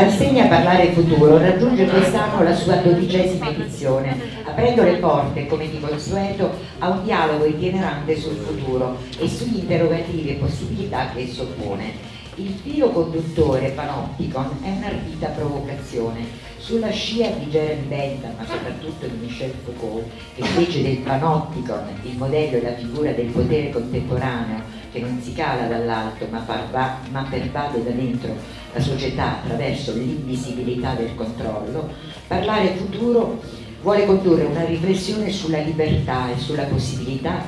Rassegna 0.00 0.46
Parlare 0.46 0.92
Futuro 0.92 1.36
raggiunge 1.36 1.84
quest'anno 1.84 2.42
la 2.42 2.54
sua 2.54 2.76
dodicesima 2.76 3.50
edizione, 3.50 4.16
aprendo 4.44 4.82
le 4.82 4.94
porte, 4.94 5.46
come 5.46 5.68
di 5.68 5.78
consueto, 5.78 6.50
a 6.78 6.88
un 6.88 7.04
dialogo 7.04 7.44
itinerante 7.44 8.16
sul 8.16 8.36
futuro 8.36 8.96
e 9.18 9.28
sugli 9.28 9.58
interrogativi 9.58 10.30
e 10.30 10.34
possibilità 10.36 11.10
che 11.12 11.24
esso 11.24 11.48
pone. 11.48 11.92
Il 12.36 12.58
filo 12.62 12.88
conduttore 12.88 13.72
Panopticon 13.72 14.60
è 14.62 14.70
un'ardita 14.70 15.26
provocazione. 15.28 16.48
Sulla 16.56 16.90
scia 16.90 17.28
di 17.38 17.50
Jeremy 17.50 17.86
Bentham, 17.86 18.32
ma 18.38 18.46
soprattutto 18.46 19.06
di 19.06 19.18
Michel 19.20 19.52
Foucault, 19.64 20.06
che 20.34 20.44
fece 20.44 20.82
del 20.82 20.98
Panopticon 20.98 21.82
il 22.04 22.16
modello 22.16 22.56
e 22.56 22.62
la 22.62 22.74
figura 22.74 23.10
del 23.10 23.26
potere 23.26 23.68
contemporaneo 23.68 24.78
che 24.92 25.00
non 25.00 25.20
si 25.20 25.32
cala 25.32 25.66
dall'alto 25.66 26.26
ma, 26.30 26.38
parva, 26.38 26.98
ma 27.10 27.26
pervade 27.28 27.82
da 27.84 27.90
dentro 27.90 28.34
la 28.72 28.80
società 28.80 29.38
attraverso 29.38 29.92
l'invisibilità 29.92 30.94
del 30.94 31.14
controllo, 31.14 31.88
parlare 32.26 32.74
futuro 32.74 33.40
vuole 33.82 34.06
condurre 34.06 34.44
una 34.44 34.64
riflessione 34.64 35.30
sulla 35.30 35.60
libertà 35.60 36.30
e 36.30 36.38
sulla 36.38 36.64
possibilità 36.64 37.44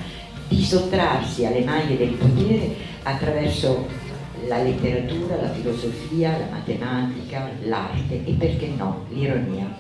di 0.49 0.63
sottrarsi 0.63 1.47
alle 1.47 1.65
maglie 1.65 1.97
del 1.97 2.15
potere 2.15 2.75
attraverso 3.03 3.87
la 4.47 4.63
letteratura, 4.63 5.41
la 5.41 5.51
filosofia, 5.51 6.37
la 6.37 6.49
matematica, 6.51 7.51
l'arte 7.65 8.25
e 8.25 8.33
perché 8.33 8.69
no, 8.77 9.07
l'ironia. 9.11 9.71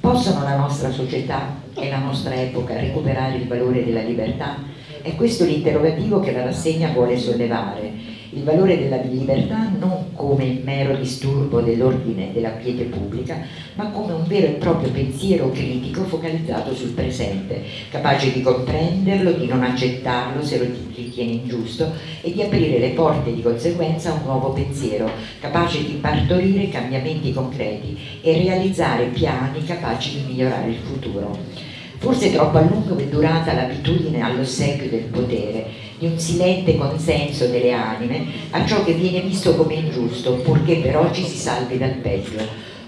Possono 0.00 0.42
la 0.42 0.56
nostra 0.56 0.90
società 0.90 1.60
e 1.74 1.88
la 1.88 1.98
nostra 1.98 2.34
epoca 2.34 2.78
recuperare 2.78 3.36
il 3.36 3.46
valore 3.46 3.84
della 3.84 4.02
libertà? 4.02 4.56
È 5.02 5.16
questo 5.16 5.44
l'interrogativo 5.44 6.20
che 6.20 6.30
la 6.30 6.44
rassegna 6.44 6.92
vuole 6.92 7.18
sollevare 7.18 8.20
il 8.34 8.44
valore 8.44 8.78
della 8.78 8.96
libertà 8.96 9.70
non 9.78 10.14
come 10.14 10.60
mero 10.62 10.96
disturbo 10.96 11.60
dell'ordine 11.60 12.30
della 12.32 12.52
quiete 12.52 12.84
pubblica, 12.84 13.44
ma 13.74 13.90
come 13.90 14.12
un 14.12 14.24
vero 14.26 14.46
e 14.46 14.52
proprio 14.52 14.90
pensiero 14.90 15.50
critico 15.50 16.04
focalizzato 16.04 16.72
sul 16.74 16.90
presente, 16.90 17.62
capace 17.90 18.32
di 18.32 18.40
comprenderlo, 18.40 19.32
di 19.32 19.46
non 19.46 19.62
accettarlo 19.62 20.42
se 20.42 20.58
lo 20.58 20.64
ritiene 20.94 21.32
ingiusto 21.32 21.90
e 22.20 22.32
di 22.32 22.40
aprire 22.40 22.78
le 22.78 22.90
porte 22.90 23.34
di 23.34 23.42
conseguenza 23.42 24.10
a 24.10 24.14
un 24.14 24.22
nuovo 24.24 24.50
pensiero, 24.52 25.10
capace 25.40 25.84
di 25.84 25.98
partorire 26.00 26.68
cambiamenti 26.68 27.32
concreti 27.32 27.98
e 28.22 28.38
realizzare 28.38 29.06
piani 29.06 29.64
capaci 29.64 30.18
di 30.20 30.32
migliorare 30.32 30.70
il 30.70 30.78
futuro. 30.78 31.71
Forse 32.02 32.32
troppo 32.32 32.58
a 32.58 32.62
lungo 32.62 32.98
è 32.98 33.04
durata 33.04 33.52
l'abitudine 33.52 34.22
all'ossequio 34.22 34.90
del 34.90 35.04
potere, 35.04 35.66
di 36.00 36.06
un 36.06 36.18
silente 36.18 36.76
consenso 36.76 37.46
delle 37.46 37.70
anime 37.70 38.24
a 38.50 38.66
ciò 38.66 38.82
che 38.82 38.94
viene 38.94 39.20
visto 39.20 39.54
come 39.54 39.74
ingiusto, 39.74 40.32
purché 40.38 40.78
però 40.78 41.12
ci 41.12 41.22
si 41.22 41.36
salvi 41.36 41.78
dal 41.78 41.92
peggio. 42.02 42.40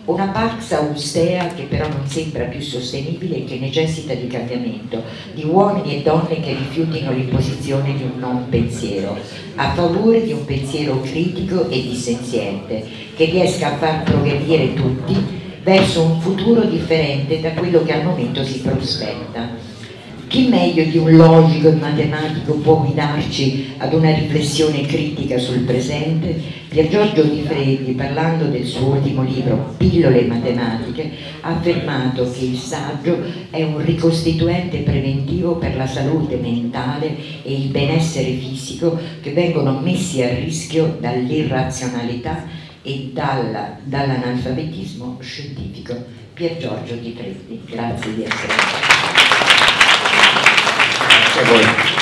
Una 0.07 0.27
pax 0.27 0.73
austea 0.73 1.55
che 1.55 1.62
però 1.62 1.87
non 1.87 2.05
sembra 2.09 2.47
più 2.47 2.61
sostenibile 2.61 3.37
e 3.37 3.45
che 3.45 3.61
necessita 3.61 4.15
di 4.15 4.27
cambiamento, 4.27 5.01
di 5.33 5.45
uomini 5.45 5.95
e 5.95 6.03
donne 6.03 6.41
che 6.41 6.53
rifiutino 6.53 7.12
l'imposizione 7.12 7.95
di 7.95 8.03
un 8.03 8.19
non 8.19 8.48
pensiero, 8.48 9.17
a 9.55 9.75
favore 9.75 10.25
di 10.25 10.33
un 10.33 10.45
pensiero 10.45 11.01
critico 11.03 11.69
e 11.69 11.83
dissenziente, 11.83 12.85
che 13.15 13.27
riesca 13.27 13.75
a 13.75 13.77
far 13.77 14.03
progredire 14.03 14.75
tutti 14.75 15.42
verso 15.65 16.03
un 16.03 16.20
futuro 16.20 16.61
differente 16.67 17.41
da 17.41 17.53
quello 17.53 17.83
che 17.83 17.95
al 17.95 18.05
momento 18.05 18.45
si 18.45 18.61
prospetta. 18.61 19.73
Chi 20.27 20.48
meglio 20.48 20.84
di 20.84 20.98
un 20.98 21.17
logico 21.17 21.69
e 21.69 21.75
matematico 21.75 22.55
può 22.55 22.81
guidarci 22.81 23.75
ad 23.79 23.92
una 23.95 24.13
riflessione 24.13 24.83
critica 24.83 25.39
sul 25.39 25.61
presente? 25.61 26.63
Pier 26.69 26.89
Giorgio 26.89 27.23
Di 27.23 27.42
Freddi, 27.42 27.92
parlando 27.92 28.47
del 28.47 28.64
suo 28.64 28.95
ultimo 28.95 29.23
libro, 29.23 29.75
Pillole 29.77 30.25
matematiche, 30.25 31.08
ha 31.41 31.51
affermato 31.51 32.29
che 32.33 32.45
il 32.46 32.57
saggio 32.57 33.17
è 33.51 33.63
un 33.63 33.85
ricostituente 33.85 34.79
preventivo 34.79 35.55
per 35.55 35.77
la 35.77 35.86
salute 35.86 36.36
mentale 36.36 37.17
e 37.42 37.52
il 37.52 37.69
benessere 37.69 38.33
fisico 38.33 38.98
che 39.23 39.31
vengono 39.31 39.79
messi 39.79 40.20
a 40.23 40.35
rischio 40.35 40.96
dall'irrazionalità 41.01 42.64
e 42.86 43.11
dalla, 43.14 43.78
dall'analfabetismo 43.83 45.18
scientifico. 45.22 45.96
Pier 46.34 46.58
Giorgio 46.58 46.95
Di 46.96 47.14
Freddi, 47.17 47.61
grazie 47.64 48.14
di 48.14 48.24
essere 48.24 48.52
qui. 51.48 51.92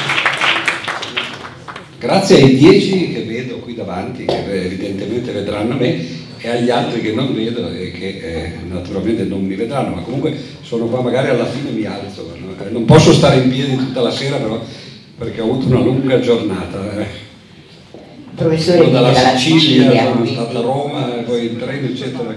Grazie 2.00 2.36
ai 2.42 2.56
dieci 2.56 3.12
che 3.12 3.22
vedo 3.22 3.58
qui 3.58 3.74
davanti, 3.74 4.24
che 4.24 4.64
evidentemente 4.64 5.30
vedranno 5.30 5.76
me, 5.76 6.04
e 6.38 6.48
agli 6.48 6.70
altri 6.70 7.00
che 7.00 7.12
non 7.12 7.32
vedo 7.32 7.70
e 7.70 7.92
che 7.92 8.08
eh, 8.08 8.52
naturalmente 8.68 9.22
non 9.22 9.44
mi 9.44 9.54
vedranno, 9.54 9.94
ma 9.94 10.00
comunque 10.00 10.36
sono 10.62 10.86
qua, 10.86 11.00
magari 11.00 11.28
alla 11.28 11.46
fine 11.46 11.70
mi 11.70 11.84
alzo. 11.84 12.34
No? 12.40 12.70
Non 12.70 12.84
posso 12.86 13.12
stare 13.12 13.36
in 13.36 13.50
piedi 13.50 13.76
tutta 13.76 14.00
la 14.00 14.10
sera 14.10 14.38
però 14.38 14.60
perché 15.16 15.40
ho 15.40 15.44
avuto 15.44 15.68
una 15.68 15.78
lunga 15.78 16.18
giornata. 16.18 16.98
Eh 16.98 17.30
professore 18.42 18.90
dalla 18.90 19.14
Sicilia, 19.14 19.58
Sicilia, 19.58 20.12
sono 20.12 20.26
stato 20.26 20.58
a 20.58 20.62
Roma, 20.62 21.00
poi 21.24 21.46
in 21.48 21.58
treno 21.58 21.86
eccetera. 21.86 22.34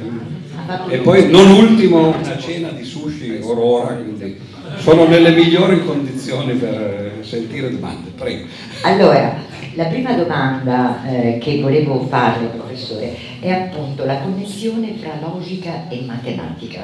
E 0.90 0.98
poi 0.98 1.30
non 1.30 1.52
ultimo 1.52 2.08
una 2.08 2.38
cena 2.38 2.70
di 2.70 2.84
sushi 2.84 3.40
Aurora, 3.42 3.94
quindi 3.96 4.40
sono 4.78 5.08
nelle 5.08 5.32
migliori 5.32 5.86
condizioni 5.86 6.54
per 6.54 7.20
sentire 7.22 7.70
domande. 7.70 8.10
Prego. 8.16 8.48
Allora, 8.82 9.38
la 9.76 9.86
prima 9.86 10.14
domanda 10.14 11.06
eh, 11.06 11.38
che 11.40 11.60
volevo 11.62 12.06
farle, 12.08 12.48
professore, 12.48 13.16
è 13.40 13.52
appunto 13.52 14.06
la 14.06 14.20
connessione 14.20 14.96
fra 15.00 15.20
logica 15.22 15.88
e 15.90 16.04
matematica. 16.06 16.84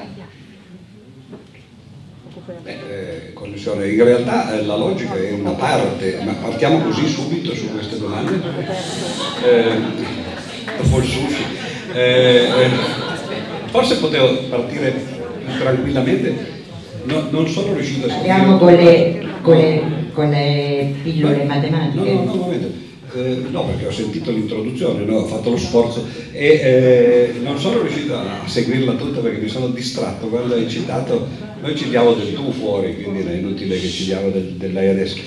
Beh, 2.63 2.77
eh. 2.89 3.29
In 3.63 4.03
realtà 4.03 4.53
eh, 4.53 4.65
la 4.65 4.75
logica 4.75 5.15
è 5.15 5.31
una 5.31 5.51
parte, 5.51 6.19
ma 6.23 6.33
partiamo 6.33 6.79
così 6.79 7.07
subito 7.07 7.53
su 7.53 7.71
queste 7.71 7.99
domande. 7.99 8.39
Eh, 9.43 9.71
dopo 10.81 10.97
il 10.97 11.03
sushi. 11.03 11.43
Eh, 11.93 11.99
eh, 11.99 12.69
forse 13.67 13.97
potevo 13.97 14.33
partire 14.49 14.93
tranquillamente. 15.59 16.59
No, 17.03 17.27
non 17.29 17.47
sono 17.47 17.73
riuscito 17.73 18.07
a 18.07 18.09
sentire. 18.09 18.31
Andiamo 18.31 18.57
con 18.57 18.73
le, 18.73 19.27
con 19.41 19.57
le, 19.57 19.83
con 20.13 20.29
le 20.29 20.95
pillole 21.03 21.43
matematiche. 21.43 22.13
No, 22.13 22.23
no, 22.23 22.23
no, 22.23 22.35
momento. 22.35 22.89
Eh, 23.13 23.43
no, 23.49 23.65
perché 23.65 23.87
ho 23.87 23.91
sentito 23.91 24.31
l'introduzione, 24.31 25.03
no? 25.03 25.17
ho 25.17 25.25
fatto 25.25 25.49
lo 25.49 25.57
sforzo 25.57 26.07
e 26.31 26.45
eh, 26.47 27.33
non 27.41 27.59
sono 27.59 27.81
riuscito 27.81 28.15
a 28.15 28.23
seguirla 28.45 28.93
tutta 28.93 29.19
perché 29.19 29.41
mi 29.41 29.49
sono 29.49 29.67
distratto 29.67 30.27
quando 30.27 30.53
hai 30.55 30.69
citato, 30.69 31.27
noi 31.61 31.75
ci 31.75 31.89
diamo 31.89 32.13
del 32.13 32.33
tu 32.33 32.51
fuori, 32.51 33.01
quindi 33.01 33.21
è 33.21 33.33
inutile 33.35 33.79
che 33.79 33.87
ci 33.87 34.05
diamo 34.05 34.29
del, 34.29 34.53
del 34.57 34.73
lei 34.73 34.89
adesso. 34.89 35.17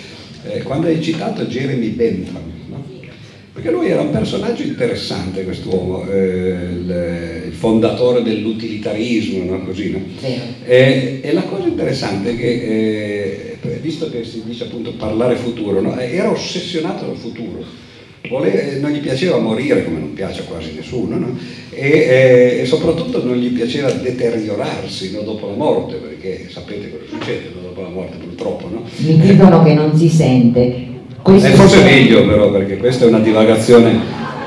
Eh, 0.47 0.63
quando 0.63 0.89
hai 0.89 1.01
citato 1.03 1.45
Jeremy 1.45 1.89
Bentham, 1.89 2.43
no? 2.67 2.85
perché 3.53 3.71
lui 3.71 3.89
era 3.89 4.03
un 4.03 4.11
personaggio 4.11 4.63
interessante 4.63 5.45
quest'uomo, 5.45 6.07
eh, 6.11 6.69
il, 6.71 7.53
fondatore 7.53 8.23
dell'utilitarismo, 8.23 9.45
no? 9.45 9.65
Così, 9.65 9.93
no? 9.93 10.01
E, 10.65 11.21
e, 11.23 11.33
la 11.33 11.43
cosa 11.43 11.67
interessante 11.67 12.33
è 12.33 12.37
che 12.37 13.59
visto 13.85 14.09
che 14.11 14.25
si 14.25 14.43
dice 14.45 14.65
appunto 14.65 14.95
parlare 14.95 15.37
futuro, 15.37 15.83
no? 15.83 15.99
era 15.99 16.31
ossessionato 16.31 17.05
dal 17.05 17.17
futuro, 17.17 17.63
Vole, 18.27 18.79
non 18.81 18.91
gli 18.91 19.01
piaceva 19.01 19.37
morire 19.37 19.85
come 19.85 19.99
non 19.99 20.15
piace 20.15 20.41
a 20.41 20.45
quasi 20.45 20.73
nessuno 20.75 21.19
no? 21.19 21.37
e, 21.69 21.91
e, 21.91 22.59
e, 22.63 22.65
soprattutto 22.65 23.23
non 23.23 23.37
gli 23.37 23.49
piaceva 23.49 23.91
deteriorarsi 23.91 25.13
no, 25.13 25.21
dopo 25.21 25.49
la 25.49 25.53
morte, 25.53 25.97
perché 25.97 26.49
sapete 26.51 26.91
cosa 26.91 27.05
succede 27.07 27.53
dopo 27.63 27.83
la 27.83 27.91
morte 27.91 28.17
purtroppo. 28.17 28.71
No? 28.71 28.83
Mi 28.97 29.19
dicono 29.19 29.63
che 29.63 29.75
non 29.75 29.95
si 29.95 30.09
sente. 30.09 30.87
Questo 31.21 31.49
eh, 31.49 31.51
forse 31.51 31.83
è 31.83 31.85
meglio 31.85 32.27
però 32.27 32.51
perché 32.51 32.79
questa 32.79 33.05
è 33.05 33.09
una 33.09 33.19
divagazione, 33.19 34.01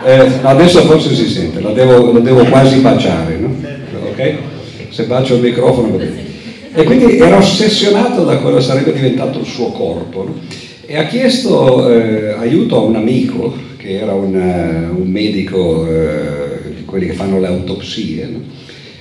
eh, 0.04 0.28
adesso 0.42 0.82
forse 0.82 1.14
si 1.14 1.28
sente, 1.28 1.62
la 1.62 1.72
devo, 1.72 2.12
la 2.12 2.20
devo 2.20 2.46
quasi 2.46 2.80
baciare, 2.80 3.38
no? 3.38 3.56
ok? 4.10 4.38
Se 4.90 5.04
bacio 5.04 5.36
il 5.36 5.42
microfono 5.42 5.90
bene. 5.90 6.26
E 6.74 6.84
quindi 6.84 7.20
era 7.20 7.38
ossessionato 7.38 8.24
da 8.24 8.38
cosa 8.38 8.60
sarebbe 8.60 8.92
diventato 8.92 9.38
il 9.38 9.46
suo 9.46 9.68
corpo. 9.68 10.24
No? 10.24 10.34
E 10.84 10.98
ha 10.98 11.06
chiesto 11.06 11.92
eh, 11.92 12.30
aiuto 12.40 12.78
a 12.78 12.80
un 12.80 12.96
amico, 12.96 13.66
che 13.88 14.00
era 14.02 14.14
un, 14.14 14.36
uh, 14.36 15.02
un 15.02 15.10
medico, 15.10 15.88
uh, 15.88 16.84
quelli 16.84 17.06
che 17.06 17.14
fanno 17.14 17.40
le 17.40 17.48
autopsie, 17.48 18.26
no? 18.26 18.42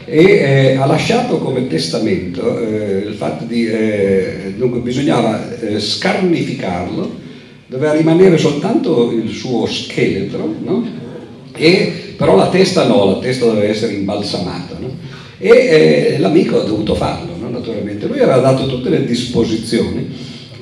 e 0.08 0.22
eh, 0.22 0.76
ha 0.76 0.86
lasciato 0.86 1.38
come 1.38 1.66
testamento 1.66 2.56
eh, 2.60 3.02
il 3.08 3.14
fatto 3.14 3.44
di, 3.44 3.66
eh, 3.66 4.54
dunque 4.56 4.78
bisognava 4.78 5.44
scarnificarlo, 5.78 7.24
doveva 7.66 7.94
rimanere 7.94 8.38
soltanto 8.38 9.10
il 9.10 9.28
suo 9.30 9.66
scheletro, 9.66 10.54
no? 10.62 10.88
e, 11.56 12.14
però 12.16 12.36
la 12.36 12.48
testa 12.50 12.86
no, 12.86 13.04
la 13.06 13.18
testa 13.18 13.46
doveva 13.46 13.66
essere 13.66 13.94
imbalsamata. 13.94 14.76
No? 14.78 14.94
E 15.38 16.14
l'amico 16.20 16.60
ha 16.60 16.64
dovuto 16.64 16.94
farlo 16.94 17.34
naturalmente, 17.50 18.06
lui 18.06 18.20
aveva 18.20 18.38
dato 18.38 18.66
tutte 18.68 18.90
le 18.90 19.04
disposizioni 19.04 20.08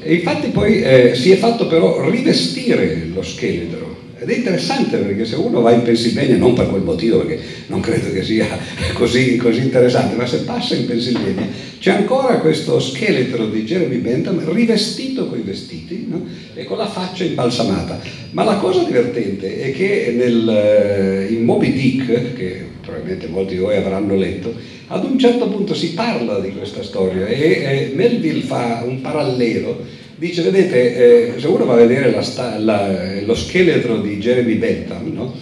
e 0.00 0.14
infatti 0.14 0.48
poi 0.48 0.82
eh, 0.82 1.14
si 1.14 1.30
è 1.32 1.36
fatto 1.36 1.66
però 1.66 2.08
rivestire 2.08 3.08
lo 3.12 3.22
scheletro 3.22 3.93
Ed 4.24 4.30
è 4.30 4.36
interessante 4.36 4.96
perché 4.96 5.26
se 5.26 5.36
uno 5.36 5.60
va 5.60 5.72
in 5.72 5.82
Pennsylvania, 5.82 6.38
non 6.38 6.54
per 6.54 6.68
quel 6.68 6.80
motivo, 6.80 7.18
perché 7.18 7.42
non 7.66 7.80
credo 7.80 8.10
che 8.10 8.22
sia 8.22 8.46
così, 8.94 9.36
così 9.36 9.60
interessante, 9.60 10.16
ma 10.16 10.24
se 10.26 10.38
passa 10.38 10.74
in 10.74 10.86
Pennsylvania 10.86 11.46
c'è 11.78 11.90
ancora 11.90 12.38
questo 12.38 12.80
scheletro 12.80 13.46
di 13.48 13.64
Jeremy 13.64 13.98
Bentham 13.98 14.50
rivestito 14.50 15.26
con 15.26 15.38
i 15.38 15.42
vestiti 15.42 16.06
no? 16.08 16.24
e 16.54 16.64
con 16.64 16.78
la 16.78 16.86
faccia 16.86 17.24
imbalsamata. 17.24 18.00
Ma 18.30 18.44
la 18.44 18.56
cosa 18.56 18.82
divertente 18.82 19.60
è 19.60 19.72
che 19.72 20.14
nel, 20.16 20.48
eh, 20.48 21.26
in 21.30 21.44
Moby 21.44 21.70
Dick, 21.74 22.32
che 22.32 22.64
probabilmente 22.80 23.26
molti 23.26 23.56
di 23.56 23.60
voi 23.60 23.76
avranno 23.76 24.16
letto, 24.16 24.54
ad 24.86 25.04
un 25.04 25.18
certo 25.18 25.48
punto 25.48 25.74
si 25.74 25.92
parla 25.92 26.40
di 26.40 26.50
questa 26.52 26.82
storia 26.82 27.26
e 27.26 27.40
eh, 27.40 27.92
Melville 27.94 28.40
fa 28.40 28.82
un 28.86 29.02
parallelo 29.02 30.02
dice 30.16 30.42
vedete 30.42 31.34
eh, 31.36 31.40
se 31.40 31.46
uno 31.46 31.64
va 31.64 31.74
a 31.74 31.76
vedere 31.76 32.10
la 32.10 32.58
la, 32.58 33.20
lo 33.24 33.34
scheletro 33.34 34.00
di 34.00 34.18
Jeremy 34.18 34.54
Bentham 34.54 35.12
no? 35.12 35.34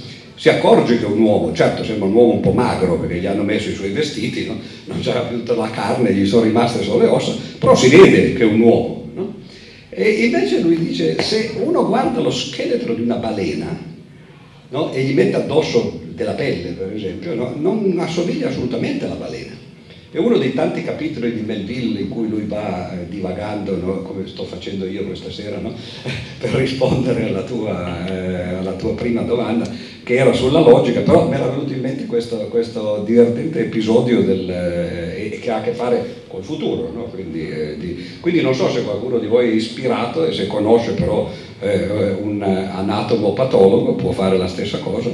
si 0.42 0.48
accorge 0.48 0.98
che 0.98 1.04
è 1.04 1.08
un 1.08 1.20
uomo, 1.20 1.54
certo 1.54 1.84
sembra 1.84 2.08
un 2.08 2.14
uomo 2.14 2.32
un 2.32 2.40
po' 2.40 2.50
magro 2.50 2.98
perché 2.98 3.20
gli 3.20 3.26
hanno 3.26 3.44
messo 3.44 3.68
i 3.68 3.74
suoi 3.74 3.90
vestiti, 3.90 4.44
no? 4.46 4.58
non 4.86 4.98
c'era 4.98 5.20
più 5.20 5.36
tutta 5.38 5.54
la 5.54 5.70
carne, 5.70 6.12
gli 6.12 6.26
sono 6.26 6.42
rimaste 6.42 6.82
solo 6.82 7.04
le 7.04 7.06
ossa, 7.06 7.36
però 7.60 7.76
si 7.76 7.88
vede 7.88 8.32
che 8.32 8.42
è 8.42 8.46
un 8.46 8.58
uomo. 8.58 9.08
No? 9.14 9.34
E 9.88 10.10
invece 10.10 10.58
lui 10.58 10.76
dice, 10.78 11.22
se 11.22 11.52
uno 11.62 11.86
guarda 11.86 12.18
lo 12.18 12.32
scheletro 12.32 12.92
di 12.92 13.02
una 13.02 13.14
balena 13.16 13.90
e 14.92 15.02
gli 15.02 15.14
mette 15.14 15.36
addosso 15.36 16.00
della 16.12 16.32
pelle, 16.32 16.70
per 16.70 16.92
esempio, 16.92 17.34
non 17.34 17.94
assomiglia 18.00 18.48
assolutamente 18.48 19.04
alla 19.04 19.14
balena. 19.14 19.51
È 20.12 20.18
uno 20.18 20.36
dei 20.36 20.52
tanti 20.52 20.84
capitoli 20.84 21.32
di 21.32 21.40
Melville 21.40 22.00
in 22.00 22.10
cui 22.10 22.28
lui 22.28 22.44
va 22.44 22.92
eh, 22.92 23.08
divagando, 23.08 23.74
no? 23.76 24.02
come 24.02 24.26
sto 24.26 24.44
facendo 24.44 24.84
io 24.84 25.06
questa 25.06 25.30
sera, 25.30 25.56
no? 25.56 25.72
per 26.38 26.50
rispondere 26.50 27.30
alla 27.30 27.40
tua, 27.44 28.06
eh, 28.06 28.56
alla 28.56 28.72
tua, 28.72 28.92
prima 28.92 29.22
domanda, 29.22 29.64
che 30.02 30.16
era 30.16 30.34
sulla 30.34 30.60
logica, 30.60 31.00
però 31.00 31.26
mi 31.26 31.34
era 31.34 31.48
venuto 31.48 31.72
in 31.72 31.80
mente 31.80 32.04
questo, 32.04 32.36
questo 32.50 33.02
divertente 33.06 33.60
episodio 33.60 34.20
del, 34.20 34.50
eh, 34.50 35.38
che 35.40 35.50
ha 35.50 35.56
a 35.56 35.62
che 35.62 35.72
fare 35.72 36.24
col 36.28 36.44
futuro. 36.44 36.92
No? 36.92 37.04
Quindi, 37.04 37.48
eh, 37.48 37.76
di, 37.78 38.06
quindi, 38.20 38.42
non 38.42 38.54
so 38.54 38.68
se 38.68 38.82
qualcuno 38.82 39.18
di 39.18 39.26
voi 39.26 39.48
è 39.48 39.54
ispirato 39.54 40.26
e 40.26 40.32
se 40.34 40.46
conosce 40.46 40.92
però 40.92 41.30
eh, 41.58 42.10
un 42.20 42.42
anatomo 42.42 43.32
patologo 43.32 43.94
può 43.94 44.12
fare 44.12 44.36
la 44.36 44.46
stessa 44.46 44.76
cosa 44.80 45.08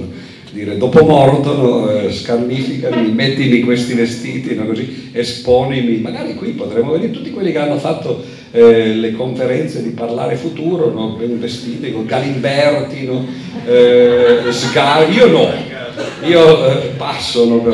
dire 0.58 0.76
dopo 0.76 1.04
mordono, 1.04 1.88
eh, 1.90 2.12
scarnificami, 2.12 3.12
mettimi 3.12 3.60
questi 3.60 3.94
vestiti, 3.94 4.54
no, 4.54 4.66
così, 4.66 5.10
esponimi, 5.12 5.98
magari 5.98 6.34
qui 6.34 6.50
potremmo 6.50 6.92
vedere 6.92 7.12
tutti 7.12 7.30
quelli 7.30 7.52
che 7.52 7.58
hanno 7.58 7.78
fatto 7.78 8.22
eh, 8.50 8.94
le 8.94 9.12
conferenze 9.12 9.82
di 9.82 9.90
parlare 9.90 10.34
futuro, 10.34 10.90
no, 10.90 11.16
vestiti 11.16 11.92
con 11.92 12.06
Galimberti, 12.06 13.04
no, 13.04 13.24
eh, 13.66 14.50
Sgar, 14.50 15.10
io 15.12 15.28
no, 15.28 15.48
io 16.26 16.66
eh, 16.66 16.88
passo, 16.96 17.44
no, 17.44 17.72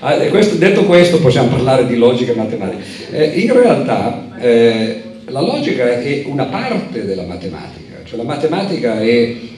ah, 0.00 0.14
questo, 0.28 0.56
detto 0.56 0.84
questo 0.84 1.18
possiamo 1.18 1.48
parlare 1.48 1.86
di 1.86 1.96
logica 1.96 2.34
matematica. 2.34 2.82
Eh, 3.10 3.40
in 3.40 3.52
realtà 3.54 4.28
eh, 4.38 5.02
la 5.28 5.40
logica 5.40 5.98
è 5.98 6.24
una 6.26 6.44
parte 6.44 7.06
della 7.06 7.24
matematica, 7.24 8.00
cioè 8.04 8.18
la 8.18 8.24
matematica 8.24 9.00
è 9.00 9.50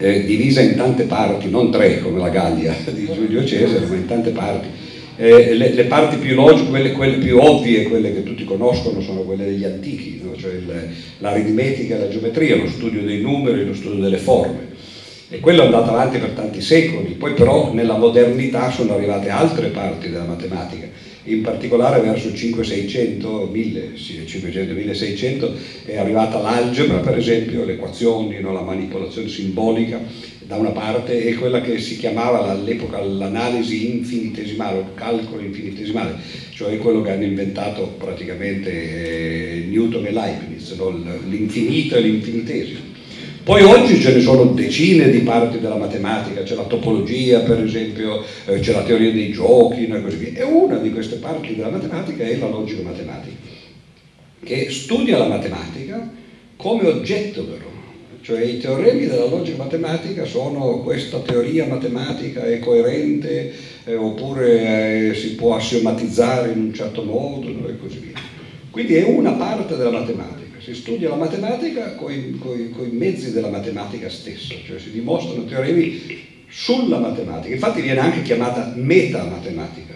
eh, 0.00 0.24
divisa 0.24 0.62
in 0.62 0.76
tante 0.76 1.04
parti, 1.04 1.50
non 1.50 1.70
tre 1.70 2.00
come 2.00 2.18
la 2.18 2.30
Gallia 2.30 2.74
di 2.90 3.06
Giulio 3.12 3.44
Cesare, 3.44 3.84
ma 3.86 3.94
in 3.94 4.06
tante 4.06 4.30
parti. 4.30 4.68
Eh, 5.16 5.54
le, 5.54 5.74
le, 5.74 5.84
parti 5.84 6.16
più 6.16 6.34
logiche, 6.34 6.70
quelle, 6.70 6.92
quelle, 6.92 7.18
più 7.18 7.38
ovvie, 7.38 7.82
quelle 7.82 8.14
che 8.14 8.22
tutti 8.22 8.44
conoscono, 8.44 9.02
sono 9.02 9.20
quelle 9.20 9.44
degli 9.44 9.64
antichi, 9.64 10.18
no? 10.24 10.34
cioè 10.34 10.52
l'aritmetica 11.18 11.98
la 11.98 12.08
geometria, 12.08 12.56
lo 12.56 12.66
studio 12.66 13.02
dei 13.02 13.20
numeri, 13.20 13.66
lo 13.66 13.74
studio 13.74 14.00
delle 14.00 14.16
forme. 14.16 14.68
E 15.28 15.38
quello 15.40 15.62
è 15.62 15.64
andato 15.66 15.90
avanti 15.90 16.16
per 16.18 16.30
tanti 16.30 16.62
secoli, 16.62 17.12
poi 17.12 17.34
però 17.34 17.74
nella 17.74 17.98
modernità 17.98 18.70
sono 18.70 18.94
arrivate 18.94 19.28
altre 19.28 19.68
parti 19.68 20.08
della 20.08 20.24
matematica 20.24 20.88
in 21.24 21.42
particolare 21.42 22.00
verso 22.00 22.28
il 22.28 22.34
5600, 22.34 23.48
1500, 23.50 24.72
1600 24.72 25.54
è 25.84 25.98
arrivata 25.98 26.40
l'algebra 26.40 26.98
per 26.98 27.18
esempio, 27.18 27.64
le 27.64 27.74
equazioni, 27.74 28.40
no? 28.40 28.52
la 28.52 28.62
manipolazione 28.62 29.28
simbolica 29.28 30.00
da 30.50 30.56
una 30.56 30.70
parte 30.70 31.22
e 31.22 31.34
quella 31.34 31.60
che 31.60 31.78
si 31.78 31.96
chiamava 31.96 32.50
all'epoca 32.50 33.00
l'analisi 33.00 33.94
infinitesimale 33.96 34.78
o 34.78 34.94
calcolo 34.94 35.42
infinitesimale, 35.42 36.16
cioè 36.50 36.76
quello 36.78 37.02
che 37.02 37.10
hanno 37.12 37.24
inventato 37.24 37.94
praticamente 37.98 38.70
eh, 38.70 39.66
Newton 39.68 40.06
e 40.06 40.10
Leibniz, 40.10 40.72
no? 40.72 40.90
l'infinito 41.28 41.94
e 41.94 42.00
l'infinitesimo. 42.00 42.89
Poi 43.50 43.64
oggi 43.64 44.00
ce 44.00 44.14
ne 44.14 44.20
sono 44.20 44.44
decine 44.44 45.10
di 45.10 45.22
parti 45.22 45.58
della 45.58 45.74
matematica, 45.74 46.44
c'è 46.44 46.54
la 46.54 46.62
topologia 46.62 47.40
per 47.40 47.60
esempio, 47.60 48.22
eh, 48.46 48.60
c'è 48.60 48.70
la 48.72 48.84
teoria 48.84 49.10
dei 49.10 49.32
giochi 49.32 49.88
e 49.88 50.02
così 50.02 50.16
via. 50.18 50.38
E 50.38 50.44
una 50.44 50.76
di 50.76 50.92
queste 50.92 51.16
parti 51.16 51.56
della 51.56 51.68
matematica 51.68 52.22
è 52.22 52.36
la 52.36 52.46
logica 52.46 52.82
matematica, 52.82 53.36
che 54.44 54.70
studia 54.70 55.18
la 55.18 55.26
matematica 55.26 56.12
come 56.54 56.86
oggetto 56.86 57.42
però. 57.42 57.68
Cioè 58.22 58.40
i 58.40 58.58
teoremi 58.58 59.08
della 59.08 59.26
logica 59.26 59.64
matematica 59.64 60.24
sono 60.24 60.82
questa 60.84 61.18
teoria 61.18 61.66
matematica 61.66 62.44
è 62.44 62.60
coerente 62.60 63.52
eh, 63.84 63.96
oppure 63.96 65.08
eh, 65.08 65.14
si 65.14 65.34
può 65.34 65.56
assiomatizzare 65.56 66.52
in 66.52 66.60
un 66.60 66.72
certo 66.72 67.02
modo 67.02 67.48
e 67.48 67.76
così 67.80 67.98
via. 67.98 68.20
Quindi 68.70 68.94
è 68.94 69.02
una 69.02 69.32
parte 69.32 69.76
della 69.76 69.90
matematica 69.90 70.39
si 70.74 70.82
studia 70.82 71.08
la 71.08 71.16
matematica 71.16 71.94
con 71.96 72.12
i 72.12 72.90
mezzi 72.92 73.32
della 73.32 73.48
matematica 73.48 74.08
stessa, 74.08 74.54
cioè 74.64 74.78
si 74.78 74.92
dimostrano 74.92 75.44
teoremi 75.44 76.44
sulla 76.48 76.98
matematica, 76.98 77.54
infatti 77.54 77.80
viene 77.80 77.98
anche 78.00 78.22
chiamata 78.22 78.72
metamatematica, 78.76 79.94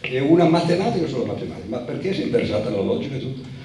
è 0.00 0.20
una 0.20 0.48
matematica 0.48 1.06
sulla 1.08 1.26
matematica, 1.26 1.66
ma 1.68 1.78
perché 1.78 2.14
sei 2.14 2.24
interessata 2.24 2.68
alla 2.68 2.80
logica 2.80 3.16
e 3.16 3.18
tutto? 3.18 3.56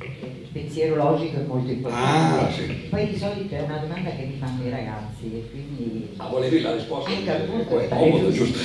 Il 0.00 0.48
pensiero 0.52 0.96
logico 0.96 1.36
è 1.36 1.44
molto 1.46 1.70
importante, 1.70 2.44
ah, 2.44 2.52
sì. 2.52 2.62
poi 2.88 3.08
di 3.08 3.16
solito 3.16 3.54
è 3.54 3.60
una 3.60 3.76
domanda 3.76 4.10
che 4.10 4.24
mi 4.24 4.36
fanno 4.40 4.66
i 4.66 4.70
ragazzi 4.70 5.24
e 5.26 5.48
quindi... 5.52 6.08
Ah, 6.16 6.26
volevi 6.26 6.60
la 6.60 6.74
risposta? 6.74 7.10
Ecco, 7.12 7.30
appunto, 7.30 7.78
è 7.78 7.88
comodo, 7.88 8.32
giusto? 8.32 8.58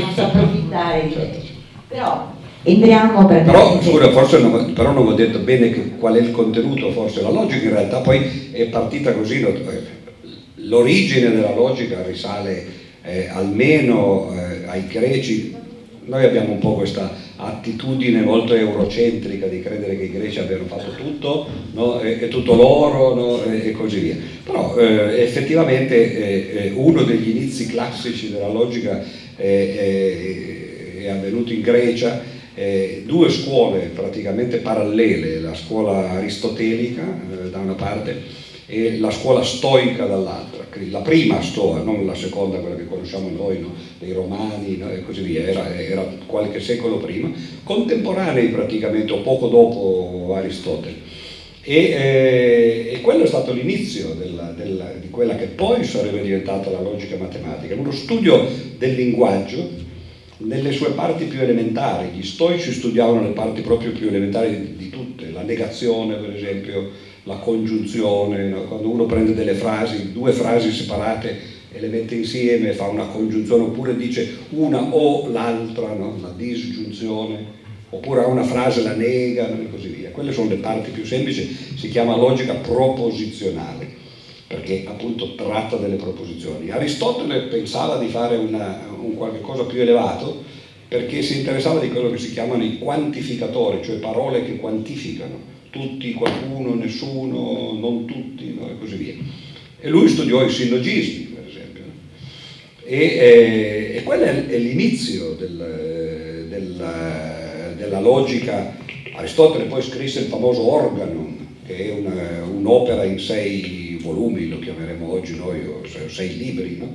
Posso 0.00 0.22
approfittare 0.22 1.08
di... 1.08 1.12
Certo. 1.12 1.60
Però 1.88 2.32
Entriamo 2.64 3.26
per 3.26 3.42
però, 3.42 3.80
scusa, 3.82 4.10
forse 4.10 4.38
non, 4.38 4.72
però 4.72 4.92
non 4.92 5.08
ho 5.08 5.14
detto 5.14 5.40
bene 5.40 5.70
che, 5.70 5.92
qual 5.98 6.14
è 6.14 6.20
il 6.20 6.30
contenuto, 6.30 6.92
forse 6.92 7.20
la 7.20 7.30
logica 7.30 7.64
in 7.64 7.72
realtà 7.72 7.98
poi 7.98 8.50
è 8.52 8.66
partita 8.66 9.12
così, 9.12 9.40
eh, 9.40 9.82
l'origine 10.54 11.32
della 11.32 11.54
logica 11.54 12.02
risale 12.06 12.64
eh, 13.02 13.28
almeno 13.28 14.32
eh, 14.32 14.68
ai 14.68 14.86
greci, 14.86 15.52
noi 16.04 16.24
abbiamo 16.24 16.52
un 16.52 16.58
po' 16.58 16.74
questa 16.74 17.10
attitudine 17.36 18.20
molto 18.20 18.54
eurocentrica 18.54 19.46
di 19.46 19.60
credere 19.60 19.96
che 19.96 20.04
i 20.04 20.12
greci 20.12 20.38
abbiano 20.38 20.66
fatto 20.66 20.94
tutto, 20.94 21.48
no? 21.72 21.98
è, 21.98 22.28
tutto 22.28 22.54
loro 22.54 23.14
no? 23.14 23.42
e, 23.44 23.68
e, 23.68 23.72
così 23.72 23.98
via. 23.98 24.16
Però 24.44 24.76
eh, 24.76 25.20
effettivamente 25.20 25.96
eh, 25.96 26.66
eh, 26.66 26.72
uno 26.76 27.02
degli 27.02 27.30
inizi 27.30 27.66
classici 27.66 28.30
della 28.30 28.48
logica 28.48 29.02
è 29.34 31.08
avvenuto 31.08 31.52
in 31.52 31.62
Grecia 31.62 32.22
eh, 32.54 33.02
due 33.06 33.30
scuole 33.30 33.90
praticamente 33.94 34.58
parallele, 34.58 35.40
la 35.40 35.54
scuola 35.54 36.10
aristotelica 36.10 37.02
eh, 37.02 37.50
da 37.50 37.58
una 37.58 37.74
parte 37.74 38.40
e 38.66 38.98
la 38.98 39.10
scuola 39.10 39.42
stoica 39.42 40.06
dall'altra. 40.06 40.60
La 40.90 41.00
prima 41.00 41.42
stoa, 41.42 41.82
non 41.82 42.06
la 42.06 42.14
seconda, 42.14 42.58
quella 42.58 42.76
che 42.76 42.86
conosciamo 42.86 43.28
noi, 43.28 43.60
no? 43.60 43.74
dei 43.98 44.12
romani 44.12 44.78
no? 44.78 44.90
e 44.90 45.02
così 45.02 45.20
via, 45.20 45.42
era, 45.42 45.74
era, 45.76 46.02
qualche 46.24 46.60
secolo 46.60 46.96
prima, 46.96 47.30
contemporanei 47.62 48.48
praticamente 48.48 49.12
o 49.12 49.20
poco 49.20 49.48
dopo 49.48 50.32
Aristotele. 50.34 50.96
E, 51.64 51.74
eh, 51.74 52.90
e 52.94 53.00
quello 53.02 53.24
è 53.24 53.26
stato 53.26 53.52
l'inizio 53.52 54.14
della, 54.14 54.52
della, 54.56 54.90
di 54.98 55.10
quella 55.10 55.36
che 55.36 55.46
poi 55.46 55.84
sarebbe 55.84 56.22
diventata 56.22 56.70
la 56.70 56.80
logica 56.80 57.16
matematica, 57.16 57.74
uno 57.74 57.92
studio 57.92 58.48
del 58.78 58.94
linguaggio 58.94 59.90
nelle 60.44 60.72
sue 60.72 60.90
parti 60.90 61.24
più 61.24 61.40
elementari. 61.40 62.08
Gli 62.08 62.22
stoici 62.22 62.72
studiavano 62.72 63.22
le 63.22 63.32
parti 63.32 63.60
proprio 63.60 63.92
più 63.92 64.08
elementari 64.08 64.74
di, 64.76 64.90
tutte, 64.90 65.30
la 65.30 65.42
negazione 65.42 66.16
per 66.16 66.34
esempio, 66.34 66.90
la 67.24 67.36
congiunzione, 67.36 68.50
quando 68.66 68.88
uno 68.88 69.06
prende 69.06 69.34
delle 69.34 69.54
frasi, 69.54 70.12
due 70.12 70.32
frasi 70.32 70.72
separate 70.72 71.60
e 71.72 71.80
le 71.80 71.88
mette 71.88 72.16
insieme, 72.16 72.72
fa 72.72 72.88
una 72.88 73.06
congiunzione, 73.06 73.62
oppure 73.62 73.96
dice 73.96 74.38
una 74.50 74.82
o 74.94 75.28
l'altra, 75.28 75.94
no? 75.94 76.18
la 76.20 76.32
disgiunzione, 76.36 77.60
oppure 77.90 78.22
ha 78.22 78.26
una 78.26 78.42
frase, 78.42 78.82
la 78.82 78.94
nega 78.94 79.48
e 79.48 79.70
così 79.70 79.88
via. 79.88 80.10
Quelle 80.10 80.32
sono 80.32 80.48
le 80.48 80.56
parti 80.56 80.90
più 80.90 81.04
semplici, 81.04 81.56
si 81.76 81.88
chiama 81.88 82.16
logica 82.16 82.54
proposizionale 82.54 84.00
perché 84.52 84.84
appunto 84.86 85.34
tratta 85.34 85.76
delle 85.76 85.96
proposizioni. 85.96 86.68
Aristotele 86.70 87.44
pensava 87.44 87.96
di 87.96 88.08
fare 88.08 88.36
una, 88.36 88.80
un 89.22 89.28
qualche 89.28 89.40
cosa 89.40 89.64
più 89.64 89.80
elevato 89.80 90.42
perché 90.88 91.22
si 91.22 91.38
interessava 91.38 91.80
di 91.80 91.88
quello 91.88 92.10
che 92.10 92.18
si 92.18 92.32
chiamano 92.32 92.62
i 92.62 92.78
quantificatori, 92.78 93.82
cioè 93.82 93.96
parole 93.96 94.44
che 94.44 94.56
quantificano, 94.56 95.38
tutti, 95.70 96.12
qualcuno, 96.12 96.74
nessuno, 96.74 97.72
non 97.72 98.04
tutti 98.04 98.54
no? 98.58 98.68
e 98.68 98.78
così 98.78 98.96
via. 98.96 99.14
E 99.80 99.88
lui 99.88 100.06
studiò 100.08 100.44
i 100.44 100.50
sillogismi, 100.50 101.34
per 101.34 101.44
esempio. 101.48 101.82
E, 102.84 102.98
e, 102.98 103.92
e 103.96 104.02
quello 104.02 104.24
è, 104.24 104.58
l'inizio 104.58 105.30
del, 105.30 106.46
del, 106.50 107.74
della 107.78 108.00
logica. 108.00 108.76
Aristotele 109.14 109.64
poi 109.64 109.80
scrisse 109.80 110.20
il 110.20 110.26
famoso 110.26 110.70
Organon, 110.70 111.56
che 111.66 111.88
è 111.88 111.92
una, 111.92 112.44
un'opera 112.44 113.04
in 113.04 113.18
sei 113.18 113.81
volumi, 114.02 114.48
lo 114.48 114.58
chiameremo 114.58 115.10
oggi 115.10 115.36
noi, 115.36 115.64
o 115.66 115.80
sei 116.08 116.36
libri, 116.36 116.76
no? 116.76 116.94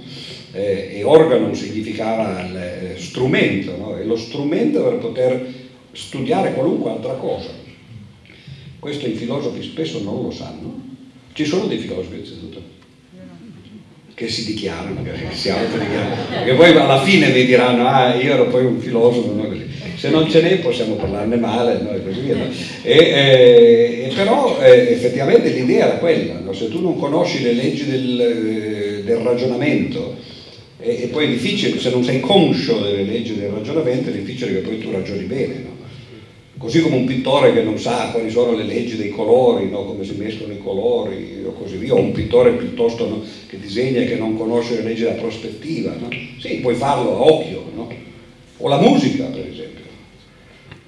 eh, 0.51 0.91
e 0.93 1.03
organon 1.03 1.55
significava 1.55 2.47
eh, 2.51 2.97
strumento, 2.97 3.75
no? 3.77 3.97
è 3.97 4.03
lo 4.03 4.15
strumento 4.15 4.83
per 4.83 4.97
poter 4.97 5.53
studiare 5.91 6.53
qualunque 6.53 6.91
altra 6.91 7.13
cosa. 7.13 7.49
Questo 8.79 9.07
i 9.07 9.13
filosofi 9.13 9.63
spesso 9.63 10.03
non 10.03 10.21
lo 10.21 10.31
sanno. 10.31 10.85
Ci 11.33 11.45
sono 11.45 11.65
dei 11.65 11.79
filosofi, 11.79 12.15
innanzitutto, 12.15 12.61
che 14.13 14.29
si 14.29 14.45
dichiarano, 14.45 15.03
che 15.03 15.35
si 15.35 15.49
autodichiarano, 15.49 16.15
perché 16.29 16.53
poi 16.53 16.71
alla 16.75 17.01
fine 17.01 17.29
mi 17.29 17.45
diranno, 17.45 17.87
ah, 17.87 18.15
io 18.15 18.33
ero 18.33 18.47
poi 18.47 18.65
un 18.65 18.79
filosofo, 18.79 19.33
no? 19.33 19.55
Se 19.97 20.09
non 20.09 20.29
ce 20.29 20.41
n'è 20.41 20.59
possiamo 20.59 20.93
parlarne 20.93 21.37
male, 21.37 21.81
no? 21.81 21.91
e 21.91 22.03
così 22.03 22.19
via. 22.19 22.35
No? 22.35 22.45
E, 22.83 22.93
eh, 22.93 24.11
però 24.15 24.59
eh, 24.61 24.91
effettivamente 24.91 25.49
l'idea 25.49 25.87
era 25.87 25.97
quella, 25.97 26.39
no? 26.39 26.53
se 26.53 26.69
tu 26.69 26.81
non 26.81 26.99
conosci 26.99 27.41
le 27.41 27.53
leggi 27.53 27.85
del, 27.85 28.21
eh, 28.21 29.03
del 29.03 29.17
ragionamento, 29.17 30.15
e, 30.79 31.01
e, 31.03 31.07
poi 31.07 31.25
è 31.25 31.29
difficile, 31.29 31.79
se 31.79 31.89
non 31.89 32.03
sei 32.03 32.19
conscio 32.19 32.77
delle 32.79 33.03
leggi 33.03 33.35
del 33.35 33.49
ragionamento, 33.49 34.09
è 34.09 34.13
difficile 34.13 34.53
che 34.53 34.59
poi 34.59 34.77
tu 34.77 34.91
ragioni 34.91 35.23
bene. 35.23 35.75
Così 36.59 36.81
come 36.81 36.95
un 36.95 37.05
pittore 37.05 37.53
che 37.53 37.61
non 37.61 37.77
sa 37.77 38.09
quali 38.11 38.31
sono 38.31 38.55
le 38.55 38.63
leggi 38.63 38.97
dei 38.97 39.09
colori, 39.09 39.69
come 39.69 40.03
si 40.03 40.15
mescolano 40.15 40.55
i 40.55 40.59
colori 40.59 41.43
o 41.45 41.53
così 41.53 41.77
via, 41.77 41.93
o 41.93 41.99
un 41.99 42.11
pittore 42.11 42.53
piuttosto 42.53 43.23
che 43.47 43.59
disegna 43.59 43.99
e 43.99 44.05
che 44.05 44.15
non 44.15 44.35
conosce 44.35 44.75
le 44.75 44.81
leggi 44.81 45.03
della 45.03 45.21
prospettiva. 45.21 45.95
Sì, 46.39 46.55
puoi 46.55 46.73
farlo 46.73 47.15
a 47.15 47.21
occhio. 47.31 47.67
O 48.59 48.67
la 48.67 48.79
musica, 48.79 49.25
per 49.25 49.47
esempio. 49.47 49.66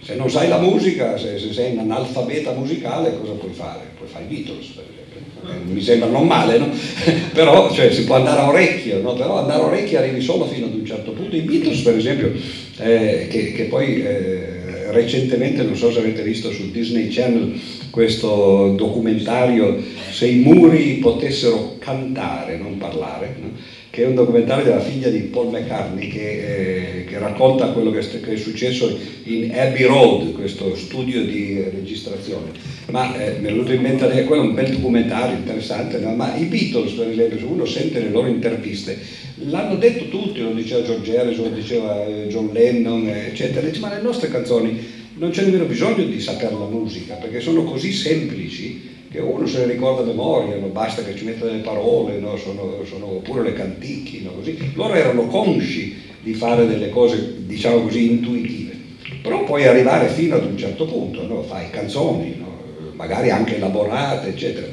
Se 0.09 0.15
non 0.15 0.27
sai 0.27 0.47
la 0.47 0.57
musica, 0.57 1.19
se, 1.19 1.37
se 1.37 1.53
sei 1.53 1.73
un 1.73 1.77
analfabeta 1.77 2.51
musicale, 2.53 3.15
cosa 3.19 3.33
puoi 3.33 3.53
fare? 3.53 3.91
Puoi 3.95 4.09
fare 4.09 4.23
i 4.23 4.27
Beatles, 4.33 4.65
per 4.69 4.85
esempio 4.89 5.19
eh, 5.47 5.71
mi 5.71 5.81
sembra 5.81 6.09
non 6.09 6.25
male, 6.25 6.57
no? 6.57 6.71
però 7.31 7.71
cioè, 7.71 7.91
si 7.91 8.05
può 8.05 8.15
andare 8.15 8.39
a 8.39 8.47
orecchio, 8.47 9.03
no? 9.03 9.13
però 9.13 9.37
andare 9.37 9.61
a 9.61 9.65
orecchio 9.67 9.99
arrivi 9.99 10.19
solo 10.19 10.47
fino 10.47 10.65
ad 10.65 10.73
un 10.73 10.83
certo 10.83 11.11
punto. 11.11 11.35
I 11.35 11.41
Beatles, 11.41 11.81
per 11.81 11.95
esempio, 11.95 12.33
eh, 12.79 13.27
che, 13.29 13.51
che, 13.51 13.63
poi 13.65 14.01
eh, 14.01 14.91
recentemente, 14.93 15.61
non 15.61 15.75
so 15.75 15.91
se 15.91 15.99
avete 15.99 16.23
visto 16.23 16.51
su 16.51 16.71
Disney 16.71 17.09
Channel, 17.09 17.59
questo 17.91 18.73
documentario 18.75 19.77
Se 20.09 20.25
i 20.25 20.39
muri 20.39 20.93
potessero 20.95 21.75
cantare, 21.77 22.57
non 22.57 22.79
parlare. 22.79 23.35
No? 23.39 23.77
Che 23.99 24.05
è 24.05 24.07
un 24.07 24.15
documentario 24.15 24.63
della 24.63 24.79
figlia 24.79 25.09
di 25.09 25.19
Paul 25.23 25.49
McCartney 25.49 26.07
che, 26.07 26.99
eh, 26.99 27.03
che 27.03 27.19
racconta 27.19 27.67
quello 27.71 27.91
che 27.91 27.99
è, 27.99 28.19
che 28.21 28.31
è, 28.31 28.37
successo 28.37 28.97
in 29.23 29.51
Abbey 29.53 29.83
Road, 29.83 30.31
questo 30.31 30.73
studio 30.77 31.21
di 31.21 31.61
registrazione. 31.69 32.51
Ma 32.91 33.13
eh, 33.13 33.39
mi 33.39 33.47
è 33.47 33.51
venuto 33.51 33.73
in 33.73 33.81
mente, 33.81 34.09
eh, 34.09 34.23
quello 34.23 34.43
è 34.43 34.45
un 34.45 34.53
bel 34.53 34.71
documentario 34.71 35.35
interessante, 35.35 35.99
no? 35.99 36.15
ma 36.15 36.33
i 36.37 36.45
Beatles 36.45 36.93
per 36.93 37.09
esempio, 37.09 37.39
se 37.39 37.43
uno 37.43 37.65
sente 37.65 37.99
le 37.99 38.09
loro 38.09 38.27
interviste, 38.27 38.97
l'hanno 39.39 39.75
detto 39.75 40.07
tutti, 40.07 40.39
lo 40.39 40.53
diceva 40.53 40.81
George 40.81 41.17
Harrison, 41.17 41.49
lo 41.49 41.55
diceva 41.55 42.05
eh, 42.05 42.27
John 42.29 42.51
Lennon, 42.53 43.05
eccetera, 43.09 43.67
dice, 43.67 43.81
ma 43.81 43.93
le 43.93 44.01
nostre 44.01 44.29
canzoni 44.29 44.79
non 45.15 45.31
c'è 45.31 45.43
nemmeno 45.43 45.65
bisogno 45.65 46.05
di 46.05 46.21
sapere 46.21 46.53
la 46.53 46.67
musica, 46.67 47.15
perché 47.15 47.41
sono 47.41 47.65
così 47.65 47.91
semplici 47.91 48.88
che 49.09 49.19
uno 49.19 49.47
se 49.47 49.65
le 49.65 49.73
ricorda 49.73 50.03
a 50.03 50.05
memoria, 50.05 50.55
no? 50.57 50.67
basta 50.67 51.03
che 51.03 51.15
ci 51.15 51.25
metta 51.25 51.45
delle 51.45 51.61
parole, 51.61 52.19
no? 52.19 52.37
sono, 52.37 52.83
sono, 52.87 53.15
oppure 53.15 53.41
le 53.41 53.53
canticchi, 53.53 54.21
no? 54.21 54.33
loro 54.75 54.93
erano 54.93 55.25
consci 55.25 55.97
di 56.21 56.33
fare 56.33 56.67
delle 56.67 56.89
cose, 56.89 57.45
diciamo 57.45 57.81
così, 57.81 58.11
intuitive, 58.11 58.77
però 59.23 59.43
puoi 59.45 59.65
arrivare 59.65 60.09
fino 60.09 60.35
ad 60.35 60.45
un 60.45 60.57
certo 60.57 60.85
punto, 60.85 61.41
fai 61.43 61.71
canzoni, 61.71 62.45
magari 62.93 63.31
anche 63.31 63.55
elaborate, 63.55 64.29
eccetera, 64.29 64.67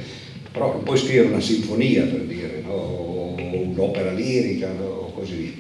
però 0.53 0.73
non 0.73 0.83
puoi 0.83 0.99
scrivere 0.99 1.29
una 1.29 1.41
sinfonia 1.41 2.03
per 2.03 2.21
dire, 2.23 2.63
o 2.67 3.35
un'opera 3.37 4.13
lirica 4.13 4.71
o 4.81 5.13
così 5.15 5.35
via. 5.35 5.53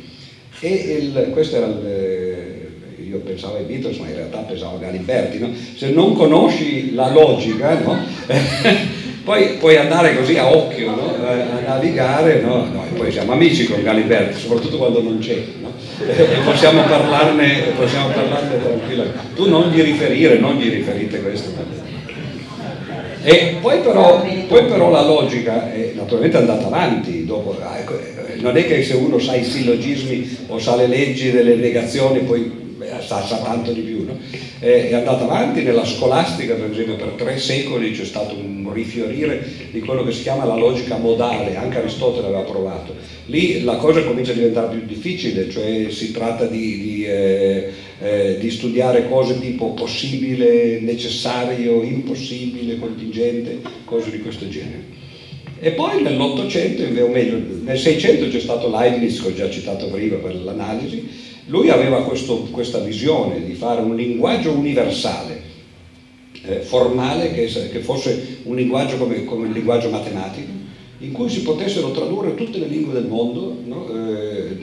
E 0.58 0.70
il, 0.70 1.30
questo 1.32 1.56
era 1.56 1.66
il, 1.66 3.06
io 3.08 3.18
pensavo 3.18 3.56
ai 3.56 3.64
Beatles, 3.64 3.98
ma 3.98 4.08
in 4.08 4.16
realtà 4.16 4.38
pensavo 4.38 4.76
a 4.76 4.80
Galimberti, 4.80 5.38
no? 5.38 5.50
se 5.76 5.90
non 5.90 6.14
conosci 6.14 6.94
la 6.94 7.10
logica, 7.10 7.78
no? 7.78 8.15
Poi 9.24 9.56
puoi 9.58 9.76
andare 9.76 10.16
così 10.16 10.36
a 10.36 10.48
occhio 10.48 10.90
no? 10.90 11.14
a 11.24 11.60
navigare, 11.66 12.40
no? 12.40 12.64
e 12.64 12.96
poi 12.96 13.10
siamo 13.10 13.32
amici 13.32 13.66
con 13.66 13.82
Galimberti, 13.82 14.38
soprattutto 14.38 14.76
quando 14.78 15.02
non 15.02 15.18
c'è, 15.18 15.32
e 15.32 16.38
possiamo 16.44 16.82
parlarne, 16.82 17.72
possiamo 17.76 18.08
parlarne 18.08 18.62
tranquillamente. 18.62 19.18
Tu 19.34 19.48
non 19.48 19.70
gli 19.70 19.82
riferire, 19.82 20.38
non 20.38 20.56
gli 20.56 20.70
riferite 20.70 21.20
questo. 21.20 21.50
E 23.22 23.56
poi 23.60 23.80
però, 23.80 24.24
poi 24.46 24.64
però, 24.66 24.90
la 24.90 25.02
logica 25.02 25.72
è 25.72 25.92
naturalmente 25.96 26.36
andata 26.36 26.66
avanti, 26.66 27.24
dopo, 27.24 27.56
ah, 27.60 27.78
ecco, 27.78 27.98
eh, 27.98 28.36
non 28.36 28.56
è 28.56 28.64
che 28.64 28.84
se 28.84 28.94
uno 28.94 29.18
sa 29.18 29.34
i 29.34 29.44
sillogismi 29.44 30.44
o 30.46 30.60
sa 30.60 30.76
le 30.76 30.86
leggi 30.86 31.32
delle 31.32 31.56
negazioni 31.56 32.20
poi 32.20 32.65
sa, 33.06 33.24
sa 33.24 33.38
tanto 33.38 33.72
di 33.72 33.80
più, 33.80 34.04
no? 34.04 34.18
è 34.58 34.92
andata 34.92 35.24
avanti 35.24 35.62
nella 35.62 35.84
scolastica, 35.84 36.54
per 36.54 36.70
esempio 36.70 36.96
per 36.96 37.12
tre 37.16 37.38
secoli 37.38 37.92
c'è 37.92 38.04
stato 38.04 38.34
un 38.34 38.70
rifiorire 38.72 39.46
di 39.70 39.80
quello 39.80 40.04
che 40.04 40.12
si 40.12 40.22
chiama 40.22 40.44
la 40.44 40.56
logica 40.56 40.96
modale, 40.96 41.56
anche 41.56 41.78
Aristotele 41.78 42.26
aveva 42.26 42.42
provato. 42.42 42.94
Lì 43.26 43.62
la 43.62 43.76
cosa 43.76 44.02
comincia 44.02 44.32
a 44.32 44.34
diventare 44.34 44.76
più 44.76 44.86
difficile, 44.86 45.48
cioè 45.50 45.86
si 45.90 46.12
tratta 46.12 46.46
di, 46.46 46.80
di, 46.80 47.04
eh, 47.04 47.70
eh, 48.00 48.36
di 48.38 48.50
studiare 48.50 49.08
cose 49.08 49.38
tipo 49.40 49.72
possibile, 49.72 50.80
necessario, 50.80 51.82
impossibile, 51.82 52.78
contingente, 52.78 53.60
cose 53.84 54.10
di 54.10 54.20
questo 54.20 54.48
genere. 54.48 55.04
E 55.58 55.70
poi 55.70 56.02
nell'Ottocento, 56.02 56.82
o 56.82 57.08
meglio, 57.08 57.40
nel 57.62 57.78
Seicento 57.78 58.28
c'è 58.28 58.40
stato 58.40 58.68
Leibniz, 58.68 59.22
che 59.22 59.28
ho 59.28 59.34
già 59.34 59.48
citato 59.48 59.88
prima 59.88 60.16
per 60.16 60.36
l'analisi, 60.36 61.08
lui 61.46 61.70
aveva 61.70 62.02
questo, 62.02 62.38
questa 62.50 62.78
visione 62.78 63.44
di 63.44 63.54
fare 63.54 63.80
un 63.80 63.94
linguaggio 63.94 64.52
universale, 64.52 65.42
eh, 66.42 66.60
formale, 66.60 67.32
che, 67.32 67.46
che, 67.46 67.80
fosse 67.80 68.38
un 68.44 68.56
linguaggio 68.56 68.96
come, 68.96 69.24
come, 69.24 69.46
il 69.46 69.52
linguaggio 69.52 69.90
matematico, 69.90 70.50
in 70.98 71.12
cui 71.12 71.28
si 71.28 71.42
potessero 71.42 71.90
tradurre 71.92 72.34
tutte 72.34 72.58
le 72.58 72.66
lingue 72.66 72.94
del 72.94 73.06
mondo, 73.06 73.56
no? 73.64 73.88
eh, 73.88 74.56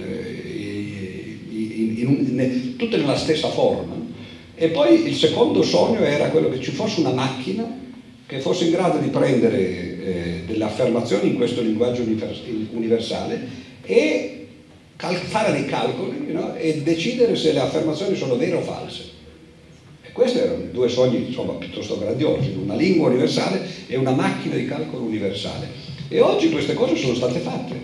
in, 1.49 1.95
in, 1.97 2.39
in, 2.39 2.75
tutte 2.77 2.97
nella 2.97 3.17
stessa 3.17 3.47
forma. 3.49 4.01
E 4.55 4.67
poi 4.69 5.07
il 5.07 5.15
secondo 5.15 5.63
sogno 5.63 5.99
era 5.99 6.29
quello 6.29 6.49
che 6.49 6.59
ci 6.59 6.71
fosse 6.71 6.99
una 6.99 7.11
macchina 7.11 7.81
che 8.25 8.39
fosse 8.39 8.65
in 8.65 8.71
grado 8.71 8.97
di 8.99 9.09
prendere 9.09 9.59
eh, 9.59 10.41
delle 10.45 10.63
affermazioni 10.63 11.29
in 11.29 11.35
questo 11.35 11.61
linguaggio 11.61 12.03
universale 12.71 13.47
e 13.83 14.42
fare 15.11 15.51
dei 15.51 15.65
calcoli 15.65 16.31
no? 16.31 16.55
e 16.55 16.81
decidere 16.81 17.35
se 17.35 17.51
le 17.51 17.59
affermazioni 17.59 18.15
sono 18.15 18.35
vere 18.35 18.55
o 18.55 18.61
false. 18.61 19.11
E 20.01 20.11
questi 20.11 20.37
erano 20.37 20.65
due 20.71 20.87
sogni 20.87 21.27
insomma, 21.27 21.53
piuttosto 21.53 21.97
grandiosi, 21.97 22.55
una 22.61 22.75
lingua 22.75 23.09
universale 23.09 23.61
e 23.87 23.97
una 23.97 24.11
macchina 24.11 24.55
di 24.55 24.65
calcolo 24.65 25.03
universale. 25.03 25.67
E 26.07 26.21
oggi 26.21 26.49
queste 26.49 26.73
cose 26.73 26.95
sono 26.95 27.15
state 27.15 27.39
fatte, 27.39 27.75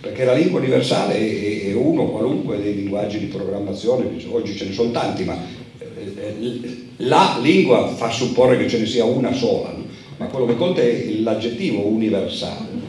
perché 0.00 0.24
la 0.24 0.34
lingua 0.34 0.58
universale 0.58 1.14
è, 1.14 1.68
è 1.68 1.72
uno 1.72 2.06
qualunque 2.06 2.60
dei 2.60 2.74
linguaggi 2.74 3.18
di 3.18 3.26
programmazione, 3.26 4.04
oggi 4.30 4.56
ce 4.56 4.66
ne 4.66 4.72
sono 4.72 4.90
tanti, 4.90 5.24
ma 5.24 5.38
eh, 5.78 5.86
eh, 6.16 6.86
la 6.98 7.38
lingua 7.40 7.86
fa 7.88 8.10
supporre 8.10 8.58
che 8.58 8.68
ce 8.68 8.78
ne 8.78 8.86
sia 8.86 9.04
una 9.04 9.32
sola, 9.32 9.70
no? 9.70 9.84
ma 10.18 10.26
quello 10.26 10.46
che 10.46 10.56
conta 10.56 10.82
è 10.82 11.08
l'aggettivo 11.20 11.86
universale 11.86 12.81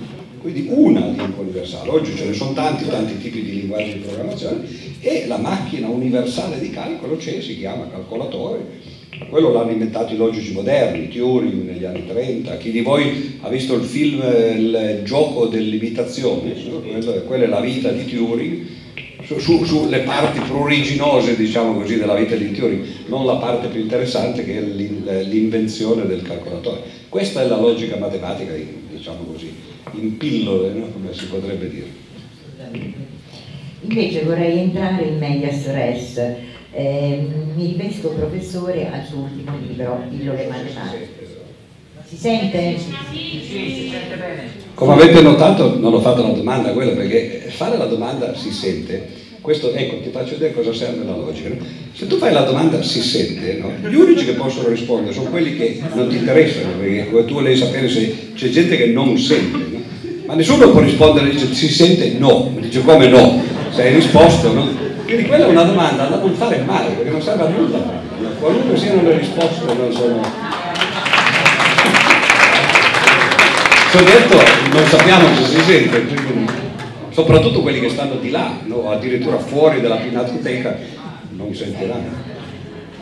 quindi 0.44 0.68
una 0.70 1.08
lingua 1.08 1.42
universale. 1.42 1.90
Oggi 1.90 2.16
ce 2.18 2.26
ne 2.26 2.34
sono 2.34 2.52
tanti, 2.52 2.86
tanti 2.86 3.18
tipi 3.18 3.42
di 3.42 3.62
linguaggi 3.62 3.94
di 3.94 4.00
programmazione 4.00 4.68
e 5.00 5.26
la 5.26 5.38
macchina 5.38 5.88
universale 5.88 6.60
di 6.60 6.70
calcolo 6.70 7.16
c'è, 7.16 7.42
si 7.42 7.58
chiama 7.58 7.88
calcolatore. 7.90 8.92
Quello 9.30 9.54
l'hanno 9.54 9.72
inventato 9.72 10.14
i 10.14 10.18
logici 10.18 10.52
moderni, 10.52 11.08
Turing 11.08 11.64
negli 11.64 11.86
anni 11.86 12.06
30. 12.06 12.58
Chi 12.58 12.72
di 12.72 12.82
voi 12.82 13.38
ha 13.42 13.48
visto 13.48 13.76
il 13.76 13.84
film 13.84 14.22
Il 14.22 15.02
gioco 15.06 15.46
dell'imitazione? 15.46 16.54
Quella 17.26 17.46
è 17.46 17.48
la 17.48 17.62
vita 17.62 17.90
di 17.90 18.06
Turing 18.06 18.66
su, 19.24 19.64
sulle 19.64 20.00
parti 20.00 20.40
pruriginose 20.40 21.38
diciamo 21.38 21.74
così, 21.76 21.98
della 21.98 22.16
vita 22.16 22.36
di 22.36 22.52
Turing, 22.52 22.84
non 23.08 23.26
la 23.26 23.36
parte 23.36 23.70
più 23.70 23.80
interessante 23.80 24.44
che 24.44 24.58
è 24.58 24.62
l'invenzione 24.62 26.06
del 26.06 26.22
calcolatore. 26.22 26.82
Questa 27.08 27.42
è 27.42 27.48
la 27.48 27.60
logica 27.60 27.96
matematica, 27.96 28.52
diciamo 28.92 29.24
così 29.32 29.73
in 29.92 30.18
pillole, 30.18 30.72
no? 30.72 30.88
come 30.88 31.14
si 31.14 31.26
potrebbe 31.26 31.70
dire. 31.70 32.02
Invece 33.82 34.24
vorrei 34.24 34.60
entrare 34.60 35.04
in 35.04 35.18
medias 35.18 35.66
res. 35.68 36.18
Eh, 36.72 37.28
mi 37.56 37.68
riferisco, 37.68 38.10
professore, 38.10 38.90
al 38.90 39.06
suo 39.06 39.20
ultimo 39.20 39.58
libro, 39.68 40.06
Pillole 40.10 40.48
matematiche. 40.48 41.32
Si 42.08 42.18
sente? 42.18 42.78
Sì, 42.78 43.42
si 43.44 43.90
sente 43.92 44.16
bene. 44.16 44.62
Come 44.74 44.94
avete 44.94 45.22
notato 45.22 45.80
non 45.80 45.94
ho 45.94 46.00
fatto 46.00 46.24
la 46.24 46.34
domanda 46.34 46.72
quella 46.72 46.94
perché 46.94 47.46
fare 47.50 47.78
la 47.78 47.86
domanda 47.86 48.36
si 48.36 48.52
sente. 48.52 49.22
Questo, 49.42 49.74
ecco, 49.74 50.00
ti 50.00 50.10
faccio 50.10 50.34
vedere 50.34 50.54
cosa 50.54 50.74
serve 50.74 51.04
la 51.04 51.16
logica. 51.16 51.50
No? 51.50 51.58
Se 51.94 52.08
tu 52.08 52.18
fai 52.18 52.32
la 52.32 52.44
domanda 52.44 52.82
si 52.82 53.02
sente, 53.02 53.56
no? 53.56 53.90
gli 53.90 53.96
unici 53.96 54.26
che 54.26 54.34
possono 54.34 54.70
rispondere 54.70 55.14
sono 55.14 55.30
quelli 55.30 55.56
che 55.58 55.82
non 55.94 56.08
ti 56.08 56.16
interessano, 56.16 56.78
perché 56.80 57.26
tu 57.26 57.34
volevi 57.34 57.58
sapere 57.58 57.90
se 57.90 58.32
c'è 58.34 58.50
gente 58.50 58.78
che 58.78 58.86
non 58.88 59.18
sente. 59.18 59.73
Ma 60.26 60.36
nessuno 60.36 60.70
può 60.70 60.80
rispondere, 60.80 61.30
dice 61.30 61.54
si 61.54 61.68
sente 61.68 62.18
no, 62.18 62.52
dice 62.60 62.82
come 62.82 63.08
no, 63.08 63.42
se 63.72 63.84
hai 63.84 63.96
risposto 63.96 64.54
no. 64.54 64.70
Quindi 65.04 65.26
quella 65.26 65.46
è 65.46 65.50
una 65.50 65.64
domanda 65.64 66.06
da 66.06 66.18
non 66.18 66.34
fare 66.34 66.64
mai, 66.66 66.94
perché 66.96 67.10
non 67.10 67.22
serve 67.22 67.44
a 67.44 67.48
nulla. 67.50 67.80
Qualunque 68.40 68.78
siano 68.78 69.02
le 69.04 69.18
risposte 69.18 69.66
non 69.66 69.92
sono 69.92 70.62
ho 73.96 74.04
detto 74.04 74.38
non 74.72 74.86
sappiamo 74.88 75.36
se 75.36 75.46
si 75.46 75.62
sente, 75.62 76.04
soprattutto 77.12 77.62
quelli 77.62 77.80
che 77.80 77.90
stanno 77.90 78.16
di 78.16 78.32
là, 78.32 78.58
no? 78.66 78.90
addirittura 78.90 79.38
fuori 79.38 79.82
dalla 79.82 79.98
pinacoteca, 79.98 80.76
non 81.30 81.54
sentiranno. 81.54 82.10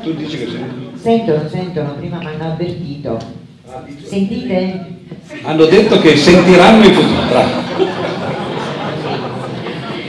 Tu 0.02 0.14
dici 0.16 0.38
che 0.38 0.48
sentono? 0.48 0.92
Sentono, 0.96 1.48
sentono, 1.48 1.94
prima 1.94 2.18
mi 2.18 2.26
hanno 2.26 2.52
avvertito. 2.52 3.18
Sentite? 4.04 5.01
Hanno 5.44 5.66
detto 5.66 6.00
che 6.00 6.16
sentiranno 6.16 6.86
in 6.86 6.94
futuro. 6.94 7.40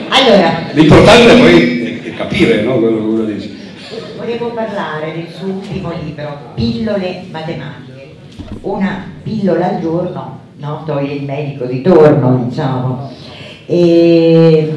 Allora, 0.09 0.59
l'importante 0.73 1.33
è 1.33 1.39
poi 1.39 2.15
capire 2.17 2.63
no? 2.63 2.79
quello 2.79 2.97
che 2.97 3.03
uno 3.03 3.25
dice. 3.25 3.51
Volevo 4.17 4.51
parlare 4.51 5.13
del 5.15 5.27
suo 5.37 5.49
ultimo 5.49 5.93
libro, 6.03 6.53
Pillole 6.55 7.25
matematiche. 7.31 8.15
Una 8.61 9.05
pillola 9.23 9.71
al 9.71 9.81
giorno 9.81 10.41
no? 10.57 10.83
toglie 10.87 11.15
il 11.15 11.25
medico 11.25 11.65
di 11.65 11.83
torno, 11.83 12.47
diciamo. 12.49 13.11
E, 13.67 14.73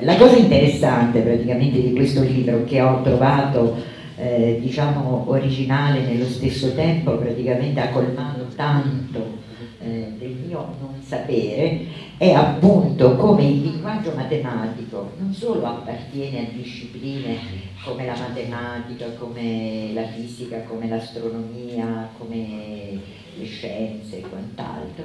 la 0.00 0.16
cosa 0.16 0.36
interessante 0.36 1.20
praticamente 1.20 1.80
di 1.80 1.92
questo 1.92 2.22
libro 2.22 2.64
che 2.64 2.80
ho 2.80 3.00
trovato 3.02 3.76
eh, 4.16 4.58
diciamo 4.60 5.24
originale 5.28 6.00
nello 6.00 6.24
stesso 6.24 6.74
tempo, 6.74 7.16
praticamente 7.16 7.80
ha 7.80 7.90
colmato 7.90 8.46
tanto 8.54 9.44
eh, 9.78 10.12
del 10.18 10.36
mio 10.46 10.74
non 10.80 11.00
sapere, 11.02 11.86
è 12.16 12.32
appunto 12.32 13.14
come 13.16 13.44
il 13.44 13.60
linguaggio 13.60 14.12
matematico 14.14 15.12
non 15.18 15.32
solo 15.34 15.66
appartiene 15.66 16.46
a 16.46 16.50
discipline 16.50 17.36
come 17.84 18.06
la 18.06 18.16
matematica, 18.16 19.10
come 19.18 19.90
la 19.92 20.06
fisica, 20.06 20.62
come 20.62 20.88
l'astronomia, 20.88 22.08
come 22.16 22.98
le 23.36 23.44
scienze 23.44 24.18
e 24.18 24.20
quant'altro, 24.22 25.04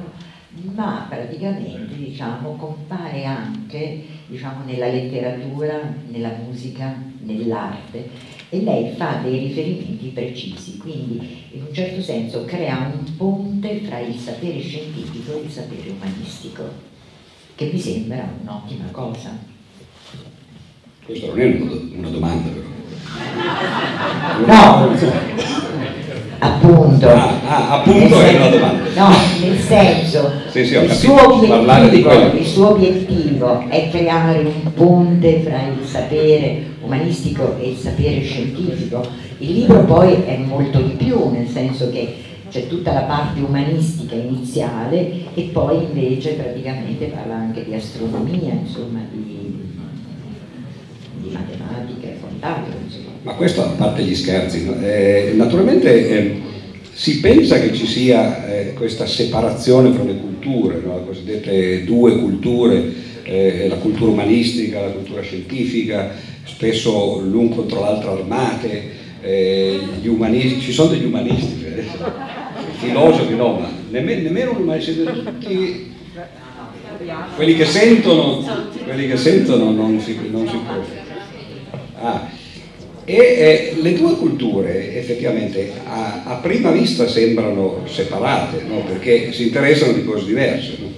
ma 0.74 1.06
praticamente 1.10 1.96
diciamo, 1.96 2.56
compare 2.56 3.26
anche 3.26 4.04
diciamo, 4.26 4.64
nella 4.66 4.88
letteratura, 4.88 5.94
nella 6.08 6.32
musica, 6.44 6.96
nell'arte 7.20 8.31
e 8.54 8.64
lei 8.64 8.92
fa 8.98 9.22
dei 9.24 9.40
riferimenti 9.40 10.08
precisi, 10.08 10.76
quindi 10.78 11.46
in 11.52 11.62
un 11.62 11.74
certo 11.74 12.02
senso 12.02 12.44
crea 12.44 12.92
un 12.94 13.16
ponte 13.16 13.80
fra 13.86 14.00
il 14.00 14.14
sapere 14.20 14.60
scientifico 14.60 15.38
e 15.38 15.46
il 15.46 15.50
sapere 15.50 15.90
umanistico, 15.90 16.64
che 17.56 17.70
mi 17.72 17.80
sembra 17.80 18.30
un'ottima 18.42 18.90
cosa. 18.92 19.38
Questa 21.06 21.28
non 21.28 21.40
è 21.40 21.62
una 21.96 22.10
domanda 22.10 22.50
però. 22.50 22.68
No, 24.46 24.98
appunto. 26.40 27.08
Ah, 27.08 27.40
ah 27.48 27.72
appunto 27.80 28.20
è 28.20 28.36
una 28.36 28.50
domanda. 28.50 28.84
No, 28.96 29.16
nel 29.40 29.60
senso, 29.60 30.30
sì, 30.50 30.66
sì, 30.66 30.76
il, 30.76 30.92
suo 30.92 31.36
obiettivo, 31.36 32.12
il, 32.38 32.46
suo 32.46 32.72
obiettivo, 32.72 33.66
è 33.70 33.90
creare 33.90 34.40
un 34.40 34.74
ponte 34.74 35.40
fra 35.40 35.62
il 35.68 35.86
sapere 35.88 36.71
umanistico 36.92 37.58
e 37.58 37.70
il 37.70 37.78
sapere 37.78 38.22
scientifico. 38.22 39.08
Il 39.38 39.54
libro 39.54 39.86
poi 39.86 40.24
è 40.26 40.38
molto 40.38 40.82
di 40.82 40.92
più, 40.92 41.30
nel 41.30 41.48
senso 41.48 41.90
che 41.90 42.14
c'è 42.50 42.68
tutta 42.68 42.92
la 42.92 43.04
parte 43.04 43.40
umanistica 43.40 44.16
iniziale 44.16 45.10
e 45.34 45.50
poi 45.54 45.84
invece 45.84 46.34
praticamente 46.34 47.06
parla 47.06 47.36
anche 47.36 47.64
di 47.64 47.74
astronomia, 47.74 48.52
insomma, 48.54 49.00
di, 49.10 49.58
di 51.22 51.30
matematica 51.32 52.08
e 52.08 52.18
quant'altro. 52.20 52.80
Ma 53.24 53.34
questo 53.36 53.64
a 53.64 53.70
parte 53.70 54.04
gli 54.04 54.16
scherzi, 54.16 54.66
no? 54.66 54.76
eh, 54.82 55.32
naturalmente 55.36 56.10
eh, 56.10 56.42
si 56.92 57.20
pensa 57.20 57.60
che 57.60 57.74
ci 57.74 57.86
sia 57.86 58.48
eh, 58.48 58.74
questa 58.74 59.06
separazione 59.06 59.92
fra 59.92 60.04
le 60.04 60.18
culture, 60.18 60.82
no? 60.84 60.98
le 60.98 61.06
cosiddette 61.06 61.84
due 61.86 62.18
culture, 62.18 62.84
eh, 63.24 63.68
la 63.70 63.76
cultura 63.76 64.12
umanistica, 64.12 64.82
la 64.82 64.90
cultura 64.90 65.22
scientifica, 65.22 66.16
spesso 66.44 67.20
l'un 67.20 67.50
contro 67.50 67.82
l'altro 67.82 68.14
armate, 68.14 69.00
eh, 69.22 69.80
ci 70.60 70.72
sono 70.72 70.90
degli 70.90 71.06
umanisti, 71.06 71.66
eh, 71.66 71.86
filosofi 72.80 73.36
no, 73.36 73.60
ma 73.60 73.70
nemmeno, 73.90 74.22
nemmeno 74.22 74.52
un 74.52 74.64
umanista, 74.64 75.12
tutti 75.12 75.90
quelli 77.36 77.56
che 77.56 77.66
sentono, 77.66 78.44
quelli 78.84 79.08
che 79.08 79.18
sentono 79.18 79.72
non 79.72 80.00
si, 80.00 80.18
non 80.30 80.48
si. 80.48 80.56
Ah, 82.00 82.30
e 83.04 83.16
eh, 83.16 83.78
le 83.82 83.94
due 83.94 84.16
culture 84.16 84.96
effettivamente 84.96 85.72
a, 85.86 86.24
a 86.26 86.36
prima 86.36 86.72
vista 86.72 87.08
sembrano 87.08 87.84
separate, 87.86 88.64
no? 88.68 88.84
perché 88.84 89.32
si 89.32 89.48
interessano 89.48 89.94
di 89.94 90.04
cose 90.04 90.26
diverse. 90.26 90.78
No? 90.80 90.90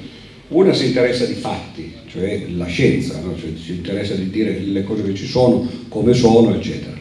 Una 0.50 0.74
si 0.74 0.88
interessa 0.88 1.26
di 1.26 1.34
fatti, 1.34 1.94
cioè 2.14 2.46
la 2.56 2.66
scienza, 2.66 3.20
no? 3.22 3.36
cioè 3.36 3.50
si 3.58 3.72
interessa 3.72 4.14
di 4.14 4.30
dire 4.30 4.60
le 4.60 4.84
cose 4.84 5.04
che 5.04 5.16
ci 5.16 5.26
sono, 5.26 5.68
come 5.90 6.14
sono, 6.14 6.54
eccetera. 6.54 6.92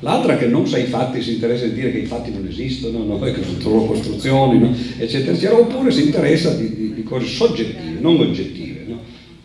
L'altra 0.00 0.38
che 0.38 0.46
non 0.46 0.66
sa 0.66 0.78
i 0.78 0.86
fatti 0.86 1.20
si 1.20 1.34
interessa 1.34 1.66
di 1.66 1.74
dire 1.74 1.92
che 1.92 1.98
i 1.98 2.06
fatti 2.06 2.32
non 2.32 2.46
esistono, 2.48 3.04
no? 3.04 3.18
che 3.20 3.42
sono 3.42 3.60
solo 3.60 3.84
costruzioni, 3.84 4.58
no? 4.58 4.74
eccetera, 4.96 5.32
eccetera, 5.32 5.58
oppure 5.58 5.90
si 5.90 6.04
interessa 6.04 6.54
di, 6.54 6.74
di, 6.74 6.94
di 6.94 7.02
cose 7.02 7.26
soggettive, 7.26 8.00
non 8.00 8.18
oggettive. 8.20 8.84
No? 8.86 9.00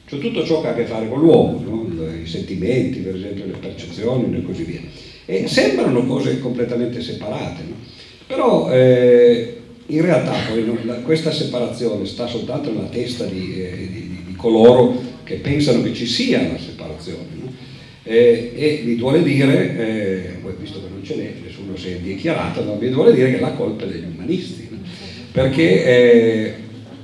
Cioè 0.07 0.19
tutto 0.19 0.45
ciò 0.45 0.61
che 0.61 0.67
ha 0.67 0.71
a 0.71 0.75
che 0.75 0.85
fare 0.85 1.09
con 1.09 1.19
l'uomo, 1.19 1.85
i 2.23 2.27
sentimenti, 2.27 2.99
per 2.99 3.15
esempio, 3.15 3.45
le 3.45 3.57
percezioni 3.59 4.37
e 4.37 4.41
così 4.41 4.63
via. 4.63 4.81
E 5.25 5.47
sembrano 5.49 6.05
cose 6.05 6.39
completamente 6.39 7.01
separate, 7.01 7.61
però 8.25 8.71
eh, 8.71 9.57
in 9.87 10.01
realtà 10.01 10.33
poi 10.49 10.85
la, 10.85 10.95
questa 10.95 11.31
separazione 11.31 12.05
sta 12.05 12.25
soltanto 12.27 12.71
nella 12.71 12.87
testa 12.87 13.25
di, 13.25 13.55
eh, 13.55 13.89
di, 13.91 14.12
coloro 14.43 15.01
che 15.23 15.35
pensano 15.35 15.81
che 15.81 15.93
ci 15.93 16.05
sia 16.05 16.41
una 16.41 16.59
separazione. 16.59 17.27
No? 17.39 17.53
Eh, 18.03 18.51
e 18.53 18.81
mi 18.83 18.97
duole 18.97 19.23
dire, 19.23 19.77
eh, 19.77 20.51
visto 20.59 20.81
che 20.81 20.89
non 20.89 21.01
ce 21.01 21.15
n'è, 21.15 21.33
nessuno 21.41 21.77
si 21.77 21.91
è 21.91 21.95
dichiarato, 21.95 22.61
no? 22.65 22.75
mi 22.75 22.89
duole 22.89 23.13
dire 23.13 23.31
che 23.31 23.39
la 23.39 23.53
colpa 23.53 23.85
è 23.85 23.87
degli 23.87 24.03
umanisti, 24.03 24.67
no? 24.69 24.79
perché 25.31 25.85
eh, 25.85 26.53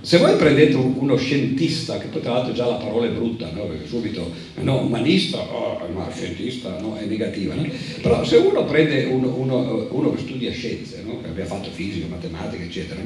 se 0.01 0.17
voi 0.17 0.35
prendete 0.35 0.75
uno 0.75 1.15
scientista, 1.15 1.97
che 1.97 2.07
poi 2.07 2.21
tra 2.21 2.33
l'altro 2.33 2.51
già 2.51 2.65
la 2.65 2.75
parola 2.75 3.07
è 3.07 3.11
brutta, 3.11 3.49
no? 3.53 3.67
perché 3.67 3.87
subito, 3.87 4.29
no, 4.59 4.81
umanista, 4.81 5.39
oh, 5.39 5.79
ma 5.93 6.09
scientista 6.13 6.77
no? 6.81 6.97
è 6.97 7.05
negativa, 7.05 7.53
no? 7.53 7.65
però 8.01 8.21
se 8.25 8.35
uno 8.35 8.65
prende 8.65 9.05
uno, 9.05 9.33
uno, 9.33 9.87
uno 9.91 10.13
che 10.13 10.19
studia 10.19 10.51
scienze, 10.51 11.01
che 11.21 11.27
abbia 11.29 11.45
fatto 11.45 11.69
fisica, 11.69 12.07
matematica, 12.07 12.63
eccetera, 12.63 12.99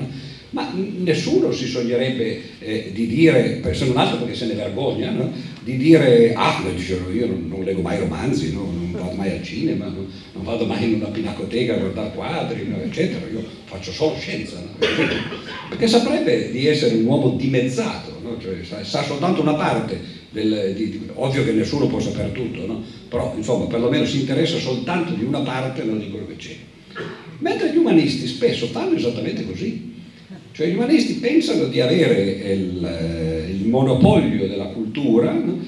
ma 0.54 0.72
nessuno 0.76 1.52
si 1.52 1.66
sognerebbe 1.66 2.42
eh, 2.60 2.92
di 2.94 3.08
dire, 3.08 3.62
se 3.74 3.86
non 3.86 3.98
altro 3.98 4.18
perché 4.18 4.36
se 4.36 4.46
ne 4.46 4.54
vergogna, 4.54 5.12
di 5.64 5.78
dire, 5.78 6.34
ah, 6.36 6.62
io 7.12 7.26
non, 7.26 7.48
non 7.48 7.64
leggo 7.64 7.82
mai 7.82 7.98
romanzi, 7.98 8.54
non 8.54 8.92
vado 8.92 9.16
mai 9.16 9.32
al 9.32 9.44
cinema, 9.44 9.86
non, 9.86 10.08
non, 10.34 10.44
vado 10.44 10.66
mai 10.66 10.84
in 10.84 10.94
una 10.96 11.08
pinacoteca 11.08 11.74
a 11.74 11.78
guardare 11.78 12.12
quadri, 12.14 12.72
eccetera, 12.84 13.26
io 13.32 13.44
faccio 13.66 13.92
solo 13.92 14.16
scienza, 14.18 14.62
perché 15.70 15.88
saprebbe 15.88 16.52
di 16.52 16.68
essere 16.68 16.96
un 16.96 17.06
uomo 17.06 17.30
dimezzato, 17.30 18.12
cioè, 18.40 18.64
sa, 18.64 18.84
sa, 18.84 19.04
soltanto 19.04 19.42
una 19.42 19.56
parte, 19.56 20.22
del, 20.30 20.74
di, 20.76 20.90
di, 20.90 21.02
ovvio 21.14 21.44
che 21.44 21.52
nessuno 21.52 21.88
può 21.88 22.00
sapere 22.00 22.32
tutto, 22.32 22.66
no? 22.68 22.84
però 23.10 23.34
insomma 23.36 23.66
perlomeno 23.66 24.06
si 24.06 24.20
interessa 24.20 24.58
soltanto 24.60 25.14
di 25.14 25.24
una 25.24 25.40
parte 25.40 25.82
di 25.82 26.10
quello 26.12 26.28
che 26.28 26.36
c'è. 26.36 26.56
Mentre 27.40 27.72
gli 27.72 27.78
umanisti 27.78 28.28
spesso 28.28 28.68
fanno 28.68 28.96
esattamente 28.96 29.46
così, 29.46 29.93
cioè 30.54 30.68
gli 30.68 30.76
umanisti 30.76 31.16
pensano 31.16 31.66
di 31.66 31.82
avere 31.82 32.22
il, 32.54 32.86
eh, 32.86 33.50
il 33.50 33.68
monopolio 33.68 34.48
della 34.48 34.68
cultura 34.68 35.32
no? 35.32 35.60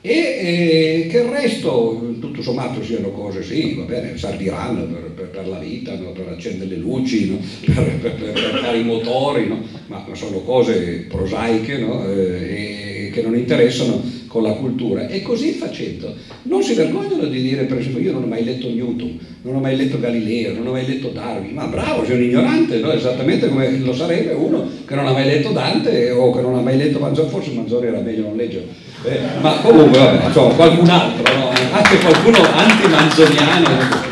e 0.00 0.12
eh, 0.12 1.06
che 1.10 1.18
il 1.18 1.24
resto 1.24 2.16
tutto 2.20 2.40
sommato 2.40 2.82
siano 2.84 3.10
cose, 3.10 3.42
sì, 3.42 3.74
va 3.74 3.82
bene, 3.82 4.16
serviranno 4.16 4.84
per, 4.84 5.10
per, 5.10 5.30
per 5.30 5.48
la 5.48 5.58
vita, 5.58 5.96
no? 5.96 6.12
per 6.12 6.28
accendere 6.28 6.70
le 6.70 6.76
luci, 6.76 7.30
no? 7.30 7.38
per, 8.00 8.14
per, 8.14 8.60
fare 8.62 8.78
i 8.78 8.84
motori, 8.84 9.46
ma, 9.46 9.60
ma, 9.88 10.06
sono 10.12 10.38
cose 10.42 11.06
prosaiche 11.08 11.78
eh, 11.78 13.10
che 13.12 13.22
non 13.22 13.36
interessano 13.36 14.00
con 14.28 14.42
la 14.42 14.52
cultura 14.52 15.08
e 15.08 15.22
così 15.22 15.52
facendo 15.52 16.14
non 16.42 16.62
si 16.62 16.74
vergognano 16.74 17.24
di 17.24 17.42
dire 17.42 17.64
per 17.64 17.78
esempio 17.78 18.00
io 18.00 18.12
non 18.12 18.22
ho 18.22 18.26
mai 18.26 18.44
letto 18.44 18.68
Newton, 18.68 19.18
non 19.42 19.56
ho 19.56 19.60
mai 19.60 19.76
letto 19.76 19.98
Galileo, 19.98 20.52
non 20.52 20.66
ho 20.66 20.72
mai 20.72 20.86
letto 20.86 21.08
Darwin, 21.08 21.54
ma 21.54 21.64
bravo, 21.66 22.04
sei 22.04 22.16
un 22.16 22.22
ignorante, 22.22 22.78
no? 22.78 22.92
esattamente 22.92 23.48
come 23.48 23.78
lo 23.78 23.92
sarebbe 23.92 24.32
uno 24.32 24.68
che 24.86 24.94
non 24.94 25.06
ha 25.06 25.12
mai 25.12 25.24
letto 25.24 25.50
Dante 25.50 26.10
o 26.10 26.30
che 26.30 26.40
non 26.40 26.54
ha 26.54 26.60
mai 26.60 26.76
letto 26.76 26.98
Manzoni, 26.98 27.28
forse 27.28 27.50
Manzoni 27.52 27.86
era 27.86 28.00
meglio 28.00 28.22
non 28.22 28.36
leggere, 28.36 28.66
eh, 29.04 29.18
ma 29.40 29.58
comunque 29.60 29.98
vabbè, 29.98 30.26
insomma, 30.26 30.54
qualcun 30.54 30.88
altro, 30.88 31.34
no? 31.34 31.48
anche 31.72 31.98
qualcuno 31.98 32.38
anti-manzoniano. 32.38 34.06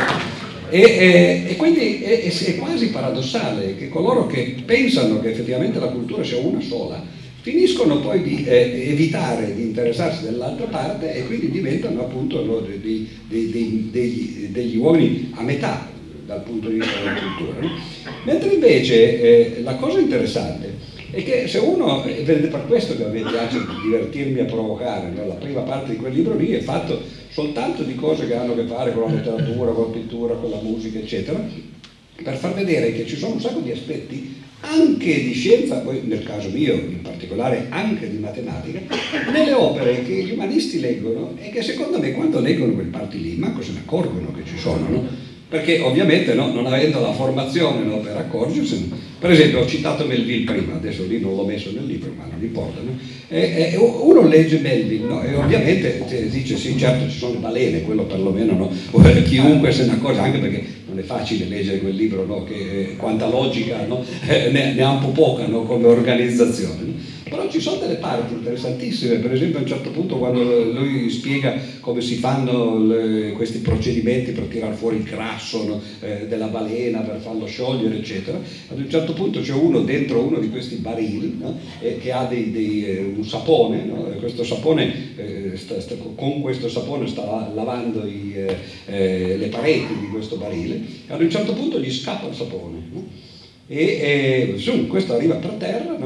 E, 0.68 0.80
e, 0.80 1.44
e, 1.48 1.56
quindi 1.56 2.02
è, 2.02 2.24
è, 2.24 2.56
quasi 2.56 2.90
paradossale 2.90 3.76
che 3.76 3.88
coloro 3.88 4.26
che 4.26 4.56
pensano 4.64 5.20
che 5.20 5.30
effettivamente 5.30 5.78
la 5.78 5.86
cultura 5.86 6.24
sia 6.24 6.38
una 6.38 6.60
sola 6.60 7.00
finiscono 7.46 8.00
poi 8.00 8.22
di 8.22 8.44
eh, 8.44 8.88
evitare 8.90 9.54
di 9.54 9.62
interessarsi 9.62 10.24
dell'altra 10.24 10.66
parte 10.66 11.14
e 11.14 11.26
quindi 11.26 11.48
diventano 11.48 12.00
appunto 12.00 12.44
no, 12.44 12.58
dei, 12.58 13.08
dei, 13.28 13.88
dei, 13.92 14.48
degli, 14.50 14.76
uomini 14.76 15.30
a 15.32 15.42
metà 15.42 15.88
dal 16.26 16.42
punto 16.42 16.68
di 16.68 16.80
vista 16.80 16.98
della 16.98 17.14
cultura. 17.14 17.60
No? 17.60 17.70
Mentre 18.24 18.52
invece 18.52 19.20
eh, 19.20 19.62
la 19.62 19.76
cosa 19.76 20.00
interessante 20.00 20.74
è 21.12 21.22
che 21.22 21.46
se 21.46 21.58
uno, 21.58 22.02
ed 22.02 22.28
è 22.28 22.34
per 22.48 22.66
questo 22.66 22.96
che 22.96 23.04
a 23.04 23.08
me 23.10 23.20
piace 23.20 23.60
divertirmi 23.80 24.40
a 24.40 24.44
provocare, 24.46 25.10
no? 25.10 25.28
la 25.28 25.34
prima 25.34 25.60
parte 25.60 25.92
di 25.92 25.98
quel 25.98 26.14
libro 26.14 26.34
lì 26.34 26.50
è 26.50 26.60
fatto 26.62 27.00
soltanto 27.30 27.84
di 27.84 27.94
cose 27.94 28.26
che 28.26 28.34
hanno 28.34 28.54
a 28.54 28.56
che 28.56 28.64
fare 28.64 28.92
con 28.92 29.04
la 29.04 29.14
letteratura, 29.14 29.70
con 29.70 29.84
la 29.84 29.96
pittura, 29.96 30.34
con 30.34 30.50
la 30.50 30.60
musica, 30.62 30.98
eccetera, 30.98 31.40
per 32.24 32.34
far 32.34 32.54
vedere 32.54 32.92
che 32.92 33.06
ci 33.06 33.14
sono 33.14 33.34
un 33.34 33.40
sacco 33.40 33.60
di 33.60 33.70
aspetti 33.70 34.44
anche 34.66 35.22
di 35.22 35.32
scienza, 35.32 35.76
poi 35.76 36.02
nel 36.04 36.24
caso 36.24 36.48
mio 36.48 36.74
in 36.74 37.00
particolare 37.02 37.66
anche 37.70 38.10
di 38.10 38.18
matematica, 38.18 38.80
nelle 39.30 39.52
opere 39.52 40.02
che 40.02 40.24
gli 40.24 40.32
umanisti 40.32 40.80
leggono 40.80 41.34
e 41.40 41.50
che 41.50 41.62
secondo 41.62 41.98
me 41.98 42.12
quando 42.12 42.40
leggono 42.40 42.72
quelle 42.72 42.90
parti 42.90 43.22
lì 43.22 43.36
manco 43.36 43.62
se 43.62 43.72
ne 43.72 43.78
accorgono 43.80 44.32
che 44.32 44.42
ci 44.44 44.58
sono, 44.58 44.88
no? 44.88 45.25
Perché 45.48 45.78
ovviamente 45.80 46.34
no, 46.34 46.52
non 46.52 46.66
avendo 46.66 47.00
la 47.00 47.12
formazione 47.12 47.84
no, 47.84 47.98
per 47.98 48.16
accorgersene, 48.16 48.88
per 49.18 49.30
esempio 49.30 49.60
ho 49.60 49.66
citato 49.66 50.04
Melville 50.04 50.44
prima, 50.44 50.74
adesso 50.74 51.04
lì 51.04 51.20
non 51.20 51.36
l'ho 51.36 51.44
messo 51.44 51.70
nel 51.72 51.86
libro, 51.86 52.10
ma 52.16 52.24
non 52.28 52.42
importa, 52.42 52.80
no? 52.80 52.98
e, 53.28 53.72
e, 53.72 53.76
uno 53.76 54.26
legge 54.26 54.58
Melville 54.58 55.28
e 55.28 55.34
ovviamente 55.36 56.04
dice 56.30 56.56
sì 56.56 56.76
certo 56.76 57.08
ci 57.08 57.18
sono 57.18 57.34
le 57.34 57.38
balene, 57.38 57.82
quello 57.82 58.04
perlomeno 58.04 58.70
chiunque 59.24 59.70
se 59.70 59.86
ne 59.86 59.92
accorge, 59.92 60.20
anche 60.20 60.38
perché 60.38 60.64
non 60.88 60.98
è 60.98 61.02
facile 61.02 61.46
leggere 61.46 61.78
quel 61.78 61.94
libro, 61.94 62.44
che 62.44 62.54
eh, 62.54 62.96
quanta 62.96 63.28
logica 63.28 63.86
ne, 63.86 64.72
ne, 64.72 64.82
ha 64.82 64.90
un 64.90 65.00
po' 65.00 65.08
poca 65.10 65.44
come 65.44 65.86
organizzazione. 65.86 67.14
Però 67.28 67.48
ci 67.50 67.60
sono 67.60 67.80
delle 67.80 67.96
parti 67.96 68.34
interessantissime, 68.34 69.16
per 69.16 69.32
esempio 69.32 69.58
a 69.58 69.62
un 69.62 69.66
certo 69.66 69.90
punto 69.90 70.16
quando 70.16 70.42
lui 70.70 71.10
spiega 71.10 71.58
come 71.80 72.00
si 72.00 72.14
fanno 72.14 72.78
le, 72.78 73.32
questi 73.32 73.58
procedimenti 73.58 74.30
per 74.30 74.44
tirare 74.44 74.74
fuori 74.74 74.98
il 74.98 75.02
grasso 75.02 75.64
no, 75.64 75.80
eh, 76.02 76.28
della 76.28 76.46
balena, 76.46 77.00
per 77.00 77.18
farlo 77.18 77.46
sciogliere, 77.46 77.96
eccetera, 77.96 78.38
ad 78.68 78.78
un 78.78 78.88
certo 78.88 79.12
punto 79.12 79.40
c'è 79.40 79.54
uno 79.54 79.80
dentro 79.80 80.22
uno 80.22 80.38
di 80.38 80.50
questi 80.50 80.76
barili 80.76 81.36
no, 81.36 81.58
eh, 81.80 81.98
che 81.98 82.12
ha 82.12 82.26
dei, 82.26 82.52
dei, 82.52 82.84
eh, 82.84 83.12
un 83.16 83.24
sapone, 83.24 83.84
no, 83.84 84.02
questo 84.20 84.44
sapone, 84.44 84.94
eh, 85.16 85.56
sta, 85.56 85.80
sta, 85.80 85.96
con 86.14 86.40
questo 86.40 86.68
sapone 86.68 87.08
sta 87.08 87.50
lavando 87.52 88.06
i, 88.06 88.34
eh, 88.36 88.56
eh, 88.86 89.36
le 89.36 89.48
pareti 89.48 89.98
di 89.98 90.06
questo 90.12 90.36
barile, 90.36 90.80
ad 91.08 91.20
un 91.20 91.30
certo 91.30 91.54
punto 91.54 91.80
gli 91.80 91.90
scappa 91.90 92.28
il 92.28 92.34
sapone. 92.36 93.24
E, 93.68 94.54
e 94.54 94.58
su, 94.58 94.86
questo 94.86 95.14
arriva 95.14 95.34
per 95.34 95.54
terra, 95.58 95.96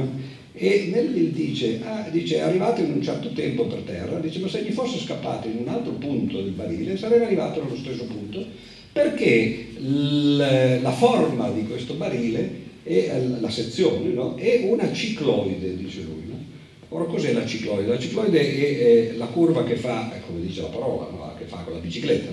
e 0.53 0.89
Melville 0.93 1.33
dice, 1.33 1.81
ah, 1.85 2.09
dice, 2.11 2.37
è 2.37 2.41
arrivato 2.41 2.81
in 2.81 2.93
un 2.93 3.03
certo 3.03 3.33
tempo 3.33 3.67
per 3.67 3.81
terra, 3.81 4.19
dice, 4.19 4.41
ma 4.41 4.49
se 4.49 4.63
gli 4.63 4.73
fosse 4.73 4.99
scappato 4.99 5.47
in 5.47 5.59
un 5.59 5.69
altro 5.69 5.93
punto 5.93 6.43
del 6.43 6.53
barile 6.53 6.97
sarebbe 6.97 7.27
arrivato 7.27 7.63
allo 7.63 7.77
stesso 7.77 8.05
punto, 8.05 8.45
perché 8.93 9.69
la 9.79 10.91
forma 10.91 11.51
di 11.51 11.65
questo 11.67 11.95
barile, 11.95 12.69
è, 12.83 13.23
la 13.39 13.51
sezione, 13.51 14.09
no? 14.09 14.35
è 14.37 14.63
una 14.65 14.93
cicloide, 14.93 15.77
dice 15.77 16.03
lui. 16.03 16.25
No? 16.27 16.39
Ora 16.89 17.05
cos'è 17.05 17.33
la 17.33 17.47
cicloide? 17.47 17.89
La 17.89 17.99
cicloide 17.99 18.41
è, 18.41 19.13
è, 19.13 19.17
la 19.17 19.27
curva 19.27 19.65
che 19.65 19.77
fa, 19.77 20.11
come 20.27 20.41
dice 20.41 20.63
la 20.63 20.69
parola, 20.69 21.09
no? 21.11 21.35
che 21.39 21.45
fa 21.45 21.59
con 21.59 21.75
la 21.75 21.79
bicicletta, 21.79 22.31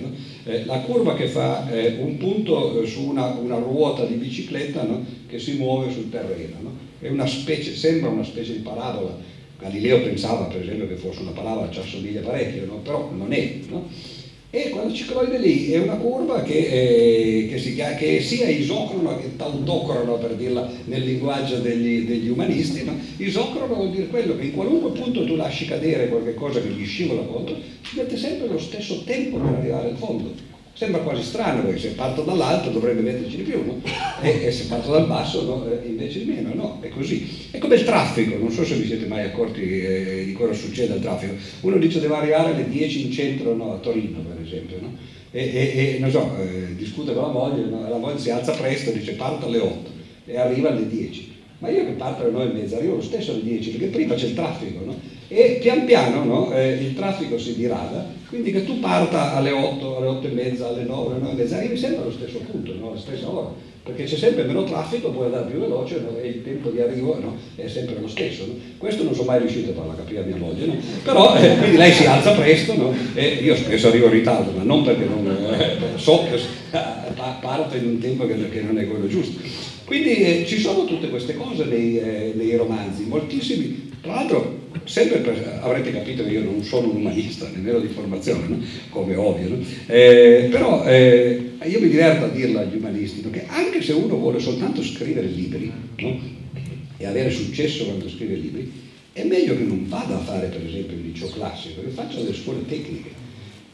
eh, 0.48 0.64
la 0.64 0.78
curva 0.80 1.14
che 1.14 1.26
fa 1.26 1.68
eh, 1.70 1.96
un 1.98 2.16
punto 2.16 2.84
su 2.86 3.02
una, 3.02 3.26
una 3.26 3.56
ruota 3.56 4.04
di 4.04 4.14
bicicletta 4.14 4.86
che 5.26 5.38
si 5.38 5.52
muove 5.52 5.90
sul 5.90 6.08
terreno 6.08 6.86
è 6.98 7.08
una 7.08 7.26
specie, 7.26 7.74
sembra 7.74 8.08
una 8.08 8.24
specie 8.24 8.52
di 8.52 8.60
parabola. 8.60 9.14
Galileo 9.58 10.00
pensava 10.00 10.44
per 10.44 10.60
esempio 10.60 10.86
che 10.86 10.94
fosse 10.94 11.20
una 11.20 11.32
parabola, 11.32 11.70
ci 11.70 11.78
assomiglia 11.78 12.20
parecchio, 12.20 12.64
no? 12.64 12.76
però 12.76 13.08
non 13.14 13.32
è. 13.32 13.58
E 14.50 14.70
quella 14.70 14.90
cicloide 14.90 15.36
lì 15.36 15.72
è 15.72 15.78
una 15.78 15.96
curva 15.96 16.40
che, 16.40 16.54
eh, 16.54 17.48
che, 17.50 17.58
si, 17.58 17.74
che 17.74 18.22
sia 18.22 18.48
isocrono 18.48 19.18
che 19.18 19.36
tautocrono, 19.36 20.14
per 20.14 20.36
dirla 20.36 20.66
nel 20.86 21.04
linguaggio 21.04 21.58
degli, 21.58 22.06
degli 22.06 22.30
umanisti, 22.30 22.82
no? 22.82 22.96
isocrono 23.18 23.74
vuol 23.74 23.90
dire 23.90 24.06
quello 24.06 24.36
che 24.36 24.44
in 24.44 24.54
qualunque 24.54 24.98
punto 24.98 25.26
tu 25.26 25.36
lasci 25.36 25.66
cadere 25.66 26.08
qualche 26.08 26.32
cosa 26.32 26.62
che 26.62 26.68
gli 26.68 26.86
scivola 26.86 27.20
contro, 27.24 27.56
ci 27.82 27.96
mette 27.96 28.16
sempre 28.16 28.48
lo 28.48 28.58
stesso 28.58 29.02
tempo 29.04 29.36
per 29.36 29.52
arrivare 29.52 29.90
al 29.90 29.96
fondo. 29.98 30.32
Sembra 30.78 31.00
quasi 31.00 31.24
strano 31.24 31.64
perché 31.64 31.80
se 31.80 31.88
parto 31.88 32.22
dall'alto 32.22 32.70
dovrebbe 32.70 33.00
metterci 33.00 33.38
di 33.38 33.42
più, 33.42 33.64
no? 33.64 33.80
e, 34.22 34.44
e, 34.44 34.52
se 34.52 34.66
parto 34.66 34.92
dal 34.92 35.08
basso 35.08 35.42
no? 35.42 35.66
Eh, 35.68 35.88
invece 35.88 36.20
di 36.20 36.30
meno, 36.30 36.54
no? 36.54 36.78
È 36.80 36.88
così. 36.88 37.48
È 37.50 37.58
come 37.58 37.74
il 37.74 37.82
traffico, 37.82 38.36
non 38.36 38.52
so 38.52 38.64
se 38.64 38.76
vi 38.76 38.86
siete 38.86 39.06
mai 39.06 39.24
accorti 39.24 39.60
eh, 39.60 40.22
di 40.24 40.32
cosa 40.34 40.52
succede 40.52 40.92
al 40.92 41.00
traffico. 41.00 41.34
Uno 41.62 41.78
dice 41.78 41.98
deve 41.98 42.14
arrivare 42.14 42.52
alle 42.52 42.68
10 42.68 43.06
in 43.06 43.10
centro 43.10 43.56
no? 43.56 43.72
a 43.72 43.78
Torino, 43.78 44.20
per 44.20 44.40
esempio, 44.40 44.78
no? 44.80 44.96
e, 45.32 45.50
e, 45.52 45.94
e 45.96 45.98
non 45.98 46.12
so, 46.12 46.30
eh, 46.38 46.76
discute 46.76 47.12
con 47.12 47.22
la 47.22 47.32
moglie, 47.32 47.68
la 47.68 47.96
moglie 47.96 48.20
si 48.20 48.30
alza 48.30 48.52
presto, 48.52 48.92
dice 48.92 49.14
parto 49.14 49.46
alle 49.46 49.58
8 49.58 49.90
e 50.26 50.38
arriva 50.38 50.68
alle 50.68 50.88
10. 50.88 51.34
Ma 51.58 51.70
io 51.70 51.86
che 51.86 51.92
parto 51.94 52.22
alle 52.22 52.30
9 52.30 52.50
e 52.50 52.52
mezza 52.52 52.76
arrivo 52.76 52.94
lo 52.94 53.02
stesso 53.02 53.32
alle 53.32 53.42
10 53.42 53.70
perché 53.70 53.86
prima 53.86 54.14
c'è 54.14 54.26
il 54.26 54.34
traffico, 54.34 54.84
no? 54.84 54.94
E 55.28 55.58
pian 55.60 55.84
piano 55.84 56.24
no, 56.24 56.52
eh, 56.54 56.72
il 56.72 56.94
traffico 56.94 57.38
si 57.38 57.54
dirada, 57.54 58.06
quindi 58.28 58.50
che 58.50 58.64
tu 58.64 58.80
parta 58.80 59.34
alle 59.34 59.50
8, 59.50 59.98
alle 59.98 60.06
8 60.06 60.26
e 60.26 60.30
mezza, 60.30 60.68
alle 60.68 60.84
9, 60.84 61.14
alle 61.14 61.20
9 61.20 61.32
e 61.32 61.36
mezza, 61.36 61.56
arrivi 61.56 61.76
sempre 61.76 62.02
allo 62.02 62.12
stesso 62.12 62.38
punto, 62.50 62.74
no, 62.74 62.90
alla 62.90 62.98
stessa 62.98 63.30
ora, 63.30 63.52
perché 63.82 64.04
c'è 64.04 64.16
sempre 64.16 64.44
meno 64.44 64.64
traffico, 64.64 65.10
puoi 65.10 65.26
andare 65.26 65.50
più 65.50 65.60
veloce 65.60 66.00
no, 66.00 66.16
e 66.18 66.28
il 66.28 66.42
tempo 66.42 66.70
di 66.70 66.80
arrivo 66.80 67.18
è 67.56 67.68
sempre 67.68 67.96
lo 68.00 68.08
stesso. 68.08 68.44
Questo 68.78 69.02
non 69.02 69.14
sono 69.14 69.26
mai 69.26 69.40
riuscito 69.40 69.70
a 69.70 69.74
farla 69.74 69.94
capire 69.96 70.20
a 70.20 70.24
mia 70.24 70.36
moglie, 70.36 70.78
però 71.02 71.36
eh, 71.36 71.56
quindi 71.56 71.76
lei 71.76 71.92
si 71.92 72.06
alza 72.06 72.32
presto 72.32 72.94
e 73.14 73.26
io 73.26 73.54
spesso 73.54 73.88
arrivo 73.88 74.06
in 74.06 74.12
ritardo, 74.12 74.50
ma 74.56 74.62
non 74.62 74.82
perché 74.82 75.04
non, 75.04 75.26
eh, 75.26 75.98
so 75.98 76.24
che 76.24 76.38
parto 77.40 77.76
in 77.76 77.86
un 77.86 77.98
tempo 77.98 78.26
che, 78.26 78.48
che 78.48 78.62
non 78.62 78.78
è 78.78 78.86
quello 78.86 79.06
giusto. 79.06 79.40
Quindi 79.84 80.16
eh, 80.16 80.44
ci 80.46 80.58
sono 80.58 80.84
tutte 80.84 81.08
queste 81.08 81.34
cose 81.34 81.64
nei, 81.64 81.98
eh, 81.98 82.32
nei 82.34 82.56
romanzi, 82.56 83.04
moltissimi 83.04 83.88
tra 84.00 84.14
l'altro, 84.14 84.57
sempre 84.84 85.18
per, 85.18 85.60
avrete 85.62 85.92
capito 85.92 86.24
che 86.24 86.30
io 86.30 86.44
non 86.44 86.62
sono 86.62 86.90
un 86.90 86.96
umanista, 86.96 87.48
nemmeno 87.52 87.80
di 87.80 87.88
formazione, 87.88 88.46
no? 88.48 88.58
come 88.90 89.14
ovvio, 89.16 89.48
no? 89.48 89.56
eh, 89.86 90.48
però 90.50 90.84
eh, 90.84 91.52
io 91.64 91.80
mi 91.80 91.88
diverto 91.88 92.24
a 92.24 92.28
dirlo 92.28 92.60
agli 92.60 92.76
umanisti, 92.76 93.20
perché 93.20 93.46
anche 93.48 93.82
se 93.82 93.92
uno 93.92 94.16
vuole 94.16 94.38
soltanto 94.40 94.82
scrivere 94.82 95.26
libri 95.26 95.72
no? 95.98 96.20
e 96.96 97.06
avere 97.06 97.30
successo 97.30 97.84
quando 97.84 98.08
scrive 98.08 98.34
libri, 98.34 98.72
è 99.12 99.24
meglio 99.24 99.56
che 99.56 99.64
non 99.64 99.88
vada 99.88 100.16
a 100.16 100.20
fare 100.20 100.46
per 100.46 100.64
esempio 100.64 100.96
il 100.96 101.06
liceo 101.06 101.28
classico, 101.30 101.82
che 101.82 101.90
faccia 101.90 102.18
delle 102.18 102.34
scuole 102.34 102.64
tecniche. 102.66 103.26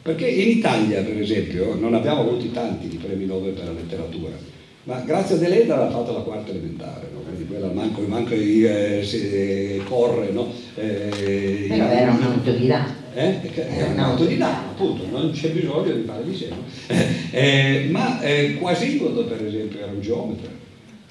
Perché 0.03 0.27
in 0.27 0.59
Italia, 0.59 1.03
per 1.03 1.19
esempio, 1.19 1.75
non 1.75 1.95
abbiamo 1.95 2.21
avuti 2.21 2.51
tanti 2.51 2.89
di 2.89 2.97
premi 2.97 3.25
Nobel 3.25 3.53
per 3.53 3.65
la 3.65 3.73
letteratura, 3.73 4.37
ma 4.85 5.01
grazie 5.01 5.37
a 5.37 5.39
Deleda 5.39 5.87
ha 5.87 5.91
fatto 5.91 6.13
la 6.13 6.21
quarta 6.21 6.51
elementare, 6.51 7.09
no? 7.13 7.21
quindi 7.21 7.47
quella 7.47 7.69
manco, 7.73 8.03
manco 8.03 8.35
eh, 8.35 9.01
si, 9.03 9.83
corre, 9.89 10.31
no? 10.31 10.53
Eh, 10.75 11.67
Però 11.69 11.87
era 11.87 12.11
un 12.11 12.23
autodidatta. 12.23 13.03
Eh? 13.15 13.41
Era 13.55 13.91
un 13.91 13.99
autodidatta, 13.99 14.71
appunto, 14.71 15.07
non 15.11 15.31
c'è 15.31 15.51
bisogno 15.51 15.93
di 15.93 16.03
fare 16.03 16.35
sé. 16.35 16.49
No? 16.49 17.03
Eh, 17.31 17.89
ma 17.91 18.21
eh, 18.21 18.55
Quasimodo, 18.55 19.25
per 19.25 19.45
esempio, 19.45 19.81
era 19.81 19.91
un 19.91 20.01
geometra, 20.01 20.51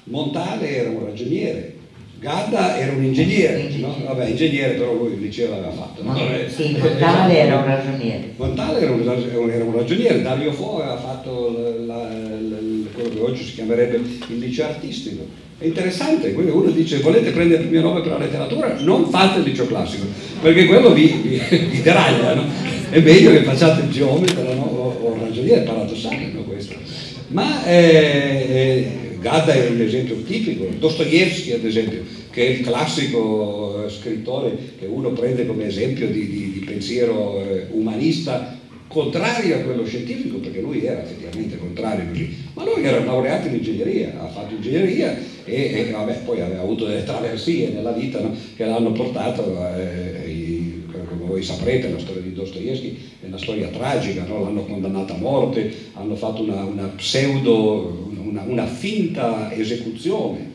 Montale 0.04 0.76
era 0.76 0.90
un 0.90 1.04
ragioniere, 1.04 1.74
Gadda 2.20 2.78
era 2.78 2.92
un 2.92 3.04
ingegnere, 3.04 3.68
no? 3.76 3.94
Vabbè, 4.02 4.28
ingegnere 4.28 4.74
però 4.74 4.94
lui 4.94 5.12
il 5.12 5.20
liceo 5.20 5.50
l'aveva 5.50 5.72
fatto. 5.72 6.02
No? 6.02 6.16
Sì, 6.48 6.76
Montale 6.78 7.38
era 7.38 7.56
un 7.58 7.64
ragioniere. 7.66 8.32
Montale 8.36 8.80
era 8.80 8.92
un, 8.92 9.50
era 9.50 9.64
un 9.64 9.74
ragioniere, 9.74 10.22
Dario 10.22 10.52
Fo 10.52 10.80
aveva 10.80 10.96
fatto 10.96 11.50
la, 11.84 12.08
la, 12.08 12.60
quello 13.04 13.14
che 13.14 13.30
oggi 13.30 13.44
si 13.44 13.52
chiamerebbe 13.52 14.00
il 14.28 14.38
liceo 14.38 14.66
artistico. 14.66 15.26
È 15.58 15.66
interessante, 15.66 16.32
quindi 16.32 16.50
uno 16.50 16.70
dice 16.70 16.98
volete 16.98 17.30
prendere 17.30 17.62
il 17.62 17.68
mio 17.68 17.82
nome 17.82 18.00
per 18.00 18.12
la 18.12 18.18
letteratura? 18.18 18.76
Non 18.80 19.08
fate 19.08 19.38
il 19.38 19.44
liceo 19.44 19.66
classico, 19.66 20.06
perché 20.40 20.66
quello 20.66 20.92
vi, 20.92 21.06
vi, 21.22 21.40
vi 21.70 21.82
deraglia, 21.82 22.34
no? 22.34 22.44
È 22.90 23.00
meglio 23.00 23.30
che 23.30 23.42
facciate 23.42 23.84
il 23.84 23.90
geometra 23.90 24.54
no? 24.54 24.62
o, 24.62 25.08
o 25.08 25.18
ragioniere, 25.20 25.62
paradossale 25.62 26.30
no, 26.32 26.42
questo. 26.42 26.74
Ma 27.28 27.64
eh, 27.66 28.46
eh, 28.48 29.18
Gadda 29.20 29.52
è 29.52 29.68
un 29.68 29.80
esempio 29.80 30.16
tipico, 30.22 30.66
Dostoevsky 30.78 31.52
ad 31.52 31.64
esempio, 31.64 32.02
che 32.30 32.46
è 32.46 32.50
il 32.50 32.60
classico 32.60 33.84
eh, 33.84 33.90
scrittore 33.90 34.56
che 34.78 34.86
uno 34.86 35.10
prende 35.10 35.46
come 35.46 35.66
esempio 35.66 36.08
di, 36.08 36.28
di, 36.28 36.52
di 36.52 36.64
pensiero 36.64 37.40
eh, 37.40 37.66
umanista 37.70 38.58
contrario 38.94 39.56
a 39.56 39.58
quello 39.58 39.84
scientifico, 39.84 40.38
perché 40.38 40.60
lui 40.60 40.84
era 40.84 41.02
effettivamente 41.02 41.58
contrario 41.58 42.04
ma 42.54 42.62
lui 42.62 42.84
era 42.84 43.02
laureato 43.04 43.48
in 43.48 43.54
ingegneria, 43.54 44.20
ha 44.20 44.28
fatto 44.28 44.54
ingegneria 44.54 45.18
e, 45.44 45.54
e 45.54 45.90
vabbè, 45.90 46.20
poi 46.24 46.40
aveva 46.40 46.62
avuto 46.62 46.86
delle 46.86 47.02
traversie 47.02 47.70
nella 47.70 47.90
vita 47.90 48.20
no, 48.20 48.32
che 48.54 48.64
l'hanno 48.64 48.92
portato, 48.92 49.42
eh, 49.76 50.80
come 50.92 51.24
voi 51.26 51.42
saprete, 51.42 51.90
la 51.90 51.98
storia 51.98 52.22
di 52.22 52.34
Dostoevsky 52.34 52.96
è 53.20 53.26
una 53.26 53.38
storia 53.38 53.66
tragica, 53.66 54.24
no? 54.26 54.44
l'hanno 54.44 54.64
condannato 54.64 55.14
a 55.14 55.16
morte, 55.18 55.74
hanno 55.94 56.14
fatto 56.14 56.42
una, 56.42 56.62
una 56.62 56.86
pseudo, 56.94 58.12
una, 58.22 58.42
una, 58.46 58.66
finta 58.66 59.52
esecuzione 59.52 60.52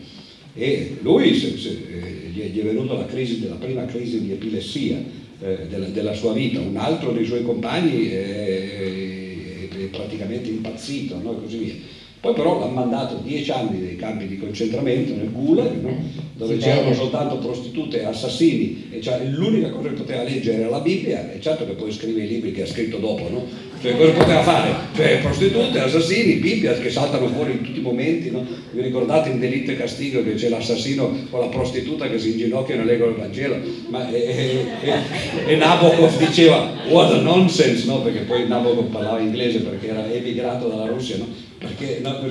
e 0.55 0.97
lui 1.01 1.35
se, 1.35 1.57
se, 1.57 1.69
eh, 1.69 2.29
gli 2.31 2.57
è 2.57 2.63
venuta 2.63 2.93
la, 2.93 3.05
crisi, 3.05 3.45
la 3.49 3.55
prima 3.55 3.83
crisi 3.83 4.21
di 4.21 4.31
epilessia 4.31 5.18
eh, 5.41 5.67
della, 5.67 5.87
della, 5.87 6.13
sua 6.13 6.33
vita, 6.33 6.59
un 6.59 6.77
altro 6.77 7.11
dei 7.11 7.25
suoi 7.25 7.43
compagni 7.43 8.09
è, 8.09 9.69
è 9.69 9.85
praticamente 9.85 10.49
impazzito 10.49 11.17
no? 11.21 11.37
e 11.37 11.41
così 11.41 11.57
via. 11.57 11.73
Poi 12.21 12.33
però 12.33 12.59
l'hanno 12.59 12.73
mandato 12.73 13.21
dieci 13.23 13.49
anni 13.49 13.79
nei 13.79 13.95
campi 13.95 14.27
di 14.27 14.37
concentramento 14.37 15.15
nel 15.15 15.31
Gulag, 15.31 15.81
no? 15.81 15.97
dove 16.33 16.57
c'erano 16.57 16.93
soltanto 16.93 17.37
prostitute 17.37 18.01
e 18.01 18.05
assassini, 18.05 18.87
e 18.91 19.01
cioè, 19.01 19.23
l'unica 19.23 19.69
cosa 19.69 19.87
che 19.89 19.95
poteva 19.95 20.23
leggere 20.23 20.59
era 20.59 20.69
la 20.69 20.79
Bibbia, 20.79 21.31
e 21.31 21.39
certo 21.39 21.65
che 21.65 21.73
poi 21.73 21.91
scrive 21.93 22.23
i 22.23 22.27
libri 22.27 22.51
che 22.51 22.63
ha 22.63 22.65
scritto 22.65 22.97
dopo, 22.97 23.29
no? 23.29 23.45
Cioè, 23.81 23.95
cosa 23.95 24.11
poteva 24.11 24.41
fare? 24.43 24.73
Cioè, 24.93 25.19
prostitute, 25.19 25.79
assassini, 25.79 26.33
Bibbia 26.35 26.73
che 26.73 26.89
saltano 26.89 27.27
fuori 27.27 27.53
in 27.53 27.61
tutti 27.61 27.79
i 27.79 27.81
momenti, 27.81 28.31
no? 28.31 28.45
Vi 28.71 28.81
ricordate 28.81 29.29
in 29.29 29.39
Delitto 29.39 29.71
e 29.71 29.77
Castigo 29.77 30.21
che 30.21 30.33
c'è 30.33 30.49
l'assassino 30.49 31.09
con 31.29 31.39
la 31.39 31.47
prostituta 31.47 32.09
che 32.09 32.19
si 32.19 32.31
inginocchiano 32.31 32.81
e 32.81 32.85
leggono 32.85 33.11
il 33.11 33.17
Vangelo? 33.17 33.57
Ma, 33.87 34.09
e, 34.09 34.17
e, 34.17 34.65
e, 34.81 35.53
e 35.53 35.55
Nabokov 35.55 36.17
diceva, 36.17 36.69
what 36.89 37.13
a 37.13 37.21
nonsense, 37.21 37.85
no? 37.85 38.01
Perché 38.01 38.19
poi 38.19 38.45
Nabokov 38.45 38.89
parlava 38.89 39.19
inglese 39.19 39.59
perché 39.59 39.87
era 39.87 40.09
emigrato 40.11 40.67
dalla 40.67 40.85
Russia, 40.85 41.15
no? 41.15 41.47
Perché, 41.59 41.99
no, 42.01 42.21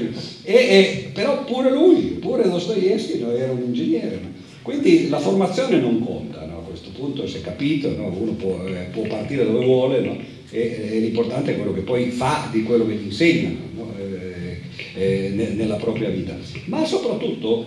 e, 0.42 1.10
però 1.12 1.44
pure 1.44 1.70
lui, 1.70 2.16
pure 2.18 2.48
Dostoevsky 2.48 3.20
era 3.20 3.52
un 3.52 3.62
ingegnere. 3.62 4.18
Quindi 4.62 5.08
la 5.08 5.18
formazione 5.18 5.78
non 5.78 6.02
conta, 6.02 6.46
no? 6.46 6.58
a 6.58 6.62
questo 6.62 6.90
punto 6.94 7.26
si 7.26 7.36
è 7.36 7.40
capito, 7.42 7.94
no? 7.94 8.14
uno 8.14 8.32
può, 8.32 8.66
eh, 8.66 8.88
può, 8.90 9.02
partire 9.06 9.44
dove 9.44 9.64
vuole 9.64 10.00
no? 10.00 10.16
e, 10.50 10.90
e, 10.92 10.98
l'importante 11.00 11.52
è 11.52 11.56
quello 11.56 11.74
che 11.74 11.80
poi 11.80 12.10
fa 12.10 12.48
di 12.50 12.62
quello 12.62 12.86
che 12.86 12.94
gli 12.94 13.04
insegnano 13.04 13.56
no? 13.74 13.94
eh, 13.98 14.60
eh, 14.94 15.52
nella 15.54 15.76
propria 15.76 16.08
vita. 16.08 16.36
Ma 16.66 16.84
soprattutto, 16.86 17.66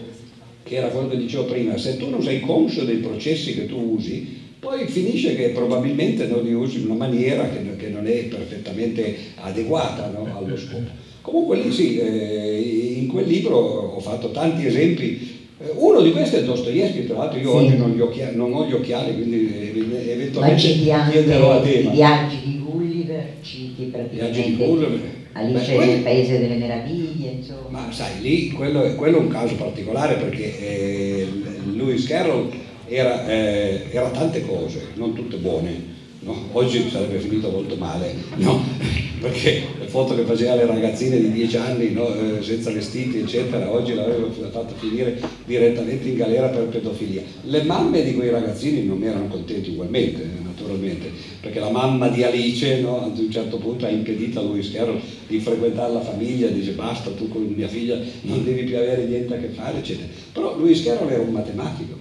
che 0.64 0.76
era 0.76 0.88
quello 0.88 1.10
che 1.10 1.18
dicevo 1.18 1.46
prima, 1.46 1.78
se 1.78 1.98
tu 1.98 2.10
non 2.10 2.24
sei 2.24 2.40
conscio 2.40 2.84
dei 2.86 2.98
processi 2.98 3.54
che 3.54 3.68
tu 3.68 3.96
usi, 3.96 4.40
poi 4.60 4.88
finisce 4.88 5.36
che 5.36 5.50
probabilmente 5.50 6.28
non 6.28 6.44
li 6.44 6.54
usi 6.54 6.80
in 6.80 6.86
una 6.86 6.96
maniera 6.96 7.50
che, 7.50 7.76
che 7.78 7.90
non 7.90 8.06
è 8.06 8.26
perfettamente 8.26 9.16
adeguata 9.36 10.06
allo 10.06 10.58
scopo. 10.58 11.10
Comunque 11.22 11.58
lì 11.58 11.72
sì, 11.72 12.00
eh, 12.00 12.98
in 12.98 13.08
quel 13.08 13.28
libro 13.28 13.58
ho 13.58 14.00
fatto 14.00 14.32
tanti 14.32 14.66
esempi. 14.66 15.40
Eh, 15.60 15.72
uno 15.76 16.02
di 16.02 16.12
questi 16.12 16.38
è 16.38 16.44
Dostoevsky, 16.44 17.06
tra 17.06 17.18
l'altro 17.18 17.40
io 17.40 17.52
sì. 17.52 17.66
oggi 17.66 17.78
non, 17.78 18.02
occhiali, 18.02 18.36
non, 18.36 18.54
ho 18.54 18.68
gli 18.68 18.74
occhiali, 18.74 19.14
quindi 19.14 19.72
eventualmente 20.10 20.62
chiederò 20.62 21.52
a 21.52 21.62
te. 21.62 21.70
I 21.70 21.90
viaggi 21.90 22.38
di 22.44 22.60
Gulliver, 22.64 23.34
citi 23.42 23.84
praticamente 23.84 25.20
Alice 25.34 25.78
Beh, 25.78 25.86
nel 25.86 26.02
Paese 26.02 26.40
delle 26.40 26.56
Meraviglie, 26.56 27.30
insomma. 27.38 27.86
Ma 27.86 27.92
sai, 27.92 28.20
lì 28.22 28.50
quello, 28.50 28.96
quello 28.96 29.18
è 29.18 29.20
un 29.22 29.30
caso 29.30 29.56
particolare 29.56 30.16
perché 30.16 30.60
eh, 30.60 31.28
Lewis 31.74 32.06
Carroll 32.08 32.52
era, 32.88 33.28
eh, 33.30 33.86
era 33.92 34.10
tante 34.10 34.46
cose, 34.46 34.88
non 34.96 35.14
tutte 35.14 35.38
buone 35.38 35.91
No? 36.24 36.50
Oggi 36.52 36.88
sarebbe 36.90 37.18
finito 37.20 37.50
molto 37.50 37.76
male, 37.78 38.14
no? 38.36 38.64
perché 39.22 39.64
le 39.80 39.86
foto 39.86 40.16
che 40.16 40.24
faceva 40.24 40.56
le 40.56 40.66
ragazzine 40.66 41.20
di 41.20 41.32
10 41.32 41.58
anni 41.58 41.92
no? 41.92 42.14
eh, 42.14 42.42
senza 42.42 42.72
vestiti 42.72 43.20
eccetera, 43.20 43.72
oggi 43.72 43.94
l'aveva 43.94 44.28
fatto 44.50 44.74
finire 44.78 45.20
direttamente 45.46 46.10
in 46.10 46.16
galera 46.16 46.48
per 46.50 46.66
pedofilia. 46.66 47.22
Le 47.44 47.64
mamme 47.64 48.04
di 48.04 48.14
quei 48.14 48.30
ragazzini 48.30 48.84
non 48.86 49.04
erano 49.04 49.28
contenti 49.28 49.72
ugualmente, 49.72 50.22
eh, 50.22 50.44
naturalmente, 50.44 51.10
perché 51.40 51.60
la 51.60 51.70
mamma 51.70 52.08
di 52.10 52.24
Alice 52.24 52.84
ad 52.84 53.18
un 53.18 53.32
certo 53.32 53.58
punto 53.58 53.86
ha 53.86 53.90
impedito 53.90 54.40
a 54.40 54.44
Louis 54.44 54.72
Carroll 54.72 55.00
di 55.28 55.40
frequentare 55.40 55.94
la 55.94 56.02
famiglia, 56.02 56.48
dice 56.48 56.72
basta 56.72 57.10
tu 57.12 57.30
con 57.30 57.44
mia 57.44 57.68
figlia 57.68 57.98
non 58.22 58.44
devi 58.44 58.64
più 58.64 58.78
avere 58.78 59.06
niente 59.06 59.36
a 59.36 59.40
che 59.40 59.50
fare, 59.50 59.80
eccetera. 59.80 60.08
Però 60.34 60.56
Louis 60.56 60.84
Carroll 60.84 61.12
era 61.12 61.22
un 61.22 61.32
matematico 61.32 62.01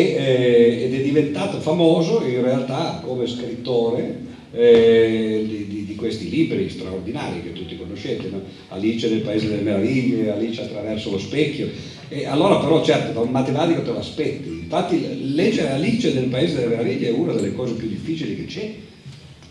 ed 0.00 0.94
è 0.94 1.02
diventato 1.02 1.60
famoso 1.60 2.24
in 2.24 2.40
realtà 2.40 3.02
come 3.04 3.26
scrittore 3.26 4.20
eh, 4.50 5.44
di, 5.46 5.84
di, 5.84 5.94
questi 5.96 6.30
libri 6.30 6.70
straordinari 6.70 7.42
che 7.42 7.52
tutti 7.52 7.76
conoscete, 7.76 8.28
no? 8.30 8.40
Alice 8.68 9.08
nel 9.08 9.20
Paese 9.20 9.48
delle 9.48 9.62
Meraviglie, 9.62 10.32
Alice 10.32 10.62
attraverso 10.62 11.10
lo 11.10 11.18
specchio. 11.18 11.68
E 12.08 12.26
allora 12.26 12.58
però 12.58 12.82
certo 12.82 13.12
da 13.12 13.20
un 13.20 13.30
matematico 13.30 13.82
te 13.82 13.92
l'aspetti, 13.92 14.48
infatti 14.48 15.34
leggere 15.34 15.70
Alice 15.70 16.12
nel 16.12 16.28
Paese 16.28 16.56
delle 16.56 16.68
Meraviglie 16.68 17.08
è 17.08 17.12
una 17.12 17.32
delle 17.32 17.52
cose 17.52 17.74
più 17.74 17.88
difficili 17.88 18.34
che 18.36 18.44
c'è 18.46 18.74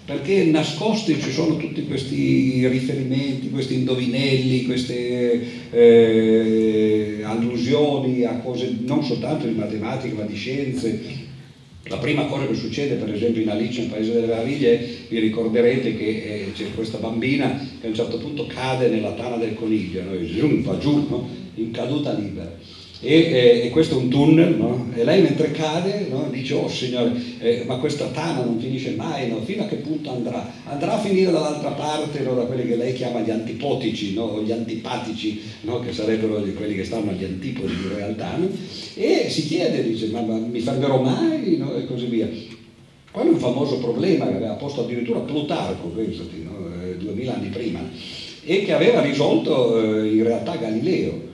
perché 0.06 0.44
nascosti 0.46 1.20
ci 1.20 1.32
sono 1.32 1.58
tutti 1.58 1.86
questi 1.86 2.68
riferimenti, 2.68 3.50
questi 3.50 3.76
indovinelli, 3.76 4.66
queste 4.66 5.42
eh, 5.72 7.22
allusioni 7.24 8.24
a 8.24 8.38
cose 8.38 8.78
non 8.80 9.04
soltanto 9.04 9.46
di 9.46 9.54
matematica 9.54 10.16
ma 10.16 10.24
di 10.24 10.36
scienze. 10.36 11.30
La 11.86 11.98
prima 11.98 12.26
cosa 12.26 12.48
che 12.48 12.56
succede 12.56 12.96
per 12.96 13.12
esempio 13.14 13.42
in 13.42 13.50
Alice 13.50 13.82
nel 13.82 13.90
Paese 13.90 14.14
delle 14.14 14.28
Meraviglie, 14.28 14.88
vi 15.10 15.20
ricorderete 15.20 15.96
che 15.98 16.06
eh, 16.06 16.52
c'è 16.54 16.74
questa 16.74 16.98
bambina 16.98 17.60
che 17.80 17.86
a 17.86 17.90
un 17.90 17.96
certo 17.96 18.18
punto 18.18 18.46
cade 18.48 18.88
nella 18.88 19.14
tana 19.14 19.38
del 19.38 19.56
coniglio, 19.56 20.04
no? 20.04 20.14
e 20.14 20.28
zoom, 20.28 20.62
va 20.64 20.78
giù 20.78 21.06
no? 21.10 21.28
in 21.56 21.72
caduta 21.72 22.14
libera 22.14 22.80
e, 23.04 23.16
e, 23.16 23.62
e, 23.64 23.70
questo 23.72 23.96
è 23.96 23.98
un 23.98 24.10
tunnel, 24.10 24.56
no? 24.56 24.86
e 24.94 25.04
lei 25.04 25.24
mentre 25.24 25.50
cade 25.50 26.06
no? 26.08 26.28
dice, 26.30 26.54
oh 26.54 26.70
signore, 26.70 27.14
eh, 27.40 27.64
ma 27.66 27.78
questa 27.78 28.06
tana 28.10 28.44
non 28.44 28.60
finisce 28.60 28.92
mai, 28.92 29.28
no? 29.28 29.42
fino 29.42 29.64
a 29.64 29.66
che 29.66 29.78
punto 29.78 30.12
andrà? 30.12 30.48
Andrà 30.66 30.94
a 30.94 31.00
finire 31.00 31.32
dall'altra 31.32 31.72
parte, 31.72 32.24
da 32.24 32.30
quelli 32.30 32.68
che 32.68 32.76
lei 32.76 32.94
chiama 32.94 33.22
gli 33.22 33.32
antipotici, 33.32 34.16
o 34.16 34.44
gli 34.44 34.52
antipatici, 34.52 35.42
che 35.84 35.92
sarebbero 35.92 36.44
quelli 36.56 36.76
che 36.76 36.84
stanno 36.84 37.10
agli 37.10 37.24
antipodi 37.24 37.74
in 37.74 37.96
realtà, 37.96 38.38
e 38.94 39.26
si 39.30 39.48
chiede, 39.48 39.84
dice, 39.84 40.08
ma, 40.10 40.22
ma 40.22 40.36
mi 40.36 40.60
fermerò 40.60 41.02
mai? 41.02 41.58
e 41.58 41.86
così 41.88 42.06
via. 42.06 42.30
Quello 43.12 43.32
è 43.32 43.34
un 43.34 43.40
famoso 43.40 43.80
problema 43.80 44.28
che 44.28 44.36
aveva 44.36 44.54
posto 44.54 44.84
addirittura 44.84 45.20
Plutarco, 45.20 45.88
pensati, 45.88 46.48
eh, 46.86 46.98
duemila 46.98 47.34
anni 47.34 47.48
prima, 47.48 47.80
e 48.44 48.64
che 48.64 48.74
aveva 48.74 49.02
risolto 49.02 50.04
eh, 50.04 50.14
in 50.14 50.24
realtà 50.24 50.56
Galileo 50.56 51.30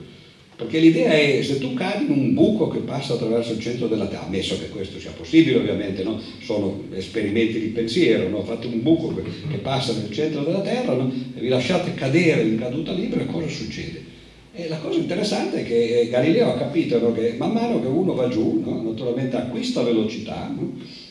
perché 0.58 0.80
l'idea 0.80 1.12
è 1.12 1.40
se 1.40 1.58
tu 1.60 1.72
cadi 1.72 2.06
in 2.06 2.10
un 2.10 2.34
buco 2.34 2.66
che 2.66 2.80
passa 2.80 3.12
attraverso 3.12 3.52
il 3.52 3.60
centro 3.60 3.86
della 3.86 4.08
Terra, 4.08 4.26
ammesso 4.26 4.58
che 4.58 4.70
questo 4.70 4.98
sia 4.98 5.12
possibile 5.12 5.58
ovviamente, 5.58 6.02
no? 6.02 6.20
sono 6.42 6.82
esperimenti 6.94 7.60
di 7.60 7.68
pensiero, 7.68 8.28
no? 8.28 8.42
fate 8.42 8.66
un 8.66 8.82
buco 8.82 9.14
che, 9.14 9.58
passa 9.58 9.92
nel 9.92 10.10
centro 10.10 10.42
della 10.42 10.60
Terra 10.60 10.94
no? 10.94 11.12
e 11.36 11.40
vi 11.40 11.46
lasciate 11.46 11.94
cadere 11.94 12.42
in 12.42 12.58
caduta 12.58 12.90
libera, 12.90 13.24
cosa 13.26 13.46
succede? 13.46 14.02
E 14.52 14.66
la 14.68 14.78
cosa 14.78 14.98
interessante 14.98 15.60
è 15.60 15.64
che 15.64 16.08
Galileo 16.10 16.52
ha 16.52 16.58
capito 16.58 17.12
che 17.12 17.36
man 17.38 17.52
mano 17.52 17.80
che 17.80 17.86
uno 17.86 18.14
va 18.14 18.28
giù, 18.28 18.60
naturalmente 18.82 19.36
acquista 19.36 19.82
velocità, 19.82 20.52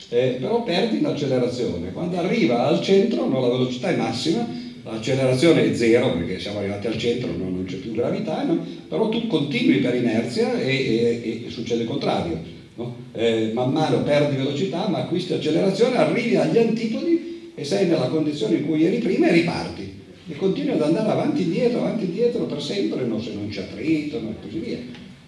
eh, 0.10 0.38
però 0.42 0.62
perde 0.64 0.98
in 0.98 1.06
accelerazione. 1.06 1.94
Quando 1.94 2.18
arriva 2.18 2.68
al 2.68 2.82
centro 2.82 3.30
la 3.30 3.48
velocità 3.48 3.88
è 3.88 3.96
massima 3.96 4.46
l'accelerazione 4.92 5.70
è 5.70 5.76
zero 5.76 6.14
perché 6.14 6.40
siamo 6.40 6.60
arrivati 6.60 6.88
al 6.88 6.98
centro, 6.98 7.32
no? 7.36 7.50
non 7.50 7.66
c'è 7.66 7.78
più 7.78 7.92
gravità, 7.92 8.44
no? 8.44 8.66
però 8.88 9.10
tu 9.10 9.28
continui 9.28 9.78
per 9.80 9.96
inerzia 9.96 10.60
e, 10.60 10.70
e, 10.70 11.44
e 11.46 11.50
succede 11.50 11.84
il 11.84 11.88
contrario. 11.88 12.56
No? 12.76 12.96
Eh, 13.14 13.52
man 13.54 13.72
mano 13.72 14.04
perdi 14.04 14.36
velocità 14.36 14.88
ma 14.88 15.00
acquisti 15.00 15.34
accelerazione, 15.34 15.98
arrivi 15.98 16.36
agli 16.36 16.58
antipodi 16.58 17.52
e 17.56 17.64
sei 17.64 17.88
nella 17.88 18.08
condizione 18.08 18.58
in 18.58 18.66
cui 18.66 18.86
eri 18.86 19.00
prima 19.00 19.28
e 19.28 19.32
riparti. 19.34 19.96
E 20.30 20.36
continui 20.36 20.74
ad 20.74 20.82
andare 20.82 21.10
avanti 21.10 21.42
e 21.42 21.46
indietro, 21.46 21.80
avanti 21.80 22.04
e 22.04 22.08
indietro 22.08 22.44
per 22.44 22.62
sempre, 22.62 23.00
se 23.22 23.34
non 23.34 23.48
c'è 23.50 23.62
attrito 23.62 24.18
e 24.18 24.22
così 24.42 24.60
via. 24.60 24.78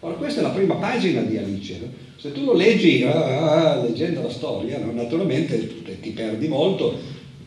Ora 0.01 0.13
questa 0.13 0.39
è 0.39 0.43
la 0.43 0.49
prima 0.49 0.75
pagina 0.75 1.21
di 1.21 1.37
Alice. 1.37 2.07
Se 2.15 2.31
tu 2.31 2.43
lo 2.43 2.53
leggi 2.53 3.03
ah, 3.03 3.71
ah, 3.71 3.83
leggendo 3.83 4.21
la 4.21 4.29
storia, 4.29 4.77
naturalmente 4.77 5.83
ti 6.01 6.09
perdi 6.11 6.47
molto 6.47 6.97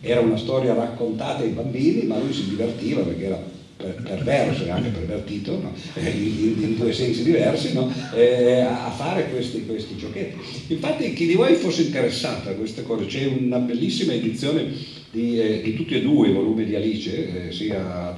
era 0.03 0.21
una 0.21 0.37
storia 0.37 0.75
raccontata 0.75 1.43
ai 1.43 1.51
bambini, 1.51 2.03
ma 2.03 2.19
lui 2.19 2.33
si 2.33 2.49
divertiva 2.49 3.03
perché 3.03 3.25
era 3.25 3.51
perverso 3.77 4.65
e 4.65 4.71
anche 4.71 4.91
pervertito, 4.91 5.61
no? 5.61 5.73
In, 6.01 6.57
in, 6.61 6.77
due 6.77 6.93
sensi 6.93 7.23
diversi, 7.25 7.73
no? 7.73 7.93
eh, 8.15 8.61
a 8.61 8.91
fare 8.91 9.31
questi, 9.31 9.65
questi, 9.65 9.97
giochetti. 9.97 10.73
Infatti 10.73 11.13
chi 11.13 11.27
di 11.27 11.35
voi 11.35 11.55
fosse 11.55 11.83
interessato 11.83 12.51
a 12.51 12.53
queste 12.53 12.83
cose, 12.83 13.07
c'è 13.07 13.27
una 13.27 13.59
bellissima 13.59 14.13
edizione 14.13 15.01
di, 15.13 15.39
eh, 15.39 15.61
di, 15.61 15.75
tutti 15.75 15.95
e 15.95 16.01
due 16.01 16.29
i 16.29 16.33
volumi 16.33 16.65
di 16.65 16.75
Alice, 16.75 17.49
eh, 17.49 17.53
sia, 17.53 18.15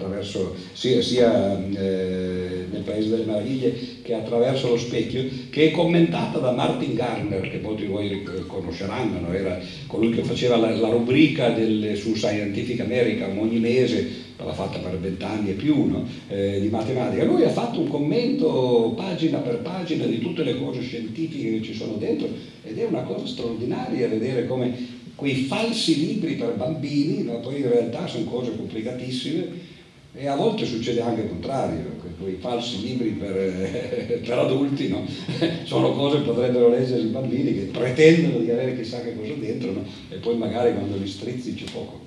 sia, 0.72 1.02
sia 1.02 1.58
eh, 1.58 2.66
nel 2.70 2.82
Paese 2.84 3.08
delle 3.08 3.24
Meraviglie 3.24 3.74
che 4.02 4.14
attraverso 4.14 4.68
lo 4.68 4.78
specchio, 4.78 5.24
che 5.50 5.68
è 5.68 5.70
commentata 5.72 6.38
da 6.38 6.52
Martin 6.52 6.94
Garner, 6.94 7.50
che 7.50 7.58
molti 7.58 7.82
di 7.82 7.88
voi 7.88 8.22
conosceranno, 8.46 9.18
no? 9.18 9.32
era 9.32 9.60
colui 9.88 10.10
che 10.10 10.22
faceva 10.22 10.56
la, 10.56 10.70
la 10.70 10.90
rubrica 10.90 11.50
del, 11.50 11.96
su 11.96 12.14
Scientific 12.14 12.78
American 12.78 13.38
ogni 13.38 13.58
mese, 13.58 14.22
l'ha 14.36 14.52
fatta 14.52 14.78
per 14.78 14.98
vent'anni 14.98 15.50
e 15.50 15.54
più, 15.54 15.86
no? 15.86 16.06
Eh, 16.28 16.60
di 16.60 16.68
matematica. 16.68 17.24
Lui 17.24 17.42
ha 17.42 17.50
fatto 17.50 17.80
un 17.80 17.88
commento 17.88 18.92
pagina 18.96 19.38
per 19.38 19.60
pagina 19.60 20.04
di 20.04 20.18
tutte 20.18 20.44
le 20.44 20.58
cose 20.58 20.82
scientifiche 20.82 21.54
che 21.54 21.62
ci 21.62 21.74
sono 21.74 21.94
dentro 21.94 22.28
ed 22.62 22.78
è 22.78 22.84
una 22.84 23.02
cosa 23.02 23.26
straordinaria 23.26 24.08
vedere 24.08 24.46
come 24.46 24.93
quei 25.14 25.44
falsi 25.44 26.06
libri 26.06 26.34
per 26.34 26.54
bambini, 26.56 27.22
ma 27.22 27.34
poi 27.34 27.60
in 27.60 27.68
realtà 27.68 28.06
sono 28.06 28.24
cose 28.24 28.56
complicatissime 28.56 29.72
e 30.14 30.26
a 30.26 30.36
volte 30.36 30.64
succede 30.64 31.00
anche 31.00 31.22
il 31.22 31.28
contrario, 31.28 32.02
quei 32.18 32.36
falsi 32.38 32.82
libri 32.82 33.10
per, 33.10 34.20
per 34.24 34.38
adulti 34.38 34.88
no? 34.88 35.04
sono 35.64 35.92
cose 35.92 36.18
che 36.18 36.24
potrebbero 36.24 36.68
leggere 36.68 37.02
i 37.02 37.06
bambini 37.06 37.52
che 37.52 37.70
pretendono 37.72 38.38
di 38.38 38.50
avere 38.50 38.76
chissà 38.76 39.00
che 39.00 39.16
cosa 39.16 39.32
dentro 39.34 39.72
no? 39.72 39.84
e 40.08 40.16
poi 40.16 40.36
magari 40.36 40.72
quando 40.74 40.96
li 40.96 41.06
strizzi 41.06 41.54
c'è 41.54 41.64
poco. 41.72 42.00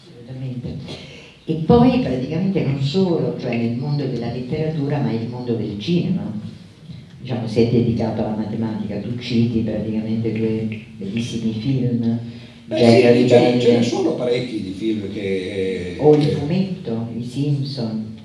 Assolutamente. 0.00 1.12
E 1.46 1.54
poi 1.66 2.00
praticamente 2.00 2.64
non 2.64 2.80
solo, 2.80 3.38
cioè 3.38 3.56
nel 3.56 3.76
mondo 3.76 4.06
della 4.06 4.32
letteratura, 4.32 4.98
ma 4.98 5.12
il 5.12 5.28
mondo 5.28 5.54
del 5.54 5.78
cinema 5.78 6.32
diciamo, 7.20 7.46
si 7.46 7.60
è 7.60 7.70
dedicato 7.70 8.22
alla 8.22 8.36
matematica, 8.36 8.98
tu 8.98 9.18
citi 9.18 9.60
praticamente 9.60 10.32
due 10.32 10.84
bellissimi 10.96 11.52
film. 11.52 12.18
Beh, 12.66 12.76
sì, 12.78 13.28
ce, 13.28 13.76
ne 13.76 13.82
sono 13.82 14.14
parecchi 14.14 14.62
di 14.62 14.72
film 14.72 15.12
che... 15.12 15.20
Eh, 15.20 15.94
o 15.98 16.14
il 16.14 16.24
fumetto, 16.24 17.08
i 17.16 17.22
Simpson. 17.22 18.16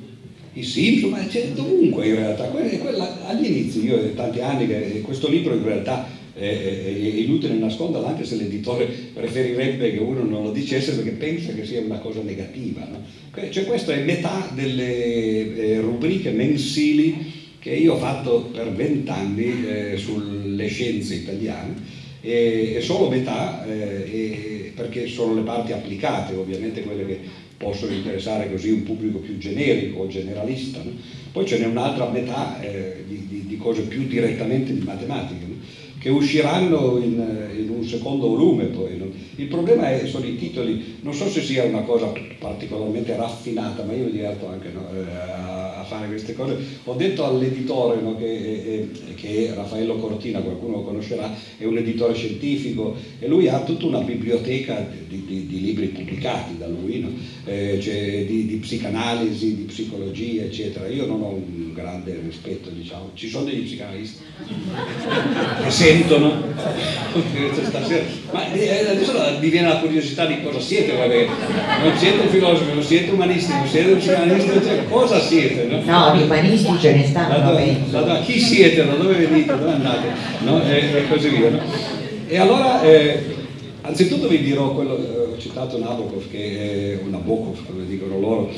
I 0.53 0.63
Simpson, 0.63 1.09
ma 1.09 1.25
c'è 1.27 1.49
dovunque 1.49 2.07
in 2.07 2.15
realtà. 2.15 2.45
Quella, 2.45 2.69
quella, 2.77 3.27
agli 3.27 3.45
inizi, 3.45 3.83
io 3.83 3.97
ho 3.97 4.13
tanti 4.13 4.39
anni 4.39 4.65
che 4.65 5.01
questo 5.01 5.27
libro 5.27 5.53
in 5.55 5.63
realtà 5.63 6.07
è, 6.33 7.13
inutile 7.17 7.55
nasconderlo 7.55 8.07
anche 8.07 8.23
se 8.23 8.37
l'editore 8.37 8.85
preferirebbe 9.13 9.91
che 9.91 9.99
uno 9.99 10.23
non 10.23 10.43
lo 10.43 10.51
dicesse 10.51 10.93
perché 10.93 11.11
pensa 11.11 11.53
che 11.53 11.65
sia 11.65 11.81
una 11.81 11.99
cosa 11.99 12.21
negativa. 12.21 12.87
No? 12.89 13.01
Cioè 13.49 13.65
questa 13.65 13.93
è 13.93 14.03
metà 14.03 14.49
delle 14.55 15.55
eh, 15.55 15.79
rubriche 15.81 16.31
mensili 16.31 17.37
che 17.59 17.71
io 17.71 17.95
ho 17.95 17.97
fatto 17.97 18.49
per 18.53 18.71
vent'anni 18.71 19.65
eh, 19.67 19.97
sulle 19.97 20.67
scienze 20.67 21.15
italiane 21.15 21.97
e, 22.21 22.73
e 22.75 22.81
solo 22.81 23.09
metà 23.09 23.65
eh, 23.65 24.03
e, 24.11 24.71
perché 24.75 25.07
sono 25.07 25.33
le 25.33 25.41
parti 25.41 25.71
applicate, 25.71 26.35
ovviamente 26.35 26.83
quelle 26.83 27.05
che 27.05 27.19
possono 27.57 27.91
interessare 27.91 28.49
così 28.49 28.71
un 28.71 28.83
pubblico 28.83 29.19
più 29.19 29.37
generico 29.37 29.99
o 29.99 30.07
generalista. 30.07 30.81
No? 30.81 30.91
Poi 31.31 31.45
ce 31.45 31.59
n'è 31.59 31.65
un'altra 31.65 32.09
metà 32.09 32.61
eh, 32.61 33.03
di, 33.05 33.27
di, 33.27 33.45
di, 33.45 33.57
cose 33.57 33.81
più 33.81 34.07
direttamente 34.07 34.73
di 34.73 34.81
matematica. 34.81 35.45
No? 35.45 35.57
che 35.99 36.09
usciranno 36.09 36.97
in, 36.97 37.51
in, 37.57 37.69
un 37.69 37.83
secondo 37.83 38.29
volume 38.29 38.65
poi. 38.65 38.97
No? 38.97 39.07
Il 39.35 39.47
problema 39.47 39.91
è, 39.91 40.07
sono 40.07 40.25
i 40.25 40.37
titoli, 40.37 40.97
non 41.01 41.13
so 41.13 41.27
se 41.27 41.41
sia 41.41 41.65
una 41.65 41.81
cosa 41.81 42.11
particolarmente 42.39 43.15
raffinata, 43.15 43.83
ma 43.83 43.93
io 43.93 44.05
mi 44.05 44.11
diverto 44.11 44.47
anche 44.47 44.69
eh, 44.69 45.15
a, 45.35 45.58
fare 45.89 46.07
queste 46.07 46.33
cose. 46.33 46.55
Ho 46.83 46.93
detto 46.93 47.25
all'editore 47.25 47.99
no? 47.99 48.15
che, 48.15 48.25
eh, 48.25 48.89
che, 49.15 49.47
è 49.47 49.53
Raffaello 49.53 49.95
Cortina, 49.95 50.39
qualcuno 50.39 50.77
lo 50.77 50.83
conoscerà, 50.83 51.35
è 51.57 51.65
un 51.65 51.77
editore 51.77 52.13
scientifico 52.13 52.95
e 53.17 53.27
lui 53.27 53.47
ha 53.47 53.61
tutta 53.61 53.87
una 53.87 54.01
biblioteca 54.01 54.87
di, 55.07 55.25
di, 55.25 55.47
di 55.47 55.61
libri 55.61 55.87
pubblicati 55.87 56.57
da 56.57 56.67
lui, 56.67 57.05
eh, 57.45 57.79
cioè 57.81 58.25
di, 58.25 58.45
di 58.45 58.55
psicanalisi, 58.57 59.55
di 59.55 59.63
psicologia, 59.63 60.43
eccetera. 60.43 60.87
Io 60.87 61.07
non 61.07 61.21
ho 61.21 61.29
un 61.29 61.73
grande 61.73 62.19
rispetto, 62.23 62.69
diciamo, 62.69 63.11
ci 63.15 63.27
sono 63.27 63.45
degli 63.45 63.63
psicanalisti 63.63 64.21
sentono 65.69 66.43
stasera. 67.63 68.03
Ma 68.31 68.51
eh, 68.53 68.89
adesso 68.89 69.13
mi 69.39 69.49
viene 69.49 69.67
la 69.67 69.77
curiosità 69.77 70.25
di 70.25 70.41
cosa 70.43 70.59
siete, 70.59 70.93
perché 70.93 71.27
non 71.83 71.97
siete 71.97 72.19
un 72.21 72.29
filosofo, 72.29 72.73
non 72.73 72.83
siete 72.83 73.11
umanisti, 73.11 73.51
non 73.51 73.67
siete 73.67 73.91
un 73.91 73.97
psicanalisti, 73.97 74.49
cioè, 74.49 74.85
cosa 74.87 75.19
siete? 75.19 75.63
No, 75.65 75.78
no 75.85 76.11
di 76.15 76.23
umanisti 76.23 76.79
ce 76.79 76.95
ne 76.95 77.05
stanno. 77.05 77.37
Da, 77.89 78.01
da, 78.01 78.19
chi 78.21 78.39
siete? 78.39 78.85
Da 78.85 78.93
dove 78.93 79.13
venite? 79.15 79.57
Dove 79.57 79.71
andate? 79.71 80.07
No? 80.43 80.63
E, 80.63 80.77
e, 80.77 81.07
così 81.07 81.29
via. 81.29 81.49
No? 81.49 81.59
E 82.27 82.37
allora, 82.37 82.81
eh, 82.81 83.23
anzitutto 83.81 84.27
vi 84.27 84.41
dirò 84.43 84.73
quello, 84.73 84.97
eh, 84.97 85.33
ho 85.33 85.37
citato 85.37 85.77
Nabokov, 85.79 86.29
che 86.29 86.93
è 86.93 87.03
un 87.03 87.09
Nabokov, 87.11 87.65
come 87.65 87.85
dicono 87.85 88.19
loro, 88.19 88.51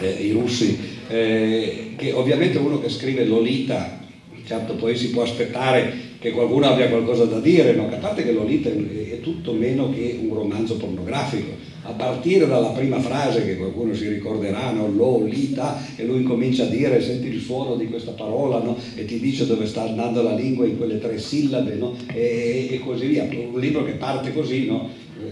eh, 0.00 0.08
i 0.08 0.32
russi, 0.32 0.78
eh, 1.08 1.94
che 1.96 2.12
ovviamente 2.12 2.58
uno 2.58 2.80
che 2.80 2.88
scrive 2.88 3.24
Lolita, 3.24 4.00
certo 4.46 4.74
poi 4.74 4.96
si 4.96 5.10
può 5.10 5.22
aspettare 5.22 6.12
che 6.18 6.30
qualcuno 6.30 6.66
abbia 6.66 6.88
qualcosa 6.88 7.24
da 7.24 7.38
dire, 7.38 7.74
no? 7.74 7.88
a 7.90 7.96
parte 7.96 8.24
che 8.24 8.32
Lolita 8.32 8.70
è 8.70 9.20
tutto 9.20 9.52
meno 9.52 9.92
che 9.92 10.18
un 10.20 10.34
romanzo 10.34 10.76
pornografico, 10.76 11.52
a 11.86 11.92
partire 11.92 12.46
dalla 12.46 12.68
prima 12.68 12.98
frase 12.98 13.44
che 13.44 13.56
qualcuno 13.56 13.94
si 13.94 14.08
ricorderà, 14.08 14.70
no? 14.70 14.90
Lolita, 14.90 15.78
e 15.96 16.04
lui 16.04 16.22
comincia 16.22 16.64
a 16.64 16.68
dire, 16.68 17.02
senti 17.02 17.28
il 17.28 17.40
suono 17.40 17.76
di 17.76 17.88
questa 17.88 18.12
parola, 18.12 18.58
no? 18.58 18.76
e 18.94 19.04
ti 19.04 19.20
dice 19.20 19.46
dove 19.46 19.66
sta 19.66 19.82
andando 19.82 20.22
la 20.22 20.34
lingua 20.34 20.66
in 20.66 20.78
quelle 20.78 20.98
tre 20.98 21.18
sillabe, 21.18 21.74
no? 21.74 21.94
e, 22.12 22.68
e, 22.70 22.78
così 22.78 23.06
via. 23.06 23.24
Un 23.24 23.60
libro 23.60 23.84
che 23.84 23.92
parte 23.92 24.32
così, 24.32 24.70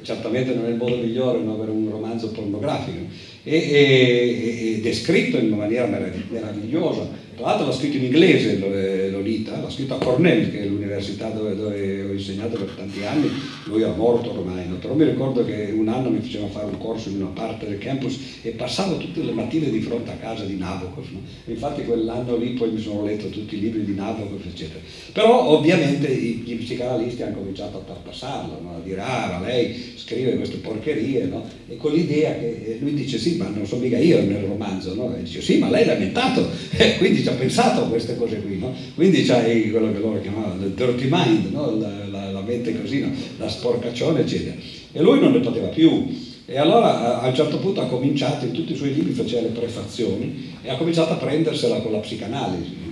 certamente 0.03 0.55
non 0.55 0.67
è 0.67 0.69
il 0.69 0.77
modo 0.77 0.97
migliore 0.97 1.39
per 1.39 1.69
un 1.71 1.89
romanzo 1.91 2.31
pornografico, 2.31 2.99
e, 3.45 3.57
e, 3.57 4.75
ed 4.77 4.87
è 4.87 4.93
scritto 4.93 5.39
in 5.39 5.47
una 5.47 5.57
maniera 5.57 5.87
meravigliosa 5.87 7.22
tra 7.35 7.47
l'altro 7.47 7.67
l'ha 7.67 7.73
scritto 7.73 7.97
in 7.97 8.05
inglese 8.05 8.59
eh, 8.59 9.11
Lolita, 9.11 9.59
l'ha 9.61 9.71
scritto 9.71 9.95
a 9.95 9.99
Cornell, 9.99 10.51
che 10.51 10.61
è 10.61 10.65
l'università 10.67 11.29
dove, 11.29 11.57
dove, 11.57 12.03
ho 12.03 12.13
insegnato 12.13 12.59
per 12.59 12.75
tanti 12.77 13.05
anni, 13.05 13.31
lui 13.65 13.83
era 13.83 13.95
morto 13.95 14.31
ormai, 14.31 14.69
no? 14.69 14.77
però 14.77 14.95
mi 14.95 15.05
ricordo 15.05 15.45
che 15.45 15.73
un 15.75 15.89
anno 15.89 16.11
mi 16.11 16.21
faceva 16.21 16.47
fare 16.49 16.67
un 16.67 16.79
corso 16.79 17.09
in 17.09 17.17
una 17.17 17.31
parte 17.33 17.67
del 17.67 17.79
campus 17.79 18.19
e 18.43 18.51
passavo 18.51 18.99
tutte 18.99 19.23
le 19.23 19.33
mattine 19.33 19.71
di 19.71 19.81
fronte 19.81 20.11
a 20.11 20.15
casa 20.15 20.45
di 20.45 20.57
Nabokov, 20.57 21.07
no? 21.11 21.21
infatti 21.47 21.85
quell'anno 21.85 22.37
lì 22.37 22.51
poi 22.51 22.73
mi 22.73 22.81
sono 22.81 23.05
letto 23.05 23.29
tutti 23.29 23.57
i 23.57 23.61
libri 23.61 23.85
di 23.85 23.95
Nabokov, 23.95 24.41
eccetera. 24.47 24.81
Però 25.13 25.49
ovviamente 25.49 26.09
i, 26.09 26.43
gli 26.45 26.57
psicanalisti 26.57 27.23
hanno 27.23 27.39
cominciato 27.39 27.79
a 27.79 27.81
tarpassarlo, 27.81 28.61
no? 28.61 28.77
a 28.77 28.81
dire 28.85 29.01
ah 29.01 29.39
ma 29.39 29.47
lei 29.47 29.95
scrive 29.97 30.37
queste 30.37 30.59
porcherie, 30.59 31.31
e 31.69 31.77
con 31.77 31.93
l'idea 31.93 32.35
che 32.35 32.77
lui 32.81 32.93
dice 32.93 33.19
sì 33.19 33.37
ma 33.37 33.49
non 33.49 33.67
sono 33.67 33.83
mica 33.83 33.99
io 33.99 34.21
nel 34.23 34.45
romanzo, 34.45 34.93
e 35.17 35.23
dice 35.23 35.41
sì 35.41 35.59
ma 35.59 35.71
lei 35.71 35.87
l'ha 35.87 35.95
inventato, 35.95 36.47
quindi 36.99 37.22
ci 37.23 37.29
ha 37.29 37.33
pensato 37.33 37.83
a 37.83 37.89
queste 37.89 38.17
cose 38.17 38.41
qui, 38.41 38.59
no? 38.59 38.75
quindi 38.95 39.23
c'hai 39.25 39.71
quello 39.71 39.93
che 39.93 39.99
loro 39.99 40.21
chiamavano 40.21 40.65
il 40.65 40.73
dirty 40.73 41.09
mind, 41.11 41.51
no? 41.53 41.77
la, 41.79 42.07
la, 42.11 42.31
la, 42.31 42.41
mente 42.41 42.79
così, 42.81 43.01
no? 43.01 43.11
la 43.39 43.49
sporcaccione 43.49 44.21
eccetera. 44.21 44.55
E 44.93 45.01
lui 45.01 45.21
non 45.21 45.33
ne 45.33 45.41
poteva 45.41 45.69
più. 45.69 46.31
E 46.45 46.59
allora 46.59 47.21
a 47.21 47.27
un 47.29 47.35
certo 47.35 47.59
punto 47.59 47.81
ha 47.81 47.87
cominciato, 47.87 48.45
in 48.45 48.53
tutti 48.53 48.73
i 48.73 48.77
suoi 48.77 48.93
libri 48.93 49.13
faceva 49.13 49.43
le 49.43 49.49
prefazioni 49.49 50.53
e 50.63 50.71
ha 50.71 50.77
cominciato 50.77 51.13
a 51.13 51.17
prendersela 51.17 51.81
con 51.81 51.93
la 51.93 51.99
psicanalisi 51.99 52.83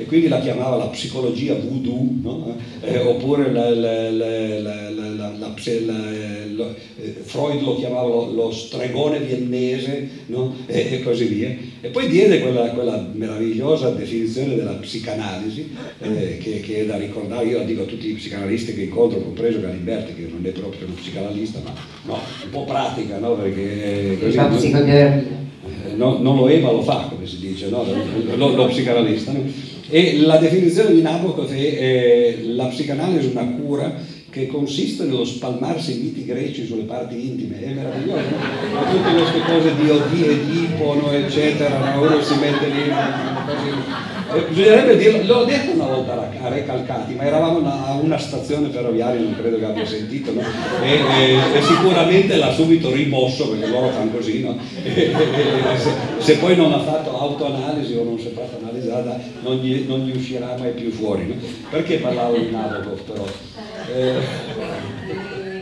e 0.00 0.04
quindi 0.04 0.28
la 0.28 0.38
chiamava 0.38 0.76
la 0.76 0.86
psicologia 0.86 1.54
voodoo, 1.54 2.08
no? 2.22 2.56
eh, 2.82 2.98
oppure 3.00 3.50
la, 3.50 3.68
la, 3.70 4.10
la, 4.10 4.90
eh, 5.36 7.22
Freud 7.22 7.62
lo 7.62 7.76
chiamava 7.76 8.08
lo, 8.08 8.30
lo 8.32 8.50
stregone 8.50 9.20
viennese 9.20 10.08
no? 10.26 10.54
e, 10.66 10.88
e, 10.92 11.02
così 11.02 11.26
via. 11.26 11.56
E 11.80 11.88
poi 11.88 12.08
diede 12.08 12.40
quella, 12.40 12.70
quella 12.70 13.08
meravigliosa 13.12 13.90
definizione 13.90 14.54
della 14.54 14.72
psicanalisi 14.72 15.70
eh, 16.00 16.38
che, 16.38 16.60
che, 16.60 16.80
è 16.80 16.86
da 16.86 16.96
ricordare, 16.96 17.46
io 17.46 17.58
la 17.58 17.64
dico 17.64 17.82
a 17.82 17.86
tutti 17.86 18.08
i 18.10 18.14
psicanalisti 18.14 18.74
che 18.74 18.82
incontro, 18.82 19.20
compreso 19.20 19.60
Galimberti, 19.60 20.14
che 20.14 20.28
non 20.30 20.44
è 20.44 20.50
proprio 20.50 20.86
uno 20.86 20.94
psicanalista, 20.94 21.60
ma 21.64 21.72
no, 22.04 22.20
un 22.44 22.50
po' 22.50 22.64
pratica, 22.64 23.18
no? 23.18 23.34
perché 23.34 24.18
così... 24.20 24.36
Non, 24.36 24.88
eh, 24.88 25.94
no, 25.94 26.18
non 26.18 26.36
lo 26.36 26.48
è 26.48 26.58
ma 26.58 26.70
lo 26.70 26.82
fa, 26.82 27.08
come 27.10 27.26
si 27.26 27.38
dice, 27.38 27.68
no? 27.68 27.84
lo, 28.36 28.54
lo 28.54 28.66
psicanalista. 28.66 29.32
No? 29.32 29.76
E 29.90 30.18
la 30.18 30.36
definizione 30.36 30.94
di 30.94 31.00
Nabokov 31.00 31.50
è 31.50 31.56
eh, 31.56 32.42
la 32.44 32.66
psicanalisi 32.66 33.28
è 33.28 33.30
una 33.30 33.46
cura 33.46 34.16
che 34.38 34.46
consiste 34.46 35.04
nello 35.04 35.24
spalmarsi 35.24 35.98
i 35.98 36.02
miti 36.04 36.24
greci 36.24 36.64
sulle 36.64 36.84
parti 36.84 37.28
intime, 37.28 37.60
è 37.60 37.72
meraviglioso, 37.72 38.28
no? 38.72 38.84
tutte 38.88 39.12
queste 39.12 39.40
cose 39.40 39.74
di 39.74 39.90
Odì 39.90 40.22
e 40.22 40.46
Dipono, 40.46 41.10
eccetera, 41.10 41.94
no? 41.94 42.02
uno 42.02 42.22
si 42.22 42.34
mette 42.36 42.68
lì, 42.68 42.82
così 43.46 44.07
eh, 44.34 44.44
bisognerebbe 44.48 44.96
dirlo, 44.96 45.34
l'ho 45.34 45.44
detto 45.44 45.72
una 45.72 45.86
volta 45.86 46.30
a 46.42 46.48
Recalcati, 46.48 47.14
ma 47.14 47.24
eravamo 47.24 47.66
a 47.66 47.98
una 48.02 48.18
stazione 48.18 48.68
ferroviaria, 48.68 49.20
non 49.20 49.34
credo 49.34 49.58
che 49.58 49.64
abbia 49.64 49.86
sentito, 49.86 50.32
no? 50.32 50.42
e, 50.82 50.90
e, 50.90 51.56
e, 51.56 51.62
sicuramente 51.62 52.36
l'ha 52.36 52.52
subito 52.52 52.90
rimosso 52.90 53.48
perché 53.48 53.68
loro 53.68 53.88
fanno 53.88 54.10
così, 54.10 54.42
no? 54.42 54.58
e, 54.82 55.12
se, 55.76 55.90
se, 56.18 56.36
poi 56.36 56.56
non 56.56 56.72
ha 56.72 56.80
fatto 56.80 57.18
autoanalisi 57.18 57.96
o 57.96 58.04
non 58.04 58.18
si 58.18 58.26
è 58.26 58.32
fatto 58.32 58.58
analizzata 58.62 59.18
non 59.42 59.56
gli, 59.56 59.86
non 59.88 60.00
gli 60.00 60.14
uscirà 60.14 60.54
mai 60.58 60.72
più 60.72 60.90
fuori. 60.90 61.26
No? 61.26 61.34
Perché 61.70 61.96
parlavo 61.96 62.36
di 62.36 62.50
Nabokov 62.50 63.00
però? 63.00 63.24
Eh, 63.94 64.76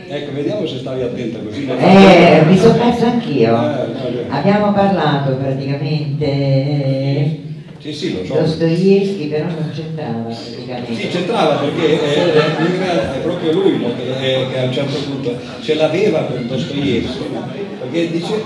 Ecco, 0.09 0.31
vediamo 0.31 0.65
se 0.65 0.77
stavi 0.77 1.01
attenta 1.01 1.39
così. 1.39 1.67
Eh, 1.67 2.41
mi 2.47 2.57
sono 2.57 2.75
perso 2.75 3.07
anch'io. 3.07 3.57
Abbiamo 4.29 4.71
parlato 4.71 5.35
praticamente 5.35 7.46
sì, 7.93 8.07
sì, 8.07 8.13
lo 8.13 8.25
so. 8.25 8.33
Dostoevsky 8.33 9.27
però 9.27 9.45
non 9.45 9.71
c'entrava 9.73 10.23
praticamente. 10.23 10.95
Sì, 10.95 11.07
c'entrava 11.07 11.55
perché 11.55 12.01
eh, 12.01 12.33
è 12.33 13.19
proprio 13.21 13.51
lui 13.53 13.77
no, 13.79 13.95
che, 13.95 14.41
eh, 14.41 14.47
che, 14.49 14.59
a 14.59 14.63
un 14.63 14.73
certo 14.73 14.97
punto 14.99 15.37
ce 15.61 15.75
l'aveva 15.75 16.21
per 16.21 16.41
Dostoevsky, 16.41 17.27
perché 17.79 18.11
dice, 18.11 18.41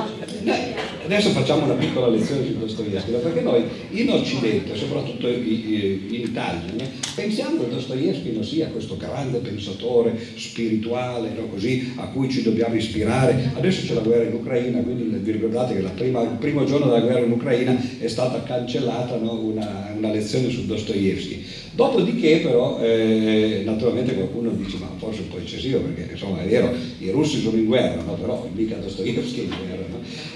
adesso 1.05 1.29
facciamo 1.29 1.65
una 1.65 1.73
piccola 1.73 2.07
lezione 2.07 2.45
su 2.45 2.57
Dostoevsky, 2.57 3.11
perché 3.11 3.41
noi 3.41 3.63
in 3.91 4.09
Occidente, 4.09 4.75
soprattutto 4.75 5.27
in 5.27 6.07
Italia, 6.09 6.73
pensiamo 7.15 7.63
che 7.63 7.69
Dostoevsky 7.69 8.33
non 8.33 8.43
sia 8.43 8.67
questo 8.67 8.97
grande 8.97 9.39
pensatore 9.39 10.17
spirituale 10.35 11.31
no, 11.35 11.47
così, 11.47 11.93
a 11.95 12.07
cui 12.07 12.29
ci 12.29 12.43
dobbiamo 12.43 12.75
ispirare. 12.75 13.51
Adesso 13.55 13.85
c'è 13.85 13.93
la 13.93 14.01
guerra 14.01 14.23
in 14.23 14.33
Ucraina, 14.33 14.79
quindi 14.79 15.03
vi 15.03 15.31
ricordate 15.31 15.75
che 15.75 15.81
prima, 15.95 16.21
il 16.21 16.37
primo 16.39 16.63
giorno 16.65 16.85
della 16.85 17.01
guerra 17.01 17.25
in 17.25 17.31
Ucraina 17.31 17.77
è 17.99 18.07
stata 18.07 18.43
cancellata 18.43 19.17
no, 19.17 19.39
una, 19.39 19.93
una, 19.95 20.11
lezione 20.11 20.49
su 20.49 20.65
Dostoevsky. 20.65 21.43
Dopodiché 21.81 22.37
però 22.37 22.79
eh, 22.79 23.63
naturalmente 23.65 24.13
qualcuno 24.13 24.51
dice 24.51 24.77
ma 24.77 24.91
forse 24.97 25.21
un 25.21 25.29
po' 25.29 25.39
eccessivo 25.39 25.79
perché 25.79 26.11
insomma 26.11 26.43
è 26.43 26.47
vero, 26.47 26.71
i 26.99 27.09
russi 27.09 27.41
sono 27.41 27.57
in 27.57 27.65
guerra, 27.65 28.03
no? 28.03 28.13
però 28.13 28.47
mica 28.53 28.75
Dostoevsky 28.75 29.39
è 29.39 29.43
in 29.43 29.49
guerra. 29.49 29.85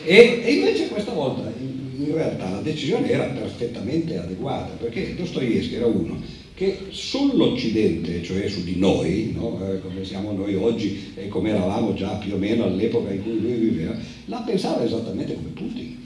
E, 0.04 0.42
e 0.44 0.54
invece 0.54 0.88
questa 0.88 1.12
volta 1.12 1.52
in, 1.60 2.04
in 2.04 2.16
realtà 2.16 2.50
la 2.50 2.62
decisione 2.62 3.10
era 3.10 3.26
perfettamente 3.26 4.18
adeguata 4.18 4.76
perché 4.80 5.14
Dostoevsky 5.16 5.76
era 5.76 5.86
uno 5.86 6.20
che 6.56 6.78
sull'Occidente, 6.90 8.24
cioè 8.24 8.48
su 8.48 8.64
di 8.64 8.78
noi, 8.78 9.34
no? 9.36 9.60
eh, 9.70 9.82
come 9.82 10.04
siamo 10.04 10.32
noi 10.32 10.56
oggi 10.56 11.12
e 11.16 11.28
come 11.28 11.50
eravamo 11.50 11.94
già 11.94 12.16
più 12.16 12.34
o 12.34 12.38
meno 12.38 12.64
all'epoca 12.64 13.12
in 13.12 13.22
cui 13.22 13.40
lui 13.40 13.56
viveva, 13.56 13.96
la 14.26 14.40
pensava 14.40 14.84
esattamente 14.84 15.36
come 15.36 15.50
Putin. 15.50 16.05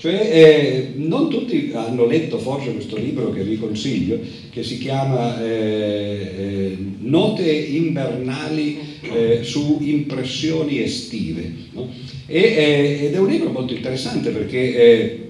Cioè, 0.00 0.14
eh, 0.14 0.92
non 0.94 1.28
tutti 1.28 1.72
hanno 1.74 2.06
letto 2.06 2.38
forse 2.38 2.72
questo 2.72 2.96
libro 2.96 3.30
che 3.32 3.42
vi 3.42 3.58
consiglio, 3.58 4.18
che 4.48 4.62
si 4.62 4.78
chiama 4.78 5.44
eh, 5.44 6.32
eh 6.38 6.78
Note 7.00 7.50
invernali 7.50 8.78
eh, 9.02 9.40
su 9.42 9.78
impressioni 9.82 10.80
estive. 10.80 11.52
No? 11.72 11.88
E, 12.26 12.40
eh, 12.40 13.04
ed 13.04 13.14
è 13.14 13.18
un 13.18 13.28
libro 13.28 13.50
molto 13.50 13.74
interessante 13.74 14.30
perché 14.30 15.28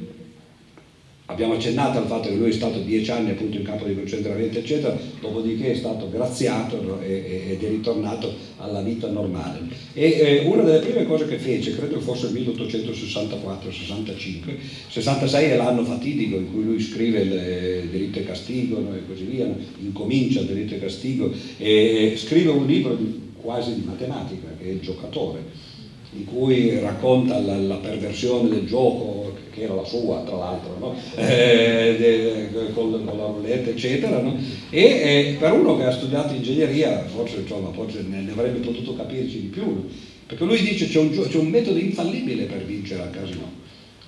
Abbiamo 1.30 1.54
accennato 1.54 1.98
al 1.98 2.06
fatto 2.06 2.28
che 2.28 2.34
lui 2.34 2.48
è 2.48 2.52
stato 2.52 2.80
dieci 2.80 3.08
anni 3.12 3.30
appunto 3.30 3.56
in 3.56 3.62
campo 3.62 3.84
di 3.84 3.94
concentramento, 3.94 4.58
eccetera, 4.58 4.98
dopodiché 5.20 5.70
è 5.70 5.76
stato 5.76 6.10
graziato 6.10 6.98
ed 7.00 7.62
è 7.62 7.68
ritornato 7.68 8.34
alla 8.56 8.82
vita 8.82 9.08
normale. 9.08 9.60
E 9.92 10.10
eh, 10.10 10.40
una 10.46 10.64
delle 10.64 10.80
prime 10.80 11.06
cose 11.06 11.28
che 11.28 11.38
fece, 11.38 11.76
credo 11.76 12.00
fosse 12.00 12.26
il 12.26 12.32
1864-65, 12.32 14.56
66 14.88 15.50
è 15.50 15.56
l'anno 15.56 15.84
fatidico 15.84 16.34
in 16.34 16.52
cui 16.52 16.64
lui 16.64 16.80
scrive 16.80 17.20
il, 17.20 17.88
Delitto 17.90 18.18
e 18.18 18.24
Castigo 18.24 18.80
no, 18.80 18.92
e 18.96 19.06
così 19.06 19.22
via, 19.22 19.46
incomincia 19.78 20.42
Delitto 20.42 20.74
e 20.74 20.80
Castigo 20.80 21.32
e 21.58 22.14
scrive 22.16 22.50
un 22.50 22.66
libro 22.66 22.96
di, 22.96 23.28
quasi 23.40 23.74
di 23.74 23.84
matematica, 23.86 24.48
che 24.58 24.64
è 24.64 24.70
il 24.70 24.80
giocatore 24.80 25.69
in 26.12 26.24
cui 26.24 26.78
racconta 26.80 27.38
la, 27.38 27.56
la, 27.56 27.76
perversione 27.76 28.48
del 28.48 28.66
gioco, 28.66 29.32
che 29.52 29.62
era 29.62 29.74
la 29.74 29.84
sua 29.84 30.22
tra 30.22 30.36
l'altro, 30.36 30.76
no? 30.78 30.94
eh, 31.16 32.48
con, 32.74 33.04
con, 33.04 33.16
la 33.16 33.26
roulette 33.26 33.70
eccetera, 33.70 34.20
no? 34.20 34.36
e 34.70 34.80
eh, 34.80 35.36
per 35.38 35.52
uno 35.52 35.76
che 35.76 35.84
ha 35.84 35.92
studiato 35.92 36.34
ingegneria 36.34 37.04
forse, 37.04 37.36
insomma, 37.38 37.70
forse 37.72 38.02
ne, 38.02 38.22
ne, 38.22 38.32
avrebbe 38.32 38.58
potuto 38.58 38.94
capirci 38.96 39.40
di 39.40 39.46
più, 39.46 39.64
no? 39.64 39.84
perché 40.26 40.44
lui 40.44 40.60
dice 40.60 40.88
c'è 40.88 40.98
un, 40.98 41.10
c'è 41.10 41.38
un 41.38 41.48
metodo 41.48 41.78
infallibile 41.78 42.44
per 42.44 42.64
vincere 42.64 43.02
al 43.02 43.10
casino. 43.10 43.58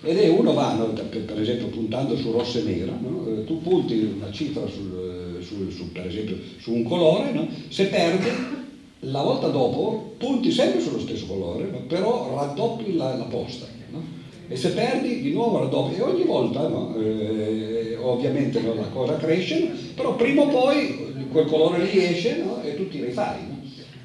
Ed 0.04 0.18
è 0.18 0.26
uno 0.28 0.52
va, 0.52 0.72
per, 1.08 1.40
esempio 1.40 1.68
puntando 1.68 2.16
su 2.16 2.32
rosso 2.32 2.58
e 2.58 2.62
nero, 2.62 2.92
eh, 3.28 3.44
tu 3.44 3.62
punti 3.62 4.12
una 4.16 4.32
cifra 4.32 4.66
sul, 4.66 5.38
sul, 5.40 5.72
sul, 5.72 5.86
per 5.92 6.08
esempio 6.08 6.36
su 6.58 6.72
un 6.72 6.82
colore, 6.82 7.48
se 7.68 7.84
perde 7.84 8.61
la 9.04 9.22
volta 9.22 9.48
dopo 9.48 10.14
punti 10.16 10.50
sempre 10.50 10.80
sullo 10.80 11.00
stesso 11.00 11.26
colore, 11.26 11.64
però 11.86 12.34
raddoppi 12.36 12.94
la, 12.94 13.16
la 13.16 13.24
posta. 13.24 13.66
No? 13.90 14.20
E 14.48 14.56
se 14.56 14.70
perdi 14.70 15.20
di 15.20 15.32
nuovo 15.32 15.58
raddoppi 15.58 15.96
e 15.96 16.02
ogni 16.02 16.24
volta, 16.24 16.66
no? 16.68 16.94
eh, 16.96 17.96
ovviamente 18.00 18.60
no, 18.60 18.74
la 18.74 18.88
cosa 18.88 19.16
cresce, 19.16 19.70
però 19.94 20.14
prima 20.14 20.42
o 20.42 20.48
poi 20.48 21.26
quel 21.30 21.46
colore 21.46 21.82
lì 21.82 22.04
esce 22.04 22.42
e 22.62 22.76
tu 22.76 22.88
ti 22.88 23.02
rifai, 23.02 23.40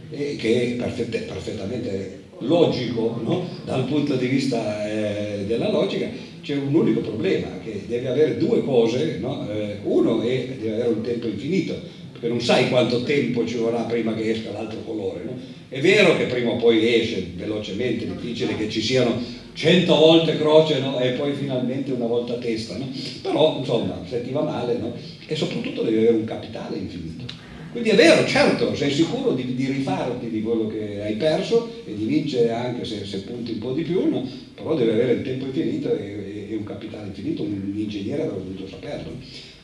che 0.09 0.63
è 0.63 0.75
perfette, 0.75 1.19
perfettamente 1.19 2.25
logico 2.39 3.19
dal 3.65 3.85
punto 3.85 4.15
di 4.15 4.27
vista 4.27 4.87
eh, 4.87 5.43
della 5.45 5.69
logica. 5.69 6.07
C'è 6.41 6.55
un 6.55 6.73
unico 6.73 7.01
problema, 7.01 7.47
che 7.61 7.83
deve 7.87 8.07
avere 8.07 8.37
due 8.37 8.63
cose, 8.63 9.19
eh, 9.19 9.77
uno 9.83 10.21
è 10.21 10.47
deve 10.57 10.73
avere 10.75 10.89
un 10.89 11.01
tempo 11.01 11.27
infinito, 11.27 11.75
perché 12.19 12.27
non 12.27 12.41
sai 12.41 12.69
quanto 12.69 13.03
tempo 13.03 13.45
ci 13.45 13.57
vorrà 13.57 13.81
prima 13.81 14.13
che 14.15 14.31
esca 14.31 14.51
l'altro 14.51 14.79
colore. 14.79 15.23
No? 15.23 15.37
È 15.69 15.79
vero 15.79 16.17
che 16.17 16.25
prima 16.25 16.51
o 16.51 16.55
poi 16.55 16.95
esce 16.95 17.31
velocemente, 17.35 18.05
è 18.05 18.07
difficile 18.07 18.55
che 18.55 18.69
ci 18.69 18.81
siano 18.81 19.21
cento 19.53 19.95
volte 19.95 20.37
croce 20.37 20.79
no? 20.79 20.99
e 20.99 21.11
poi 21.11 21.33
finalmente 21.33 21.91
una 21.91 22.05
volta 22.05 22.33
testa, 22.35 22.75
no? 22.77 22.89
però 23.21 23.57
insomma 23.59 24.01
se 24.07 24.23
ti 24.23 24.31
va 24.31 24.41
male 24.41 24.79
e 25.25 25.35
soprattutto 25.35 25.83
devi 25.83 25.97
avere 25.97 26.15
un 26.15 26.25
capitale 26.25 26.77
infinito. 26.77 27.45
Quindi 27.71 27.89
è 27.89 27.95
vero, 27.95 28.25
certo, 28.25 28.73
sei 28.75 28.91
sicuro 28.91 29.33
di, 29.33 29.53
di 29.53 29.67
rifarti 29.67 30.29
di 30.29 30.41
quello 30.41 30.67
che 30.67 31.01
hai 31.01 31.13
perso 31.13 31.69
e 31.85 31.93
di 31.93 32.05
vincere 32.05 32.51
anche 32.51 32.85
se, 32.85 33.05
se 33.05 33.19
punti 33.19 33.51
un 33.51 33.59
po' 33.59 33.71
di 33.73 33.83
più, 33.83 34.09
però 34.55 34.73
devi 34.73 34.89
avere 34.89 35.11
il 35.11 35.21
tempo 35.21 35.45
infinito 35.45 35.93
e, 35.93 36.47
e, 36.49 36.55
un 36.55 36.63
capitale 36.63 37.07
infinito, 37.07 37.43
un 37.43 37.73
ingegnere 37.75 38.23
avrebbe 38.23 38.45
dovuto 38.45 38.67
saperlo. 38.67 39.11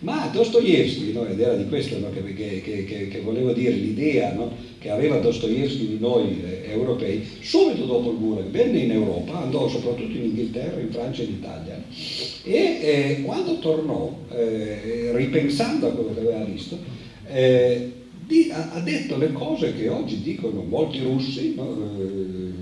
Ma 0.04 0.28
Dostoevsky, 0.28 1.14
no, 1.14 1.26
ed 1.26 1.40
era 1.40 1.56
di 1.56 1.66
questo 1.70 1.98
no, 1.98 2.10
che, 2.12 2.34
che, 2.34 2.62
che, 2.62 3.08
che, 3.08 3.22
volevo 3.22 3.54
dire, 3.54 3.72
l'idea 3.72 4.34
no, 4.34 4.52
che 4.78 4.90
aveva 4.90 5.18
Dostoevsky 5.20 5.88
di 5.88 5.98
noi 5.98 6.42
eh, 6.44 6.72
europei, 6.72 7.26
subito 7.40 7.86
dopo 7.86 8.12
il 8.12 8.18
Gulag 8.18 8.50
venne 8.50 8.80
in 8.80 8.92
Europa, 8.92 9.42
andò 9.42 9.70
soprattutto 9.70 10.18
in 10.18 10.26
Inghilterra, 10.26 10.82
in 10.82 10.92
Francia 10.92 11.22
e 11.22 11.26
in 11.26 11.32
Italia. 11.32 11.84
E 12.44 12.80
eh, 12.82 13.22
quando 13.24 13.60
tornò, 13.60 14.14
eh, 14.30 15.12
ripensando 15.14 15.88
a 15.88 15.92
quello 15.92 16.14
che 16.14 16.20
aveva 16.20 16.44
visto, 16.44 16.78
eh, 17.32 17.92
di, 18.28 18.50
ha, 18.52 18.72
ha, 18.74 18.80
detto 18.82 19.16
le 19.16 19.32
cose 19.32 19.74
che 19.74 19.88
oggi 19.88 20.22
dicono 20.22 20.64
molti 20.64 21.00
russi, 21.00 21.56
eh, 21.56 22.62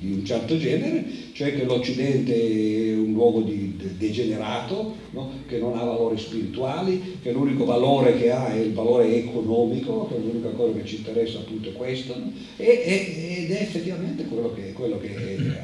di 0.00 0.12
un 0.12 0.24
certo 0.24 0.58
genere, 0.58 1.04
cioè 1.34 1.52
che 1.52 1.64
l'Occidente 1.64 2.32
è 2.32 2.94
un 2.94 3.12
luogo 3.12 3.40
di, 3.40 3.74
de, 3.76 3.96
degenerato, 3.98 4.94
no? 5.10 5.32
che 5.48 5.58
non 5.58 5.76
ha 5.76 5.82
valori 5.82 6.16
spirituali, 6.16 7.18
che 7.20 7.32
l'unico 7.32 7.64
valore 7.64 8.16
che 8.16 8.30
ha 8.30 8.54
è 8.54 8.58
il 8.60 8.72
valore 8.72 9.16
economico, 9.16 10.06
che 10.06 10.16
l'unica 10.16 10.50
cosa 10.50 10.78
che 10.78 10.86
ci 10.86 10.98
interessa 10.98 11.38
appunto 11.38 11.70
è 11.70 11.72
questo, 11.72 12.16
no? 12.16 12.30
e, 12.56 12.64
e, 12.64 13.42
ed 13.42 13.50
è 13.50 13.62
effettivamente 13.62 14.26
quello 14.26 14.54
che, 14.54 14.72
quello 14.74 14.96
che 15.00 15.12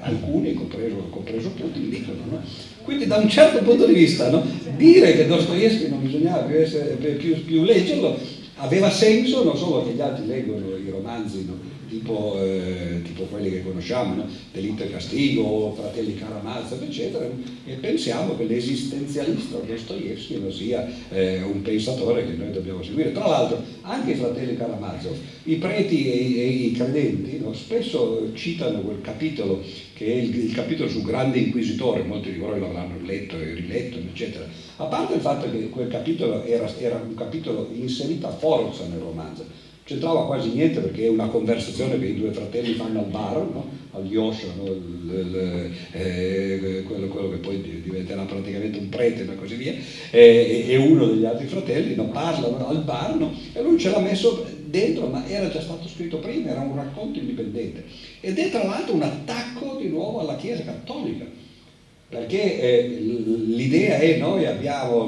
alcuni, 0.01 0.55
compreso, 0.55 1.07
compreso 1.09 1.51
Putin, 1.51 1.89
dicono. 1.89 2.18
No? 2.29 2.43
Quindi 2.83 3.07
da 3.07 3.18
un 3.18 3.29
certo 3.29 3.62
punto 3.62 3.87
di 3.87 3.95
vista 3.95 4.29
dire 4.77 5.14
che 5.14 5.29
Dostoevsky 5.29 5.89
non 5.89 6.03
bisognava 6.03 6.43
più, 6.43 6.57
essere, 6.57 6.97
più, 6.97 7.45
più 7.45 7.62
leggerlo 7.62 8.18
aveva 8.57 8.91
senso 8.91 9.45
non 9.45 9.57
solo 9.57 9.87
che 9.87 9.93
gli 9.93 10.01
altri 10.01 10.27
leggono 10.27 10.77
i 10.77 10.91
romanzi 10.91 11.47
tipo, 11.91 12.41
eh, 12.41 13.03
tipo 13.03 13.24
quelli 13.24 13.51
che 13.51 13.62
conosciamo, 13.62 14.14
no? 14.14 14.26
Delitto 14.53 14.84
e 14.84 14.91
Castigo, 14.91 15.74
Fratelli 15.74 16.14
Karamazov, 16.14 16.82
eccetera, 16.82 17.28
e 17.66 17.74
pensiamo 17.74 18.36
che 18.36 18.45
l'esistenzialista 18.45 19.59
Dostoevsky 19.59 20.41
non 20.41 20.53
sia 20.53 20.88
eh, 21.11 21.43
un 21.43 21.61
pensatore 21.62 22.24
che 22.24 22.32
noi 22.32 22.53
dobbiamo 22.53 22.82
seguire. 22.82 23.12
Tra 23.12 23.26
l'altro, 23.26 23.62
anche 23.82 24.12
i 24.12 24.14
Fratelli 24.14 24.57
Karamazov, 24.57 25.16
i 25.45 25.57
preti 25.57 26.07
e, 26.07 26.41
e 26.41 26.47
i 26.47 26.72
credenti, 26.72 27.38
no? 27.41 27.53
spesso 27.53 28.30
citano 28.34 28.80
quel 28.80 29.01
capitolo 29.01 29.62
che 29.95 30.07
è 30.07 30.14
il, 30.14 30.34
il, 30.34 30.55
capitolo 30.55 30.88
sul 30.88 31.03
grande 31.03 31.38
inquisitore, 31.38 32.03
molti 32.03 32.32
di 32.32 32.38
voi 32.38 32.59
l'avranno 32.59 32.95
letto 33.05 33.36
e 33.36 33.53
riletto, 33.53 33.99
eccetera. 33.99 34.47
A 34.76 34.84
parte 34.84 35.14
il 35.14 35.20
fatto 35.20 35.51
che 35.51 35.68
quel 35.68 35.88
capitolo 35.88 36.43
era, 36.45 36.72
era 36.78 37.05
un 37.07 37.14
capitolo 37.14 37.68
inserito 37.70 38.26
a 38.26 38.30
forza 38.30 38.86
nel 38.86 39.01
romanzo, 39.01 39.45
c'entrava 39.91 40.24
quasi 40.24 40.51
niente 40.51 40.78
perché 40.78 41.07
è 41.07 41.09
una 41.09 41.26
conversazione 41.26 41.99
che 41.99 42.07
i 42.07 42.14
due 42.14 42.30
fratelli 42.30 42.74
fanno 42.74 43.01
al 43.01 43.07
bar, 43.07 43.38
no? 43.38 43.68
al 43.91 44.07
Yosha, 44.07 44.47
no? 44.57 44.66
il, 44.66 45.11
il, 45.11 45.72
eh, 45.91 46.84
quello, 46.86 47.09
quello, 47.09 47.30
che 47.30 47.38
poi 47.38 47.61
diventerà 47.82 48.22
praticamente 48.22 48.78
un 48.78 48.88
prete 48.88 49.22
e 49.22 49.34
così 49.34 49.57
via, 49.57 49.74
e, 50.12 50.66
e, 50.68 50.76
uno 50.76 51.07
degli 51.07 51.24
altri 51.24 51.49
fratelli 51.49 51.97
no? 51.97 52.09
parlano 52.11 52.68
al 52.68 52.84
bar 52.84 53.18
e 53.53 53.62
lui 53.62 53.80
ce 53.80 53.91
l'ha 53.91 53.99
messo 53.99 54.47
dentro, 54.64 55.09
ma 55.09 55.26
era 55.26 55.51
già 55.51 55.61
stato 55.61 55.88
scritto 55.88 56.18
prima, 56.18 56.51
era 56.51 56.61
un 56.61 56.76
racconto 56.76 57.18
indipendente. 57.18 57.82
Ed 58.20 58.38
è 58.38 58.49
tra 58.49 58.62
l'altro 58.62 58.95
un 58.95 59.03
attacco 59.03 59.76
di 59.80 59.88
nuovo 59.88 60.20
alla 60.20 60.36
Chiesa 60.36 60.62
cattolica 60.62 61.26
perché 62.11 62.61
eh, 62.61 62.89
l'idea 62.99 63.99
è 63.99 64.17
noi 64.17 64.45
abbiamo 64.45 65.05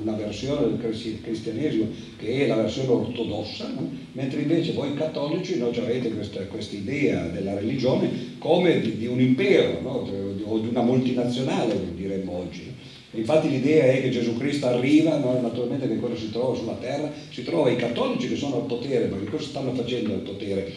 una 0.00 0.14
versione 0.14 0.66
del 0.66 1.20
cristianesimo 1.22 1.88
che 2.16 2.44
è 2.44 2.46
la 2.46 2.56
versione 2.56 2.88
ortodossa, 2.88 3.68
no? 3.68 3.90
mentre 4.12 4.40
invece 4.40 4.72
voi 4.72 4.94
cattolici 4.94 5.58
no, 5.58 5.68
avete 5.68 6.10
questa, 6.10 6.40
questa, 6.46 6.74
idea 6.74 7.26
della 7.26 7.54
religione 7.54 8.36
come 8.38 8.80
di, 8.80 8.96
di 8.96 9.06
un 9.06 9.20
impero 9.20 9.82
no? 9.82 10.10
o 10.44 10.58
di 10.58 10.68
una 10.68 10.80
multinazionale, 10.80 11.78
diremmo 11.94 12.38
oggi. 12.38 12.72
Infatti 13.10 13.50
l'idea 13.50 13.92
è 13.92 14.00
che 14.00 14.08
Gesù 14.08 14.34
Cristo 14.38 14.68
arriva, 14.68 15.18
naturalmente 15.18 15.86
che 15.86 16.00
cosa 16.00 16.16
si 16.16 16.30
trova 16.30 16.56
sulla 16.56 16.78
terra, 16.80 17.12
si 17.28 17.42
trova 17.42 17.68
i 17.68 17.76
cattolici 17.76 18.28
che 18.28 18.36
sono 18.36 18.56
al 18.56 18.66
potere, 18.66 19.10
che 19.10 19.30
cosa 19.30 19.44
stanno 19.44 19.74
facendo 19.74 20.14
al 20.14 20.20
potere? 20.20 20.72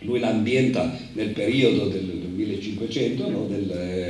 Lui 0.00 0.18
l'ambienta 0.18 0.94
nel 1.12 1.28
periodo 1.28 1.86
del, 1.86 2.04
del 2.04 2.28
1500 2.28 3.30
no? 3.30 3.46
del, 3.46 3.70
eh, 3.70 4.01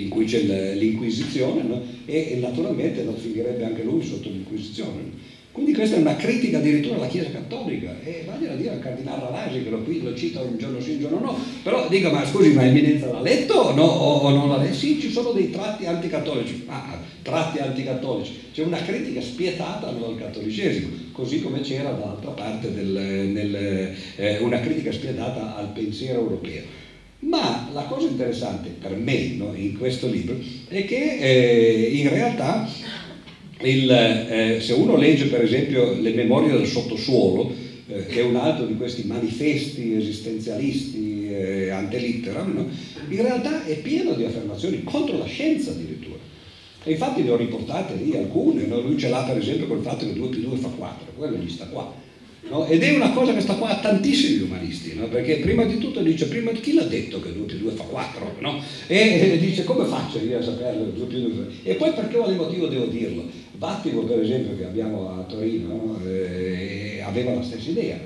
in 0.00 0.08
cui 0.08 0.24
c'è 0.24 0.74
l'Inquisizione 0.74 1.62
no? 1.62 1.82
e, 2.04 2.32
e, 2.32 2.36
naturalmente 2.36 3.02
non 3.02 3.16
finirebbe 3.16 3.64
anche 3.64 3.82
lui 3.82 4.04
sotto 4.04 4.28
l'Inquisizione. 4.28 5.34
Quindi 5.56 5.72
questa 5.72 5.96
è 5.96 6.00
una 6.00 6.16
critica 6.16 6.58
addirittura 6.58 6.96
alla 6.96 7.06
Chiesa 7.06 7.30
Cattolica 7.30 7.96
e 8.04 8.24
vale 8.26 8.50
a 8.50 8.54
dire 8.54 8.72
al 8.72 8.78
Cardinale 8.78 9.22
Ravasi 9.22 9.62
che 9.62 9.70
lo, 9.70 9.78
qui, 9.78 10.02
lo 10.02 10.14
cita 10.14 10.42
un 10.42 10.58
giorno 10.58 10.82
sì, 10.82 10.90
un 10.90 11.00
giorno 11.00 11.18
no, 11.18 11.38
però 11.62 11.88
dico 11.88 12.10
ma 12.10 12.26
scusi 12.26 12.50
ma 12.50 12.66
Eminenza 12.66 13.10
l'ha 13.10 13.22
letto 13.22 13.54
o, 13.54 13.74
no, 13.74 13.84
o, 13.84 14.28
non 14.28 14.50
l'ha 14.50 14.58
letto? 14.58 14.74
Sì, 14.74 15.00
ci 15.00 15.10
sono 15.10 15.32
dei 15.32 15.50
tratti 15.50 15.86
anticattolici, 15.86 16.64
ah, 16.66 17.00
tratti 17.22 17.60
anticattolici, 17.60 18.32
c'è 18.52 18.64
una 18.64 18.82
critica 18.82 19.22
spietata 19.22 19.88
al 19.88 20.14
cattolicesimo, 20.18 20.88
così 21.12 21.40
come 21.40 21.60
c'era 21.60 21.88
dall'altra 21.88 22.32
parte 22.32 22.74
del, 22.74 22.88
nel, 23.30 23.94
eh, 24.16 24.38
una 24.40 24.60
critica 24.60 24.92
spietata 24.92 25.56
al 25.56 25.72
pensiero 25.72 26.20
europeo. 26.20 26.84
Ma 27.26 27.68
la 27.72 27.82
cosa 27.82 28.06
interessante 28.06 28.68
per 28.80 28.94
me 28.94 29.34
no, 29.34 29.52
in 29.52 29.76
questo 29.76 30.06
libro 30.06 30.36
è 30.68 30.84
che 30.84 31.18
eh, 31.18 31.90
in 31.96 32.08
realtà 32.08 32.68
il, 33.62 33.90
eh, 33.90 34.58
se 34.60 34.72
uno 34.74 34.96
legge 34.96 35.26
per 35.26 35.42
esempio 35.42 35.94
le 35.94 36.12
memorie 36.12 36.52
del 36.52 36.66
sottosuolo, 36.66 37.52
eh, 37.88 38.06
che 38.06 38.20
è 38.20 38.22
un 38.22 38.36
altro 38.36 38.64
di 38.66 38.76
questi 38.76 39.04
manifesti 39.04 39.94
esistenzialisti 39.94 41.28
eh, 41.28 41.70
ante 41.70 41.98
litteram, 41.98 42.52
no? 42.54 42.68
in 43.08 43.22
realtà 43.22 43.64
è 43.64 43.76
pieno 43.78 44.12
di 44.12 44.24
affermazioni 44.24 44.84
contro 44.84 45.18
la 45.18 45.26
scienza 45.26 45.70
addirittura. 45.70 46.18
E 46.84 46.92
infatti 46.92 47.22
ne 47.22 47.30
ho 47.30 47.36
riportate 47.36 47.94
lì 47.94 48.16
alcune, 48.16 48.66
no? 48.66 48.80
lui 48.80 48.96
ce 48.96 49.08
l'ha 49.08 49.22
per 49.22 49.38
esempio 49.38 49.66
col 49.66 49.82
fatto 49.82 50.06
che 50.06 50.12
2 50.12 50.28
più 50.28 50.42
2 50.42 50.58
fa 50.58 50.68
4, 50.68 51.12
quello 51.16 51.36
gli 51.38 51.50
sta 51.50 51.66
qua. 51.66 51.92
No? 52.48 52.64
Ed 52.66 52.82
è 52.82 52.94
una 52.94 53.10
cosa 53.10 53.34
che 53.34 53.40
sta 53.40 53.54
qua 53.54 53.70
a 53.70 53.80
tantissimi 53.80 54.42
umanisti, 54.42 54.94
no? 54.94 55.08
perché 55.08 55.36
prima 55.38 55.64
di 55.64 55.78
tutto 55.78 56.00
dice, 56.00 56.26
prima 56.28 56.52
chi 56.52 56.74
l'ha 56.74 56.84
detto 56.84 57.20
che 57.20 57.32
2 57.32 57.42
più 57.44 57.58
2 57.58 57.72
fa 57.72 57.82
4? 57.82 58.36
No? 58.38 58.60
E, 58.86 59.32
e, 59.32 59.38
dice, 59.38 59.64
come 59.64 59.84
faccio 59.84 60.18
io 60.18 60.38
a 60.38 60.42
saperlo 60.42 60.84
2 60.84 61.06
più 61.06 61.18
2 61.18 61.46
E 61.64 61.74
poi 61.74 61.92
per 61.92 62.08
quale 62.08 62.36
motivo 62.36 62.68
devo 62.68 62.86
dirlo? 62.86 63.24
Vattimo 63.58 64.02
per 64.02 64.20
esempio 64.20 64.56
che 64.56 64.64
abbiamo 64.64 65.10
a 65.10 65.22
Torino 65.22 65.98
eh, 66.06 67.02
aveva 67.04 67.34
la 67.34 67.42
stessa 67.42 67.70
idea. 67.70 67.98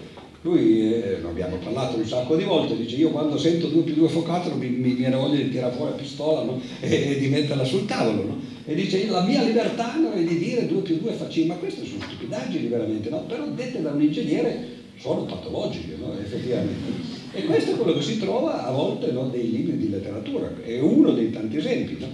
Lui, 0.43 0.91
eh, 0.91 1.18
abbiamo 1.22 1.57
parlato 1.57 1.99
un 1.99 2.07
sacco 2.07 2.34
di 2.34 2.45
volte, 2.45 2.74
dice 2.74 2.97
io 2.97 3.11
quando 3.11 3.36
sento 3.36 3.66
2 3.66 3.82
più 3.82 3.95
2 3.95 4.09
fa 4.09 4.20
4 4.20 4.55
mi, 4.55 4.68
mi 4.68 4.93
viene 4.93 5.16
voglia 5.16 5.36
di 5.36 5.51
tirare 5.51 5.74
fuori 5.74 5.91
la 5.91 5.99
pistola 5.99 6.51
e, 6.80 7.11
e, 7.11 7.18
di 7.18 7.28
metterla 7.28 7.64
sul 7.64 7.84
tavolo 7.84 8.38
e 8.64 8.74
dice 8.74 9.07
la 9.09 9.22
mia 9.22 9.43
libertà 9.43 9.97
no, 9.97 10.12
è 10.12 10.22
di 10.22 10.38
dire 10.38 10.66
2 10.66 10.80
più 10.80 10.99
2 10.99 11.12
fa 11.12 11.28
5, 11.28 11.55
ma 11.55 11.61
queste 11.61 11.84
sono 11.84 12.05
stupidaggini 12.31 12.68
veramente, 12.68 13.11
no? 13.11 13.24
però 13.24 13.47
dette 13.49 13.83
da 13.83 13.91
un 13.91 14.03
ingegnere 14.03 14.78
sono 14.97 15.24
patologiche 15.24 15.97
no? 15.99 16.16
effettivamente. 16.18 17.18
E 17.33 17.45
questo 17.45 17.72
è 17.72 17.76
quello 17.76 17.95
che 17.95 18.03
si 18.03 18.18
trova 18.18 18.66
a 18.66 18.70
volte 18.70 19.11
no, 19.11 19.28
nei 19.28 19.51
libri 19.51 19.76
di 19.76 19.91
letteratura, 19.91 20.53
è 20.62 20.81
uno 20.81 21.11
dei 21.11 21.31
tanti 21.31 21.57
esempi. 21.57 21.97
No? 21.99 22.09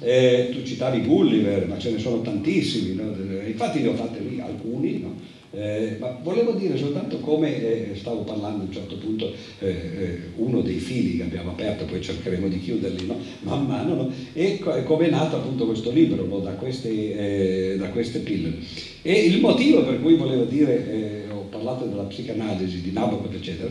Eh, 0.00 0.50
tu 0.52 0.62
citavi 0.62 1.02
Gulliver, 1.02 1.66
ma 1.66 1.78
ce 1.78 1.90
ne 1.90 1.98
sono 1.98 2.20
tantissimi, 2.20 3.00
infatti 3.46 3.80
ne 3.80 3.88
ho 3.88 3.94
fatte 3.94 4.20
lì 4.20 4.40
alcuni? 4.40 5.02
Eh, 5.56 5.96
ma 5.98 6.14
volevo 6.22 6.52
dire 6.52 6.76
soltanto 6.76 7.18
come 7.20 7.90
eh, 7.90 7.96
stavo 7.96 8.24
parlando 8.24 8.62
a 8.62 8.66
un 8.66 8.72
certo 8.72 8.96
punto, 8.98 9.32
eh, 9.60 9.68
eh 9.68 10.18
uno 10.36 10.60
dei 10.60 10.76
fili 10.76 11.16
che 11.16 11.22
abbiamo 11.22 11.52
aperto, 11.52 11.86
poi 11.86 12.02
cercheremo 12.02 12.46
di 12.46 12.60
chiuderli 12.60 13.06
no? 13.06 13.18
man 13.40 13.64
mano, 13.64 13.94
no? 13.94 14.12
e 14.34 14.58
co- 14.58 14.82
come 14.82 15.06
è 15.06 15.10
nato 15.10 15.36
appunto 15.36 15.64
questo 15.64 15.90
libro 15.90 16.26
no? 16.26 16.40
da, 16.40 16.50
queste, 16.50 16.90
eh, 16.90 17.76
da, 17.78 17.88
queste, 17.88 18.18
pillole. 18.18 18.56
E 19.00 19.12
il 19.12 19.40
motivo 19.40 19.82
per 19.82 20.02
cui 20.02 20.16
volevo 20.16 20.44
dire, 20.44 21.24
ho 21.32 21.46
parlato 21.48 21.86
della 21.86 22.02
psicanalisi, 22.02 22.82
di 22.82 22.92
Nabokov, 22.92 23.32
eccetera, 23.32 23.70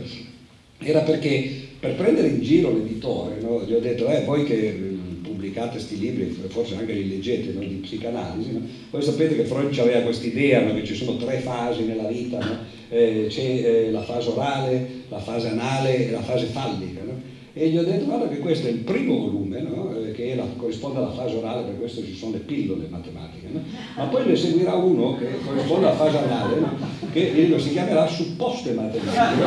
era 0.78 1.00
perché 1.02 1.48
per 1.78 1.94
prendere 1.94 2.28
in 2.28 2.42
giro 2.42 2.72
l'editore, 2.72 3.36
gli 3.38 3.72
ho 3.72 3.80
detto, 3.80 4.08
eh, 4.08 4.24
voi 4.24 4.44
che 4.44 4.95
pubblicate 5.56 5.70
questi 5.70 5.98
libri, 5.98 6.48
forse 6.48 6.76
anche 6.76 6.92
li 6.92 7.08
leggete, 7.08 7.52
no? 7.52 7.60
di 7.60 7.76
psicanalisi, 7.76 8.52
no? 8.52 8.60
voi 8.90 9.02
sapete 9.02 9.36
che 9.36 9.44
Freud 9.44 9.76
aveva 9.78 10.00
questa 10.00 10.26
idea 10.26 10.60
no? 10.60 10.74
che 10.74 10.84
ci 10.84 10.94
sono 10.94 11.16
tre 11.16 11.38
fasi 11.38 11.84
nella 11.84 12.08
vita, 12.08 12.38
eh, 12.88 13.26
c'è 13.28 13.42
eh, 13.42 13.90
la 13.90 14.02
fase 14.02 14.28
orale, 14.28 14.88
la 15.08 15.18
fase 15.18 15.48
anale 15.48 16.08
e 16.08 16.10
la 16.10 16.22
fase 16.22 16.46
fallica. 16.46 17.04
E 17.58 17.70
gli 17.70 17.78
ho 17.78 17.84
detto 17.84 18.04
guarda 18.04 18.28
che 18.28 18.38
questo 18.38 18.66
è 18.66 18.70
il 18.70 18.80
primo 18.80 19.16
volume, 19.16 19.66
eh, 20.08 20.12
che 20.12 20.34
la, 20.34 20.44
corrisponde 20.58 20.98
alla 20.98 21.12
fase 21.12 21.36
orale, 21.36 21.62
per 21.62 21.78
questo 21.78 22.04
ci 22.04 22.14
sono 22.14 22.32
le 22.32 22.40
pillole 22.40 22.86
matematiche, 22.90 23.48
ma 23.96 24.04
poi 24.04 24.26
ne 24.26 24.36
seguirà 24.36 24.74
uno 24.74 25.16
che 25.16 25.26
corrisponde 25.42 25.86
alla 25.86 25.96
fase 25.96 26.18
anale, 26.18 26.54
che 27.12 27.54
si 27.56 27.70
chiamerà 27.70 28.06
supposte 28.06 28.72
matematiche. 28.72 29.42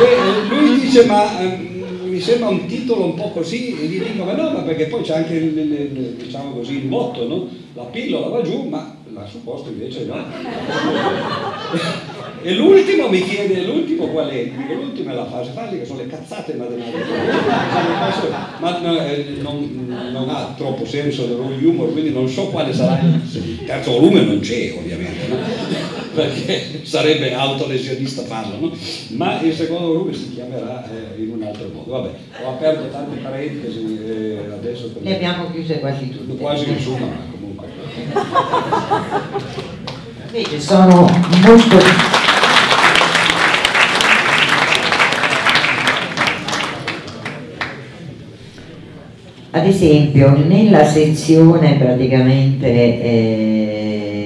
E 0.00 0.48
lui 0.48 0.80
dice 0.80 1.04
ma 1.04 1.40
ehm, 1.42 1.71
mi 2.12 2.20
sembra 2.20 2.48
un 2.48 2.66
titolo 2.66 3.06
un 3.06 3.14
po' 3.14 3.30
così 3.30 3.74
e 3.80 3.86
gli 3.86 3.98
dico 3.98 4.24
ma 4.24 4.34
no, 4.34 4.50
ma 4.50 4.60
perché 4.60 4.84
poi 4.84 5.02
c'è 5.02 5.16
anche 5.16 5.34
il, 5.34 5.56
il, 5.56 6.16
diciamo 6.22 6.52
così, 6.52 6.76
il 6.76 6.86
motto, 6.86 7.26
no? 7.26 7.48
la 7.72 7.84
pillola 7.84 8.26
va 8.28 8.42
giù, 8.42 8.68
ma 8.68 8.94
la 9.14 9.26
supposta 9.26 9.70
invece 9.70 10.04
no. 10.04 10.16
e 12.42 12.54
l'ultimo 12.54 13.08
mi 13.08 13.22
chiede, 13.22 13.62
l'ultimo 13.62 14.08
qual 14.08 14.28
è? 14.28 14.44
Dico, 14.44 14.74
l'ultimo 14.74 15.10
è 15.10 15.14
la 15.14 15.24
fase 15.24 15.52
fallica, 15.52 15.86
sono 15.86 16.00
le 16.00 16.06
cazzate 16.06 16.52
matematiche. 16.54 16.98
ma 18.60 18.78
no, 18.78 18.98
eh, 19.06 19.36
non, 19.40 20.10
non, 20.12 20.28
ha 20.28 20.52
troppo 20.54 20.84
senso 20.84 21.24
del 21.24 21.64
humor, 21.64 21.92
quindi 21.92 22.10
non 22.10 22.28
so 22.28 22.48
quale 22.48 22.74
sarà 22.74 23.00
il 23.00 23.64
terzo 23.64 23.92
volume, 23.92 24.20
non 24.22 24.40
c'è 24.40 24.74
ovviamente. 24.76 25.28
No? 25.28 26.01
Perché 26.14 26.84
sarebbe 26.84 27.34
autolesionista 27.34 28.22
farlo, 28.22 28.58
no? 28.58 28.76
ma 29.10 29.40
il 29.40 29.54
secondo 29.54 29.86
volume 29.88 30.12
si 30.12 30.32
chiamerà 30.34 30.88
eh, 30.90 31.22
in 31.22 31.30
un 31.30 31.42
altro 31.42 31.68
modo. 31.72 31.90
Vabbè, 31.90 32.10
ho 32.44 32.48
aperto 32.50 32.88
tante 32.90 33.16
parentesi 33.16 33.98
e 34.04 34.10
eh, 34.10 34.52
adesso... 34.52 34.92
Le 35.00 35.14
abbiamo 35.14 35.50
chiuse 35.50 35.78
quasi 35.80 36.10
tutte. 36.10 36.36
Quasi 36.36 36.70
nessuna, 36.70 37.06
ma 37.06 37.16
comunque. 37.30 37.66
Invece 40.26 40.60
sono 40.60 41.08
molto... 41.44 42.20
Ad 49.54 49.66
esempio, 49.66 50.30
nella 50.30 50.86
sezione 50.86 51.74
praticamente 51.74 52.68
eh, 52.68 54.21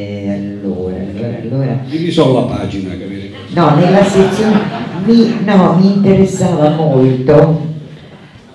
Dimmi 1.97 2.11
solo 2.11 2.41
la 2.41 2.47
pagina 2.55 2.93
ricordo. 2.93 3.37
No, 3.55 3.75
nella 3.75 4.05
sezione 4.05 4.61
mi, 5.07 5.35
no, 5.45 5.77
mi 5.79 5.95
interessava 5.95 6.69
molto. 6.71 7.65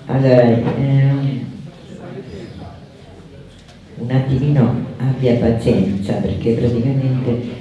Allora, 0.06 0.42
ehm, 0.42 1.40
un 3.96 4.10
attimino 4.10 4.84
abbia 4.98 5.34
pazienza 5.34 6.12
perché 6.14 6.52
praticamente 6.52 7.60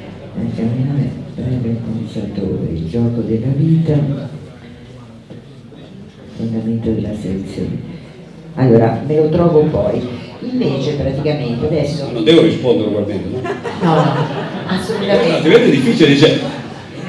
camminare 0.55 1.09
prende 1.33 1.67
il 1.69 1.77
pensatore, 1.77 2.71
il 2.73 2.87
gioco 2.87 3.21
della 3.21 3.51
vita, 3.55 3.97
fondamento 6.35 6.91
della 6.91 7.15
selezione. 7.19 7.89
Allora, 8.55 9.01
me 9.07 9.15
lo 9.15 9.29
trovo 9.29 9.61
poi. 9.63 10.29
Invece 10.41 10.93
praticamente 10.93 11.65
adesso... 11.65 12.11
Non 12.11 12.23
devo 12.23 12.41
rispondere 12.41 12.89
ugualmente, 12.89 13.29
no? 13.29 13.41
No, 13.81 13.95
no, 13.95 14.13
assolutamente. 14.75 15.63
È 15.63 15.69
difficile, 15.69 16.07
dice... 16.07 16.59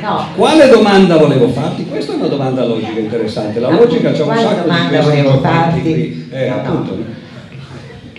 No. 0.01 0.27
Quale 0.35 0.69
domanda 0.69 1.17
volevo 1.17 1.49
farti? 1.49 1.87
Questa 1.87 2.13
è 2.13 2.17
una 2.17 2.27
domanda 2.27 2.65
logica 2.65 2.99
interessante. 2.99 3.61
La 3.61 3.71
logica 3.71 4.11
c'è 4.11 4.23
un 4.23 4.37
sacco 4.37 4.69
di 4.69 4.97
volevo 4.97 5.39
farti? 5.39 6.29
Eh, 6.33 6.49
no, 6.49 6.55
appunto. 6.57 6.97
No. 6.97 7.05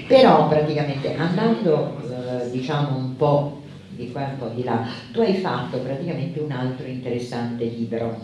Però 0.07 0.47
praticamente 0.47 1.13
andando 1.17 1.97
eh, 2.09 2.49
diciamo 2.51 2.95
un 2.95 3.17
po' 3.17 3.61
di 3.89 4.11
qua 4.13 4.29
un 4.31 4.37
po' 4.37 4.51
di 4.55 4.63
là, 4.63 4.87
tu 5.11 5.19
hai 5.19 5.35
fatto 5.35 5.79
praticamente 5.79 6.39
un 6.39 6.51
altro 6.51 6.87
interessante 6.87 7.65
libro, 7.65 8.17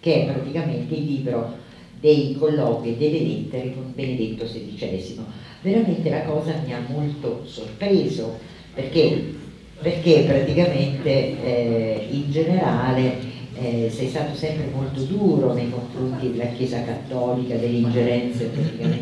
che 0.00 0.22
è 0.22 0.32
praticamente 0.32 0.94
il 0.94 1.04
libro 1.04 1.56
dei 2.00 2.34
colloqui 2.38 2.94
e 2.94 2.96
delle 2.96 3.20
lettere 3.20 3.74
con 3.74 3.92
Benedetto 3.94 4.46
XVI 4.46 5.24
veramente 5.64 6.10
la 6.10 6.22
cosa 6.22 6.52
mi 6.64 6.74
ha 6.74 6.80
molto 6.88 7.40
sorpreso 7.46 8.38
perché, 8.74 9.32
perché 9.80 10.24
praticamente 10.26 11.42
eh, 11.42 12.08
in 12.10 12.30
generale 12.30 13.32
eh, 13.56 13.88
sei 13.90 14.08
stato 14.08 14.34
sempre 14.34 14.68
molto 14.72 15.00
duro 15.02 15.52
nei 15.52 15.70
confronti 15.70 16.32
della 16.32 16.46
Chiesa 16.46 16.82
Cattolica, 16.82 17.54
delle 17.56 17.78
ingerenze 17.78 18.50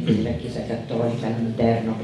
della 0.05 0.33
Chiesa 0.33 0.65
Cattolica 0.67 1.27
all'interno 1.27 1.97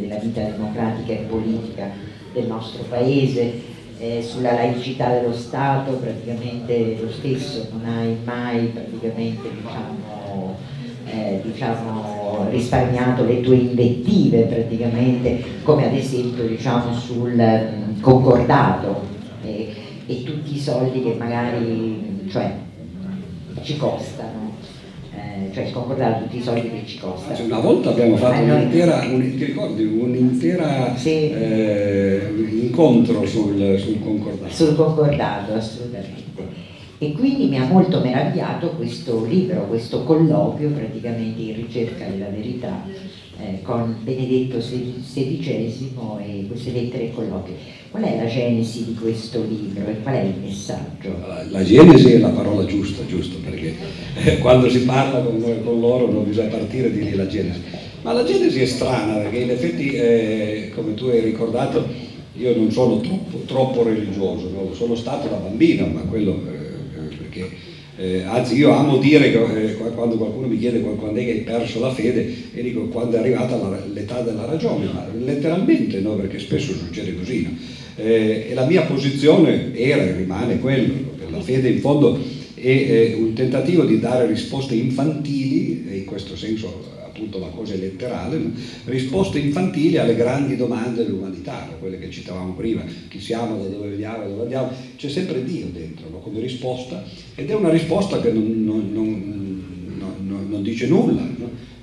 della 0.00 0.16
vita 0.16 0.42
democratica 0.42 1.12
e 1.12 1.26
politica 1.28 1.90
del 2.32 2.46
nostro 2.46 2.82
Paese, 2.88 3.72
eh, 3.98 4.22
sulla 4.22 4.54
laicità 4.54 5.10
dello 5.10 5.32
Stato 5.32 5.92
praticamente 5.92 6.98
lo 7.00 7.10
stesso, 7.10 7.68
non 7.72 7.84
hai 7.86 8.16
mai 8.24 8.66
praticamente 8.66 9.48
diciamo, 9.54 10.56
eh, 11.06 11.40
diciamo, 11.42 12.48
risparmiato 12.50 13.24
le 13.24 13.40
tue 13.40 13.56
invettive 13.56 14.42
come 15.62 15.86
ad 15.86 15.94
esempio 15.94 16.44
diciamo, 16.44 16.92
sul 16.92 17.34
mh, 17.34 17.93
concordato 18.04 19.00
e, 19.42 19.74
e, 20.06 20.22
tutti 20.22 20.54
i 20.54 20.58
soldi 20.60 21.02
che 21.02 21.14
magari 21.18 22.28
cioè, 22.30 22.52
ci 23.62 23.76
costano. 23.78 24.42
Eh, 25.16 25.52
cioè 25.52 25.64
il 25.64 25.72
concordato 25.72 26.24
tutti 26.24 26.36
i 26.36 26.42
soldi 26.42 26.70
che 26.70 26.82
ci 26.84 26.98
costano. 26.98 27.34
Cioè, 27.34 27.46
una 27.46 27.60
volta 27.60 27.90
abbiamo 27.90 28.16
fatto 28.16 28.42
un'intera, 28.42 29.06
un, 29.10 29.36
ti 29.36 29.44
ricordi, 29.44 29.84
un'intera 29.84 30.94
sì. 30.96 31.30
eh, 31.30 32.30
incontro 32.60 33.26
sul, 33.26 33.78
sul 33.78 34.00
concordato. 34.02 34.52
Sul 34.52 34.76
concordato, 34.76 35.54
assolutamente. 35.54 36.22
E 36.98 37.12
quindi 37.12 37.46
mi 37.46 37.58
ha 37.58 37.64
molto 37.64 38.00
meravigliato 38.00 38.70
questo 38.70 39.24
libro, 39.24 39.66
questo 39.66 40.04
colloquio 40.04 40.70
praticamente 40.70 41.40
in 41.40 41.56
ricerca 41.56 42.04
della 42.06 42.28
verità 42.28 42.82
eh, 43.38 43.62
con 43.62 43.96
Benedetto 44.02 44.58
XVI 44.58 45.92
e 46.20 46.46
queste 46.48 46.72
lettere 46.72 47.04
e 47.04 47.12
colloqui. 47.12 47.52
Qual 47.90 48.02
è 48.02 48.16
la 48.16 48.26
genesi 48.26 48.84
di 48.84 48.94
questo 48.94 49.42
libro 49.42 49.86
e 49.88 50.02
qual 50.02 50.14
è 50.14 50.22
il 50.22 50.34
messaggio? 50.42 51.16
La 51.50 51.62
genesi 51.62 52.12
è 52.12 52.18
la 52.18 52.30
parola 52.30 52.64
giusta, 52.64 53.06
giusto, 53.06 53.38
perché 53.38 53.74
eh, 54.24 54.38
quando 54.38 54.68
si 54.68 54.80
parla 54.80 55.20
con, 55.20 55.40
con 55.62 55.80
loro 55.80 56.10
non 56.10 56.24
bisogna 56.24 56.48
partire 56.48 56.90
di 56.90 57.04
lì 57.04 57.14
la 57.14 57.26
genesi. 57.26 57.60
Ma 58.02 58.12
la 58.12 58.24
genesi 58.24 58.60
è 58.60 58.66
strana 58.66 59.14
perché 59.14 59.38
in 59.38 59.50
effetti, 59.50 59.92
eh, 59.92 60.72
come 60.74 60.94
tu 60.94 61.06
hai 61.06 61.20
ricordato, 61.20 61.86
io 62.36 62.56
non 62.56 62.70
sono 62.70 63.00
troppo, 63.00 63.38
troppo 63.46 63.82
religioso, 63.84 64.50
no? 64.50 64.74
sono 64.74 64.94
stato 64.94 65.28
da 65.28 65.36
bambino, 65.36 65.86
ma 65.86 66.00
quello 66.00 66.42
eh, 67.96 68.22
anzi 68.22 68.56
io 68.56 68.70
amo 68.72 68.98
dire 68.98 69.30
che 69.30 69.38
eh, 69.38 69.74
quando 69.74 70.16
qualcuno 70.16 70.48
mi 70.48 70.58
chiede 70.58 70.80
quando 70.80 71.18
è 71.18 71.24
che 71.24 71.30
hai 71.30 71.40
perso 71.40 71.78
la 71.78 71.92
fede 71.92 72.34
e 72.52 72.62
dico 72.62 72.88
quando 72.88 73.16
è 73.16 73.20
arrivata 73.20 73.56
l'età 73.92 74.20
della 74.20 74.46
ragione, 74.46 74.86
ma 74.92 75.06
letteralmente 75.16 76.00
no, 76.00 76.14
perché 76.14 76.38
spesso 76.40 76.72
succede 76.72 77.14
così. 77.14 77.42
No? 77.42 77.50
Eh, 77.96 78.48
e 78.50 78.54
la 78.54 78.66
mia 78.66 78.82
posizione 78.82 79.76
era 79.76 80.02
e 80.02 80.16
rimane 80.16 80.58
quello, 80.58 80.94
che 81.18 81.30
la 81.30 81.40
fede 81.40 81.68
in 81.68 81.78
fondo 81.78 82.18
è 82.54 83.14
un 83.16 83.32
tentativo 83.34 83.84
di 83.84 84.00
dare 84.00 84.26
risposte 84.26 84.74
infantili, 84.74 85.86
e 85.88 85.96
in 85.98 86.04
questo 86.04 86.34
senso 86.34 87.03
appunto 87.24 87.38
la 87.38 87.48
cosa 87.48 87.74
è 87.74 87.76
letterale, 87.76 88.38
no? 88.38 88.52
risposte 88.84 89.38
infantili 89.38 89.96
alle 89.96 90.14
grandi 90.14 90.56
domande 90.56 91.04
dell'umanità, 91.04 91.66
no? 91.70 91.78
quelle 91.78 91.98
che 91.98 92.10
citavamo 92.10 92.52
prima, 92.52 92.84
chi 93.08 93.20
siamo, 93.20 93.62
da 93.62 93.68
dove 93.68 93.88
veniamo, 93.88 94.28
dove 94.28 94.42
andiamo, 94.42 94.70
c'è 94.96 95.08
sempre 95.08 95.42
Dio 95.42 95.66
dentro 95.72 96.08
no? 96.10 96.18
come 96.18 96.40
risposta 96.40 97.02
ed 97.34 97.50
è 97.50 97.54
una 97.54 97.70
risposta 97.70 98.20
che 98.20 98.30
non, 98.30 98.64
non, 98.64 98.92
non, 98.92 100.46
non 100.48 100.62
dice 100.62 100.86
nulla. 100.86 101.32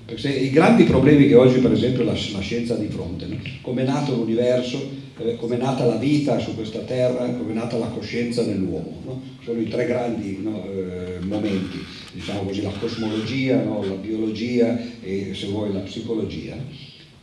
Perché 0.06 0.30
i 0.30 0.50
grandi 0.50 0.84
problemi 0.84 1.26
che 1.28 1.36
oggi 1.36 1.60
per 1.60 1.72
esempio 1.72 2.04
la, 2.04 2.12
la 2.12 2.40
scienza 2.40 2.74
ha 2.74 2.78
di 2.78 2.88
fronte, 2.88 3.28
come 3.62 3.84
è 3.84 3.86
nato 3.86 4.14
l'universo, 4.14 5.01
come 5.38 5.56
è 5.56 5.60
nata 5.60 5.86
la 5.86 5.96
vita 5.96 6.40
su 6.40 6.56
questa 6.56 6.80
terra, 6.80 7.26
come 7.26 7.52
è 7.52 7.56
nata 7.56 7.78
la 7.78 7.88
coscienza 7.88 8.44
nell'uomo, 8.44 9.22
sono 9.44 9.60
i 9.60 9.68
tre 9.68 9.86
grandi 9.86 10.38
eh, 10.44 11.20
momenti 11.26 11.80
diciamo 12.14 12.44
così, 12.44 12.62
la 12.62 12.72
cosmologia, 12.80 13.62
no? 13.62 13.84
la 13.84 13.96
biologia 13.96 14.78
e 15.02 15.34
se 15.34 15.48
vuoi 15.48 15.72
la 15.72 15.80
psicologia. 15.80 16.56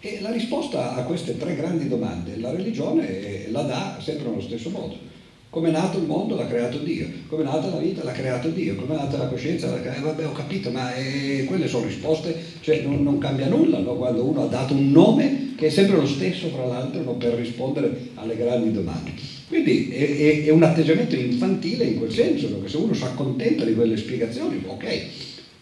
E 0.01 0.19
la 0.21 0.31
risposta 0.31 0.95
a 0.95 1.03
queste 1.03 1.37
tre 1.37 1.57
grandi 1.57 1.89
domande 1.89 2.39
la 2.39 2.53
religione 2.53 3.47
la 3.51 3.63
dà 3.63 3.99
sempre 4.01 4.29
nello 4.29 4.43
stesso 4.43 4.71
modo. 4.71 5.07
Come 5.51 5.71
è 5.71 5.73
nato 5.73 5.99
il 5.99 6.05
mondo 6.05 6.37
l'ha 6.37 6.47
creato 6.47 6.79
Dio, 6.79 7.09
come 7.27 7.43
è 7.43 7.47
nata 7.47 7.69
la 7.69 7.79
vita 7.79 8.05
l'ha 8.05 8.13
creato 8.13 8.49
Dio, 8.51 8.77
come 8.77 8.95
è 8.95 8.99
nata 8.99 9.17
la 9.17 9.29
coscienza 9.29 9.71
l'ha 9.71 9.81
creato... 9.81 9.99
Eh, 9.99 10.03
vabbè 10.03 10.27
ho 10.27 10.33
capito, 10.33 10.71
ma 10.71 10.95
eh, 10.95 11.45
quelle 11.47 11.67
sono 11.69 11.87
risposte, 11.87 12.37
cioè 12.61 12.83
non, 12.83 13.03
non 13.03 13.19
cambia 13.19 13.49
nulla 13.49 13.79
no? 13.79 13.95
quando 13.95 14.25
uno 14.25 14.43
ha 14.45 14.47
dato 14.47 14.75
un 14.75 14.91
nome 14.91 15.48
che 15.59 15.67
è 15.67 15.71
sempre 15.71 15.97
lo 15.97 16.07
stesso 16.07 16.51
fra 16.51 16.67
l'altro 16.67 17.01
per 17.15 17.35
rispondere 17.35 18.11
alle 18.15 18.37
grandi 18.37 18.71
domande. 18.71 19.11
Quindi 19.49 19.89
è, 19.91 20.17
è, 20.17 20.45
è, 20.45 20.51
un 20.51 20.63
atteggiamento 20.63 21.17
infantile 21.17 21.83
in 21.83 21.99
quel 21.99 22.13
senso, 22.13 22.47
perché 22.47 22.69
se 22.69 22.77
uno 22.77 22.95
si 22.95 23.03
accontenta 23.03 23.65
di 23.65 23.75
quelle 23.75 23.97
spiegazioni, 23.97 24.63
ok, 24.65 25.07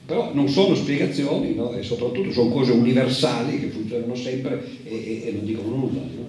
però 0.04 0.34
non 0.34 0.50
sono 0.50 0.74
spiegazioni 0.74 1.54
no? 1.54 1.72
e 1.72 1.82
soprattutto 1.82 2.30
sono 2.30 2.50
cose 2.50 2.72
universali 2.72 3.58
che 3.58 3.68
funzionano 3.68 4.14
sempre 4.14 4.62
e, 4.84 5.22
e 5.28 5.32
non 5.32 5.46
dicono 5.46 5.74
nulla. 5.74 6.00
No? 6.00 6.28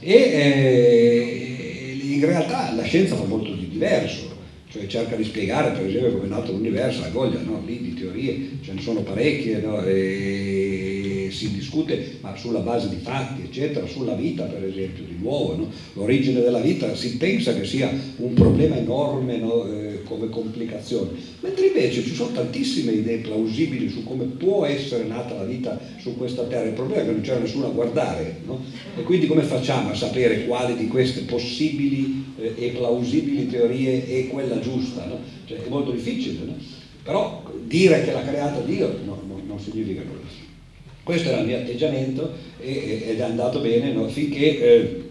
E 0.00 0.12
eh, 0.12 1.98
in 2.02 2.24
realtà 2.24 2.74
la 2.74 2.82
scienza 2.82 3.14
fa 3.14 3.26
molto 3.26 3.52
di 3.52 3.68
diverso, 3.68 4.36
cioè 4.70 4.88
cerca 4.88 5.14
di 5.14 5.22
spiegare 5.22 5.70
per 5.70 5.86
esempio 5.86 6.14
come 6.14 6.24
è 6.24 6.28
nato 6.28 6.50
l'universo, 6.50 7.02
la 7.02 7.10
voglia, 7.10 7.40
no? 7.42 7.62
lì 7.64 7.80
di 7.80 7.94
teorie 7.94 8.58
ce 8.60 8.72
ne 8.72 8.80
sono 8.80 9.02
parecchie, 9.02 9.62
e 9.86 10.93
si 11.30 11.52
discute 11.52 12.18
ma 12.20 12.36
sulla 12.36 12.60
base 12.60 12.88
di 12.88 12.96
fatti, 13.02 13.42
eccetera, 13.42 13.86
sulla 13.86 14.14
vita 14.14 14.44
per 14.44 14.64
esempio, 14.64 15.04
di 15.04 15.16
nuovo, 15.18 15.56
no? 15.56 15.70
l'origine 15.94 16.40
della 16.40 16.60
vita 16.60 16.94
si 16.94 17.16
pensa 17.16 17.54
che 17.54 17.64
sia 17.64 17.90
un 18.16 18.34
problema 18.34 18.76
enorme 18.76 19.38
no? 19.38 19.66
eh, 19.66 20.02
come 20.04 20.28
complicazione, 20.28 21.10
mentre 21.40 21.66
invece 21.66 22.02
ci 22.02 22.14
sono 22.14 22.32
tantissime 22.32 22.92
idee 22.92 23.18
plausibili 23.18 23.88
su 23.88 24.04
come 24.04 24.24
può 24.24 24.64
essere 24.64 25.04
nata 25.04 25.34
la 25.34 25.44
vita 25.44 25.78
su 25.98 26.16
questa 26.16 26.44
terra, 26.44 26.68
il 26.68 26.74
problema 26.74 27.02
è 27.02 27.04
che 27.06 27.12
non 27.12 27.20
c'era 27.20 27.40
nessuno 27.40 27.66
a 27.66 27.70
guardare, 27.70 28.40
no? 28.46 28.62
e 28.96 29.02
quindi 29.02 29.26
come 29.26 29.42
facciamo 29.42 29.90
a 29.90 29.94
sapere 29.94 30.46
quale 30.46 30.76
di 30.76 30.88
queste 30.88 31.22
possibili 31.22 32.24
eh, 32.38 32.54
e 32.56 32.68
plausibili 32.70 33.48
teorie 33.48 34.06
è 34.06 34.28
quella 34.28 34.60
giusta? 34.60 35.06
Cioè, 35.46 35.64
è 35.64 35.68
molto 35.68 35.90
difficile, 35.90 36.38
però 37.02 37.42
dire 37.66 38.02
che 38.02 38.12
l'ha 38.12 38.22
creata 38.22 38.60
Dio 38.60 38.98
no, 39.04 39.20
no, 39.26 39.40
non 39.46 39.58
significa 39.58 40.02
nulla. 40.02 40.43
Questo 41.04 41.28
era 41.28 41.40
il 41.40 41.46
mio 41.46 41.58
atteggiamento 41.58 42.32
ed 42.58 43.18
è 43.18 43.22
andato 43.22 43.60
bene 43.60 43.92
no? 43.92 44.08
finché 44.08 44.58
eh, 44.58 45.02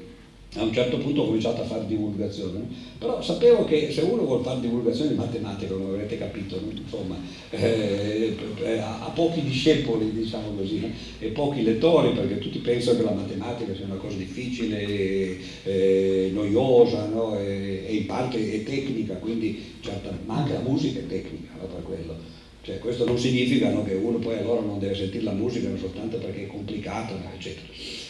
a 0.55 0.63
un 0.63 0.73
certo 0.73 0.97
punto 0.97 1.21
ho 1.21 1.25
cominciato 1.25 1.61
a 1.61 1.65
fare 1.65 1.85
divulgazione. 1.85 2.57
No? 2.57 2.67
Però 2.97 3.21
sapevo 3.21 3.63
che 3.65 3.91
se 3.91 4.01
uno 4.01 4.23
vuole 4.23 4.43
fare 4.43 4.59
divulgazione 4.59 5.11
di 5.11 5.17
matematica, 5.17 5.71
come 5.71 5.89
avrete 5.89 6.17
capito, 6.17 6.59
no? 6.59 6.71
insomma, 6.71 7.15
eh, 7.51 8.35
ha 8.79 9.11
pochi 9.13 9.43
discepoli, 9.43 10.11
diciamo 10.13 10.55
così, 10.57 10.91
e 11.19 11.27
pochi 11.27 11.61
lettori, 11.61 12.11
perché 12.13 12.39
tutti 12.39 12.57
pensano 12.57 12.97
che 12.97 13.03
la 13.03 13.11
matematica 13.11 13.75
sia 13.75 13.85
una 13.85 13.95
cosa 13.95 14.17
difficile, 14.17 15.37
eh, 15.63 16.31
noiosa, 16.33 17.07
e, 17.39 17.83
e, 17.87 17.93
in 17.93 18.05
parte 18.07 18.51
è 18.51 18.63
tecnica, 18.63 19.13
quindi 19.15 19.61
certo, 19.79 20.09
ma 20.25 20.37
anche 20.37 20.53
la 20.53 20.61
musica 20.61 20.99
è 20.99 21.05
tecnica 21.05 21.51
per 21.59 21.83
quello 21.83 22.41
cioè, 22.63 22.79
questo 22.79 23.03
non 23.03 23.19
significa 23.19 23.69
no, 23.69 23.83
che 23.83 23.93
uno 23.93 24.19
poi 24.19 24.37
allora 24.37 24.61
non 24.61 24.79
deve 24.79 24.95
sentire 24.95 25.25
la 25.25 25.33
musica 25.33 25.67
soltanto 25.77 26.15
perché 26.15 26.43
è 26.43 26.47
complicato, 26.47 27.13
eccetera. 27.35 27.67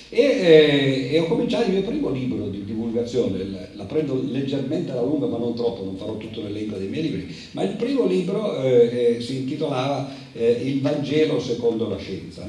E, 0.10 0.22
eh, 0.22 1.10
e, 1.12 1.20
ho 1.20 1.26
cominciato 1.26 1.66
il 1.66 1.72
mio 1.72 1.82
primo 1.82 2.12
libro 2.12 2.47
di 2.49 2.64
divulgazione, 2.64 3.49
la, 3.49 3.68
la, 3.74 3.86
prendo 3.86 4.24
leggermente 4.24 4.91
alla 4.91 5.01
lunga 5.01 5.26
ma 5.26 5.39
non 5.39 5.56
troppo, 5.56 5.84
non 5.84 5.97
farò 5.97 6.18
tutto 6.18 6.43
l'elenco 6.43 6.78
dei 6.78 6.88
miei 6.88 7.01
libri, 7.01 7.36
ma 7.54 7.64
il 7.64 7.76
primo 7.78 8.06
libro 8.06 8.62
eh, 8.62 9.16
eh, 9.16 9.22
si 9.22 9.38
intitolava 9.38 10.08
eh, 10.34 10.51
Il 10.51 10.82
Vangelo 10.82 11.39
secondo 11.39 11.89
la 11.89 11.97
scienza, 11.97 12.47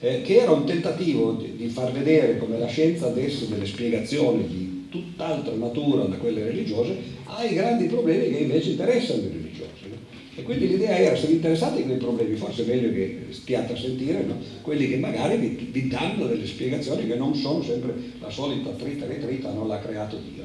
eh, 0.00 0.22
che 0.22 0.36
era 0.36 0.52
un 0.52 0.64
tentativo 0.64 1.32
di, 1.32 1.56
di, 1.56 1.68
far 1.68 1.92
vedere 1.92 2.38
come 2.38 2.58
la 2.58 2.68
scienza 2.68 3.08
desse 3.08 3.50
delle 3.50 3.66
spiegazioni 3.66 4.46
di 4.46 4.86
tutt'altra 4.88 5.54
natura 5.56 6.04
da 6.04 6.16
quelle 6.16 6.42
religiose 6.42 6.96
ai 7.24 7.52
grandi 7.52 7.84
problemi 7.84 8.34
che 8.34 8.38
invece 8.44 8.70
interessano 8.70 9.20
i 9.20 9.28
religiosi. 9.28 10.13
E 10.36 10.42
quindi 10.42 10.66
l'idea 10.66 10.96
era, 10.96 11.16
se 11.16 11.28
vi 11.28 11.34
interessate 11.34 11.76
di 11.76 11.84
quei 11.84 11.96
problemi, 11.96 12.34
forse 12.34 12.64
è 12.64 12.66
meglio 12.66 12.90
che 12.92 13.26
stiate 13.30 13.72
a 13.72 13.76
sentire 13.76 14.24
no? 14.24 14.36
quelli 14.62 14.88
che 14.88 14.96
magari 14.96 15.36
vi, 15.36 15.68
vi, 15.70 15.88
danno 15.88 16.26
delle 16.26 16.46
spiegazioni 16.46 17.06
che 17.06 17.14
non 17.14 17.36
sono 17.36 17.62
sempre 17.62 17.94
la 18.18 18.30
solita 18.30 18.70
trita 18.70 19.06
che 19.06 19.20
trita, 19.20 19.52
non 19.52 19.68
l'ha 19.68 19.78
creato 19.78 20.16
Dio. 20.16 20.42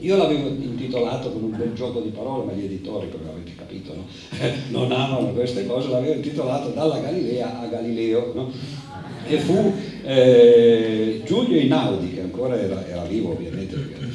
Io 0.00 0.16
l'avevo 0.16 0.48
intitolato 0.48 1.32
con 1.32 1.42
un 1.42 1.56
bel 1.56 1.72
gioco 1.72 2.00
di 2.00 2.10
parole, 2.10 2.44
ma 2.44 2.52
gli 2.52 2.64
editori, 2.64 3.10
come 3.10 3.30
avete 3.30 3.54
capito, 3.56 3.94
no? 3.94 4.04
non 4.68 4.92
amano 4.92 5.32
queste 5.32 5.66
cose, 5.66 5.88
l'avevo 5.88 6.14
intitolato 6.14 6.68
Dalla 6.68 6.98
Galilea 7.00 7.60
a 7.60 7.66
Galileo. 7.66 8.32
No? 8.34 8.52
E 9.26 9.38
fu 9.38 9.72
eh, 10.04 11.22
Giulio 11.24 11.58
Inaudi, 11.58 12.12
che 12.12 12.20
ancora 12.20 12.60
era, 12.60 12.86
era 12.86 13.02
vivo 13.04 13.32
ovviamente, 13.32 13.74
perché 13.74 14.05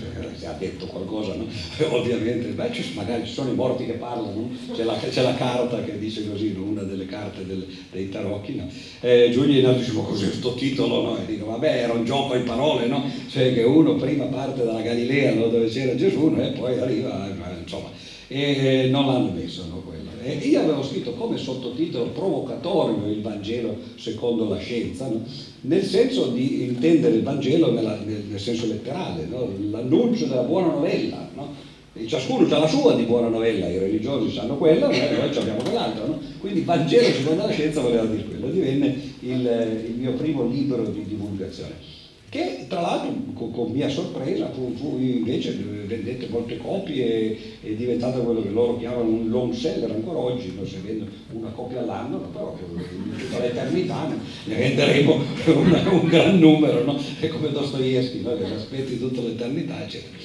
ha 0.52 0.56
detto 0.58 0.86
qualcosa, 0.86 1.34
no? 1.36 1.46
ovviamente, 1.96 2.48
beh, 2.50 2.70
magari 2.94 3.26
ci 3.26 3.34
sono 3.34 3.52
i 3.52 3.56
morti 3.56 3.86
che 3.86 3.94
parlano, 3.94 4.50
c'è, 4.74 4.84
la, 4.84 4.96
c'è, 4.96 5.22
la, 5.22 5.36
carta 5.36 5.84
che 5.84 5.98
dice 5.98 6.30
così, 6.30 6.56
una 6.58 6.84
delle 6.84 7.06
carte 7.06 7.46
del, 7.46 7.66
dei 7.92 8.10
tarocchi, 8.10 8.56
no? 8.56 8.70
eh, 9.02 9.30
Giulio 9.32 9.60
Inaudi 9.60 9.80
dice, 9.80 9.94
ma 9.94 10.02
cos'è 10.04 10.26
questo 10.26 10.54
titolo? 10.56 11.02
No? 11.02 11.18
E 11.18 11.26
dico, 11.26 11.46
vabbè, 11.48 11.84
era 11.84 11.94
un 11.94 12.06
gioco 12.06 12.36
in 12.36 12.44
parole, 12.44 12.88
no? 12.88 13.04
cioè 13.30 13.54
che 13.54 13.64
uno 13.64 13.96
prima 13.96 14.26
parte 14.26 14.64
dalla 14.64 14.82
Galilea 14.82 15.34
dove 15.34 15.68
c'era 15.68 15.96
Gesù 15.96 16.36
e 16.38 16.52
poi 16.52 16.80
arriva, 16.80 17.30
insomma, 17.60 17.90
e 18.28 18.88
non 18.90 19.08
l'hanno 19.08 19.32
messo 19.32 19.66
no. 19.68 19.82
E 20.24 20.34
io 20.34 20.60
avevo 20.60 20.84
scritto 20.84 21.14
come 21.14 21.38
sottotitolo 21.38 22.06
provocatorio 22.10 23.08
il 23.08 23.22
Vangelo 23.22 23.76
secondo 23.96 24.48
la 24.48 24.58
scienza, 24.58 25.08
no? 25.08 25.24
nel 25.62 25.84
senso 25.84 26.28
di 26.28 26.64
intendere 26.64 27.16
il 27.16 27.24
Vangelo 27.24 27.72
nella, 27.72 27.98
nel, 28.06 28.24
nel, 28.30 28.40
senso 28.40 28.68
letterale, 28.68 29.26
no? 29.26 29.50
l'annuncio 29.72 30.28
della 30.28 30.44
buona 30.44 30.68
novella. 30.68 31.28
No? 31.34 31.70
Ciascuno 32.06 32.48
ha 32.54 32.60
la 32.60 32.68
sua 32.68 32.96
di 32.96 33.04
buona 33.04 33.28
novella, 33.28 33.68
i 33.68 33.78
religiosi 33.78 34.34
sanno 34.34 34.58
quella, 34.58 34.88
noi 34.88 35.36
abbiamo 35.36 35.62
quell'altra. 35.62 36.06
No? 36.06 36.20
Quindi 36.40 36.62
Vangelo 36.62 37.08
secondo 37.08 37.46
la 37.46 37.52
scienza 37.52 37.82
voleva 37.82 38.06
dire 38.06 38.24
quello, 38.24 38.48
divenne 38.48 38.96
il, 39.22 39.86
il 39.88 39.96
mio 39.98 40.14
primo 40.14 40.48
libro 40.48 40.84
di 40.84 41.04
divulgazione 41.06 42.00
che 42.32 42.66
tra 42.70 42.80
l'altro 42.80 43.14
con, 43.34 43.52
con, 43.52 43.72
mia 43.72 43.90
sorpresa 43.90 44.50
fu, 44.52 44.74
fu 44.78 44.98
invece 44.98 45.52
vendette 45.52 46.30
molte 46.30 46.56
copie 46.56 47.38
è 47.62 47.72
diventato 47.72 48.22
quello 48.22 48.42
che 48.42 48.52
loro 48.52 48.78
chiamano 48.78 49.10
un 49.10 49.30
long 49.30 49.52
seller 49.52 49.92
ancora 49.92 50.20
oggi, 50.20 50.54
non 50.56 50.66
si 50.66 50.78
vende 50.82 51.08
una 51.34 51.50
copia 51.50 51.82
all'anno, 51.82 52.20
però 52.20 52.58
in 52.58 53.18
tutta 53.18 53.40
l'eternità 53.40 54.08
ne 54.46 54.56
venderemo 54.56 55.22
una, 55.58 55.90
un 55.92 56.08
gran 56.08 56.40
numero, 56.40 56.86
no? 56.86 56.98
è 57.20 57.28
come 57.28 57.52
Dostoevsky, 57.52 58.22
no? 58.22 58.38
che 58.38 58.46
aspetti 58.46 58.98
tutta 58.98 59.20
l'eternità, 59.20 59.84
eccetera. 59.84 60.18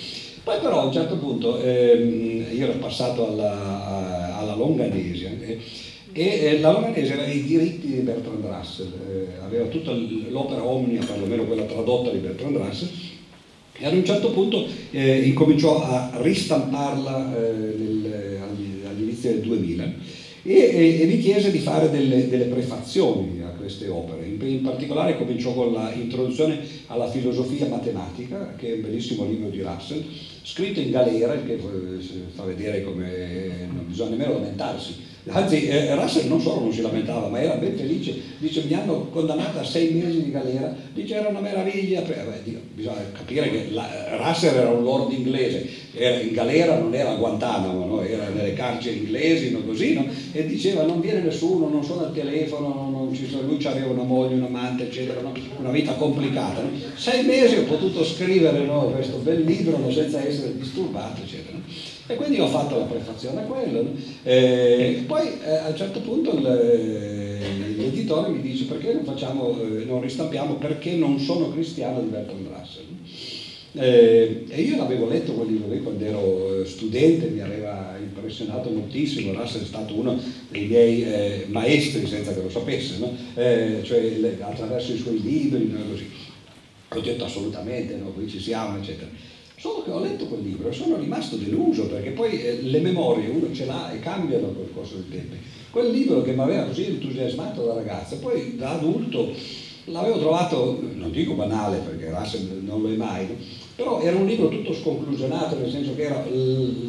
Poi 0.44 0.60
però 0.60 0.82
a 0.82 0.84
un 0.84 0.92
certo 0.92 1.16
punto 1.16 1.60
ehm, 1.60 2.46
io 2.52 2.68
ero 2.68 2.78
passato 2.78 3.26
alla, 3.26 4.36
alla 4.36 4.54
Longanesia 4.54 5.28
eh, 5.40 5.58
e 6.16 6.38
eh, 6.40 6.60
la 6.60 6.72
Longanese 6.72 7.12
aveva 7.12 7.28
i 7.28 7.42
diritti 7.42 7.88
di 7.88 8.00
Bertrand 8.00 8.42
Russell, 8.42 8.90
eh, 9.06 9.44
aveva 9.44 9.66
tutta 9.66 9.92
l'opera 9.92 10.64
omnia, 10.64 11.04
perlomeno 11.04 11.44
quella 11.44 11.64
tradotta 11.64 12.10
di 12.10 12.18
Bertrand 12.18 12.56
Russell, 12.56 12.88
e 13.78 13.84
ad 13.84 13.92
un 13.92 14.02
certo 14.02 14.30
punto 14.30 14.66
eh, 14.92 15.18
incominciò 15.20 15.84
a 15.84 16.12
ristamparla 16.22 17.36
eh, 17.36 17.52
nel, 17.76 18.40
all'inizio 18.88 19.32
del 19.32 19.40
2000 19.40 19.92
e, 20.42 20.54
e, 20.54 21.00
e, 21.02 21.04
mi 21.04 21.18
chiese 21.18 21.50
di 21.50 21.58
fare 21.58 21.90
delle, 21.90 22.28
delle 22.28 22.44
prefazioni 22.44 23.42
a 23.42 23.48
queste 23.48 23.88
opere. 23.88 24.24
In, 24.24 24.40
in 24.40 24.62
particolare 24.62 25.18
cominciò 25.18 25.52
con 25.52 25.70
l'introduzione 25.70 26.60
alla 26.86 27.10
filosofia 27.10 27.66
matematica, 27.66 28.54
che 28.56 28.70
è 28.70 28.74
un 28.76 28.80
bellissimo 28.80 29.26
libro 29.26 29.50
di 29.50 29.60
Russell, 29.60 30.02
scritto 30.42 30.80
in 30.80 30.92
galera, 30.92 31.34
che 31.42 31.54
eh, 31.54 31.58
fa 32.32 32.44
vedere 32.44 32.84
come 32.84 33.68
non 33.70 33.84
bisogna 33.86 34.16
nemmeno 34.16 34.32
lamentarsi 34.34 35.14
Anzi, 35.28 35.66
eh, 35.66 35.92
Russell 35.96 36.28
non 36.28 36.40
solo 36.40 36.60
non 36.60 36.72
si 36.72 36.82
lamentava, 36.82 37.28
ma 37.28 37.40
era 37.40 37.54
ben 37.54 37.76
felice. 37.76 38.14
Dice, 38.38 38.62
mi 38.62 38.74
hanno 38.74 39.08
condannato 39.10 39.58
a 39.58 39.64
sei 39.64 39.92
mesi 39.94 40.22
di 40.22 40.30
galera. 40.30 40.72
Dice, 40.92 41.16
era 41.16 41.28
una 41.28 41.40
meraviglia. 41.40 42.00
Beh, 42.02 42.42
dico, 42.44 42.60
bisogna 42.72 43.10
capire 43.12 43.50
che 43.50 43.66
la, 43.70 44.16
Russell 44.18 44.54
era 44.54 44.70
un 44.70 44.84
lord 44.84 45.12
inglese, 45.12 45.68
era 45.94 46.20
in 46.20 46.32
galera, 46.32 46.78
non 46.78 46.94
era 46.94 47.10
a 47.10 47.16
Guantanamo, 47.16 47.86
no? 47.86 48.02
era 48.02 48.28
nelle 48.28 48.52
carceri 48.52 48.98
inglesi, 48.98 49.50
no? 49.50 49.62
così, 49.64 49.94
no? 49.94 50.06
e 50.30 50.46
diceva, 50.46 50.84
non 50.84 51.00
viene 51.00 51.20
nessuno, 51.20 51.68
non 51.68 51.82
sono 51.82 52.04
al 52.04 52.12
telefono, 52.12 52.88
non, 52.90 53.12
ci 53.12 53.26
sono, 53.26 53.48
lui 53.48 53.64
aveva 53.64 53.90
una 53.90 54.04
moglie, 54.04 54.34
un 54.34 54.44
amante, 54.44 54.84
eccetera, 54.84 55.20
una 55.58 55.70
vita 55.70 55.92
complicata. 55.94 56.62
Sei 56.94 57.24
mesi 57.24 57.56
ho 57.56 57.64
potuto 57.64 58.04
scrivere 58.04 58.64
questo 58.94 59.16
bel 59.18 59.42
libro 59.42 59.90
senza 59.90 60.24
essere 60.24 60.56
disturbato, 60.56 61.22
eccetera. 61.22 61.58
E 62.08 62.14
quindi 62.14 62.38
ho 62.38 62.46
fatto 62.46 62.78
la 62.78 62.84
prefazione 62.84 63.40
a 63.40 63.44
quello. 63.44 63.82
No? 63.82 63.90
Eh, 64.22 65.02
poi 65.06 65.26
eh, 65.44 65.56
a 65.56 65.68
un 65.68 65.76
certo 65.76 66.00
punto 66.00 66.38
l'editore 66.38 68.30
mi 68.30 68.40
dice 68.40 68.64
perché 68.64 68.92
non, 68.92 69.04
facciamo, 69.04 69.60
eh, 69.60 69.84
non 69.84 70.00
ristampiamo 70.00 70.54
perché 70.54 70.92
non 70.92 71.18
sono 71.18 71.50
cristiano 71.50 72.00
di 72.00 72.08
Bertrand 72.08 72.46
Russell. 72.46 72.84
Eh, 73.78 74.44
e 74.48 74.62
io 74.62 74.76
l'avevo 74.76 75.06
letto 75.08 75.32
quel 75.32 75.48
libro 75.48 75.70
lì 75.70 75.82
quando 75.82 76.04
ero 76.04 76.62
eh, 76.62 76.64
studente, 76.64 77.26
mi 77.26 77.40
aveva 77.40 77.98
impressionato 78.00 78.70
moltissimo, 78.70 79.38
Russell 79.38 79.62
è 79.62 79.66
stato 79.66 79.94
uno 79.94 80.18
dei 80.48 80.66
miei 80.66 81.02
eh, 81.02 81.44
maestri 81.48 82.06
senza 82.06 82.32
che 82.32 82.40
lo 82.40 82.48
sapesse, 82.48 82.98
no? 82.98 83.14
cioè 83.34 84.16
le, 84.18 84.38
attraverso 84.40 84.92
i 84.92 84.98
suoi 84.98 85.20
libri, 85.20 85.68
no? 85.68 85.80
così. 85.90 86.08
Ho 86.88 87.00
detto 87.00 87.24
assolutamente, 87.24 87.96
no? 87.96 88.12
qui 88.12 88.28
ci 88.28 88.40
siamo, 88.40 88.78
eccetera. 88.78 89.08
Solo 89.66 89.82
che 89.82 89.90
ho 89.90 89.98
letto 89.98 90.26
quel 90.26 90.42
libro 90.42 90.68
e 90.68 90.72
sono 90.72 90.96
rimasto 90.96 91.34
deluso 91.34 91.88
perché 91.88 92.10
poi 92.10 92.40
eh, 92.40 92.62
le 92.62 92.78
memorie 92.78 93.26
uno 93.26 93.52
ce 93.52 93.64
l'ha 93.64 93.90
e 93.90 93.98
cambiano 93.98 94.52
col 94.52 94.70
corso 94.72 94.94
del 94.94 95.08
tempo. 95.10 95.34
Quel 95.70 95.90
libro 95.90 96.22
che 96.22 96.34
mi 96.34 96.40
aveva 96.40 96.66
così 96.66 96.84
entusiasmato 96.84 97.64
da 97.64 97.74
ragazza, 97.74 98.14
poi 98.18 98.54
da 98.54 98.74
adulto 98.74 99.32
l'avevo 99.86 100.20
trovato, 100.20 100.80
non 100.94 101.10
dico 101.10 101.34
banale 101.34 101.78
perché 101.78 102.16
Russell 102.16 102.62
non 102.62 102.80
lo 102.80 102.92
è 102.92 102.94
mai, 102.94 103.26
però 103.74 104.00
era 104.00 104.16
un 104.16 104.26
libro 104.26 104.46
tutto 104.46 104.72
sconclusionato, 104.72 105.58
nel 105.58 105.70
senso 105.72 105.96
che 105.96 106.02
era 106.02 106.24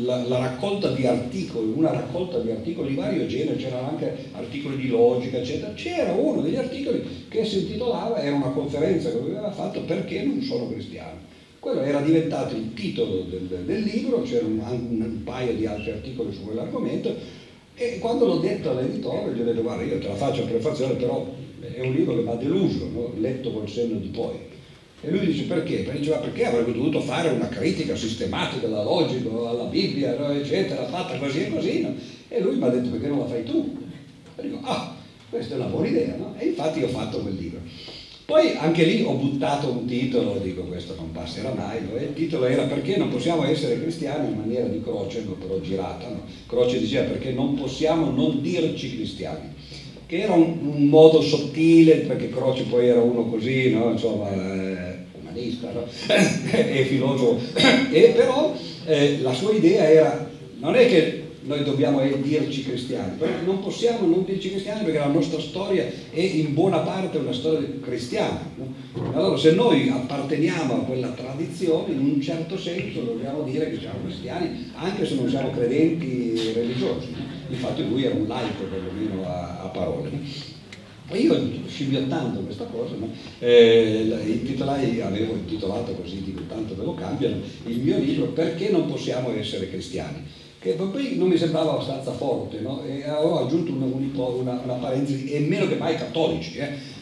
la, 0.03 0.27
la, 0.27 0.37
raccolta 0.37 0.91
di 0.91 1.07
articoli, 1.07 1.73
una 1.75 1.89
raccolta 1.89 2.37
di 2.37 2.51
articoli 2.51 2.89
di 2.89 2.95
vario 2.95 3.25
genere, 3.25 3.57
c'erano 3.57 3.89
anche 3.89 4.29
articoli 4.33 4.77
di 4.77 4.89
logica, 4.89 5.37
eccetera. 5.37 5.73
C'era 5.73 6.11
uno 6.11 6.41
degli 6.41 6.57
articoli 6.57 7.25
che 7.27 7.43
si 7.43 7.61
intitolava, 7.61 8.21
era 8.21 8.35
una 8.35 8.51
conferenza 8.51 9.09
che 9.09 9.17
lui 9.17 9.31
aveva 9.31 9.51
fatto 9.51 9.81
perché 9.81 10.21
non 10.21 10.43
sono 10.43 10.69
cristiano. 10.69 11.36
Quello 11.59 11.81
era 11.81 12.01
diventato 12.01 12.55
il 12.55 12.73
titolo 12.73 13.23
del, 13.23 13.63
del 13.65 13.81
libro, 13.81 14.21
c'era 14.21 14.45
un, 14.45 14.59
un, 14.59 15.23
paio 15.23 15.53
di 15.53 15.65
altri 15.65 15.91
articoli 15.91 16.33
su 16.33 16.43
quell'argomento 16.43 17.15
e 17.75 17.99
quando 17.99 18.25
l'ho 18.25 18.37
detto 18.37 18.69
all'editore 18.69 19.33
gli 19.33 19.41
ho 19.41 19.43
detto 19.43 19.61
guarda 19.61 19.83
io 19.83 19.99
te 19.99 20.07
la 20.07 20.15
faccio 20.15 20.43
a 20.43 20.45
prefazione 20.45 20.93
però 20.93 21.25
è 21.59 21.81
un 21.81 21.93
libro 21.93 22.15
che 22.15 22.21
mi 22.21 22.29
ha 22.29 22.35
deluso, 22.35 22.89
no? 22.91 23.13
letto 23.17 23.51
col 23.51 23.69
senno 23.69 23.99
di 23.99 24.07
poi. 24.07 24.35
E 25.01 25.11
lui 25.11 25.27
dice 25.27 25.43
perché? 25.43 25.77
Perché, 25.79 26.09
perché 26.09 26.45
avrebbe 26.45 26.73
dovuto 26.73 27.01
fare 27.01 27.29
una 27.29 27.47
critica 27.49 27.95
sistematica 27.95 28.65
alla 28.65 28.83
logica, 28.83 29.29
alla 29.29 29.65
Bibbia, 29.65 30.17
no? 30.17 30.31
eccetera, 30.31 30.85
fatta 30.85 31.17
così 31.17 31.45
e 31.45 31.49
così. 31.49 31.81
No? 31.81 31.93
E 32.29 32.39
lui 32.41 32.55
mi 32.55 32.63
ha 32.63 32.69
detto 32.69 32.89
perché 32.89 33.07
non 33.07 33.19
la 33.19 33.27
fai 33.27 33.43
tu? 33.43 33.77
E 34.35 34.41
dico, 34.41 34.59
ah, 34.63 34.95
questa 35.29 35.55
è 35.55 35.57
una 35.57 35.67
buona 35.67 35.87
idea, 35.87 36.15
no? 36.15 36.35
E 36.37 36.47
infatti 36.47 36.81
ho 36.83 36.87
fatto 36.87 37.19
quel 37.19 37.35
libro. 37.35 37.59
Poi 38.27 38.57
anche 38.57 38.83
lì 38.83 39.03
ho 39.03 39.13
buttato 39.13 39.69
un 39.69 39.85
titolo, 39.85 40.37
dico 40.43 40.63
questo 40.63 40.93
non 40.97 41.13
passerà 41.13 41.53
mai, 41.53 41.79
no? 41.89 41.97
il 41.97 42.13
titolo 42.13 42.43
era 42.43 42.63
perché 42.63 42.97
non 42.97 43.07
possiamo 43.07 43.45
essere 43.45 43.79
cristiani 43.79 44.27
in 44.29 44.37
maniera 44.37 44.65
di 44.65 44.81
croce, 44.83 45.25
però 45.39 45.57
girata. 45.61 46.09
No? 46.09 46.23
Croce 46.45 46.77
diceva 46.77 47.07
perché 47.07 47.31
non 47.31 47.55
possiamo 47.55 48.11
non 48.11 48.41
dirci 48.41 48.97
cristiani, 48.97 49.53
che 50.05 50.23
era 50.23 50.33
un, 50.33 50.57
un 50.61 50.83
modo 50.87 51.21
sottile, 51.21 51.99
perché 51.99 52.29
Croce 52.29 52.63
poi 52.63 52.89
era 52.89 52.99
uno 52.99 53.27
così, 53.27 53.71
no? 53.71 53.91
insomma, 53.91 54.29
eh, 54.29 55.05
umanista 55.21 55.71
e 56.51 56.83
filosofo, 56.83 57.39
e 57.93 58.11
però 58.13 58.53
eh, 58.87 59.19
la 59.21 59.33
sua 59.33 59.53
idea 59.53 59.89
era, 59.89 60.29
non 60.59 60.75
è 60.75 60.85
che 60.89 61.26
noi 61.47 61.63
dobbiamo 61.63 62.01
dirci 62.21 62.63
cristiani, 62.63 63.17
perché 63.17 63.45
non 63.45 63.61
possiamo 63.61 64.05
non 64.05 64.25
dirci 64.25 64.49
cristiani 64.49 64.83
perché 64.83 64.99
la 64.99 65.07
nostra 65.07 65.39
storia 65.39 65.85
è 66.11 66.19
in 66.19 66.53
buona 66.53 66.79
parte 66.79 67.17
una 67.17 67.31
storia 67.31 67.67
cristiana. 67.81 68.39
Allora 69.13 69.37
se 69.37 69.51
noi 69.51 69.87
apparteniamo 69.87 70.73
a 70.73 70.79
quella 70.79 71.09
tradizione, 71.09 71.93
in 71.93 71.99
un 71.99 72.21
certo 72.21 72.57
senso 72.57 72.99
dobbiamo 73.01 73.43
dire 73.43 73.69
che 73.69 73.79
siamo 73.79 73.99
cristiani, 74.03 74.71
anche 74.75 75.05
se 75.05 75.15
non 75.15 75.29
siamo 75.29 75.51
credenti 75.51 76.51
religiosi. 76.53 77.15
Infatti 77.49 77.87
lui 77.87 78.03
era 78.03 78.15
un 78.15 78.27
laico 78.27 78.63
perlomeno 78.63 79.25
a, 79.25 79.61
a 79.63 79.67
parole. 79.67 80.11
E 81.09 81.19
io 81.19 81.39
scimmiottando 81.65 82.41
questa 82.41 82.65
cosa, 82.65 82.95
no? 82.95 83.09
eh, 83.39 84.21
intitolai, 84.25 84.99
avevo 84.99 85.35
intitolato 85.35 85.93
così, 85.93 86.21
dico 86.21 86.41
tanto 86.49 86.75
ve 86.75 86.83
lo 86.83 86.95
cambiano, 86.95 87.37
il 87.65 87.79
mio 87.79 87.97
libro 87.97 88.25
Perché 88.25 88.69
non 88.69 88.87
possiamo 88.87 89.33
essere 89.33 89.69
cristiani? 89.69 90.25
Che 90.75 90.83
poi 90.83 91.15
non 91.17 91.29
mi 91.29 91.37
sembrava 91.37 91.73
abbastanza 91.73 92.11
forte, 92.11 92.59
no? 92.59 92.83
e 92.83 93.03
avevo 93.03 93.45
aggiunto 93.45 93.71
una, 93.71 93.85
una, 93.85 94.61
una 94.63 94.73
parentesi, 94.73 95.31
e 95.31 95.39
meno 95.39 95.67
che 95.67 95.75
mai 95.75 95.95
cattolici. 95.95 96.57
Eh? 96.57 96.95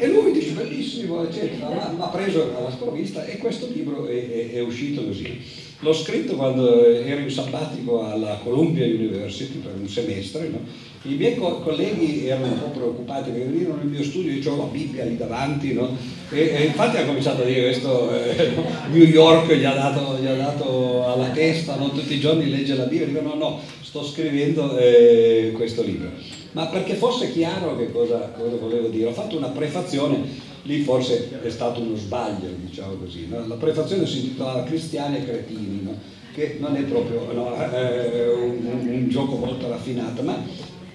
E 0.00 0.06
lui 0.06 0.24
mi 0.24 0.32
dice 0.32 0.52
bellissimo, 0.52 1.24
eccetera, 1.24 1.92
ma 1.96 2.04
ha 2.04 2.08
preso 2.08 2.56
alla 2.56 2.70
sprovvista 2.70 3.24
e 3.24 3.38
questo 3.38 3.68
libro 3.72 4.06
è, 4.06 4.30
è, 4.30 4.52
è, 4.52 4.60
uscito 4.60 5.04
così. 5.04 5.40
L'ho 5.80 5.92
scritto 5.92 6.36
quando 6.36 6.84
ero 6.86 7.20
in 7.20 7.30
sabbatico 7.30 8.04
alla 8.04 8.38
Columbia 8.42 8.86
University 8.86 9.58
per 9.58 9.74
un 9.76 9.88
semestre, 9.88 10.48
no? 10.48 10.60
I 11.02 11.14
miei 11.14 11.36
co- 11.36 11.60
colleghi 11.60 12.26
erano 12.26 12.46
un 12.46 12.58
po' 12.60 12.70
preoccupati 12.78 13.30
perché 13.30 13.46
venivano 13.46 13.82
nel 13.82 13.86
mio 13.86 14.02
studio, 14.04 14.32
io 14.32 14.38
avevo 14.38 14.56
la 14.56 14.68
Bibbia 14.70 15.04
lì 15.04 15.16
davanti, 15.16 15.72
no? 15.72 15.96
E, 16.30 16.40
e, 16.40 16.64
infatti 16.64 16.98
ha 16.98 17.06
cominciato 17.06 17.42
a 17.42 17.44
dire 17.46 17.62
questo, 17.62 18.10
eh, 18.10 18.50
New 18.90 19.04
York 19.04 19.52
gli 19.52 19.64
ha, 19.64 19.72
dato, 19.72 20.18
gli 20.20 20.26
ha, 20.26 20.34
dato, 20.34 21.06
alla 21.06 21.28
testa, 21.30 21.76
no? 21.76 21.90
tutti 21.90 22.14
i 22.14 22.20
giorni 22.20 22.50
legge 22.50 22.74
la 22.74 22.84
Bibbia, 22.84 23.06
dico 23.06 23.22
no, 23.22 23.34
no, 23.34 23.60
sto 23.80 24.04
scrivendo 24.04 24.76
eh, 24.76 25.52
questo 25.54 25.82
libro. 25.82 26.10
Ma 26.52 26.66
perché 26.66 26.94
fosse 26.94 27.32
chiaro 27.32 27.76
che 27.76 27.90
cosa, 27.90 28.32
cosa, 28.36 28.56
volevo 28.56 28.88
dire, 28.88 29.08
ho 29.08 29.12
fatto 29.12 29.36
una 29.36 29.48
prefazione, 29.48 30.22
lì 30.62 30.82
forse 30.82 31.40
è 31.42 31.50
stato 31.50 31.80
uno 31.80 31.96
sbaglio, 31.96 32.48
diciamo 32.56 32.94
così, 32.94 33.26
no? 33.28 33.46
la 33.46 33.54
prefazione 33.54 34.06
si 34.06 34.18
intitolava 34.18 34.64
Cristiani 34.64 35.18
e 35.18 35.24
Cretini, 35.24 35.88
che 36.34 36.56
non 36.60 36.76
è 36.76 36.82
proprio 36.82 37.30
eh, 37.30 38.28
un, 38.28 38.64
un, 38.64 38.88
un 38.88 39.08
gioco 39.08 39.36
molto 39.36 39.68
raffinato, 39.68 40.22
ma 40.22 40.44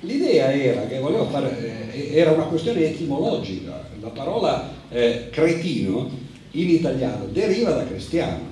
L'idea 0.04 0.54
era 0.54 0.86
che 0.88 1.00
volevo 1.00 1.26
fare, 1.26 1.92
eh, 1.94 2.16
era 2.16 2.32
una 2.32 2.46
questione 2.46 2.86
etimologica, 2.86 3.90
la 4.00 4.10
parola 4.10 4.72
eh, 4.90 5.30
cretino 5.32 6.10
in 6.52 6.70
italiano 6.70 7.26
deriva 7.32 7.72
da 7.72 7.88
cristiano 7.88 8.52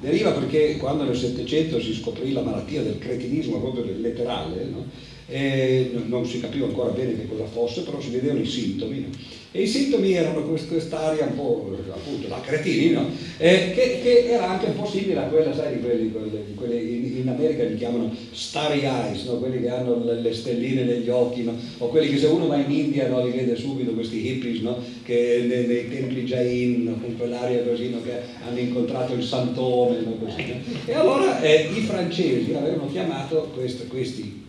Deriva 0.00 0.30
perché 0.30 0.78
quando 0.78 1.04
nel 1.04 1.16
Settecento 1.16 1.78
si 1.78 1.92
scoprì 1.92 2.32
la 2.32 2.40
malattia 2.40 2.82
del 2.82 2.96
cretinismo 2.96 3.60
proprio 3.60 3.84
letterale, 3.84 4.64
no? 4.64 4.84
non 6.06 6.26
si 6.26 6.40
capiva 6.40 6.64
ancora 6.64 6.90
bene 6.90 7.14
che 7.14 7.28
cosa 7.28 7.44
fosse, 7.44 7.82
però 7.82 8.00
si 8.00 8.08
vedevano 8.08 8.40
i 8.40 8.46
sintomi. 8.46 9.10
E 9.52 9.62
i 9.62 9.66
sintomi 9.66 10.12
erano 10.12 10.42
quest'aria 10.42 11.24
un 11.24 11.34
po' 11.34 11.76
appunto 11.92 12.28
da 12.28 12.40
cretini, 12.40 12.92
no? 12.92 13.10
eh, 13.36 13.72
che, 13.74 14.00
che, 14.00 14.30
era 14.30 14.48
anche 14.48 14.66
un 14.66 14.76
po' 14.76 14.86
simile 14.86 15.18
a 15.18 15.22
quella, 15.24 15.52
sai, 15.52 15.74
di 15.74 15.80
quelli, 15.80 16.12
quelli, 16.12 16.54
quelli 16.54 17.18
in, 17.18 17.28
America 17.28 17.64
li 17.64 17.76
chiamano 17.76 18.14
starry 18.30 18.84
eyes, 18.84 19.24
no? 19.24 19.38
quelli 19.38 19.60
che 19.60 19.68
hanno 19.68 20.04
le, 20.04 20.20
le 20.20 20.32
stelline 20.32 20.84
negli 20.84 21.08
occhi, 21.08 21.42
no? 21.42 21.56
o 21.78 21.88
quelli 21.88 22.10
che 22.10 22.18
se 22.18 22.26
uno 22.26 22.46
va 22.46 22.58
in 22.58 22.70
India 22.70 23.08
li 23.24 23.30
vede 23.32 23.56
subito, 23.56 23.90
questi 23.90 24.24
hippies 24.24 24.62
che 25.02 25.44
nei, 25.48 25.66
nei 25.66 25.88
templi 25.88 26.22
Jain, 26.22 26.96
con 27.00 27.16
quell'aria 27.16 27.64
così, 27.64 27.90
che 28.04 28.20
hanno 28.46 28.58
incontrato 28.58 29.14
il 29.14 29.24
santone. 29.24 29.98
Così, 30.20 30.54
e 30.86 30.94
allora 30.94 31.42
eh, 31.42 31.68
i 31.74 31.80
francesi 31.80 32.52
avevano 32.52 32.88
chiamato 32.88 33.50
quest, 33.52 33.88
questi 33.88 34.46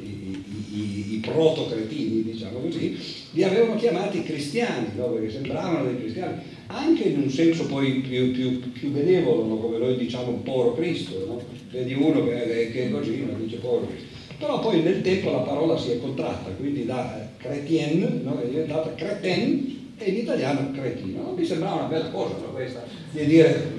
i, 0.73 1.13
i 1.15 1.17
proto-cretini, 1.17 2.23
diciamo 2.23 2.59
così, 2.59 2.97
li 3.31 3.43
avevano 3.43 3.75
chiamati 3.75 4.23
cristiani, 4.23 4.87
no? 4.95 5.07
perché 5.07 5.31
sembravano 5.31 5.85
dei 5.85 5.99
cristiani, 5.99 6.41
anche 6.67 7.03
in 7.03 7.21
un 7.21 7.29
senso 7.29 7.65
poi 7.65 7.93
più, 7.99 8.31
più, 8.31 8.71
più 8.71 8.89
benevolo, 8.91 9.45
no? 9.45 9.55
come 9.55 9.77
noi 9.77 9.97
diciamo 9.97 10.29
un 10.29 10.43
povero 10.43 10.73
Cristo, 10.73 11.25
no? 11.25 11.41
vedi 11.71 11.93
uno 11.93 12.23
che, 12.25 12.69
che 12.71 12.87
è 12.87 12.91
così, 12.91 13.25
non 13.25 13.41
dice 13.41 13.57
povero 13.57 13.87
Cristo. 13.87 14.19
Però 14.37 14.59
poi 14.59 14.81
nel 14.81 15.01
tempo 15.01 15.31
la 15.31 15.39
parola 15.39 15.77
si 15.77 15.91
è 15.91 15.99
contratta, 15.99 16.49
quindi 16.51 16.85
da 16.85 17.29
chrétien 17.37 18.21
no? 18.23 18.41
è 18.41 18.47
diventata 18.47 18.93
cretin 18.95 19.79
e 19.97 20.09
in 20.09 20.17
italiano 20.17 20.71
cretino. 20.71 21.33
Mi 21.37 21.45
sembrava 21.45 21.75
una 21.75 21.85
bella 21.85 22.09
cosa 22.09 22.33
questa, 22.51 22.83
di 23.11 23.25
dire, 23.25 23.73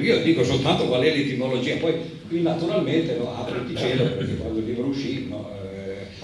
io 0.00 0.22
dico 0.22 0.42
soltanto 0.42 0.86
qual 0.86 1.02
è 1.02 1.14
l'etimologia, 1.14 1.76
poi 1.76 1.94
qui 2.28 2.42
naturalmente 2.42 3.16
no, 3.18 3.34
apriti 3.34 3.76
cielo 3.76 4.04
perché 4.04 4.36
quando 4.36 4.58
il 4.58 4.64
libro 4.64 4.86
uscì 4.86 5.26
no, 5.28 5.48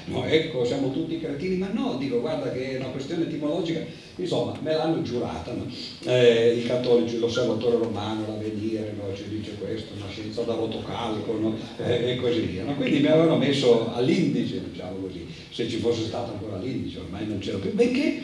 no, 0.06 0.24
ecco, 0.24 0.64
siamo 0.64 0.90
tutti 0.90 1.18
cretini, 1.18 1.56
ma 1.56 1.70
no, 1.72 1.96
dico, 1.98 2.20
guarda 2.20 2.50
che 2.50 2.72
è 2.72 2.76
una 2.76 2.88
questione 2.88 3.24
etimologica, 3.24 3.84
insomma, 4.16 4.58
me 4.60 4.74
l'hanno 4.74 5.02
giurata, 5.02 5.52
no? 5.52 5.66
eh, 6.04 6.58
i 6.58 6.64
cattolici, 6.64 7.18
l'osservatore 7.18 7.76
romano, 7.76 8.26
l'avvenire, 8.26 8.94
no? 8.96 9.14
ci 9.14 9.28
dice 9.28 9.54
questo, 9.54 9.94
una 9.96 10.08
scienza 10.10 10.42
da 10.42 10.54
rotocalco, 10.54 11.38
no? 11.38 11.54
eh, 11.78 12.12
e 12.12 12.16
così 12.16 12.40
via. 12.40 12.64
No? 12.64 12.74
Quindi 12.74 13.00
mi 13.00 13.06
avevano 13.06 13.36
messo 13.36 13.92
all'indice, 13.94 14.60
diciamo 14.70 14.96
così, 14.98 15.26
se 15.50 15.68
ci 15.68 15.78
fosse 15.78 16.04
stato 16.04 16.32
ancora 16.32 16.58
l'indice, 16.58 16.98
ormai 17.00 17.26
non 17.26 17.38
c'era 17.38 17.58
più, 17.58 17.72
benché 17.72 18.20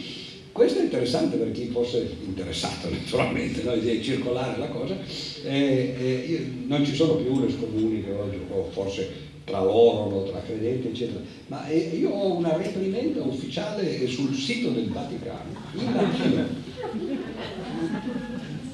questo 0.58 0.80
è 0.80 0.82
interessante 0.82 1.36
per 1.36 1.52
chi 1.52 1.66
fosse 1.66 2.16
interessato 2.24 2.90
naturalmente 2.90 3.62
no? 3.62 3.76
di 3.76 4.02
circolare 4.02 4.58
la 4.58 4.66
cosa, 4.66 4.96
eh, 5.44 5.94
eh 5.98 6.46
non 6.66 6.84
ci 6.84 6.94
sono 6.94 7.14
più 7.14 7.38
le 7.40 7.50
scomuni 7.50 8.02
che 8.02 8.10
oggi, 8.10 8.38
o 8.50 8.68
forse 8.72 9.27
tra 9.48 9.62
loro, 9.62 10.24
tra 10.30 10.42
credenti, 10.44 10.88
eccetera. 10.88 11.20
Ma 11.46 11.66
eh, 11.66 11.90
io 11.98 12.10
ho 12.10 12.34
una 12.34 12.56
reprimenda 12.56 13.22
ufficiale 13.22 14.06
sul 14.06 14.34
sito 14.34 14.68
del 14.68 14.90
Vaticano, 14.90 15.56
in 15.72 15.94
latino. 15.94 16.66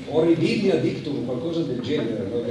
Orribilia 0.07 0.77
dictum, 0.77 1.25
qualcosa 1.25 1.63
del 1.63 1.81
genere. 1.81 2.29
No? 2.29 2.43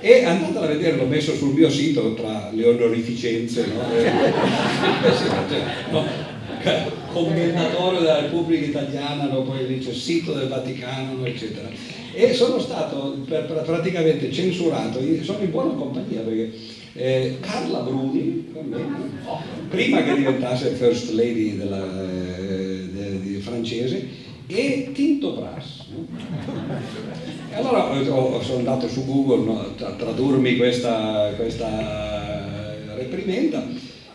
E 0.00 0.24
andatela 0.24 0.66
a 0.66 0.68
vedere, 0.68 0.96
l'ho 0.96 1.06
messo 1.06 1.34
sul 1.34 1.54
mio 1.54 1.70
sito 1.70 2.14
tra 2.14 2.50
le 2.52 2.66
onorificenze. 2.66 3.66
No? 5.90 6.02
no? 6.02 6.28
commentatore 7.12 7.98
della 8.00 8.20
Repubblica 8.20 8.66
Italiana, 8.66 9.24
no? 9.24 9.42
poi 9.42 9.66
dice 9.66 9.94
sito 9.94 10.32
del 10.32 10.48
Vaticano, 10.48 11.24
eccetera. 11.24 11.68
E 12.12 12.34
sono 12.34 12.58
stato 12.58 13.16
per, 13.26 13.46
per, 13.46 13.62
praticamente 13.62 14.32
censurato, 14.32 15.00
sono 15.22 15.38
in 15.42 15.50
buona 15.50 15.74
compagnia 15.74 16.20
perché 16.20 16.52
eh, 16.92 17.38
Carla 17.40 17.80
Bruni, 17.80 18.52
prima 19.68 20.02
che 20.02 20.16
diventasse 20.16 20.70
First 20.70 21.10
Lady 21.12 21.56
della, 21.56 21.84
eh, 22.02 22.88
de, 22.92 23.22
de, 23.22 23.38
francese, 23.38 24.08
e 24.46 24.90
Tinto 24.92 25.32
Brass. 25.32 25.86
Allora 27.52 27.90
oh, 27.90 28.42
sono 28.42 28.58
andato 28.58 28.88
su 28.88 29.04
Google 29.04 29.44
no, 29.44 29.60
a 29.60 29.92
tradurmi 29.92 30.56
questa, 30.56 31.32
questa 31.36 32.76
reprimenda 32.94 33.64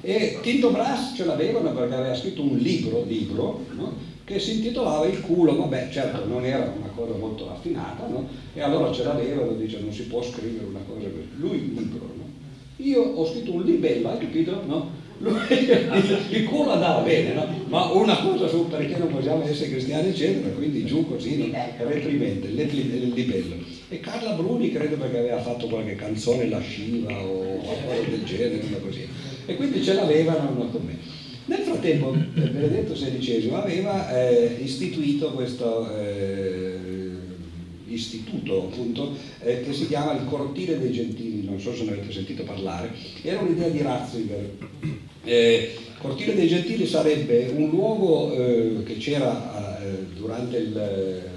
e 0.01 0.37
Tinto 0.41 0.71
Brass 0.71 1.15
ce 1.15 1.25
l'avevano 1.25 1.71
perché 1.71 1.95
aveva 1.95 2.15
scritto 2.15 2.41
un 2.41 2.57
libro, 2.57 3.03
libro 3.07 3.65
no? 3.75 3.93
che 4.23 4.39
si 4.39 4.57
intitolava 4.57 5.05
Il 5.05 5.21
culo, 5.21 5.55
vabbè 5.55 5.89
certo 5.91 6.25
non 6.25 6.45
era 6.45 6.71
una 6.77 6.89
cosa 6.95 7.17
molto 7.17 7.47
raffinata, 7.47 8.07
no? 8.07 8.27
e 8.53 8.61
allora 8.61 8.91
ce 8.91 9.03
l'avevano, 9.03 9.53
dice 9.53 9.79
non 9.79 9.91
si 9.91 10.03
può 10.03 10.21
scrivere 10.21 10.65
una 10.65 10.81
cosa 10.87 11.07
così, 11.07 11.27
lui 11.37 11.73
libro? 11.75 12.14
Io 12.77 13.01
ho 13.01 13.25
scritto 13.25 13.53
un 13.53 13.63
libello, 13.63 14.09
hai 14.09 14.17
capito? 14.19 14.63
No? 14.65 15.03
il 15.17 16.43
culo 16.49 16.71
andava 16.71 16.99
bene, 17.01 17.33
no? 17.33 17.47
ma 17.67 17.85
una 17.91 18.17
cosa 18.17 18.49
su 18.49 18.67
perché 18.67 18.97
non 18.97 19.07
possiamo 19.07 19.45
essere 19.45 19.69
cristiani, 19.69 20.09
eccetera, 20.09 20.53
quindi 20.53 20.83
giù 20.83 21.07
così, 21.07 21.37
no? 21.37 21.57
reprimente, 21.77 22.47
il 22.47 23.13
libello. 23.13 23.55
E 23.87 23.99
Carla 24.01 24.31
Bruni 24.31 24.71
credo 24.71 24.97
perché 24.97 25.19
aveva 25.19 25.39
fatto 25.39 25.67
qualche 25.67 25.95
canzone 25.95 26.49
lasciva 26.49 27.13
o 27.17 27.59
qualcosa 27.59 28.09
del 28.09 28.23
genere, 28.25 28.65
una 28.67 28.77
così. 28.77 29.07
E 29.45 29.55
quindi 29.55 29.81
ce 29.81 29.93
l'avevano 29.93 30.67
con 30.69 30.81
me. 30.83 30.97
Nel 31.45 31.59
frattempo 31.59 32.09
Benedetto 32.09 32.93
XVI 32.93 33.51
aveva 33.53 34.17
eh, 34.17 34.57
istituito 34.61 35.31
questo 35.31 35.95
eh, 35.95 36.64
istituto 37.87 38.63
appunto 38.63 39.15
eh, 39.41 39.61
che 39.61 39.73
si 39.73 39.87
chiama 39.87 40.13
il 40.13 40.25
Cortile 40.25 40.79
dei 40.79 40.91
Gentili, 40.91 41.45
non 41.45 41.59
so 41.59 41.75
se 41.75 41.83
ne 41.83 41.91
avete 41.91 42.11
sentito 42.11 42.43
parlare, 42.43 42.91
era 43.21 43.39
un'idea 43.39 43.69
di 43.69 43.81
Ratzinger. 43.81 44.49
Eh, 45.23 45.75
Cortile 45.99 46.35
dei 46.35 46.47
Gentili 46.47 46.85
sarebbe 46.85 47.51
un 47.55 47.69
luogo 47.69 48.33
eh, 48.33 48.83
che 48.83 48.97
c'era 48.97 49.81
eh, 49.81 50.05
durante 50.15 50.57
il 50.57 51.33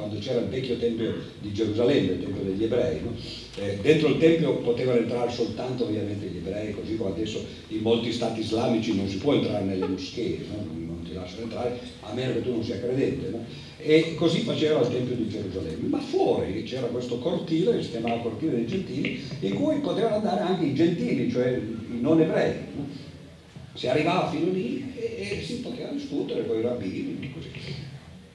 quando 0.00 0.18
c'era 0.18 0.40
il 0.40 0.46
vecchio 0.46 0.78
tempio 0.78 1.14
di 1.40 1.52
Gerusalemme, 1.52 2.12
il 2.12 2.22
tempio 2.22 2.42
degli 2.42 2.64
ebrei, 2.64 3.00
no? 3.02 3.14
eh, 3.56 3.78
dentro 3.82 4.08
il 4.08 4.18
tempio 4.18 4.56
potevano 4.56 4.98
entrare 4.98 5.30
soltanto 5.30 5.84
ovviamente 5.84 6.26
gli 6.26 6.38
ebrei, 6.38 6.72
così 6.74 6.96
come 6.96 7.10
adesso 7.10 7.44
in 7.68 7.80
molti 7.82 8.10
stati 8.10 8.40
islamici 8.40 8.96
non 8.96 9.08
si 9.08 9.18
può 9.18 9.34
entrare 9.34 9.64
nelle 9.64 9.86
moschee, 9.86 10.38
no? 10.50 10.79
Non, 11.12 11.22
non, 11.22 11.30
ti 11.30 11.36
lasciano 11.36 11.42
entrare 11.42 11.78
a 12.00 12.12
meno 12.12 12.32
che 12.34 12.42
tu 12.42 12.50
non 12.52 12.64
sia 12.64 12.78
credente. 12.78 13.28
No? 13.30 13.44
E 13.78 14.14
così 14.14 14.40
faceva 14.40 14.80
al 14.80 14.90
Tempio 14.90 15.14
di 15.14 15.28
Gerusalemme. 15.28 15.88
Ma 15.88 15.98
fuori 15.98 16.62
c'era 16.64 16.86
questo 16.86 17.18
cortile, 17.18 17.76
che 17.76 17.82
si 17.82 17.90
chiamava 17.90 18.20
Cortile 18.20 18.56
dei 18.56 18.66
Gentili, 18.66 19.22
in 19.40 19.54
cui 19.54 19.76
potevano 19.78 20.16
andare 20.16 20.40
anche 20.40 20.66
i 20.66 20.74
gentili, 20.74 21.30
cioè 21.30 21.48
i 21.56 22.00
non 22.00 22.20
ebrei. 22.20 22.54
Si 23.74 23.86
arrivava 23.86 24.30
fino 24.30 24.50
lì 24.52 24.92
e, 24.96 25.38
e 25.38 25.42
si 25.42 25.60
poteva 25.60 25.90
discutere 25.90 26.46
con 26.46 26.58
i 26.58 26.62
rabbini, 26.62 27.32
così. 27.32 27.48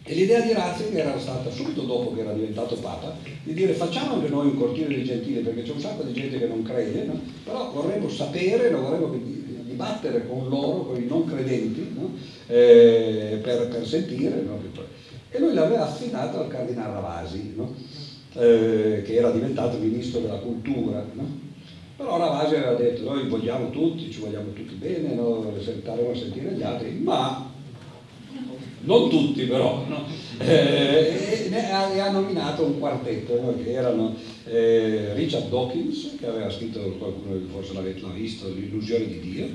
E 0.08 0.14
l'idea 0.14 0.40
di 0.40 0.54
Ratzinger 0.54 1.08
era 1.08 1.20
stata 1.20 1.50
subito 1.50 1.82
dopo 1.82 2.14
che 2.14 2.22
era 2.22 2.32
diventato 2.32 2.76
Papa 2.76 3.18
di 3.42 3.56
dire 3.56 3.74
facciamo 3.74 4.14
anche 4.14 4.30
noi 4.30 4.50
un 4.50 4.56
cortile 4.56 4.90
dei 4.90 5.04
gentili 5.04 5.40
perché 5.40 5.64
c'è 5.64 5.72
un 5.72 5.80
sacco 5.80 6.04
di 6.04 6.14
gente 6.14 6.38
che 6.38 6.46
non 6.46 6.62
crede, 6.62 7.06
no? 7.06 7.20
però 7.44 7.72
vorremmo 7.72 8.08
sapere, 8.08 8.70
lo 8.70 8.82
vorremmo 8.82 9.10
dibattere 9.76 10.26
con 10.26 10.48
loro, 10.48 10.86
con 10.86 11.02
i 11.02 11.06
non 11.06 11.26
credenti, 11.26 11.94
no? 11.94 12.14
eh, 12.48 13.40
per, 13.44 13.68
per, 13.68 13.86
sentire. 13.86 14.42
No? 14.42 14.58
E 15.30 15.40
lui 15.40 15.54
l'aveva 15.54 15.84
affidato 15.84 16.40
al 16.40 16.48
cardinale 16.48 16.94
Ravasi, 16.94 17.56
eh, 18.34 19.02
che 19.06 19.16
era 19.16 19.32
diventato 19.32 19.78
ministro 19.78 20.22
della 20.22 20.38
cultura. 20.38 21.06
Però 21.98 22.18
Ravasi 22.18 22.56
aveva 22.56 22.74
detto 22.74 23.04
noi 23.04 23.28
vogliamo 23.28 23.70
tutti, 23.70 24.12
ci 24.12 24.22
vogliamo 24.22 24.52
tutti 24.54 24.76
bene, 24.76 25.14
staremo 25.82 26.12
a 26.12 26.16
sentire 26.16 26.52
gli 26.52 26.64
altri, 26.64 26.92
ma 26.92 27.52
non 28.82 29.10
tutti 29.10 29.46
però, 29.46 29.84
no? 29.88 30.06
eh, 30.40 31.50
e, 31.52 32.00
ha, 32.00 32.12
nominato 32.12 32.64
un 32.66 32.80
quartetto 32.80 33.42
no? 33.42 33.56
che 33.64 33.72
erano 33.72 34.14
eh, 34.46 35.14
Richard 35.14 35.50
Dawkins, 35.50 36.16
che 36.20 36.28
aveva 36.28 36.50
scritto, 36.50 36.80
qualcuno 36.98 37.40
forse 37.52 37.74
l'avete 37.74 38.02
visto, 38.14 38.48
L'illusione 38.50 39.08
di 39.08 39.20
Dio, 39.20 39.48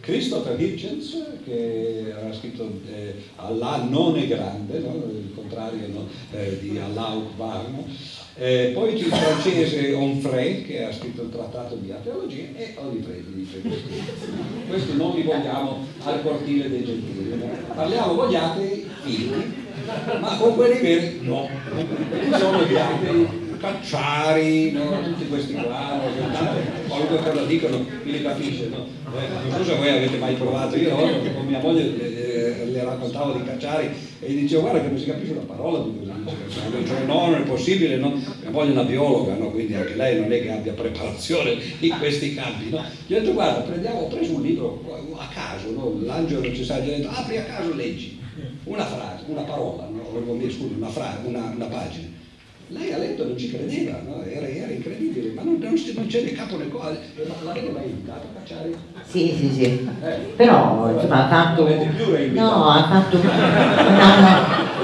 Christopher 0.00 0.58
Hitchens, 0.58 1.22
che 1.44 2.12
aveva 2.16 2.32
scritto 2.32 2.80
eh, 2.90 3.14
Allah 3.36 3.84
non 3.88 4.16
è 4.16 4.26
grande, 4.26 4.78
no? 4.78 4.94
il 5.10 5.32
contrario 5.34 6.06
eh, 6.32 6.58
di 6.60 6.78
Allah 6.78 7.08
Akbar, 7.08 7.66
eh, 8.36 8.70
poi 8.72 8.94
c'è 8.94 9.06
il 9.06 9.12
francese 9.12 9.92
Onfray 9.92 10.64
che 10.64 10.84
ha 10.84 10.92
scritto 10.92 11.22
il 11.22 11.30
trattato 11.30 11.74
di 11.74 11.90
ateologia 11.90 12.44
e 12.54 12.74
Olifredi 12.76 13.34
dice 13.34 13.60
questi 14.68 14.96
non 14.96 15.16
li 15.16 15.22
vogliamo 15.22 15.84
al 16.04 16.22
cortile 16.22 16.70
dei 16.70 16.84
gentili. 16.84 17.40
Parliamo 17.74 18.14
vogliate 18.14 18.86
figli, 19.02 19.32
ma 20.20 20.36
con 20.36 20.54
quelli 20.54 20.80
veri 20.80 21.18
no. 21.22 21.48
Questi 22.08 22.32
sono 22.38 22.64
gli 22.64 22.76
atei 22.76 23.47
Cacciari, 23.58 24.72
no? 24.72 25.02
tutti 25.02 25.26
questi 25.26 25.54
qua, 25.54 25.96
no? 25.96 26.86
qualunque 26.86 27.16
cosa 27.18 27.44
dicono 27.44 27.84
chi 28.02 28.10
li 28.12 28.22
capisce. 28.22 28.68
No? 28.68 28.86
Eh, 29.16 29.50
non 29.50 29.64
so 29.64 29.64
se 29.64 29.76
voi 29.76 29.88
avete 29.88 30.16
mai 30.16 30.34
provato, 30.34 30.76
io 30.76 30.94
una 30.94 31.30
con 31.32 31.46
mia 31.46 31.58
moglie 31.58 32.62
eh, 32.62 32.66
le 32.66 32.84
raccontavo 32.84 33.32
di 33.32 33.44
Cacciari 33.44 33.90
e 34.20 34.30
gli 34.30 34.40
dicevo 34.42 34.62
guarda 34.62 34.80
che 34.82 34.88
non 34.88 34.98
si 34.98 35.06
capisce 35.06 35.32
una 35.32 35.42
parola 35.42 35.80
di 35.80 36.06
cioè, 36.86 37.04
no, 37.04 37.30
non 37.30 37.40
è 37.40 37.44
possibile, 37.44 37.96
no? 37.96 38.10
mia 38.10 38.50
moglie 38.50 38.70
è 38.70 38.72
una 38.72 38.84
biologa, 38.84 39.34
no? 39.34 39.50
quindi 39.50 39.74
anche 39.74 39.94
lei 39.94 40.20
non 40.20 40.32
è 40.32 40.40
che 40.40 40.50
abbia 40.50 40.72
preparazione 40.72 41.56
in 41.80 41.96
questi 41.98 42.34
campi. 42.34 42.70
No? 42.70 42.84
Gli 43.06 43.14
ho 43.14 43.20
detto 43.20 43.32
guarda, 43.32 43.60
prendiamo, 43.60 44.00
ho 44.00 44.06
preso 44.06 44.34
un 44.34 44.42
libro 44.42 45.16
a 45.16 45.26
caso, 45.32 45.70
no? 45.72 45.98
l'angelo 46.02 46.42
sa, 46.64 46.78
gli 46.78 46.90
ho 46.90 46.96
detto 46.96 47.08
apri 47.08 47.38
a 47.38 47.44
caso 47.44 47.74
leggi 47.74 48.20
una 48.64 48.84
frase, 48.84 49.24
una 49.26 49.42
parola, 49.42 49.88
no? 49.90 50.04
scusa, 50.50 50.74
una, 50.76 50.88
frase, 50.88 51.18
una, 51.24 51.52
una 51.54 51.66
pagina 51.66 52.17
lei 52.70 52.92
ha 52.92 52.98
letto 52.98 53.24
non 53.24 53.38
ci 53.38 53.50
credeva, 53.50 53.98
no? 54.06 54.22
era, 54.22 54.46
era, 54.46 54.70
incredibile, 54.70 55.32
ma 55.32 55.42
non, 55.42 55.58
non, 55.58 55.72
non 55.94 56.06
c'è 56.06 56.22
né 56.22 56.32
capo 56.32 56.58
né 56.58 56.68
coda. 56.68 56.96
L'avete 57.44 57.70
mai 57.70 57.84
invitato 57.84 58.26
a 58.26 58.38
cacciare? 58.38 58.74
Sì, 59.06 59.34
sì, 59.38 59.50
sì. 59.54 59.88
Eh. 60.04 60.34
Però 60.36 60.90
insomma, 60.92 61.24
ha 61.24 61.28
fatto, 61.28 61.66
no, 61.66 62.68
ha 62.68 62.88
fatto, 62.88 63.20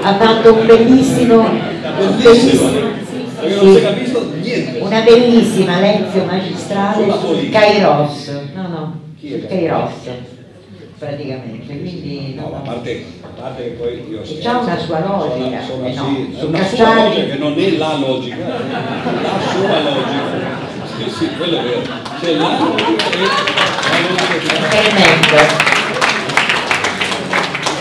ha 0.01 0.15
fatto 0.15 0.53
un 0.53 0.65
bellissimo, 0.65 1.39
un 1.41 2.17
bellissimo 2.21 2.93
sì, 3.39 3.55
non 3.55 3.73
si 3.73 3.77
è 3.77 3.81
capito 3.83 4.31
niente. 4.41 4.79
Una 4.79 5.01
bellissima 5.01 5.79
lezione 5.79 6.25
magistrale 6.25 7.11
su 7.19 7.49
Kairos. 7.51 8.31
No, 8.55 8.67
no, 8.67 8.99
Kairos 9.47 10.33
praticamente. 10.97 11.79
Quindi, 11.79 12.33
no, 12.35 12.49
no, 12.49 12.55
a, 12.55 12.59
parte, 12.59 13.05
a 13.21 13.41
parte 13.41 13.63
che 13.63 13.69
poi 13.71 14.05
io 14.09 14.21
c'ha 14.41 14.59
una 14.59 14.77
sua 14.77 14.99
logica. 14.99 15.61
Sono, 15.61 15.75
sono, 15.75 15.87
eh 15.87 15.93
no, 15.93 16.37
sì, 16.37 16.45
una 16.45 16.63
sua 16.63 16.93
logica 16.93 17.25
che 17.25 17.37
non 17.37 17.53
è 17.57 17.69
la 17.71 17.95
logica, 17.97 18.37
la 18.37 19.39
sua 19.51 19.79
logica. 19.81 20.63
Sì, 20.97 21.09
sì, 21.09 21.29
quello 21.35 21.59
è 21.59 21.63
vero. 21.63 21.81
C'è 22.19 22.35
la 22.35 22.57
logica 22.57 22.95
e 22.95 23.21
la 23.91 24.09
logica. 25.29 25.74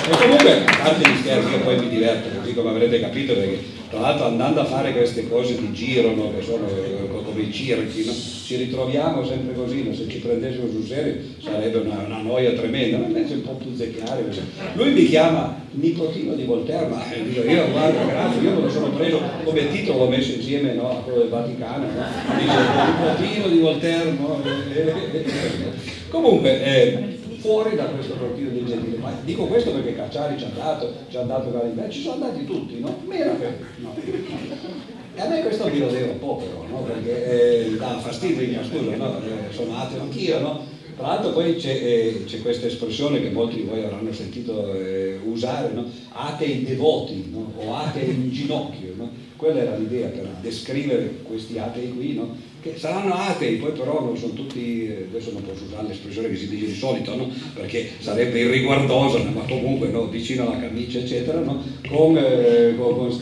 E 0.06 0.16
comunque, 0.18 0.64
a 0.66 0.92
gli 0.98 1.18
scherzi, 1.20 1.50
che 1.50 1.56
poi 1.64 1.78
mi 1.78 1.88
diverto, 1.88 2.28
così 2.38 2.52
come 2.52 2.68
avrete 2.68 3.00
capito, 3.00 3.32
perché 3.32 3.58
tra 3.88 4.00
l'altro 4.00 4.26
andando 4.26 4.60
a 4.60 4.64
fare 4.66 4.92
queste 4.92 5.26
cose 5.28 5.58
di 5.58 5.72
giro, 5.72 6.14
no, 6.14 6.30
che 6.36 6.44
sono 6.44 6.66
eh, 6.68 7.08
come 7.24 7.40
i 7.40 7.50
circhi, 7.50 8.04
no, 8.04 8.12
ci 8.12 8.56
ritroviamo 8.56 9.24
sempre 9.24 9.54
così, 9.54 9.82
no, 9.82 9.94
se 9.94 10.06
ci 10.06 10.18
prendessimo 10.18 10.68
sul 10.68 10.86
serio 10.86 11.16
sarebbe 11.42 11.78
una, 11.78 12.04
una 12.04 12.20
noia 12.20 12.52
tremenda, 12.52 12.98
ma 12.98 13.06
invece 13.06 13.34
un 13.34 13.42
po' 13.44 13.52
puzzecchiare. 13.52 14.26
Lui 14.74 14.92
mi 14.92 15.06
chiama 15.06 15.58
nipotino 15.70 16.34
di 16.34 16.44
Voltaire, 16.44 16.86
ma 16.86 17.02
io, 17.14 17.42
io 17.42 17.70
guarda, 17.70 18.04
grazie, 18.04 18.42
io 18.42 18.50
me 18.50 18.60
lo 18.60 18.70
sono 18.70 18.90
preso 18.90 19.20
come 19.42 19.70
titolo, 19.70 20.00
l'ho 20.00 20.08
messo 20.08 20.32
insieme 20.32 20.74
no, 20.74 20.90
a 20.90 21.02
quello 21.02 21.20
del 21.20 21.28
Vaticano, 21.28 21.86
no? 21.86 22.38
dice 22.38 22.56
nipotino 22.90 23.48
di 23.48 23.58
Voltaire. 23.58 24.10
No? 24.10 24.42
Comunque, 26.10 26.62
eh, 26.62 27.18
fuori 27.44 27.76
da 27.76 27.84
questo 27.84 28.14
partito 28.14 28.48
di 28.48 28.64
Gentile. 28.64 28.96
Ma 28.96 29.12
dico 29.22 29.44
questo 29.44 29.70
perché 29.72 29.94
Cacciari 29.94 30.38
ci 30.38 30.46
ha 30.46 30.50
dato, 30.54 30.94
ci 31.10 31.16
ha 31.18 31.22
dato 31.24 31.52
Galileo, 31.52 31.90
ci 31.90 32.00
sono 32.00 32.24
andati 32.24 32.46
tutti, 32.46 32.80
no? 32.80 33.00
Meno 33.06 33.38
che 33.38 33.48
no. 33.76 33.94
E 35.14 35.20
a 35.20 35.28
me 35.28 35.42
questo 35.42 35.68
mi 35.68 35.78
rodeva 35.78 36.10
un 36.10 36.18
po' 36.18 36.36
però, 36.36 36.64
no? 36.66 36.82
Perché 36.84 37.66
eh, 37.66 37.76
dà 37.76 37.98
fastidio, 37.98 38.58
ma 38.58 38.64
scusa, 38.66 38.96
no? 38.96 39.18
Eh, 39.18 39.52
sono 39.52 39.76
ateo 39.76 40.00
anch'io, 40.00 40.40
no? 40.40 40.72
Tra 40.96 41.08
l'altro 41.08 41.32
poi 41.32 41.56
c'è, 41.56 41.72
eh, 41.72 42.40
questa 42.40 42.66
espressione 42.66 43.20
che 43.20 43.28
molti 43.28 43.56
di 43.56 43.62
voi 43.62 43.84
avranno 43.84 44.12
sentito 44.12 44.72
eh, 44.72 45.18
usare, 45.24 45.72
no? 45.72 45.84
atei 46.12 46.62
devoti 46.62 47.30
no? 47.32 47.52
o 47.56 47.74
atei 47.74 48.10
in 48.10 48.30
ginocchio. 48.30 48.94
No? 48.96 49.10
Quella 49.36 49.60
era 49.60 49.76
l'idea 49.76 50.08
per 50.08 50.28
descrivere 50.40 51.18
questi 51.24 51.58
atei 51.58 51.92
qui, 51.92 52.14
no? 52.14 52.36
Che 52.64 52.78
saranno 52.78 53.12
atei, 53.12 53.56
poi 53.56 53.72
però 53.72 54.00
non 54.00 54.16
sono 54.16 54.32
tutti, 54.32 54.90
adesso 55.10 55.32
non 55.32 55.44
posso 55.44 55.64
usare 55.64 55.86
l'espressione 55.86 56.30
che 56.30 56.36
si 56.36 56.48
dice 56.48 56.64
di 56.64 56.74
solito, 56.74 57.14
no? 57.14 57.30
perché 57.52 57.90
sarebbe 57.98 58.40
irriguardosa, 58.40 59.18
ma 59.18 59.42
comunque 59.42 59.88
no? 59.88 60.06
vicino 60.06 60.46
alla 60.46 60.60
camicia, 60.60 61.00
eccetera, 61.00 61.40
no? 61.40 61.62
con, 61.86 62.16
eh, 62.16 62.74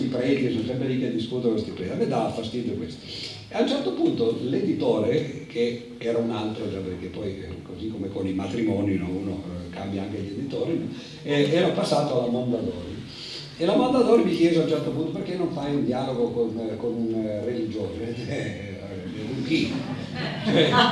preti, 0.09 0.53
sono 0.53 0.65
sempre 0.65 0.87
lì 0.87 1.01
che 1.01 1.13
discutono 1.13 1.55
con 1.55 1.75
preti. 1.75 1.91
A 1.91 1.97
me 1.97 2.07
dà 2.07 2.31
fastidio 2.31 2.75
questo. 2.75 3.05
E 3.49 3.57
a 3.57 3.63
un 3.63 3.69
certo 3.69 3.95
punto 3.95 4.39
l'editore, 4.45 5.47
che 5.49 5.89
era 5.99 6.19
un 6.19 6.31
altro, 6.31 6.65
perché 6.65 7.09
poi 7.09 7.45
così 7.65 7.89
come 7.89 8.11
con 8.11 8.25
i 8.25 8.33
matrimoni 8.33 8.95
no? 8.95 9.09
uno 9.09 9.43
eh, 9.45 9.75
cambia 9.75 10.03
anche 10.03 10.19
gli 10.19 10.39
editori, 10.39 10.79
no? 10.79 10.87
era 11.25 11.69
passato 11.71 12.21
alla 12.21 12.31
Mondadori. 12.31 13.01
E 13.59 13.65
la 13.65 13.75
Mondadori 13.75 14.23
mi 14.23 14.37
chiese 14.37 14.61
a 14.61 14.63
un 14.63 14.69
certo 14.69 14.91
punto 14.91 15.11
perché 15.11 15.35
non 15.35 15.51
fai 15.51 15.75
un 15.75 15.85
dialogo 15.85 16.31
con, 16.31 16.57
eh, 16.59 16.77
con 16.77 16.95
un 16.95 17.25
eh, 17.25 17.45
religioso? 17.45 18.71
chi? 19.53 19.73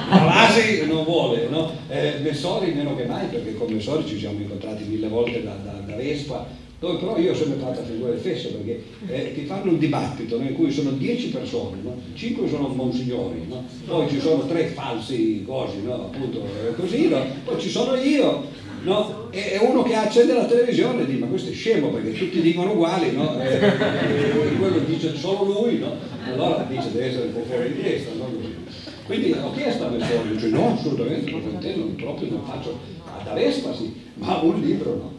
Palasi 0.08 0.86
non 0.86 1.04
vuole, 1.04 1.48
no? 1.48 1.72
Eh, 1.88 2.18
Messori 2.22 2.72
meno 2.72 2.94
che 2.94 3.04
mai, 3.04 3.26
perché 3.26 3.54
con 3.54 3.72
Messori 3.72 4.06
ci 4.06 4.18
siamo 4.18 4.38
incontrati 4.40 4.84
mille 4.84 5.08
volte 5.08 5.42
da, 5.42 5.56
da, 5.62 5.72
da 5.86 5.96
Vespa, 5.96 6.46
dove 6.78 6.98
però 6.98 7.18
io 7.18 7.34
sempre 7.34 7.58
fatto 7.58 7.82
figura 7.82 8.10
del 8.10 8.20
fesso 8.20 8.48
perché 8.48 8.82
eh, 9.08 9.34
ti 9.34 9.44
fanno 9.44 9.72
un 9.72 9.78
dibattito 9.78 10.38
no, 10.38 10.44
in 10.44 10.54
cui 10.54 10.70
sono 10.70 10.90
dieci 10.92 11.28
persone, 11.28 11.76
no? 11.82 11.94
cinque 12.14 12.48
sono 12.48 12.68
monsignori, 12.68 13.44
no? 13.48 13.64
poi 13.86 14.08
ci 14.08 14.18
sono 14.18 14.46
tre 14.46 14.66
falsi 14.66 15.42
cosi, 15.44 15.76
appunto 15.86 16.42
eh, 16.42 16.74
così, 16.74 17.12
poi 17.44 17.60
ci 17.60 17.68
sono 17.68 17.94
io, 17.96 18.44
no? 18.82 19.28
e 19.30 19.58
uno 19.60 19.82
che 19.82 19.94
accende 19.94 20.34
la 20.34 20.46
televisione 20.46 21.02
e 21.02 21.06
dice 21.06 21.18
ma 21.18 21.26
questo 21.26 21.50
è 21.50 21.52
scemo 21.52 21.88
perché 21.88 22.12
tutti 22.12 22.40
dicono 22.40 22.72
uguali, 22.72 23.12
no? 23.12 23.40
e, 23.40 23.54
e, 23.56 24.56
quello 24.58 24.78
dice 24.80 25.16
solo 25.16 25.60
lui, 25.60 25.78
no? 25.78 25.94
allora 26.26 26.66
dice 26.68 26.92
deve 26.92 27.06
essere 27.06 27.26
un 27.26 27.32
po' 27.32 27.44
fuori 27.46 27.72
di 27.72 27.82
testa. 27.82 28.10
No? 28.16 28.58
Quindi 29.06 29.32
ho 29.32 29.52
chiesto 29.52 29.86
a 29.86 29.88
Messori, 29.88 30.30
dice 30.30 30.48
no 30.48 30.74
assolutamente, 30.74 31.30
non 31.32 31.42
intendo, 31.42 32.02
proprio 32.02 32.30
non 32.30 32.44
faccio, 32.44 32.78
da 33.24 33.32
Vespa 33.32 33.74
sì, 33.74 33.92
ma 34.14 34.38
un 34.38 34.60
libro 34.60 34.96
no. 34.96 35.12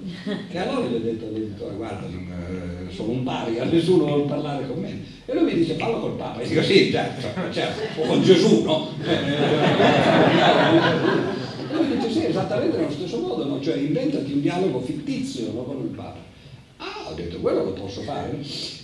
E 0.49 0.57
allora 0.57 0.88
gli 0.88 0.95
ho 0.95 0.99
detto 0.99 1.26
all'editore, 1.26 1.76
guarda, 1.76 2.07
eh, 2.07 2.89
sono 2.93 3.12
un 3.12 3.24
paria, 3.24 3.66
nessuno 3.66 4.05
vuole 4.05 4.24
parlare 4.24 4.66
con 4.68 4.80
me. 4.80 4.97
E 5.26 5.34
lui 5.34 5.43
mi 5.43 5.53
dice, 5.55 5.74
parlo 5.74 5.99
col 5.99 6.16
Papa. 6.16 6.39
E 6.41 6.47
dico, 6.47 6.64
sì, 6.64 6.89
certo, 6.91 7.28
certo, 7.51 8.01
o 8.01 8.05
con 8.05 8.22
Gesù, 8.22 8.64
no? 8.64 8.88
E 11.72 11.74
lui 11.74 11.95
dice, 11.95 12.12
sì, 12.12 12.26
esattamente 12.52 12.78
nello 12.78 12.91
stesso 12.91 13.20
modo, 13.20 13.45
no? 13.45 13.62
cioè 13.62 13.78
inventati 13.78 14.34
un 14.34 14.41
dialogo 14.41 14.82
fittizio 14.82 15.52
no, 15.54 15.64
con 15.64 15.78
il 15.78 15.95
Papa. 15.95 16.30
Ah, 16.78 17.10
ho 17.10 17.14
detto, 17.14 17.38
quello 17.38 17.64
lo 17.64 17.74
posso 17.74 18.02
fare. 18.02 18.39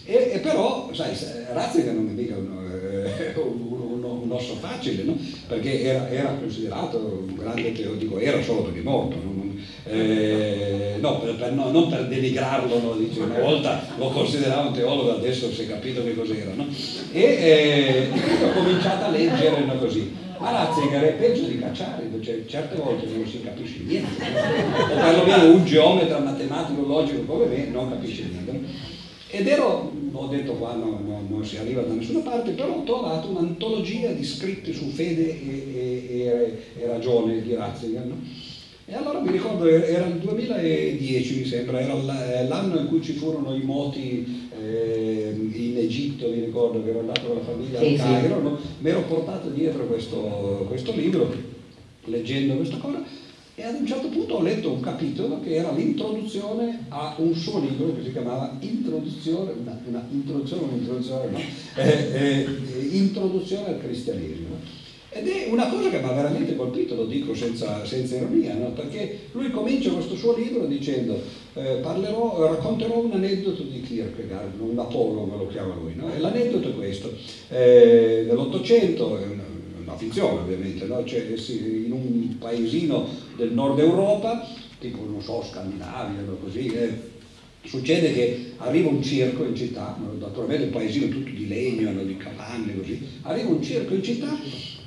E, 0.05 0.32
e 0.34 0.39
però, 0.39 0.89
sai, 0.93 1.15
Ratzinger 1.51 1.93
non 1.93 2.09
è 2.09 2.11
mica 2.11 2.38
uno, 2.38 2.61
eh, 2.72 3.34
uno, 3.36 4.22
un 4.24 4.32
osso 4.32 4.55
facile, 4.55 5.03
no? 5.03 5.18
perché 5.47 5.82
era, 5.82 6.09
era, 6.09 6.30
considerato 6.39 7.26
un 7.28 7.36
grande 7.36 7.72
teorico, 7.74 8.20
era 8.20 8.41
solo 8.41 8.63
perché 8.63 8.82
morto, 8.82 9.15
no? 9.15 9.36
Eh, 9.89 10.97
no, 10.99 11.20
per, 11.20 11.36
per, 11.36 11.53
no, 11.53 11.72
non 11.72 11.89
per 11.89 12.07
denigrarlo, 12.07 12.80
no? 12.80 12.93
Dice, 12.93 13.22
una 13.22 13.39
volta 13.39 13.82
lo 13.97 14.09
considerava 14.09 14.68
un 14.68 14.74
teologo, 14.74 15.15
adesso 15.15 15.51
si 15.51 15.63
è 15.63 15.68
capito 15.68 16.03
che 16.03 16.13
cos'era. 16.13 16.51
No? 16.53 16.68
E, 17.11 17.22
eh, 17.22 18.09
ho 18.43 18.51
cominciato 18.51 19.05
a 19.05 19.09
leggere 19.09 19.65
così. 19.80 20.26
Ma 20.40 20.52
Ratzinger 20.52 21.04
è 21.04 21.14
peggio 21.14 21.46
di 21.46 21.60
Cacciari, 21.60 22.10
cioè, 22.22 22.46
certe 22.46 22.76
volte 22.76 23.08
non 23.08 23.28
si 23.28 23.42
capisce 23.42 23.80
niente, 23.84 24.22
o 24.24 24.96
perlomeno 24.96 25.54
un 25.54 25.66
geometra 25.66 26.20
matematico 26.20 26.86
logico 26.86 27.22
come 27.22 27.46
me 27.46 27.66
non 27.66 27.90
capisce 27.90 28.24
niente. 28.24 28.96
Ed 29.30 29.48
ero, 29.48 29.92
ho 30.12 30.28
detto 30.28 30.54
qua 30.54 30.74
no, 30.74 31.02
no, 31.04 31.22
non 31.28 31.46
si 31.46 31.58
arriva 31.58 31.82
da 31.82 31.94
nessuna 31.94 32.20
parte, 32.20 32.52
però 32.52 32.76
ho 32.76 32.84
trovato 32.84 33.30
un'antologia 33.30 34.12
di 34.12 34.24
scritti 34.24 34.74
su 34.74 34.90
fede 34.90 35.28
e, 35.28 35.74
e, 35.74 36.18
e, 36.76 36.82
e 36.82 36.88
ragione 36.88 37.42
di 37.42 37.54
Ratzinger. 37.54 38.06
No? 38.06 38.16
E 38.90 38.96
allora 38.96 39.20
mi 39.20 39.32
ricordo, 39.32 39.68
era 39.68 40.06
il 40.06 40.16
2010 40.20 41.40
mi 41.40 41.46
sembra, 41.46 41.82
era 41.82 41.94
l'anno 42.44 42.80
in 42.80 42.88
cui 42.88 43.02
ci 43.02 43.12
furono 43.12 43.54
i 43.54 43.62
moti 43.62 44.50
eh, 44.58 45.36
in 45.36 45.78
Egitto, 45.78 46.30
mi 46.30 46.46
ricordo 46.46 46.82
che 46.82 46.92
ero 46.92 47.00
andato 47.00 47.28
con 47.28 47.36
la 47.36 47.44
famiglia 47.44 47.80
al 47.80 47.96
Cairo, 47.98 48.42
no? 48.42 48.58
mi 48.80 48.90
ero 48.90 49.02
portato 49.02 49.50
dietro 49.50 49.88
questo, 49.88 50.64
questo 50.70 50.96
libro, 50.96 51.30
leggendo 52.06 52.56
questa 52.56 52.78
cosa, 52.78 53.04
e 53.56 53.64
ad 53.64 53.76
un 53.78 53.86
certo 53.86 54.08
punto 54.08 54.36
ho 54.36 54.42
letto 54.42 54.72
un 54.72 54.80
capitolo 54.80 55.42
che 55.42 55.56
era 55.56 55.74
l'introduzione 55.74 56.86
a 56.88 57.16
un 57.18 57.36
suo 57.36 57.60
libro 57.60 57.94
che 57.94 58.04
si 58.06 58.14
chiamava 58.14 58.56
Introduzione, 58.62 59.52
una, 59.60 59.78
una 59.86 60.08
introduzione, 60.10 60.64
un'introduzione, 60.64 61.32
no? 61.32 61.40
eh, 61.76 62.08
eh, 62.14 62.46
Introduzione 62.92 63.68
al 63.68 63.80
cristianesimo. 63.82 64.47
Ed 65.18 65.28
è 65.28 65.47
una 65.49 65.68
cosa 65.68 65.89
che 65.89 65.97
mi 65.97 66.07
ha 66.07 66.11
veramente 66.11 66.55
colpito, 66.55 66.93
lo 66.93 67.05
dico 67.05 67.34
senza, 67.34 67.84
senza 67.84 68.18
ironia, 68.18 68.53
no? 68.53 68.70
perché 68.70 69.22
lui 69.32 69.49
comincia 69.49 69.89
questo 69.89 70.15
suo 70.15 70.36
libro 70.36 70.65
dicendo 70.68 71.20
eh, 71.55 71.80
parlerò, 71.82 72.47
racconterò 72.53 72.99
un 72.99 73.13
aneddoto 73.13 73.63
di 73.63 73.82
Kierkegaard, 73.82 74.59
un 74.59 74.78
Apollo 74.78 75.26
me 75.26 75.38
lo 75.38 75.47
chiama 75.47 75.74
lui, 75.74 75.95
no? 75.95 76.13
e 76.13 76.20
l'aneddoto 76.20 76.70
è 76.70 76.76
questo, 76.76 77.11
eh, 77.49 78.26
nell'Ottocento, 78.28 79.18
è 79.18 79.26
una, 79.26 79.43
una, 79.82 79.97
finzione 79.97 80.39
ovviamente, 80.39 80.86
no? 80.86 81.03
cioè, 81.03 81.36
sì, 81.36 81.86
in 81.86 81.91
un 81.93 82.38
paesino 82.38 83.07
del 83.36 83.53
nord 83.53 83.80
Europa, 83.80 84.47
tipo 84.78 85.03
non 85.03 85.24
so, 85.24 85.43
Scandinavia 85.43 86.22
o 86.30 86.38
così, 86.43 86.68
eh, 86.68 87.15
Succede 87.68 88.13
che 88.13 88.53
arriva 88.57 88.88
un 88.88 89.03
circo 89.03 89.43
in 89.43 89.53
città, 89.53 89.99
naturalmente 90.18 90.65
un 90.65 90.70
paesino 90.70 91.09
tutto 91.09 91.30
di 91.30 91.49
legno, 91.49 91.91
di 92.01 92.15
capanne 92.15 92.74
così, 92.78 93.05
arriva 93.24 93.49
un 93.49 93.61
circo 93.61 93.93
in 93.93 94.01
città 94.03 94.39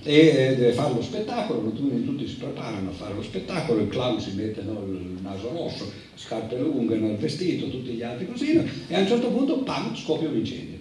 e 0.03 0.15
eh, 0.15 0.57
deve 0.57 0.73
fare 0.73 0.95
lo 0.95 1.03
spettacolo, 1.03 1.71
tutti 1.71 2.27
si 2.27 2.37
preparano 2.37 2.91
a 2.91 2.93
fare 2.93 3.15
lo 3.15 3.23
spettacolo, 3.23 3.83
il 3.83 3.89
clown 3.89 4.21
si 4.21 4.33
mette 4.35 4.63
no, 4.63 4.83
il 4.85 5.19
naso 5.21 5.51
rosso, 5.51 5.91
scarpe 6.15 6.59
lunghe, 6.59 6.97
no, 6.97 7.11
il 7.11 7.17
vestito, 7.17 7.69
tutti 7.69 7.91
gli 7.91 8.03
altri 8.03 8.27
così, 8.27 8.55
no? 8.55 8.65
e 8.89 8.95
a 8.95 9.01
un 9.01 9.07
certo 9.07 9.29
punto, 9.29 9.59
pam, 9.59 9.95
scoppia 9.95 10.29
un 10.29 10.37
incendio. 10.37 10.79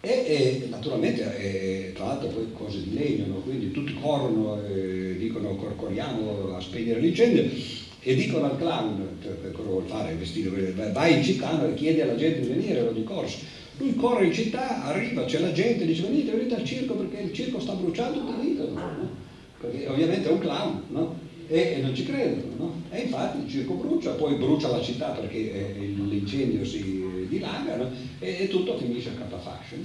E, 0.00 0.10
e 0.10 0.66
naturalmente, 0.68 1.38
e, 1.38 1.92
tra 1.94 2.06
l'altro 2.06 2.28
poi 2.28 2.52
cose 2.52 2.82
di 2.82 2.94
legno, 2.94 3.24
quindi 3.42 3.70
tutti 3.70 3.94
corrono 4.00 4.62
e 4.64 5.16
dicono 5.18 5.56
corriamo 5.56 6.54
a 6.54 6.60
spegnere 6.60 7.00
l'incendio 7.00 7.50
e 8.00 8.14
dicono 8.14 8.44
al 8.44 8.58
clown, 8.58 9.18
cosa 9.52 9.68
vuol 9.68 9.86
fare, 9.86 10.14
vestito, 10.14 10.52
vai 10.92 11.16
in 11.16 11.24
città 11.24 11.68
e 11.68 11.74
chiede 11.74 12.02
alla 12.02 12.14
gente 12.14 12.40
di 12.40 12.48
venire, 12.48 12.82
lo 12.82 12.92
di 12.92 13.02
corso 13.02 13.38
lui 13.78 13.94
corre 13.94 14.26
in 14.26 14.32
città, 14.32 14.84
arriva, 14.84 15.24
c'è 15.24 15.38
la 15.38 15.52
gente, 15.52 15.86
dice 15.86 16.02
venite, 16.02 16.32
venite 16.32 16.56
al 16.56 16.64
circo 16.64 16.94
perché 16.94 17.22
il 17.22 17.32
circo 17.32 17.60
sta 17.60 17.74
bruciando, 17.74 18.24
venite, 18.36 18.68
no? 18.72 19.08
perché 19.60 19.86
ovviamente 19.86 20.28
è 20.28 20.32
un 20.32 20.38
clown, 20.40 20.82
no? 20.88 21.18
e, 21.46 21.74
e, 21.76 21.80
non 21.80 21.94
ci 21.94 22.04
credono, 22.04 22.52
no? 22.56 22.82
e 22.90 23.02
infatti 23.02 23.44
il 23.44 23.48
circo 23.48 23.74
brucia, 23.74 24.10
poi 24.12 24.34
brucia 24.34 24.68
la 24.68 24.82
città 24.82 25.10
perché 25.10 25.76
eh, 25.76 25.94
l'incendio 25.96 26.64
si 26.64 27.26
dilaga 27.28 27.76
no? 27.76 27.90
e, 28.18 28.36
e, 28.40 28.48
tutto 28.48 28.76
finisce 28.76 29.10
a 29.10 29.12
catafascio. 29.12 29.76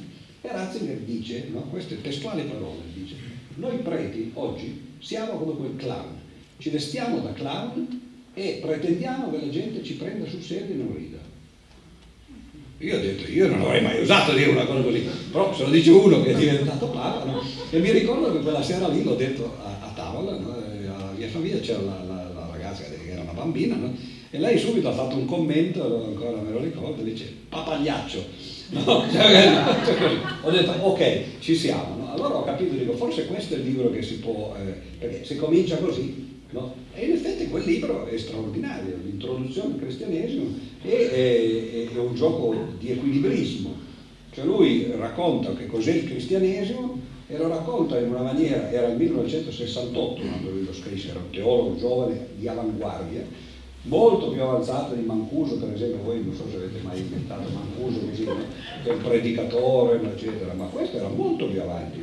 E 0.41 0.52
Ratzinger 0.52 0.98
dice, 0.98 1.48
no? 1.52 1.62
queste 1.70 2.02
testuali 2.02 2.41
parole, 2.44 2.82
dice, 2.94 3.16
noi 3.56 3.78
preti 3.78 4.32
oggi 4.34 4.96
siamo 5.00 5.34
come 5.34 5.54
quel 5.54 5.76
clown, 5.76 6.20
ci 6.58 6.70
vestiamo 6.70 7.20
da 7.20 7.32
clown 7.34 8.02
e 8.34 8.60
pretendiamo 8.60 9.30
che 9.30 9.38
la 9.38 9.50
gente 9.50 9.84
ci 9.84 9.94
prenda 9.94 10.28
sul 10.28 10.41
serio 10.41 10.74
e 10.74 10.78
non 10.78 10.96
rida. 10.96 11.32
Io 12.84 12.97
ho 12.97 12.99
detto, 12.99 13.31
io 13.31 13.47
non 13.47 13.61
avrei 13.61 13.81
mai 13.81 14.01
usato 14.01 14.34
dire 14.34 14.49
una 14.49 14.65
cosa 14.65 14.81
così, 14.81 15.07
però 15.31 15.55
se 15.55 15.63
lo 15.63 15.69
dice 15.69 15.89
uno 15.91 16.21
che 16.21 16.31
è 16.31 16.36
diventato 16.36 16.88
papa, 16.88 17.23
no? 17.23 17.41
e 17.69 17.79
mi 17.79 17.91
ricordo 17.91 18.34
che 18.34 18.39
quella 18.39 18.61
sera 18.61 18.89
lì 18.89 19.01
l'ho 19.05 19.15
detto 19.15 19.55
a, 19.63 19.86
a 19.86 19.93
tavola, 19.95 20.38
no? 20.38 20.53
alla 20.53 21.13
mia 21.15 21.29
famiglia 21.29 21.59
c'era 21.59 21.79
la, 21.79 22.03
la, 22.05 22.29
la, 22.34 22.49
ragazza 22.51 22.84
che 22.84 23.09
era 23.09 23.21
una 23.21 23.31
bambina, 23.31 23.75
no? 23.75 23.95
e 24.29 24.38
lei 24.38 24.57
subito 24.57 24.89
ha 24.89 24.91
fatto 24.91 25.15
un 25.15 25.25
commento, 25.25 26.03
ancora 26.07 26.41
me 26.41 26.51
lo 26.51 26.59
ricordo, 26.59 27.01
dice, 27.03 27.34
papagliaccio. 27.47 28.51
No? 28.73 29.05
Cioè, 29.11 29.53
ho 30.41 30.49
detto, 30.49 30.71
ok, 30.71 31.23
ci 31.39 31.55
siamo. 31.55 32.11
Allora 32.11 32.38
ho 32.38 32.43
capito, 32.43 32.73
dico, 32.73 32.93
forse 32.93 33.27
questo 33.27 33.53
è 33.53 33.57
il 33.57 33.65
libro 33.65 33.91
che 33.91 34.01
si 34.01 34.15
può, 34.15 34.55
eh, 34.57 34.73
perché 34.97 35.23
se 35.23 35.36
comincia 35.36 35.77
così, 35.77 36.34
No? 36.53 36.71
E 36.93 37.05
in 37.05 37.13
effetti 37.13 37.32
quel 37.54 37.66
libro 37.66 38.08
è 38.08 38.18
straordinario, 38.18 38.97
l'introduzione 39.04 39.76
al 39.76 39.80
cristianesimo 39.80 40.45
è, 40.82 40.88
è, 40.88 41.88
è, 41.93 41.97
un 41.99 42.16
gioco 42.16 42.56
di 42.80 42.89
equilibrismo. 42.89 43.76
Cioè 44.32 44.43
lui 44.43 44.91
racconta 44.97 45.54
che 45.54 45.68
cos'è 45.68 45.91
il 45.91 46.06
cristianesimo 46.06 46.99
e 47.28 47.38
lo 47.38 47.47
racconta 47.47 47.99
in 47.99 48.10
una 48.10 48.24
maniera, 48.24 48.72
era 48.72 48.88
il 48.88 48.97
1968 48.97 50.22
quando 50.22 50.49
lui 50.49 50.66
lo 50.66 50.74
scrisse, 50.74 51.10
era 51.10 51.20
un 51.20 51.30
teologo 51.30 51.78
giovane 51.78 52.30
di 52.36 52.47
avanguardia, 52.47 53.24
molto 53.84 54.32
più 54.32 54.41
avanzato 54.41 54.95
di 54.95 55.04
Mancuso, 55.04 55.58
per 55.58 55.74
esempio, 55.74 56.01
voi 56.01 56.24
non 56.24 56.34
so 56.34 56.45
se 56.49 56.56
avete 56.56 56.80
mai 56.82 56.97
inventato 56.97 57.47
Mancuso, 57.54 57.99
così, 57.99 58.24
che 58.84 58.89
è 58.89 58.93
un 58.93 59.01
predicatore, 59.01 60.01
eccetera, 60.01 60.54
ma 60.54 60.66
questo 60.66 60.97
era 60.97 61.08
molto 61.08 61.45
più 61.45 61.62
avanti 61.62 61.99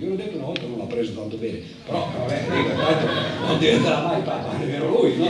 io 0.00 0.08
l'ho 0.08 0.16
detto 0.16 0.36
una 0.36 0.46
volta 0.46 0.66
non 0.66 0.78
l'ha 0.78 0.84
preso 0.84 1.12
tanto 1.12 1.36
bene, 1.36 1.60
però 1.84 2.08
vabbè, 2.16 2.40
non 3.46 3.58
diventerà 3.58 4.00
mai 4.00 4.22
Papa, 4.22 4.56
nemmeno 4.56 4.88
lui, 4.88 5.16
no? 5.16 5.26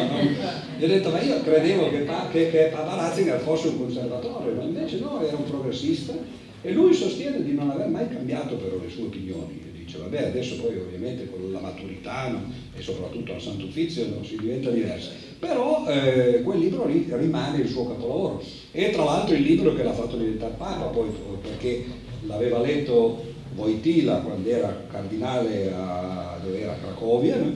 Gli 0.78 0.84
ho 0.84 0.86
detto, 0.86 1.10
ma 1.10 1.20
io 1.20 1.42
credevo 1.42 1.90
che, 1.90 2.06
che, 2.30 2.50
che 2.50 2.70
Papa 2.72 2.94
Ratzinger 2.94 3.40
fosse 3.40 3.68
un 3.68 3.78
conservatore, 3.78 4.52
ma 4.52 4.62
invece 4.62 4.98
no, 5.00 5.20
era 5.26 5.36
un 5.36 5.44
progressista 5.44 6.14
e 6.62 6.72
lui 6.72 6.94
sostiene 6.94 7.42
di 7.42 7.54
non 7.54 7.70
aver 7.70 7.88
mai 7.88 8.08
cambiato 8.08 8.56
però 8.56 8.76
le 8.80 8.90
sue 8.90 9.04
opinioni. 9.04 9.68
Dice, 9.72 9.98
vabbè, 9.98 10.26
adesso 10.26 10.56
poi 10.60 10.76
ovviamente 10.76 11.28
con 11.28 11.50
la 11.50 11.58
maturità 11.58 12.28
no? 12.28 12.52
e 12.76 12.80
soprattutto 12.80 13.32
al 13.32 13.40
Santo 13.40 13.64
Uffizio 13.64 14.06
no? 14.06 14.22
si 14.22 14.36
diventa 14.38 14.70
diverso. 14.70 15.10
Però 15.38 15.84
eh, 15.88 16.42
quel 16.42 16.60
libro 16.60 16.86
lì 16.86 17.08
rimane 17.10 17.58
il 17.62 17.68
suo 17.68 17.88
capolavoro. 17.88 18.42
E 18.70 18.90
tra 18.90 19.02
l'altro 19.02 19.34
il 19.34 19.42
libro 19.42 19.74
che 19.74 19.82
l'ha 19.82 19.92
fatto 19.92 20.16
diventare 20.16 20.54
Papa, 20.56 20.84
poi 20.84 21.08
perché 21.42 21.86
l'aveva 22.26 22.60
letto 22.60 23.24
Voitila 23.60 24.16
quando 24.16 24.48
era 24.48 24.84
cardinale 24.90 25.70
a, 25.70 26.38
dove 26.42 26.62
era 26.62 26.76
Cracovia 26.80 27.36
no? 27.36 27.52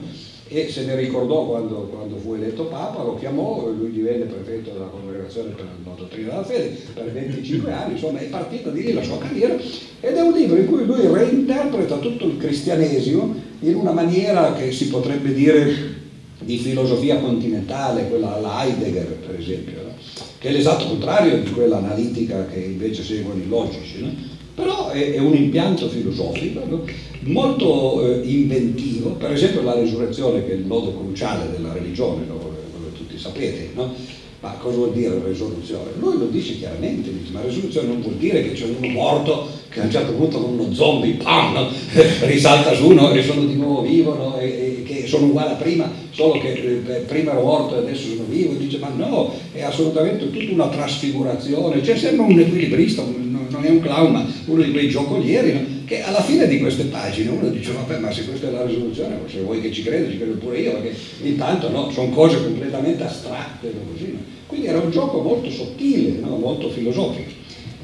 e 0.47 0.69
se 0.69 0.85
ne 0.85 0.95
ricordò 0.95 1.47
quando, 1.47 1.89
quando, 1.91 2.17
fu 2.17 2.35
eletto 2.35 2.65
Papa, 2.65 3.01
lo 3.01 3.15
chiamò, 3.15 3.67
lui 3.67 3.91
divenne 3.91 4.25
prefetto 4.25 4.69
della 4.69 4.85
congregazione 4.85 5.49
per 5.49 5.65
la 5.65 5.91
dottrina 5.97 6.29
della 6.29 6.43
fede 6.43 6.77
per 6.93 7.11
25 7.11 7.71
anni, 7.71 7.93
insomma 7.93 8.19
è 8.19 8.25
partita 8.25 8.69
di 8.69 8.83
lì 8.83 8.93
la 8.93 9.01
sua 9.01 9.17
carriera 9.17 9.55
ed 9.99 10.15
è 10.15 10.21
un 10.21 10.33
libro 10.33 10.57
in 10.57 10.67
cui 10.67 10.85
lui 10.85 11.07
reinterpreta 11.07 11.97
tutto 11.97 12.27
il 12.27 12.37
cristianesimo 12.37 13.33
in 13.61 13.73
una 13.73 13.91
maniera 13.91 14.53
che 14.53 14.71
si 14.71 14.89
potrebbe 14.89 15.33
dire 15.33 15.93
di 16.41 16.57
filosofia 16.59 17.17
continentale, 17.17 18.07
quella 18.07 18.35
alla 18.35 18.65
Heidegger 18.65 19.17
per 19.25 19.39
esempio, 19.39 19.81
no? 19.81 19.93
che 20.37 20.49
è 20.49 20.51
l'esatto 20.51 20.85
contrario 20.85 21.41
di 21.41 21.49
quella 21.49 21.77
analitica 21.77 22.45
che 22.45 22.59
invece 22.59 23.01
seguono 23.01 23.41
i 23.41 23.47
logici. 23.47 24.01
No? 24.01 24.33
Però 24.55 24.89
è, 24.89 25.11
è 25.11 25.19
un 25.19 25.35
impianto 25.35 25.89
filosofico 25.89 26.61
no? 26.67 26.85
molto 27.21 28.01
eh, 28.01 28.21
inventivo, 28.25 29.11
per 29.11 29.33
esempio 29.33 29.61
la 29.61 29.75
risurrezione 29.75 30.45
che 30.45 30.53
è 30.53 30.55
il 30.55 30.65
nodo 30.65 30.93
cruciale 30.93 31.51
della 31.51 31.73
religione, 31.73 32.25
no? 32.25 32.37
che 32.39 32.97
tutti 32.97 33.19
sapete, 33.19 33.71
no? 33.75 33.93
ma 34.39 34.51
cosa 34.59 34.77
vuol 34.77 34.93
dire 34.93 35.19
risurrezione? 35.25 35.91
Lui 35.99 36.17
lo 36.17 36.27
dice 36.27 36.57
chiaramente, 36.57 37.11
dice, 37.11 37.31
ma 37.31 37.41
risurrezione 37.41 37.87
non 37.87 38.01
vuol 38.01 38.15
dire 38.15 38.43
che 38.43 38.53
c'è 38.53 38.65
uno 38.65 38.87
morto 38.87 39.47
che 39.69 39.81
a 39.81 39.83
un 39.83 39.91
certo 39.91 40.13
punto 40.13 40.39
con 40.39 40.57
uno 40.57 40.73
zombie, 40.73 41.15
pam, 41.15 41.67
risalta 42.21 42.73
su 42.73 42.91
e 42.91 43.23
sono 43.23 43.43
di 43.43 43.55
nuovo 43.55 43.81
vivo 43.81 44.37
e, 44.37 44.45
e, 44.45 44.83
che 44.83 45.05
sono 45.05 45.25
uguali 45.25 45.51
a 45.51 45.55
prima, 45.55 45.91
solo 46.11 46.39
che 46.39 46.53
eh, 46.53 46.99
prima 47.07 47.31
ero 47.31 47.41
morto 47.41 47.75
e 47.75 47.79
adesso 47.79 48.07
sono 48.07 48.25
vivo, 48.29 48.53
e 48.53 48.57
dice 48.57 48.77
ma 48.77 48.89
no, 48.95 49.33
è 49.51 49.63
assolutamente 49.63 50.29
tutta 50.31 50.53
una 50.53 50.69
trasfigurazione, 50.69 51.81
c'è 51.81 51.97
sempre 51.97 52.25
un 52.25 52.39
equilibrista, 52.39 53.01
un 53.01 53.34
non 53.55 53.65
è 53.65 53.69
un 53.69 53.79
clown, 53.79 54.11
ma 54.11 54.25
uno 54.45 54.61
di 54.61 54.71
quei 54.71 54.89
giocolieri, 54.89 55.53
no? 55.53 55.63
che 55.85 56.01
alla 56.03 56.21
fine 56.21 56.47
di 56.47 56.59
queste 56.59 56.83
pagine 56.85 57.29
uno 57.29 57.47
dice, 57.49 57.71
vabbè, 57.71 57.99
ma 57.99 58.11
se 58.11 58.25
questa 58.25 58.47
è 58.47 58.51
la 58.51 58.65
risoluzione, 58.65 59.17
se 59.27 59.39
vuoi 59.41 59.61
che 59.61 59.71
ci 59.71 59.83
credo, 59.83 60.11
ci 60.11 60.17
credo 60.17 60.33
pure 60.33 60.59
io, 60.59 60.73
perché 60.73 60.95
intanto 61.21 61.69
no, 61.69 61.89
sono 61.91 62.09
cose 62.09 62.41
completamente 62.43 63.03
astratte, 63.03 63.73
così, 63.91 64.11
no? 64.11 64.19
quindi 64.47 64.67
era 64.67 64.79
un 64.79 64.91
gioco 64.91 65.21
molto 65.21 65.49
sottile, 65.49 66.19
molto 66.19 66.69
filosofico. 66.69 67.31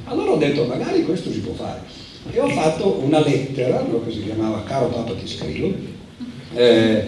Allora 0.06 0.32
ho 0.32 0.38
detto, 0.38 0.66
magari 0.66 1.04
questo 1.04 1.32
si 1.32 1.40
può 1.40 1.54
fare. 1.54 1.82
E 2.32 2.40
ho 2.40 2.50
fatto 2.50 3.02
una 3.04 3.24
lettera, 3.24 3.84
che 4.06 4.12
si 4.12 4.24
chiamava 4.24 4.64
Caro 4.64 4.88
Papa 4.88 5.14
ti 5.14 5.28
scrivo, 5.28 5.74
eh, 6.54 7.04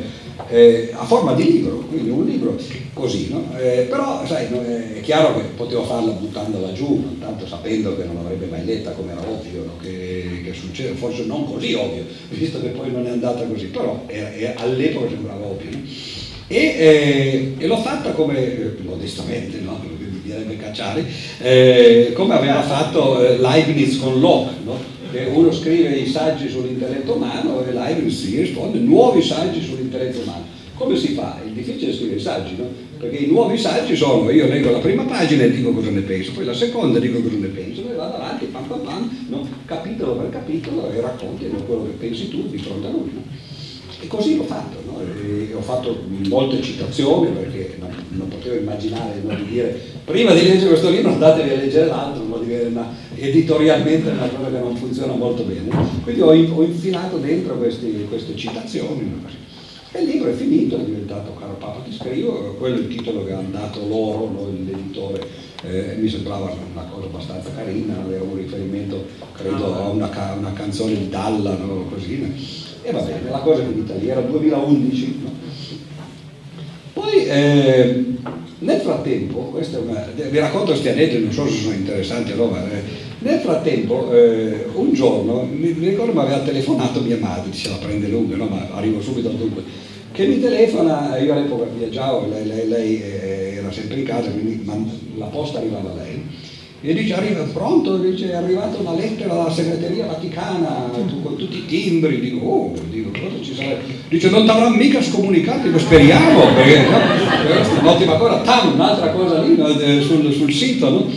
eh, 0.50 0.92
a 0.94 1.04
forma 1.06 1.34
di 1.34 1.44
libro, 1.44 1.78
quindi 1.90 2.10
un 2.10 2.26
libro 2.26 2.58
così, 2.94 3.30
no? 3.30 3.48
eh, 3.58 3.88
però 3.90 4.26
sai, 4.26 4.50
no, 4.50 4.62
è 4.62 5.00
chiaro 5.02 5.36
che 5.36 5.44
potevo 5.56 5.84
farla 5.84 6.12
buttandola 6.12 6.72
giù, 6.74 7.18
tanto 7.20 7.48
sapendo 7.48 7.96
che 7.96 8.04
non 8.04 8.16
l'avrebbe 8.16 8.46
mai 8.48 8.66
letta 8.66 8.92
come 8.92 9.12
era 9.12 9.22
ovvio 9.22 9.64
no? 9.64 9.78
che, 9.82 10.42
che, 10.44 10.54
succede, 10.54 10.94
forse 10.94 11.26
non 11.26 11.46
così 11.46 11.74
ovvio, 11.74 12.04
visto 12.30 12.62
che 12.62 12.70
poi 12.70 12.92
non 12.92 13.06
è 13.08 13.10
andata 13.10 13.44
così, 13.46 13.66
però 13.66 14.06
all'epoca 14.58 15.10
sembrava 15.10 15.46
ovvio. 15.46 15.70
E, 16.48 16.58
eh, 16.58 17.54
e, 17.58 17.68
l'ho 17.68 17.78
fatta 17.78 18.12
come, 18.12 18.38
eh, 18.38 18.76
modestamente, 18.84 19.60
no? 19.60 19.80
mi 19.82 20.22
direbbe 20.22 20.58
Cacciari, 20.58 21.06
eh, 21.42 22.12
come 22.14 22.36
aveva 22.36 22.62
fatto 22.62 23.26
eh, 23.26 23.38
Leibniz 23.38 23.98
con 23.98 24.20
Locke, 24.20 24.52
uno 25.32 25.52
scrive 25.52 25.90
i 25.96 26.08
saggi 26.08 26.50
sull'intelletto 26.50 27.16
umano 27.16 27.64
e 27.66 27.72
Leibniz 27.72 28.26
gli 28.26 28.40
risponde 28.40 28.80
nuovi 28.80 29.22
saggi 29.22 29.62
sull'intelletto 29.62 30.22
umano. 30.22 30.46
Come 30.76 30.98
si 30.98 31.14
fa? 31.14 31.40
È 31.42 31.48
difficile 31.50 31.94
scrivere 31.94 32.18
i 32.18 32.22
saggi, 32.22 32.56
no? 32.58 32.68
Perché 32.98 33.18
i 33.18 33.28
nuovi 33.28 33.58
saggi 33.58 33.96
sono, 33.96 34.30
io 34.32 34.48
leggo 34.48 34.72
la 34.72 34.80
prima 34.80 35.04
pagina 35.04 35.44
e 35.44 35.52
dico 35.52 35.72
cosa 35.72 35.90
ne 35.90 36.02
penso, 36.02 36.32
poi 36.32 36.46
la 36.46 36.54
seconda 36.54 37.00
dico 37.00 37.22
cosa 37.22 37.36
ne 37.36 37.48
penso, 37.48 37.82
poi 37.82 37.96
vado 37.96 38.16
avanti, 38.16 38.46
pam 38.46 38.66
pam 38.66 38.82
pam, 38.82 39.26
no? 39.30 39.48
capitolo 39.66 40.16
per 40.16 40.30
capitolo 40.30 40.92
e 40.92 41.02
racconti 41.02 41.50
quello 41.66 41.86
che 41.86 41.92
pensi 41.92 42.30
tu 42.30 42.48
di 42.50 42.58
fronte 42.58 42.88
a 42.88 42.90
lui. 42.90 43.12
No? 43.14 43.22
E 44.04 44.08
così 44.08 44.36
l'ho 44.36 44.44
fatto, 44.44 44.78
no? 44.86 45.02
ho 45.56 45.62
fatto 45.62 46.04
molte 46.28 46.62
citazioni 46.62 47.32
perché 47.32 47.78
non, 47.80 47.90
non 48.10 48.28
potevo 48.28 48.56
immaginare 48.56 49.22
no, 49.24 49.34
di 49.36 49.46
dire 49.46 49.80
prima 50.04 50.34
di 50.34 50.44
leggere 50.44 50.68
questo 50.68 50.90
libro 50.90 51.12
andatevi 51.12 51.50
a 51.50 51.56
leggere 51.56 51.88
l'altro, 51.88 52.24
dire 52.44 52.66
una, 52.66 52.94
editorialmente 53.16 54.10
è 54.10 54.14
una 54.14 54.28
cosa 54.28 54.52
che 54.52 54.60
non 54.60 54.76
funziona 54.76 55.14
molto 55.14 55.44
bene. 55.44 55.70
Quindi 56.04 56.22
ho, 56.22 56.28
ho 56.28 56.64
infilato 56.64 57.18
dentro 57.18 57.58
questi, 57.58 58.06
queste 58.10 58.36
citazioni. 58.36 59.22
E 59.96 60.02
il 60.02 60.10
libro 60.10 60.30
è 60.30 60.34
finito, 60.34 60.76
è 60.76 60.84
diventato 60.84 61.36
Caro 61.36 61.54
Papa 61.54 61.82
ti 61.86 61.96
scrivo, 61.96 62.56
quello 62.58 62.78
è 62.78 62.80
il 62.80 62.88
titolo 62.88 63.24
che 63.24 63.34
ha 63.34 63.44
dato 63.50 63.88
loro, 63.88 64.28
no, 64.32 64.48
l'editore, 64.52 65.26
eh, 65.64 65.96
mi 66.00 66.10
sembrava 66.10 66.52
una 66.74 66.84
cosa 66.92 67.06
abbastanza 67.06 67.52
carina, 67.56 68.02
aveva 68.04 68.24
un 68.24 68.36
riferimento 68.36 69.06
credo 69.34 69.76
a 69.76 69.90
una, 69.90 70.10
una 70.36 70.54
canzone 70.54 70.98
di 70.98 71.10
Dalla, 71.10 71.56
no, 71.56 71.86
così. 71.90 72.63
E 72.86 72.92
va 72.92 73.00
bene, 73.00 73.30
la 73.30 73.40
cosa 73.40 73.62
è 73.62 73.66
finita 73.66 73.94
lì, 73.96 74.10
era 74.10 74.20
2011. 74.20 75.20
No? 75.24 75.32
Poi 76.94 77.26
eh, 77.26 78.06
Nel 78.60 78.80
frattempo, 78.80 79.58
una, 79.86 80.08
vi 80.16 80.40
racconto 80.40 80.72
questi 80.72 80.90
aneddoti, 80.90 81.24
non 81.24 81.32
so 81.32 81.48
se 81.48 81.58
sono 81.62 81.76
interessanti 81.76 82.32
o 82.34 82.36
no, 82.36 82.46
ma 82.46 82.64
eh, 82.72 82.82
nel 83.20 83.40
frattempo 83.40 84.12
eh, 84.14 84.68
un 84.74 84.94
giorno, 84.94 85.44
mi, 85.44 85.74
mi 85.74 85.90
ricordo 85.90 86.14
mi 86.14 86.20
aveva 86.20 86.40
telefonato 86.40 87.02
mia 87.02 87.18
madre, 87.18 87.50
diceva 87.50 87.76
prende 87.76 88.08
lunga, 88.08 88.36
no, 88.36 88.46
ma 88.46 88.68
arrivo 88.74 89.02
subito 89.02 89.30
al 89.30 89.36
dunque, 89.36 89.64
che 90.12 90.28
mi 90.28 90.40
telefona, 90.40 91.18
io 91.18 91.34
all'epoca 91.34 91.66
viaggiavo, 91.66 92.28
lei, 92.28 92.46
lei, 92.46 92.68
lei 92.68 93.02
eh, 93.02 93.56
era 93.58 93.72
sempre 93.72 94.00
in 94.00 94.06
casa, 94.06 94.30
quindi 94.30 94.66
la 95.18 95.26
posta 95.26 95.58
arrivava 95.58 95.90
a 95.92 95.96
lei 95.96 96.24
e 96.86 96.94
dice 96.94 97.14
arriva 97.14 97.44
pronto, 97.44 97.96
dice 97.96 98.32
è 98.32 98.36
arrivata 98.36 98.78
una 98.78 98.94
lettera 98.94 99.34
dalla 99.34 99.50
segreteria 99.50 100.06
vaticana 100.06 100.90
con 100.92 101.38
tutti 101.38 101.60
i 101.60 101.66
timbri, 101.66 102.20
dico 102.20 102.46
oh, 102.46 102.74
dico, 102.90 103.10
cosa 103.12 103.42
ci 103.42 103.56
sarà? 103.56 103.78
Dice 104.10 104.30
non 104.30 104.44
ti 104.44 104.50
avranno 104.50 104.76
mica 104.76 105.02
scomunicato, 105.02 105.66
dico 105.66 105.80
speriamo, 105.80 106.42
perché 106.54 106.84
questa 107.46 107.76
è 107.78 107.80
un'ottima 107.80 108.18
cosa, 108.18 108.42
tam, 108.42 108.74
un'altra 108.74 109.12
cosa 109.12 109.42
lì 109.42 109.56
sul, 110.02 110.30
sul, 110.34 110.52
sito, 110.52 110.90
no? 110.90 111.10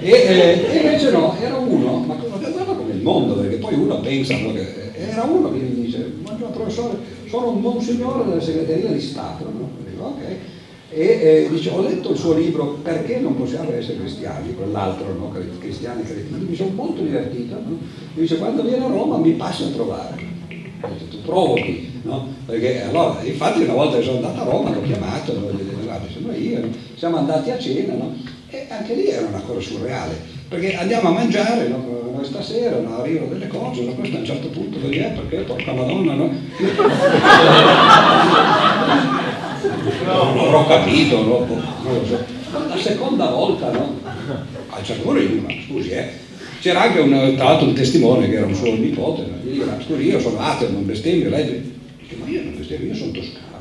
E, 0.00 0.10
e, 0.10 0.76
invece 0.82 1.12
no, 1.12 1.36
era 1.40 1.58
uno, 1.58 1.98
ma 1.98 2.14
guarda 2.14 2.72
come 2.74 2.92
il 2.92 3.00
mondo, 3.00 3.34
perché 3.34 3.56
poi 3.58 3.74
uno 3.74 4.00
pensa, 4.00 4.36
no, 4.36 4.52
che 4.52 4.90
era 4.96 5.22
uno 5.22 5.52
che 5.52 5.58
mi 5.60 5.80
dice, 5.84 6.12
ma 6.24 6.32
professore, 6.32 6.98
sono 7.28 7.50
un 7.50 7.60
monsignore 7.60 8.28
della 8.28 8.42
segreteria 8.42 8.90
di 8.90 9.00
Stato, 9.00 9.44
no? 9.44 9.70
Dico, 9.88 10.02
ok 10.02 10.53
e 10.96 11.02
eh, 11.02 11.48
dice 11.50 11.70
ho 11.70 11.82
letto 11.82 12.12
il 12.12 12.16
suo 12.16 12.34
libro 12.34 12.78
perché 12.80 13.18
non 13.18 13.36
possiamo 13.36 13.72
essere 13.72 13.98
cristiani 13.98 14.54
quell'altro 14.54 15.12
no? 15.12 15.34
cristiani 15.58 16.04
cretini 16.04 16.44
mi 16.44 16.54
sono 16.54 16.70
molto 16.70 17.02
divertito 17.02 17.56
no? 17.56 17.78
dice 18.14 18.38
quando 18.38 18.62
viene 18.62 18.84
a 18.84 18.88
Roma 18.88 19.16
mi 19.16 19.32
passi 19.32 19.64
a 19.64 19.70
trovare 19.70 20.14
dice, 20.46 21.08
tu 21.10 21.20
provochi 21.22 21.90
no? 22.02 22.28
perché 22.46 22.84
allora 22.84 23.20
infatti 23.24 23.62
una 23.62 23.72
volta 23.72 23.96
che 23.96 24.04
sono 24.04 24.18
andato 24.18 24.40
a 24.40 24.44
Roma 24.44 24.70
l'ho 24.70 24.82
chiamato 24.82 25.32
l'ho 25.32 25.50
detto 25.50 25.72
sono 26.12 26.32
io 26.32 26.60
siamo 26.94 27.16
andati 27.16 27.50
a 27.50 27.58
cena 27.58 27.94
no? 27.94 28.14
e 28.50 28.66
anche 28.68 28.94
lì 28.94 29.08
era 29.08 29.26
una 29.26 29.40
cosa 29.40 29.60
surreale 29.60 30.14
perché 30.48 30.76
andiamo 30.76 31.08
a 31.08 31.12
mangiare 31.12 31.66
no? 31.66 32.12
noi 32.14 32.24
stasera 32.24 32.78
no? 32.78 32.98
arrivano 32.98 33.32
delle 33.32 33.48
cose 33.48 33.82
no? 33.82 33.94
questo 33.94 34.14
a 34.14 34.20
un 34.20 34.26
certo 34.26 34.46
punto 34.46 34.78
perché, 34.78 35.12
perché 35.12 35.38
porca 35.38 35.72
madonna 35.72 36.14
no? 36.14 36.30
non 40.04 40.38
avrò 40.38 40.66
capito, 40.66 41.22
no? 41.22 41.46
so. 42.06 42.24
La 42.68 42.76
seconda 42.76 43.26
volta, 43.26 43.70
no? 43.70 44.00
A 44.68 44.78
un 44.78 44.84
certo 44.84 45.02
punto 45.02 45.20
dico, 45.20 45.46
ma 45.46 45.54
scusi, 45.66 45.90
eh? 45.90 46.08
C'era 46.60 46.82
anche 46.82 47.00
un, 47.00 47.34
tra 47.36 47.44
l'altro 47.44 47.66
un 47.66 47.74
testimone 47.74 48.28
che 48.28 48.36
era 48.36 48.46
un 48.46 48.54
suo 48.54 48.74
nipote, 48.74 49.22
no? 49.22 49.36
gli 49.42 49.52
dico, 49.52 49.64
ma 49.66 49.76
scusi, 49.84 50.06
io 50.06 50.20
sono 50.20 50.38
ateo, 50.38 50.70
non 50.70 50.86
bestemmio, 50.86 51.28
lei 51.28 51.72
dice, 52.00 52.16
ma 52.16 52.28
io 52.28 52.42
non 52.42 52.56
bestemmio, 52.56 52.88
io 52.88 52.94
sono 52.94 53.10
toscano. 53.10 53.52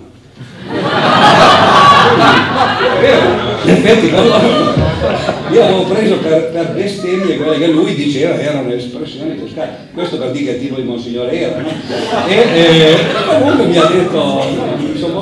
È 2.95 3.01
vero, 3.01 3.29
in 3.63 3.69
effetti 3.69 4.05
io 5.51 5.63
avevo 5.63 5.83
preso 5.83 6.17
per, 6.17 6.49
per 6.51 6.71
bestemmie 6.71 7.37
quelle 7.37 7.57
che 7.57 7.67
lui 7.67 7.93
diceva 7.93 8.39
erano 8.39 8.71
espressioni 8.71 9.37
toscane, 9.37 9.89
questo 9.93 10.17
per 10.17 10.31
dire 10.31 10.53
che 10.53 10.59
tipo 10.59 10.75
di 10.75 10.83
Monsignore 10.83 11.31
era, 11.31 11.59
no? 11.59 11.67
E 12.27 12.33
eh, 12.33 12.97
comunque 13.39 13.65
mi 13.65 13.77
ha 13.77 13.85
detto, 13.85 14.41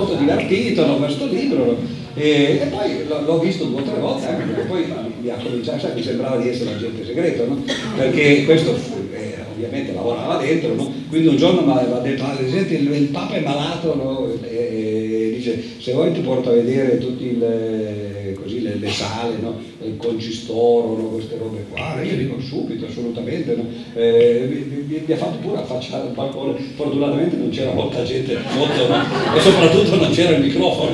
molto 0.02 0.16
divertito, 0.16 0.86
no, 0.86 0.98
questo 0.98 1.26
libro, 1.28 1.78
e, 2.14 2.60
e, 2.62 2.66
poi 2.70 3.06
l'ho 3.08 3.40
visto 3.40 3.66
due 3.66 3.82
o 3.82 3.84
tre 3.84 4.00
volte, 4.00 4.28
anche 4.28 4.44
perché 4.46 4.68
poi 4.68 4.86
mi 5.22 5.30
ha 5.30 5.38
cominciato, 5.42 5.88
mi 5.94 6.04
sembrava 6.04 6.38
di 6.38 6.50
essere 6.50 6.74
agente 6.74 7.06
segreto, 7.06 7.46
no? 7.48 7.64
Perché 7.96 8.44
questo 8.46 8.76
eh, 9.14 9.38
ovviamente 9.54 9.94
lavorava 9.94 10.38
dentro, 10.38 10.74
no? 10.74 10.92
quindi 11.10 11.28
un 11.28 11.38
giorno 11.38 11.62
mi 11.62 11.72
aveva 11.72 12.00
detto, 12.00 12.24
ah, 12.24 12.36
il, 12.40 12.92
il 12.92 13.08
Papa 13.10 13.36
è 13.36 13.42
malato, 13.42 13.96
no? 13.96 14.28
e, 14.44 14.56
e, 14.56 15.11
dice, 15.42 15.64
se 15.80 15.92
vuoi 15.94 16.14
ti 16.14 16.22
porto 16.22 16.50
a 16.50 16.54
vedere 16.54 17.00
tutte 17.00 17.24
le, 17.24 18.36
le, 18.46 18.76
le, 18.76 18.90
sale, 18.90 19.36
no? 19.42 19.60
il 19.84 19.98
concistoro, 19.98 20.96
no? 20.96 21.08
queste 21.10 21.38
robe 21.38 21.66
qua, 21.70 22.02
io 22.02 22.16
dico 22.16 22.40
subito, 22.40 22.86
assolutamente, 22.86 23.56
no? 23.56 23.66
eh, 23.96 24.48
mi, 24.88 25.04
mi, 25.06 25.14
ha 25.14 25.18
fatto 25.18 25.40
pure 25.40 25.58
affacciare 25.58 26.08
al 26.08 26.14
balcone, 26.14 26.60
fortunatamente 26.76 27.36
non 27.36 27.50
c'era 27.50 27.74
molta 27.74 28.04
gente 28.04 28.34
no? 28.34 29.36
e 29.36 29.40
soprattutto 29.40 29.96
non 29.96 30.12
c'era 30.12 30.38
il 30.38 30.44
microfono, 30.44 30.92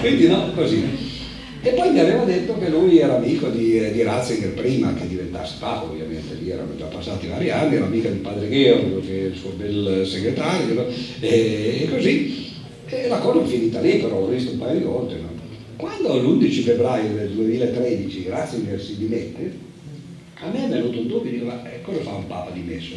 quindi 0.00 0.26
no, 0.26 0.52
così. 0.54 1.12
E 1.66 1.70
poi 1.70 1.92
mi 1.92 1.98
aveva 1.98 2.24
detto 2.24 2.58
che 2.58 2.68
lui 2.68 2.98
era 2.98 3.16
amico 3.16 3.48
di, 3.48 3.90
di 3.90 4.02
Ratzinger 4.02 4.50
prima 4.50 4.92
che 4.92 5.08
diventasse 5.08 5.54
Papa, 5.58 5.86
ovviamente 5.86 6.34
lì 6.38 6.50
erano 6.50 6.76
già 6.76 6.84
passati 6.84 7.26
vari 7.26 7.48
anni, 7.48 7.76
era 7.76 7.86
amico 7.86 8.08
di 8.08 8.18
padre 8.18 8.50
Georg, 8.50 9.00
che 9.00 9.18
è 9.18 9.24
il 9.28 9.34
suo 9.34 9.48
bel 9.56 10.06
segretario, 10.06 10.86
e, 11.20 11.80
e, 11.80 11.88
così. 11.88 12.52
E 12.94 13.08
la 13.08 13.18
cosa 13.18 13.44
finita 13.44 13.80
lì, 13.80 13.98
però 13.98 14.20
l'ho 14.20 14.28
visto 14.28 14.52
un 14.52 14.58
paio 14.58 14.78
di 14.78 14.84
volte. 14.84 15.16
No? 15.16 15.28
Quando 15.76 16.16
l'11 16.16 16.62
febbraio 16.62 17.14
del 17.14 17.30
2013 17.30 18.28
Ratzinger 18.28 18.80
si 18.80 18.96
dimette, 18.96 19.58
a 20.36 20.50
me 20.50 20.64
è 20.64 20.68
venuto 20.68 20.98
un 20.98 21.06
dubbio, 21.08 21.30
dico, 21.30 21.46
ma 21.46 21.70
eh, 21.70 21.82
cosa 21.82 22.00
fa 22.00 22.12
un 22.12 22.26
Papa 22.26 22.50
dimesso? 22.50 22.94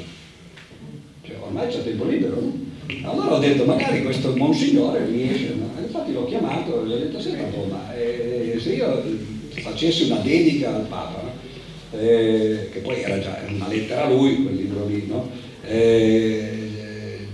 Cioè, 1.24 1.36
ormai 1.42 1.68
c'è 1.68 1.84
tempo 1.84 2.06
libero, 2.06 2.40
no? 2.40 2.66
Allora 3.04 3.36
ho 3.36 3.40
detto, 3.40 3.66
magari 3.66 4.04
questo 4.04 4.36
monsignore 4.36 5.06
riesce, 5.06 5.56
no? 5.56 5.70
infatti 5.82 6.14
l'ho 6.14 6.26
chiamato 6.26 6.84
e 6.84 6.88
gli 6.88 6.92
ho 6.92 6.98
detto, 6.98 7.20
senta, 7.20 7.44
ma 7.70 7.94
eh, 7.96 8.58
se 8.60 8.76
io 8.76 9.04
facessi 9.50 10.04
una 10.10 10.22
dedica 10.22 10.74
al 10.74 10.86
Papa, 10.88 11.22
no? 11.22 12.00
eh, 12.00 12.70
che 12.72 12.80
poi 12.80 13.02
era 13.02 13.20
già 13.20 13.42
una 13.50 13.68
lettera 13.68 14.06
a 14.06 14.10
lui, 14.10 14.44
quel 14.44 14.56
libro 14.56 14.86
lì, 14.86 15.06
no? 15.08 15.30
eh, 15.66 16.57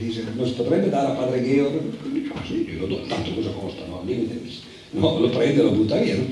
dice, 0.05 0.23
non 0.33 0.45
si 0.45 0.53
potrebbe 0.53 0.89
dare 0.89 1.07
a 1.07 1.15
padre? 1.15 1.41
Dice, 1.41 1.61
ah 2.33 2.41
sì, 2.45 2.65
glielo 2.65 2.85
do, 2.87 3.01
tanto 3.07 3.33
cosa 3.33 3.49
costa, 3.49 3.85
no? 3.87 4.03
No? 4.91 5.19
Lo 5.19 5.29
prende 5.29 5.59
e 5.59 5.63
lo 5.63 5.71
butta 5.71 5.97
via, 5.97 6.15
no? 6.15 6.25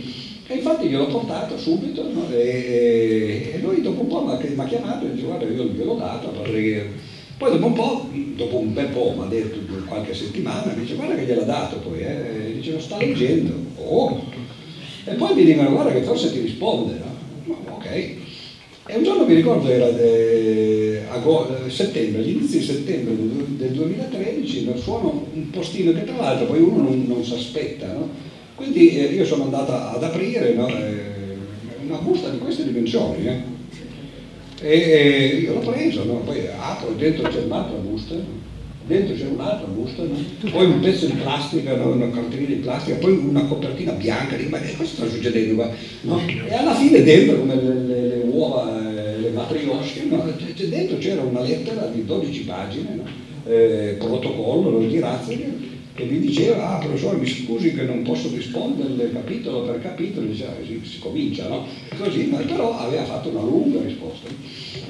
E 0.47 0.55
infatti 0.55 0.87
gliel'ho 0.87 1.07
portato 1.07 1.57
subito, 1.57 2.03
no? 2.11 2.27
e, 2.29 3.51
e, 3.53 3.59
lui 3.59 3.81
dopo 3.81 4.01
un 4.01 4.07
po' 4.07 4.21
mi 4.25 4.33
ha 4.33 4.65
chiamato 4.65 5.05
e 5.05 5.13
dice, 5.13 5.25
guarda, 5.25 5.45
io 5.45 5.63
gliel'ho 5.63 5.95
dato 5.95 6.27
a 6.27 6.31
padre 6.31 6.61
Georg. 6.61 6.89
Poi 7.37 7.51
dopo 7.51 7.65
un 7.65 7.73
po', 7.73 8.09
dopo 8.35 8.57
un 8.57 8.73
bel 8.73 8.87
po', 8.87 9.13
mi 9.17 9.23
ha 9.23 9.27
detto 9.27 9.59
qualche 9.85 10.13
settimana, 10.13 10.73
mi 10.73 10.81
dice 10.81 10.95
guarda 10.95 11.15
che 11.15 11.23
gliel'ha 11.23 11.43
dato 11.43 11.77
poi, 11.77 12.01
eh? 12.01 12.51
dice 12.55 12.73
lo 12.73 12.79
sta 12.79 12.97
leggendo. 12.97 13.53
Oh. 13.77 14.21
E 15.05 15.13
poi 15.13 15.33
mi 15.35 15.45
dicono 15.45 15.71
guarda 15.71 15.91
che 15.93 16.01
forse 16.01 16.31
ti 16.31 16.41
risponde, 16.41 16.99
no? 16.99 17.55
ok. 17.75 18.15
E 18.87 18.95
un 18.95 19.03
giorno 19.03 19.25
mi 19.25 19.35
ricordo 19.35 19.69
era 19.69 19.89
de, 19.91 21.03
agosto, 21.09 21.69
settembre, 21.69 22.21
all'inizio 22.21 22.59
di 22.59 22.65
settembre 22.65 23.13
del 23.57 23.71
2013, 23.71 24.71
suono 24.75 25.27
un 25.33 25.49
postino 25.51 25.91
che 25.93 26.03
tra 26.03 26.15
l'altro 26.17 26.47
poi 26.47 26.61
uno 26.61 26.81
non, 26.81 27.05
non 27.07 27.23
si 27.23 27.33
aspetta, 27.33 27.93
no? 27.93 28.09
Quindi 28.55 28.97
eh, 28.97 29.13
io 29.13 29.25
sono 29.25 29.43
andata 29.43 29.91
ad 29.91 30.03
aprire 30.03 30.53
no? 30.53 30.67
eh, 30.67 31.35
una 31.85 31.97
busta 31.97 32.29
di 32.29 32.39
queste 32.39 32.63
dimensioni, 32.63 33.27
eh? 33.27 33.59
E, 34.61 34.79
e 34.79 35.25
io 35.41 35.53
l'ho 35.53 35.71
preso, 35.71 36.03
no? 36.03 36.15
poi 36.17 36.41
apro, 36.47 36.93
dentro 36.95 37.27
c'è 37.29 37.41
un'altra 37.41 37.77
busta, 37.77 38.15
dentro 38.85 39.15
c'è 39.15 39.25
un'altra 39.25 39.67
busta, 39.67 40.03
poi 40.51 40.65
un 40.65 40.79
pezzo 40.79 41.07
di 41.07 41.13
plastica, 41.13 41.73
una 41.73 42.09
cartolina 42.09 42.47
di 42.47 42.55
plastica, 42.55 42.97
poi 42.97 43.13
una 43.13 43.45
copertina 43.45 43.93
bianca, 43.93 44.35
dico, 44.35 44.49
ma 44.49 44.59
cosa 44.59 44.85
sta 44.85 45.07
succedendo 45.07 45.55
qua? 45.55 45.71
E 46.47 46.53
alla 46.53 46.75
fine 46.75 47.01
dentro, 47.01 47.39
come 47.39 47.55
le, 47.55 47.73
le 47.73 48.10
uova, 48.41 48.79
le 48.79 49.29
matriosche, 49.29 50.07
dentro 50.69 50.97
c'era 50.97 51.21
una 51.21 51.41
lettera 51.41 51.85
di 51.85 52.03
12 52.05 52.41
pagine, 52.41 53.03
eh, 53.45 53.95
protocollo 53.99 54.79
di 54.79 54.99
Ratzinger, 54.99 55.69
che 55.93 56.03
mi 56.05 56.19
diceva, 56.19 56.69
ah 56.69 56.79
professore 56.79 57.17
mi 57.17 57.27
scusi 57.27 57.75
che 57.75 57.83
non 57.83 58.01
posso 58.01 58.29
risponderle 58.33 59.11
capitolo 59.11 59.61
per 59.61 59.81
capitolo, 59.81 60.25
diceva, 60.25 60.53
si, 60.65 60.81
si 60.83 60.99
comincia, 60.99 61.47
no? 61.47 61.65
Così, 61.97 62.25
ma 62.25 62.37
però 62.37 62.77
aveva 62.77 63.03
fatto 63.03 63.29
una 63.29 63.41
lunga 63.41 63.81
risposta. 63.81 64.29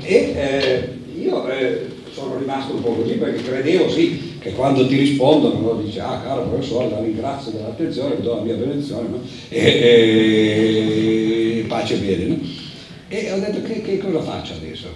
E 0.01 0.15
eh, 0.15 0.87
io 1.19 1.49
eh, 1.49 1.85
sono 2.13 2.37
rimasto 2.37 2.75
un 2.75 2.81
po' 2.81 2.91
così 2.91 3.13
perché 3.13 3.41
credevo 3.41 3.89
sì 3.89 4.29
che 4.39 4.51
quando 4.53 4.87
ti 4.87 4.95
rispondono 4.97 5.59
no, 5.59 5.81
dice 5.81 5.99
ah 5.99 6.21
caro 6.21 6.47
professore 6.47 6.89
la 6.89 6.99
ringrazio 6.99 7.51
dell'attenzione, 7.51 8.21
do 8.21 8.35
la 8.35 8.41
mia 8.41 8.55
benedizione 8.55 9.07
no? 9.07 9.21
e, 9.49 9.59
e, 11.59 11.65
pace 11.67 11.95
e 11.95 11.97
bene. 11.97 12.25
No? 12.25 12.69
E 13.13 13.29
ho 13.29 13.39
detto 13.39 13.61
che, 13.61 13.81
che 13.81 13.97
cosa 13.97 14.21
faccio 14.21 14.53
adesso? 14.53 14.87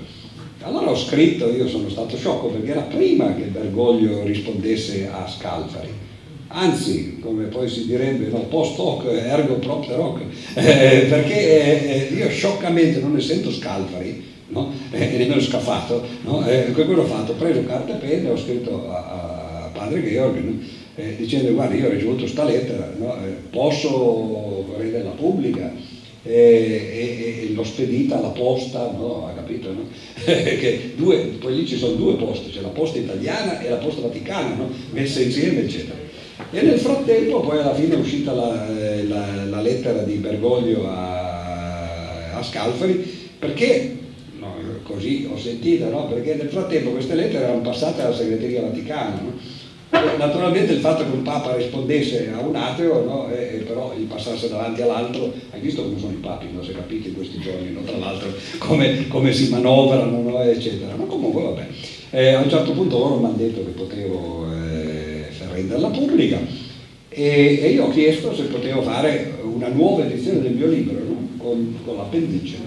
Allora 0.61 0.89
ho 0.89 0.95
scritto, 0.95 1.51
io 1.51 1.67
sono 1.67 1.89
stato 1.89 2.15
sciocco 2.15 2.47
perché 2.47 2.71
era 2.71 2.83
prima 2.83 3.35
che 3.35 3.43
Bergoglio 3.43 4.23
rispondesse 4.23 5.09
a 5.11 5.27
Scalfari. 5.27 5.89
Anzi, 6.47 7.19
come 7.19 7.43
poi 7.47 7.67
si 7.67 7.85
direbbe, 7.85 8.27
no, 8.27 8.39
post 8.43 8.79
hoc 8.79 9.03
ergo 9.07 9.55
propter 9.55 9.99
hoc, 9.99 10.21
eh, 10.55 11.07
perché 11.09 12.09
eh, 12.09 12.13
io 12.15 12.29
scioccamente, 12.29 13.01
non 13.01 13.17
essendo 13.17 13.51
Scalfari, 13.51 14.23
no, 14.47 14.71
eh, 14.91 15.13
e 15.13 15.17
nemmeno 15.17 15.41
scafato, 15.41 16.01
no, 16.23 16.47
eh, 16.47 16.71
quello 16.71 17.01
ho 17.01 17.05
fatto, 17.05 17.33
ho 17.33 17.35
preso 17.35 17.65
carta 17.65 17.95
e 17.95 17.97
penna 17.97 18.29
e 18.29 18.31
ho 18.31 18.37
scritto 18.37 18.89
a, 18.89 19.65
a 19.65 19.69
padre 19.73 20.01
Georg, 20.01 20.37
no, 20.37 20.57
eh, 20.95 21.15
dicendo 21.17 21.51
guarda 21.51 21.75
io 21.75 21.87
ho 21.87 21.91
ricevuto 21.91 22.21
questa 22.21 22.45
lettera, 22.45 22.93
eh, 22.93 23.29
posso 23.49 24.73
renderla 24.77 25.11
pubblica? 25.11 25.69
E, 26.25 26.33
e, 26.33 27.49
e 27.49 27.53
l'ho 27.53 27.63
spedita 27.63 28.17
alla 28.17 28.29
posta, 28.29 28.91
no? 28.91 29.27
ha 29.27 29.33
capito? 29.33 29.71
No? 29.71 29.87
due, 30.95 31.17
poi 31.39 31.55
lì 31.55 31.67
ci 31.67 31.77
sono 31.77 31.93
due 31.93 32.15
poste, 32.15 32.49
c'è 32.49 32.61
la 32.61 32.69
posta 32.69 32.97
italiana 32.97 33.59
e 33.59 33.69
la 33.69 33.75
posta 33.75 34.01
vaticana, 34.01 34.55
no? 34.55 34.69
messe 34.91 35.23
insieme, 35.23 35.61
eccetera. 35.61 35.97
E 36.51 36.61
nel 36.61 36.79
frattempo 36.79 37.41
poi 37.41 37.59
alla 37.59 37.75
fine 37.75 37.95
è 37.95 37.97
uscita 37.97 38.33
la, 38.33 38.77
eh, 38.77 39.07
la, 39.07 39.45
la 39.45 39.61
lettera 39.61 40.01
di 40.01 40.15
Bergoglio 40.15 40.87
a, 40.87 42.33
a 42.33 42.43
Scalfari 42.43 43.23
perché 43.39 43.97
no, 44.39 44.53
così 44.83 45.27
ho 45.31 45.37
sentito, 45.37 45.85
perché 46.09 46.35
nel 46.35 46.49
frattempo 46.49 46.91
queste 46.91 47.15
lettere 47.15 47.45
erano 47.45 47.61
passate 47.61 48.01
alla 48.01 48.15
segreteria 48.15 48.61
vaticana. 48.61 49.54
Naturalmente 50.17 50.73
il 50.73 50.79
fatto 50.79 51.03
che 51.03 51.11
un 51.11 51.21
Papa 51.21 51.55
rispondesse 51.55 52.31
a 52.33 52.39
un 52.39 52.55
ateo, 52.55 53.03
no? 53.03 53.29
e, 53.31 53.55
e 53.55 53.57
però 53.59 53.93
gli 53.97 54.03
passasse 54.03 54.49
davanti 54.49 54.81
all'altro, 54.81 55.31
hai 55.51 55.59
visto 55.59 55.83
come 55.83 55.99
sono 55.99 56.13
i 56.13 56.17
papi, 56.21 56.47
non 56.51 56.63
si 56.63 56.71
è 56.71 56.73
capito 56.73 57.07
in 57.07 57.15
questi 57.15 57.39
giorni, 57.39 57.71
no? 57.71 57.81
tra 57.81 57.97
l'altro 57.97 58.29
come, 58.57 59.07
come, 59.07 59.33
si 59.33 59.49
manovrano, 59.49 60.21
no? 60.21 60.41
eccetera. 60.41 60.95
Ma 60.95 61.05
comunque 61.05 61.43
vabbè, 61.43 61.67
eh, 62.11 62.33
a 62.33 62.41
un 62.41 62.49
certo 62.49 62.71
punto 62.71 62.97
loro 62.97 63.17
mi 63.17 63.25
hanno 63.25 63.37
detto 63.37 63.63
che 63.63 63.71
potevo 63.71 64.45
eh, 64.51 65.27
renderla 65.55 65.87
pubblica 65.87 66.39
e, 67.09 67.59
e, 67.61 67.69
io 67.69 67.85
ho 67.85 67.89
chiesto 67.89 68.35
se 68.35 68.43
potevo 68.43 68.81
fare 68.81 69.37
una 69.43 69.69
nuova 69.69 70.05
edizione 70.05 70.41
del 70.41 70.53
mio 70.53 70.67
libro 70.67 70.99
con, 71.37 71.77
con 71.85 71.95
l'appendice 71.95 72.57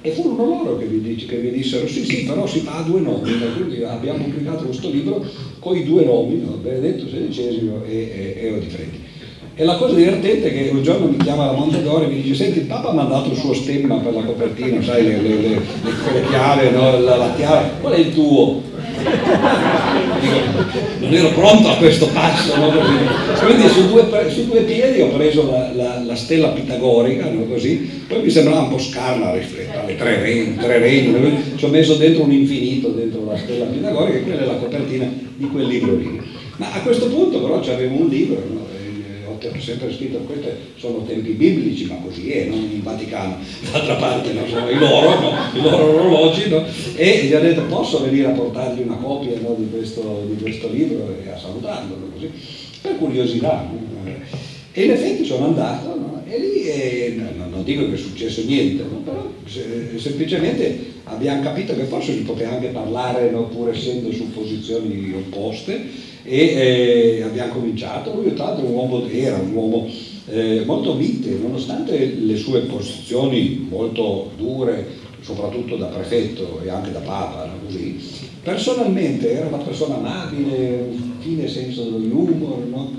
e 0.00 0.10
furono 0.12 0.46
loro 0.46 0.78
che 0.78 0.86
mi, 0.86 1.14
che 1.14 1.36
mi, 1.36 1.50
dissero 1.50 1.86
sì 1.86 2.04
sì 2.04 2.24
però 2.24 2.46
si 2.46 2.60
fa 2.60 2.78
a 2.78 2.82
due 2.82 3.00
nomi, 3.00 3.30
quindi 3.54 3.82
abbiamo 3.84 4.24
pubblicato 4.24 4.64
questo 4.64 4.88
libro 4.88 5.22
con 5.60 5.76
i 5.76 5.84
due 5.84 6.04
nomi, 6.04 6.40
no? 6.40 6.56
Benedetto 6.60 7.04
XVI 7.04 7.70
e, 7.86 7.94
e, 7.94 8.46
e 8.46 8.52
Odifreddi. 8.52 9.08
E 9.54 9.64
la 9.64 9.76
cosa 9.76 9.94
divertente 9.94 10.48
è 10.48 10.52
che 10.52 10.70
un 10.72 10.82
giorno 10.82 11.06
mi 11.06 11.18
chiama 11.18 11.46
la 11.46 11.52
Montedore 11.52 12.06
e 12.06 12.08
mi 12.08 12.22
dice 12.22 12.34
senti 12.34 12.60
il 12.60 12.64
Papa 12.64 12.88
ha 12.88 12.94
mandato 12.94 13.30
il 13.30 13.36
suo 13.36 13.52
stemma 13.52 13.96
per 13.96 14.14
la 14.14 14.22
copertina, 14.22 14.80
sai 14.80 15.04
le, 15.04 15.20
le, 15.20 15.36
le, 15.36 15.48
le 15.50 16.26
chiave, 16.28 16.70
no? 16.70 16.98
la, 16.98 17.16
la 17.16 17.34
chiave, 17.34 17.72
qual 17.78 17.92
è 17.92 17.98
il 17.98 18.14
tuo? 18.14 18.62
Non 21.00 21.14
ero 21.14 21.28
pronto 21.30 21.68
a 21.68 21.76
questo 21.76 22.08
passo, 22.08 22.56
no? 22.56 22.70
quindi 23.44 23.68
su 23.68 23.88
due, 23.88 24.06
su 24.28 24.46
due, 24.46 24.60
piedi 24.62 25.00
ho 25.00 25.08
preso 25.08 25.50
la, 25.50 25.72
la, 25.74 26.02
la 26.04 26.16
stella 26.16 26.48
pitagorica, 26.48 27.28
no? 27.28 27.44
così, 27.44 28.04
poi 28.06 28.22
mi 28.22 28.30
sembrava 28.30 28.60
un 28.60 28.68
po' 28.70 28.78
scarna 28.78 29.32
rispetto 29.32 29.78
alle 29.78 29.96
tre 29.96 30.54
tre 30.58 30.78
regni, 30.78 31.56
ci 31.56 31.64
ho 31.64 31.68
messo 31.68 31.94
dentro 31.94 32.24
un 32.24 32.32
infinito 32.32 32.88
dentro 32.88 33.24
la 33.24 33.36
stella 33.36 33.64
pitagorica 33.66 34.18
e 34.18 34.22
quella 34.22 34.42
è 34.42 34.46
la 34.46 34.56
copertina 34.56 35.12
di 35.36 35.46
quel 35.46 35.66
libro 35.66 35.96
lì. 35.96 36.20
Ma 36.56 36.72
a 36.72 36.80
questo 36.80 37.06
punto 37.08 37.40
però 37.40 37.60
c'avevo 37.60 37.96
un 37.96 38.08
libro, 38.08 38.42
no? 38.52 38.69
Ho 39.48 39.60
sempre 39.60 39.92
scritto 39.92 40.18
questi 40.18 40.48
sono 40.76 41.04
tempi 41.04 41.32
biblici, 41.32 41.86
ma 41.86 41.96
così 41.96 42.30
è, 42.30 42.46
non 42.46 42.58
in 42.58 42.82
Vaticano, 42.82 43.36
d'altra 43.70 43.94
parte 43.96 44.32
no? 44.32 44.46
sono 44.46 44.68
i 44.70 44.78
loro, 44.78 45.20
no? 45.20 45.32
i 45.54 45.60
loro 45.60 45.94
orologi, 45.94 46.48
no? 46.48 46.64
e 46.94 47.24
gli 47.24 47.34
ho 47.34 47.40
detto 47.40 47.62
posso 47.64 48.02
venire 48.02 48.28
a 48.28 48.32
portargli 48.32 48.82
una 48.82 48.96
copia 48.96 49.34
di 49.34 49.68
questo, 49.70 50.26
di, 50.28 50.42
questo, 50.42 50.68
libro 50.70 51.16
e 51.24 51.30
a 51.30 51.38
salutarlo, 51.38 51.96
così, 52.12 52.30
per 52.80 52.96
curiosità. 52.96 53.68
E 54.72 54.84
in 54.84 54.90
effetti 54.90 55.24
sono 55.24 55.46
andato 55.46 56.22
e 56.28 56.38
lì 56.38 56.62
eh, 56.62 57.20
non 57.50 57.64
dico 57.64 57.88
che 57.88 57.94
è 57.94 57.98
successo 57.98 58.42
niente, 58.44 58.84
però 59.04 59.28
se, 59.44 59.98
semplicemente 59.98 60.98
abbiamo 61.04 61.42
capito 61.42 61.74
che 61.74 61.84
forse 61.84 62.12
si 62.12 62.22
poteva 62.22 62.52
anche 62.52 62.68
parlare 62.68 63.26
pur 63.50 63.70
essendo 63.70 64.12
su 64.12 64.30
posizioni 64.30 65.12
opposte 65.12 66.08
e 66.30 67.16
eh, 67.18 67.22
abbiamo 67.22 67.54
cominciato, 67.54 68.14
lui 68.14 68.32
tra 68.34 68.44
l'altro 68.44 68.64
un 68.64 68.72
uomo, 68.72 69.04
era 69.08 69.36
un 69.36 69.52
uomo 69.52 69.88
eh, 70.28 70.62
molto 70.64 70.94
mite, 70.94 71.36
nonostante 71.42 72.14
le 72.14 72.36
sue 72.36 72.60
posizioni 72.60 73.66
molto 73.68 74.30
dure, 74.36 74.86
soprattutto 75.22 75.74
da 75.74 75.86
prefetto 75.86 76.60
e 76.64 76.70
anche 76.70 76.92
da 76.92 77.00
papa, 77.00 77.46
no? 77.46 77.54
così, 77.66 77.98
personalmente 78.44 79.32
era 79.32 79.48
una 79.48 79.56
persona 79.56 79.96
amabile, 79.96 80.86
un 80.88 81.14
fine 81.18 81.48
senso 81.48 81.82
dell'humor, 81.82 82.58
no? 82.64 82.92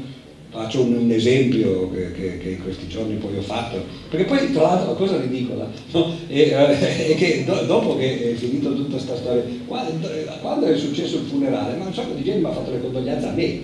Faccio 0.52 0.82
un, 0.82 0.94
un 0.98 1.10
esempio 1.11 1.90
che, 1.91 2.11
che, 2.11 2.38
che, 2.38 2.49
in 2.49 2.61
questi 2.61 2.86
giorni 2.90 3.15
poi 3.15 3.38
ho 3.38 3.41
fatto, 3.41 3.86
perché 4.10 4.26
poi 4.26 4.52
tra 4.52 4.64
l'altro 4.64 4.91
la 4.91 4.98
cosa 4.98 5.18
ridicola 5.18 5.65
no? 5.91 6.14
è, 6.28 6.34
eh, 6.34 7.07
è, 7.07 7.15
che 7.15 7.45
do, 7.45 7.61
dopo 7.61 7.95
che 7.95 8.32
è 8.32 8.34
finito 8.34 8.76
tutta 8.76 8.95
questa 8.95 9.15
storia, 9.15 9.45
quando, 9.65 10.10
quando, 10.41 10.65
è 10.65 10.78
successo 10.78 11.19
il 11.19 11.28
funerale, 11.30 11.78
ma 11.78 11.86
un 11.86 11.94
sacco 11.94 12.15
di 12.15 12.23
gente 12.23 12.41
mi 12.41 12.48
ha 12.48 12.52
fatto 12.52 12.69
le 12.69 12.82
condoglianze 12.82 13.28
a 13.28 13.32
me. 13.32 13.61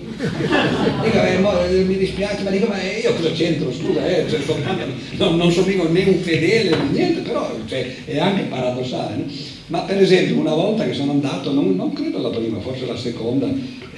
dico, 1.04 1.22
eh, 1.22 1.38
mo, 1.40 1.62
eh, 1.62 1.84
mi 1.84 1.98
dispiace, 1.98 2.42
ma 2.42 2.48
dico, 2.48 2.66
ma 2.68 2.82
io 2.82 3.12
cosa 3.12 3.32
c'entro? 3.32 3.70
Scusa, 3.70 4.06
eh, 4.06 4.26
cioè, 4.26 4.40
non, 5.18 5.36
non 5.36 5.52
sono 5.52 5.66
mica 5.66 5.86
né 5.88 6.04
un 6.04 6.18
fedele 6.20 6.70
né 6.70 6.88
niente, 6.90 7.20
però 7.20 7.50
cioè, 7.66 7.86
è 8.06 8.18
anche 8.18 8.44
paradossale. 8.44 9.16
No? 9.16 9.24
Ma 9.66 9.80
per 9.80 10.00
esempio 10.00 10.36
una 10.36 10.54
volta 10.54 10.86
che 10.86 10.94
sono 10.94 11.10
andato, 11.10 11.52
non, 11.52 11.76
non 11.76 11.92
credo 11.92 12.22
la 12.22 12.30
prima, 12.30 12.58
forse 12.60 12.86
la 12.86 12.96
seconda, 12.96 13.46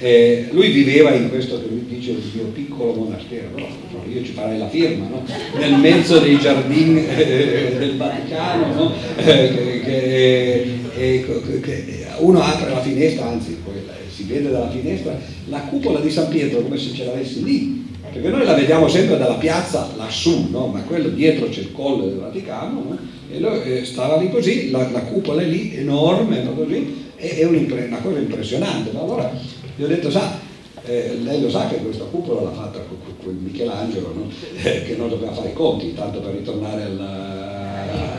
eh, 0.01 0.47
lui 0.49 0.71
viveva 0.71 1.13
in 1.13 1.29
questo 1.29 1.61
che 1.61 1.67
lui 1.69 1.85
dice 1.87 2.11
il 2.11 2.23
mio 2.33 2.45
piccolo 2.45 2.93
monastero, 2.93 3.49
però 3.53 3.67
io 4.11 4.23
ci 4.23 4.31
farei 4.31 4.57
la 4.57 4.67
firma, 4.67 5.07
no? 5.07 5.23
nel 5.59 5.75
mezzo 5.75 6.17
dei 6.17 6.39
giardini 6.39 7.05
eh, 7.05 7.75
del 7.77 7.97
Vaticano, 7.97 8.73
no? 8.73 8.93
eh, 9.17 10.71
che, 10.95 11.61
che, 11.61 12.05
uno 12.17 12.41
apre 12.41 12.71
la 12.71 12.81
finestra, 12.81 13.27
anzi 13.27 13.57
poi 13.63 13.75
si 14.09 14.23
vede 14.23 14.49
dalla 14.49 14.71
finestra 14.71 15.15
la 15.49 15.59
cupola 15.59 15.99
di 15.99 16.09
San 16.09 16.29
Pietro 16.29 16.61
come 16.61 16.77
se 16.77 16.93
ce 16.93 17.05
l'avessi 17.05 17.43
lì, 17.43 17.87
perché 18.11 18.27
noi 18.27 18.43
la 18.43 18.55
vediamo 18.55 18.87
sempre 18.87 19.19
dalla 19.19 19.35
piazza 19.35 19.87
lassù, 19.97 20.47
no? 20.49 20.65
ma 20.65 20.81
quello 20.81 21.09
dietro 21.09 21.47
c'è 21.47 21.59
il 21.59 21.71
colle 21.71 22.07
del 22.07 22.17
Vaticano, 22.17 22.85
no? 22.89 22.97
e 23.31 23.39
lui 23.39 23.61
eh, 23.65 23.85
stava 23.85 24.17
lì 24.17 24.31
così, 24.31 24.71
la, 24.71 24.89
la, 24.89 25.01
cupola 25.01 25.43
è 25.43 25.45
lì, 25.45 25.75
enorme, 25.75 26.43
così, 26.55 27.09
è, 27.15 27.35
è 27.37 27.45
una 27.45 27.99
cosa 28.01 28.17
impressionante. 28.17 28.89
Allora 28.97 29.59
gli 29.81 29.85
ho 29.85 29.87
detto, 29.87 30.11
sa, 30.11 30.37
eh, 30.85 31.17
lei 31.23 31.41
lo 31.41 31.49
sa 31.49 31.67
che 31.67 31.77
questa 31.77 32.03
cupola 32.03 32.41
l'ha 32.41 32.51
fatta 32.51 32.79
con, 32.81 33.35
Michelangelo, 33.41 34.13
no? 34.13 34.29
eh, 34.61 34.83
che 34.83 34.95
non 34.95 35.09
doveva 35.09 35.31
fare 35.31 35.49
i 35.49 35.53
conti, 35.53 35.95
tanto 35.95 36.19
per 36.19 36.35
ritornare 36.35 36.83
al, 36.83 36.99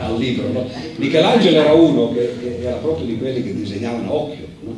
al 0.01 0.17
libro. 0.17 0.51
No? 0.51 0.69
Michelangelo 0.97 1.57
era 1.57 1.71
uno 1.71 2.11
che, 2.11 2.33
che, 2.41 2.59
era 2.59 2.75
proprio 2.75 3.05
di 3.05 3.17
quelli 3.17 3.43
che 3.43 3.55
disegnavano 3.55 4.13
occhio. 4.13 4.45
No? 4.59 4.75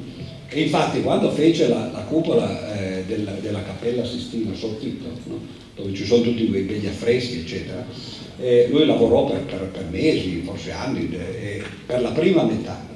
E 0.48 0.62
infatti 0.62 1.02
quando 1.02 1.32
fece 1.32 1.70
la, 1.70 1.90
la 1.92 2.02
cupola 2.02 2.78
eh, 2.78 3.04
della, 3.08 3.32
della, 3.42 3.64
Cappella 3.64 4.06
Sistina 4.06 4.54
soffitto, 4.54 5.08
dove 5.76 5.92
ci 5.96 6.06
sono 6.06 6.22
tutti 6.22 6.48
quei 6.48 6.62
begli 6.62 6.86
affreschi, 6.86 7.40
eccetera, 7.40 7.84
eh, 8.40 8.68
lui 8.70 8.86
lavorò 8.86 9.26
per, 9.26 9.40
per, 9.40 9.70
per, 9.74 9.88
mesi, 9.90 10.44
forse 10.46 10.72
anni, 10.72 11.10
eh, 11.12 11.64
per 11.88 12.02
la 12.02 12.12
prima 12.12 12.44
metà 12.44 12.94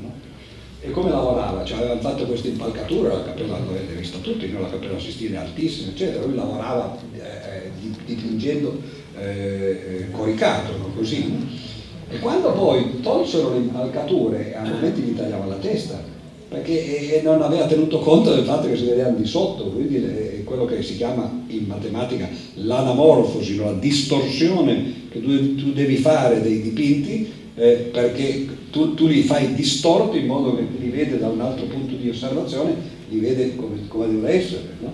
e 0.81 0.91
come 0.91 1.09
lavorava? 1.09 1.63
Cioè, 1.65 1.79
avevano 1.79 1.99
fatto 1.99 2.25
questa 2.25 2.47
impalcatura, 2.47 3.13
la 3.13 3.23
cappella 3.23 3.59
l'avete 3.59 3.93
vista 3.95 4.17
tutti, 4.19 4.49
no? 4.49 4.61
la 4.61 4.69
cappella 4.69 4.97
Sistina 4.97 5.41
è 5.41 5.45
altissima, 5.45 5.91
eccetera, 5.91 6.23
lui 6.23 6.35
lavorava 6.35 6.97
eh, 7.13 7.19
eh 7.19 7.71
dipingendo 8.05 8.81
eh, 9.19 9.25
eh, 9.27 10.11
coricato, 10.11 10.77
no? 10.77 10.91
così. 10.95 11.67
E 12.09 12.19
quando 12.19 12.51
poi 12.53 13.01
tolsero 13.01 13.51
le 13.51 13.57
impalcature, 13.57 14.55
a 14.55 14.63
momenti 14.63 15.01
gli 15.01 15.15
tagliava 15.15 15.45
la 15.45 15.55
testa, 15.55 16.01
perché 16.47 17.19
eh, 17.19 17.21
non 17.23 17.41
aveva 17.41 17.67
tenuto 17.67 17.99
conto 17.99 18.33
del 18.33 18.45
fatto 18.45 18.67
che 18.67 18.77
si 18.77 18.85
vedevano 18.85 19.17
di 19.17 19.25
sotto, 19.25 19.65
quindi 19.65 19.97
è 19.97 20.43
quello 20.45 20.65
che 20.65 20.81
si 20.81 20.95
chiama 20.95 21.43
in 21.47 21.65
matematica 21.65 22.27
l'anamorfosi, 22.55 23.57
la 23.57 23.73
distorsione 23.73 25.07
che 25.11 25.21
tu, 25.21 25.55
tu 25.55 25.73
devi 25.73 25.97
fare 25.97 26.41
dei 26.41 26.61
dipinti 26.61 27.31
eh, 27.55 27.89
perché 27.91 28.47
tu, 28.69 28.93
tu, 28.93 29.07
li 29.07 29.21
fai 29.23 29.53
distorti 29.53 30.19
in 30.19 30.25
modo 30.25 30.55
che 30.55 30.65
li 30.79 30.89
vede 30.89 31.17
da 31.17 31.27
un 31.27 31.41
altro 31.41 31.65
punto 31.65 31.95
di 31.95 32.09
osservazione, 32.09 32.75
li 33.09 33.19
vede 33.19 33.55
come, 33.55 33.87
come 33.87 34.07
devono 34.07 34.27
essere. 34.27 34.61
No? 34.79 34.93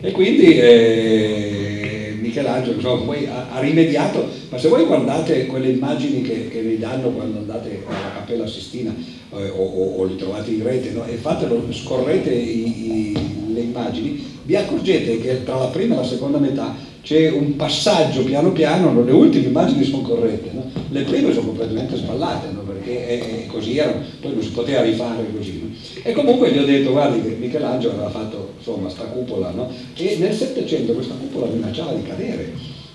E 0.00 0.10
quindi 0.10 0.58
eh, 0.58 2.16
Michelangelo 2.20 2.74
insomma, 2.76 3.04
poi 3.04 3.26
ha, 3.26 3.48
ha, 3.52 3.60
rimediato, 3.60 4.26
ma 4.48 4.58
se 4.58 4.68
voi 4.68 4.84
guardate 4.84 5.46
quelle 5.46 5.68
immagini 5.68 6.22
che, 6.22 6.48
che 6.48 6.60
vi 6.60 6.78
danno 6.78 7.10
quando 7.10 7.38
andate 7.38 7.84
alla 7.86 8.12
Cappella 8.14 8.46
Sistina 8.46 8.94
eh, 9.32 9.48
o, 9.48 9.62
o, 9.62 9.96
o, 9.98 10.04
li 10.04 10.16
trovate 10.16 10.50
in 10.50 10.62
rete 10.62 10.90
no? 10.90 11.04
e 11.04 11.14
fatelo, 11.14 11.64
scorrete 11.70 12.32
i, 12.32 13.12
i, 13.12 13.52
le 13.52 13.60
immagini, 13.60 14.24
vi 14.44 14.56
accorgete 14.56 15.20
che 15.20 15.44
tra 15.44 15.56
la 15.56 15.66
prima 15.66 15.94
e 15.94 15.98
la 15.98 16.04
seconda 16.04 16.38
metà 16.38 16.74
c'è 17.02 17.30
un 17.30 17.56
passaggio 17.56 18.22
piano 18.22 18.52
piano, 18.52 19.02
le 19.02 19.10
ultime 19.10 19.46
immagini 19.46 19.82
sono 19.82 20.02
corrette, 20.02 20.50
no? 20.52 20.70
le 20.90 21.02
prime 21.02 21.32
sono 21.32 21.46
completamente 21.46 21.96
sballate, 21.96 22.52
no? 22.52 22.60
perché 22.60 23.08
è, 23.08 23.42
è 23.42 23.46
così 23.46 23.76
erano, 23.76 24.04
poi 24.20 24.34
non 24.34 24.42
si 24.42 24.50
poteva 24.50 24.82
rifare 24.82 25.26
così. 25.34 25.60
No? 25.62 25.74
E 26.00 26.12
comunque 26.12 26.52
gli 26.52 26.58
ho 26.58 26.64
detto, 26.64 26.92
guardi 26.92 27.20
che 27.20 27.36
Michelangelo 27.40 27.94
aveva 27.94 28.10
fatto 28.10 28.52
insomma 28.56 28.88
sta 28.88 29.02
cupola, 29.04 29.52
e 29.96 30.16
nel 30.18 30.32
Settecento 30.32 30.92
questa 30.92 31.14
cupola 31.14 31.46
minacciava 31.46 31.92
di 31.92 32.02
cadere, 32.04 32.52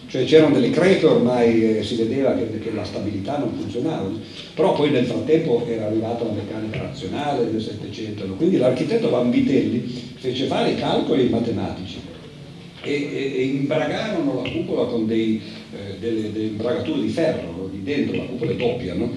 cioè 0.08 0.24
c'erano 0.24 0.54
delle 0.54 0.70
crepe 0.70 1.06
ormai, 1.06 1.80
eh, 1.80 1.84
si 1.84 1.96
vedeva 1.96 2.34
che, 2.34 2.60
che, 2.60 2.72
la 2.72 2.86
stabilità 2.86 3.38
non 3.38 3.52
funzionava, 3.60 4.10
però 4.56 4.74
poi 4.74 4.90
nel 4.90 5.06
frattempo 5.06 5.66
era 5.68 5.88
arrivata 5.88 6.24
la 6.24 6.32
meccanica 6.32 6.82
razionale 6.82 7.52
del 7.52 7.62
Settecento, 7.62 8.24
quindi 8.38 8.56
l'architetto 8.56 9.10
Vanvitelli 9.10 10.14
fece 10.16 10.46
fare 10.46 10.72
i 10.72 10.76
calcoli 10.76 11.28
matematici 11.28 12.16
e, 12.88 13.10
e, 13.14 13.34
e 13.38 13.44
imbragarono 13.44 14.42
la 14.42 14.50
cupola 14.50 14.86
con 14.86 15.06
dei, 15.06 15.42
eh, 15.74 15.98
delle, 16.00 16.32
delle, 16.32 16.46
imbragature 16.46 17.02
di 17.02 17.10
ferro, 17.10 17.70
di 17.72 17.84
dentro, 17.84 18.16
la 18.16 18.24
cupola 18.24 18.52
è 18.52 18.56
doppia, 18.56 18.94
no? 18.94 19.12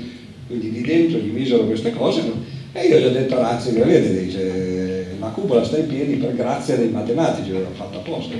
quindi 0.46 0.70
di 0.70 0.80
dentro 0.80 1.18
gli 1.18 1.30
misero 1.30 1.64
queste 1.64 1.92
cose 1.92 2.22
no? 2.22 2.42
e 2.72 2.86
io 2.86 2.98
gli 2.98 3.04
ho 3.04 3.10
detto 3.10 3.36
Razzi, 3.36 3.70
vedete, 3.70 4.24
dice, 4.24 5.06
la 5.20 5.28
cupola 5.28 5.64
sta 5.64 5.78
in 5.78 5.86
piedi 5.86 6.14
per 6.14 6.34
grazia 6.34 6.76
dei 6.76 6.88
matematici, 6.88 7.52
l'hanno 7.52 7.68
fatta 7.72 7.98
apposta. 7.98 8.34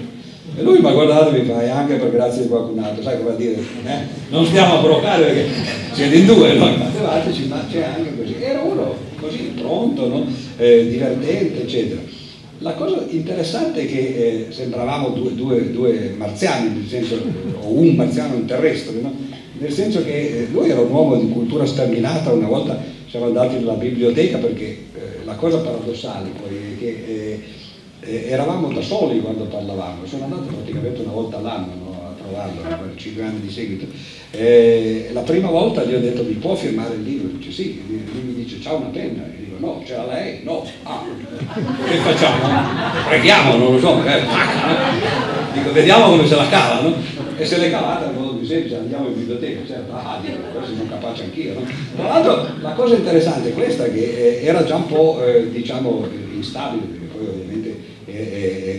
E 0.57 0.62
lui 0.62 0.81
mi 0.81 0.89
ha 0.89 0.93
guardato 0.93 1.32
e 1.32 1.40
mi 1.40 1.47
fa, 1.47 1.62
e 1.62 1.69
anche 1.69 1.94
per 1.94 2.11
grazia 2.11 2.43
di 2.43 2.48
qualcun 2.48 2.78
altro, 2.81 3.02
sai 3.02 3.19
come 3.19 3.36
dire? 3.36 3.55
Eh? 3.85 3.98
Non 4.31 4.44
stiamo 4.44 4.78
a 4.78 4.81
provocare 4.81 5.24
perché 5.24 5.47
siete 5.93 6.16
in 6.16 6.27
due 6.27 6.55
noi 6.55 6.77
matematici, 6.77 7.47
ma 7.47 7.65
c'è 7.70 7.85
anche 7.85 8.16
così. 8.16 8.35
Era 8.40 8.61
uno 8.62 8.94
così 9.20 9.52
pronto, 9.57 10.09
no? 10.09 10.27
eh, 10.57 10.89
divertente, 10.89 11.62
eccetera. 11.62 12.01
La 12.62 12.74
cosa 12.74 13.07
interessante 13.09 13.82
è 13.82 13.87
che 13.87 13.99
eh, 13.99 14.47
sembravamo 14.53 15.09
due, 15.09 15.35
due, 15.35 15.70
due, 15.70 16.15
marziani, 16.15 16.87
senso, 16.87 17.19
o 17.59 17.70
un 17.70 17.95
marziano 17.95 18.35
un 18.35 18.45
terrestre, 18.45 19.01
no? 19.01 19.15
nel 19.59 19.73
senso 19.73 20.05
che 20.05 20.43
eh, 20.43 20.49
lui 20.51 20.69
era 20.69 20.81
un 20.81 20.91
uomo 20.91 21.16
di 21.16 21.31
cultura 21.31 21.65
sterminata, 21.65 22.32
una 22.32 22.49
volta 22.49 22.78
siamo 23.09 23.27
andati 23.27 23.55
nella 23.55 23.74
biblioteca 23.74 24.37
perché 24.37 24.65
eh, 24.66 25.24
la 25.24 25.37
cosa 25.37 25.59
paradossale 25.61 26.28
poi 26.39 26.57
è 26.57 26.78
che 26.78 27.05
eh, 27.07 27.41
eh, 28.01 28.27
eravamo 28.28 28.70
da 28.70 28.82
soli 28.82 29.20
quando 29.20 29.45
parlavamo, 29.45 30.05
sono 30.05 30.24
andato 30.24 30.43
praticamente 30.43 31.01
una 31.01 31.12
volta 31.12 31.39
all'anno 31.39 31.73
no, 31.82 32.11
a 32.11 32.23
trovarlo 32.23 32.61
per 32.61 32.93
cinque 32.97 33.23
anni 33.23 33.41
di 33.41 33.51
seguito. 33.51 33.87
Eh, 34.32 35.09
la 35.15 35.23
prima 35.23 35.49
volta 35.49 35.82
gli 35.85 35.95
ho 35.95 36.01
detto 36.01 36.24
mi 36.24 36.35
può 36.35 36.55
firmare 36.55 36.97
il 36.97 37.05
libro? 37.05 37.39
Dice 37.39 37.53
sì, 37.53 37.82
lui 37.87 38.23
mi 38.23 38.35
dice 38.35 38.59
c'ha 38.59 38.74
una 38.74 38.89
penna, 38.89 39.24
no, 39.61 39.82
ce 39.87 39.95
l'ha 39.95 40.07
lei? 40.07 40.41
No, 40.43 40.66
ah, 40.82 41.03
che 41.87 41.97
facciamo? 41.97 42.37
Preghiamo, 43.09 43.57
non 43.57 43.73
lo 43.74 43.78
so, 43.78 43.95
magari 43.95 44.23
Dico 45.53 45.73
vediamo 45.73 46.11
come 46.11 46.27
se 46.27 46.37
la 46.37 46.49
cava, 46.49 46.81
no? 46.81 46.95
E 47.37 47.45
se 47.45 47.59
l'è 47.59 47.70
cavata 47.70 48.07
in 48.07 48.15
modo 48.15 48.35
più 48.35 48.47
semplice 48.47 48.77
andiamo 48.77 49.09
in 49.09 49.15
biblioteca, 49.15 49.66
certo, 49.66 49.93
ah, 49.95 50.19
dico, 50.20 50.39
questo 50.53 50.77
sono 50.77 50.89
capace 50.89 51.24
anch'io, 51.24 51.55
no? 51.55 51.66
Tra 51.97 52.09
l'altro 52.09 52.49
la 52.61 52.73
cosa 52.73 52.95
interessante 52.95 53.51
è 53.51 53.53
questa 53.53 53.85
che 53.85 54.39
eh, 54.41 54.45
era 54.45 54.65
già 54.65 54.77
un 54.77 54.87
po' 54.87 55.23
eh, 55.24 55.51
diciamo 55.51 56.07
instabile, 56.32 56.85
perché 56.87 57.07
poi 57.07 57.27
ovviamente 57.27 57.89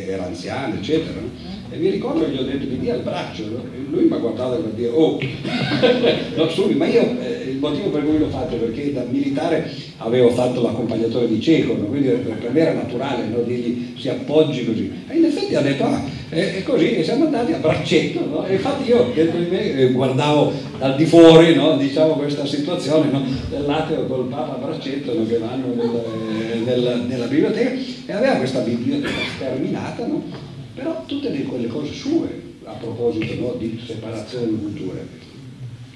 era 0.08 0.26
anziano, 0.26 0.76
eccetera. 0.76 1.20
No? 1.20 1.51
E 1.74 1.78
mi 1.78 1.90
ricordo 1.90 2.26
che 2.26 2.32
gli 2.32 2.38
ho 2.38 2.44
detto 2.44 2.68
mi 2.68 2.80
dia 2.80 2.96
il 2.96 3.02
braccio, 3.02 3.46
no? 3.46 3.64
e 3.74 3.86
lui 3.90 4.04
mi 4.04 4.14
ha 4.14 4.18
guardato 4.18 4.58
per 4.58 4.72
dire 4.72 4.90
oh, 4.90 5.18
no, 6.36 6.50
subito, 6.50 6.78
ma 6.78 6.86
io 6.86 7.00
eh, 7.22 7.52
il 7.52 7.60
motivo 7.60 7.88
per 7.88 8.04
cui 8.04 8.18
l'ho 8.18 8.28
fatto 8.28 8.56
è 8.56 8.58
perché 8.58 8.92
da 8.92 9.06
militare 9.10 9.72
avevo 10.00 10.32
fatto 10.32 10.62
l'accompagnatore 10.62 11.30
di 11.30 11.40
cieco, 11.40 11.78
no? 11.78 11.86
quindi 11.86 12.10
per, 12.10 12.40
per, 12.40 12.52
me 12.52 12.60
era 12.60 12.74
naturale 12.74 13.26
no? 13.28 13.38
dirgli 13.44 13.94
si 13.98 14.10
appoggi 14.10 14.66
così. 14.66 14.92
E 15.08 15.16
in 15.16 15.24
effetti 15.24 15.56
ha 15.56 15.62
detto 15.62 15.86
ah, 15.86 16.04
è, 16.28 16.62
così, 16.64 16.96
e 16.96 17.04
siamo 17.06 17.24
andati 17.24 17.54
a 17.54 17.58
braccetto, 17.60 18.46
e 18.46 18.54
infatti 18.56 18.90
io 18.90 19.10
dentro 19.14 19.40
di 19.40 19.50
me 19.50 19.72
eh, 19.72 19.92
guardavo 19.92 20.52
dal 20.78 20.98
di 20.98 21.06
fuori 21.06 21.58
diciamo, 21.78 22.16
questa 22.16 22.46
situazione 22.46 23.10
no? 23.10 23.24
dell'ateo 23.50 24.08
col 24.08 24.26
Papa 24.26 24.56
a 24.56 24.58
braccetto 24.58 25.14
che 25.26 25.38
vanno 25.38 25.74
nel, 25.74 26.04
eh, 26.52 26.56
nel, 26.66 27.06
nella 27.08 27.28
biblioteca 27.28 27.72
e 28.08 28.12
aveva 28.12 28.34
questa 28.34 28.60
biblioteca 28.60 29.14
sterminata 29.38 30.06
no? 30.06 30.50
Però 30.76 31.04
tutte 31.06 31.30
le, 31.30 31.44
quelle 31.44 31.68
cose 31.68 31.94
sue 31.94 32.50
a 32.64 32.74
proposito 32.74 33.34
no, 33.40 33.56
di 33.58 33.80
separazione 33.86 34.48
di 34.48 34.58
culture. 34.58 35.08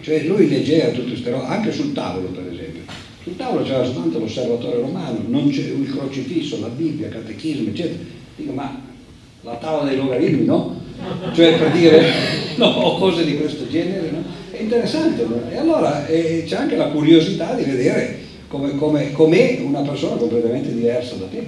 Cioè 0.02 0.24
lui 0.24 0.50
leggeva 0.50 0.90
tutte 0.90 1.10
queste 1.10 1.32
robe, 1.32 1.46
anche 1.46 1.72
sul 1.72 1.94
tavolo 1.94 2.28
per 2.28 2.52
esempio. 2.52 2.82
Sul 3.24 3.36
tavolo 3.36 3.64
c'era 3.64 3.84
soltanto 3.84 4.20
l'osservatore 4.20 4.80
romano, 4.80 5.20
non 5.28 5.50
c'è 5.50 5.62
il 5.62 5.90
crocifisso, 5.90 6.60
la 6.60 6.68
Bibbia, 6.68 7.08
il 7.08 7.14
catechismo, 7.14 7.70
eccetera. 7.70 8.04
Dico, 8.36 8.52
ma 8.52 8.82
la 9.42 9.56
tavola 9.56 9.90
dei 9.90 9.98
logaritmi, 9.98 10.46
no? 10.46 10.80
Cioè 11.34 11.58
per 11.58 11.72
dire, 11.72 12.04
no, 12.58 12.98
cose 13.00 13.26
di 13.26 13.38
questo 13.38 13.68
genere, 13.68 14.12
no? 14.12 14.24
È 14.52 14.62
interessante, 14.62 15.26
no? 15.26 15.42
E 15.50 15.58
allora 15.58 16.06
eh, 16.08 16.44
c'è 16.46 16.56
anche 16.56 16.76
la 16.76 16.88
curiosità 16.88 17.56
di 17.56 17.64
vedere 17.64 18.20
come, 18.48 18.76
come, 18.76 19.12
com'è 19.12 19.60
una 19.64 19.82
persona 19.82 20.16
completamente 20.16 20.74
diversa 20.74 21.16
da 21.16 21.26
te. 21.26 21.44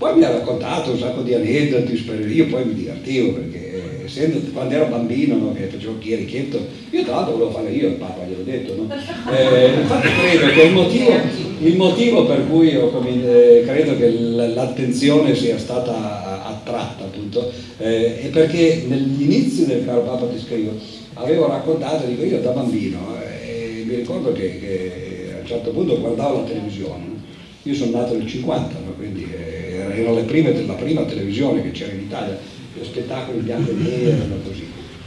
Poi 0.00 0.16
mi 0.16 0.24
ha 0.24 0.30
raccontato 0.30 0.92
un 0.92 0.98
sacco 0.98 1.20
di 1.20 1.34
aneddoti, 1.34 1.92
io 2.32 2.46
poi 2.46 2.64
mi 2.64 2.72
divertivo 2.72 3.34
perché 3.34 3.74
eh, 3.74 4.04
essendo 4.06 4.40
quando 4.50 4.72
ero 4.72 4.86
bambino 4.86 5.36
no, 5.36 5.52
che 5.52 5.64
facevo 5.64 5.98
chierichetto, 5.98 6.58
io 6.88 7.04
tra 7.04 7.16
l'altro 7.16 7.34
volevo 7.34 7.50
fare 7.50 7.68
io 7.68 7.88
il 7.88 7.94
Papa, 7.96 8.24
gliel'ho 8.24 8.42
detto, 8.42 8.76
no? 8.76 8.88
eh, 9.30 9.74
infatti 9.74 10.08
credo 10.08 10.52
che 10.54 10.62
il 10.62 10.72
motivo, 10.72 11.12
il 11.58 11.76
motivo 11.76 12.24
per 12.24 12.48
cui 12.48 12.74
ho, 12.76 12.90
eh, 13.06 13.62
credo 13.66 13.98
che 13.98 14.08
l'attenzione 14.08 15.34
sia 15.34 15.58
stata 15.58 16.46
attratta 16.46 17.04
appunto 17.04 17.52
eh, 17.76 18.22
è 18.22 18.26
perché 18.28 18.84
negli 18.88 19.54
del 19.66 19.84
caro 19.84 20.00
Papa 20.00 20.28
ti 20.28 20.38
scrivo 20.38 20.72
avevo 21.12 21.46
raccontato, 21.46 22.06
dico 22.06 22.24
io 22.24 22.40
da 22.40 22.52
bambino 22.52 23.18
eh, 23.20 23.80
e 23.80 23.84
mi 23.84 23.96
ricordo 23.96 24.32
che, 24.32 24.58
che, 24.60 25.32
a 25.36 25.40
un 25.40 25.46
certo 25.46 25.72
punto 25.72 26.00
guardavo 26.00 26.36
la 26.38 26.44
televisione, 26.44 27.19
io 27.62 27.74
sono 27.74 27.98
nato 27.98 28.16
nel 28.16 28.26
50, 28.26 28.78
no? 28.84 28.92
quindi 28.92 29.26
eh, 29.30 30.00
era 30.00 30.12
la 30.12 30.22
prima 30.22 31.04
televisione 31.04 31.62
che 31.62 31.72
c'era 31.72 31.92
in 31.92 32.00
Italia, 32.00 32.38
gli 32.74 32.84
spettacoli 32.84 33.38
in 33.38 33.44
bianco 33.44 33.70
e 33.70 33.74
nero, 33.74 34.36
così. 34.46 34.66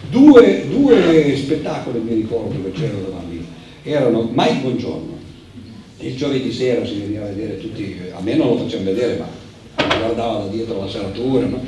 Due, 0.09 0.67
due 0.69 1.35
spettacoli 1.35 1.99
mi 1.99 2.13
ricordo 2.13 2.61
che 2.63 2.71
c'erano 2.71 3.01
da 3.01 3.15
bambino, 3.15 3.45
erano 3.81 4.29
Mike 4.31 4.59
Buongiorno, 4.61 5.17
il 5.99 6.15
giovedì 6.15 6.51
sera 6.51 6.85
si 6.85 6.99
veniva 6.99 7.25
a 7.25 7.29
vedere 7.29 7.57
tutti, 7.57 7.97
a 8.13 8.21
me 8.21 8.35
non 8.35 8.49
lo 8.49 8.57
facevano 8.57 8.91
vedere, 8.91 9.17
ma 9.17 9.27
guardava 9.97 10.43
da 10.43 10.47
dietro 10.47 10.79
la 10.81 10.89
serratura, 10.89 11.47
no? 11.47 11.61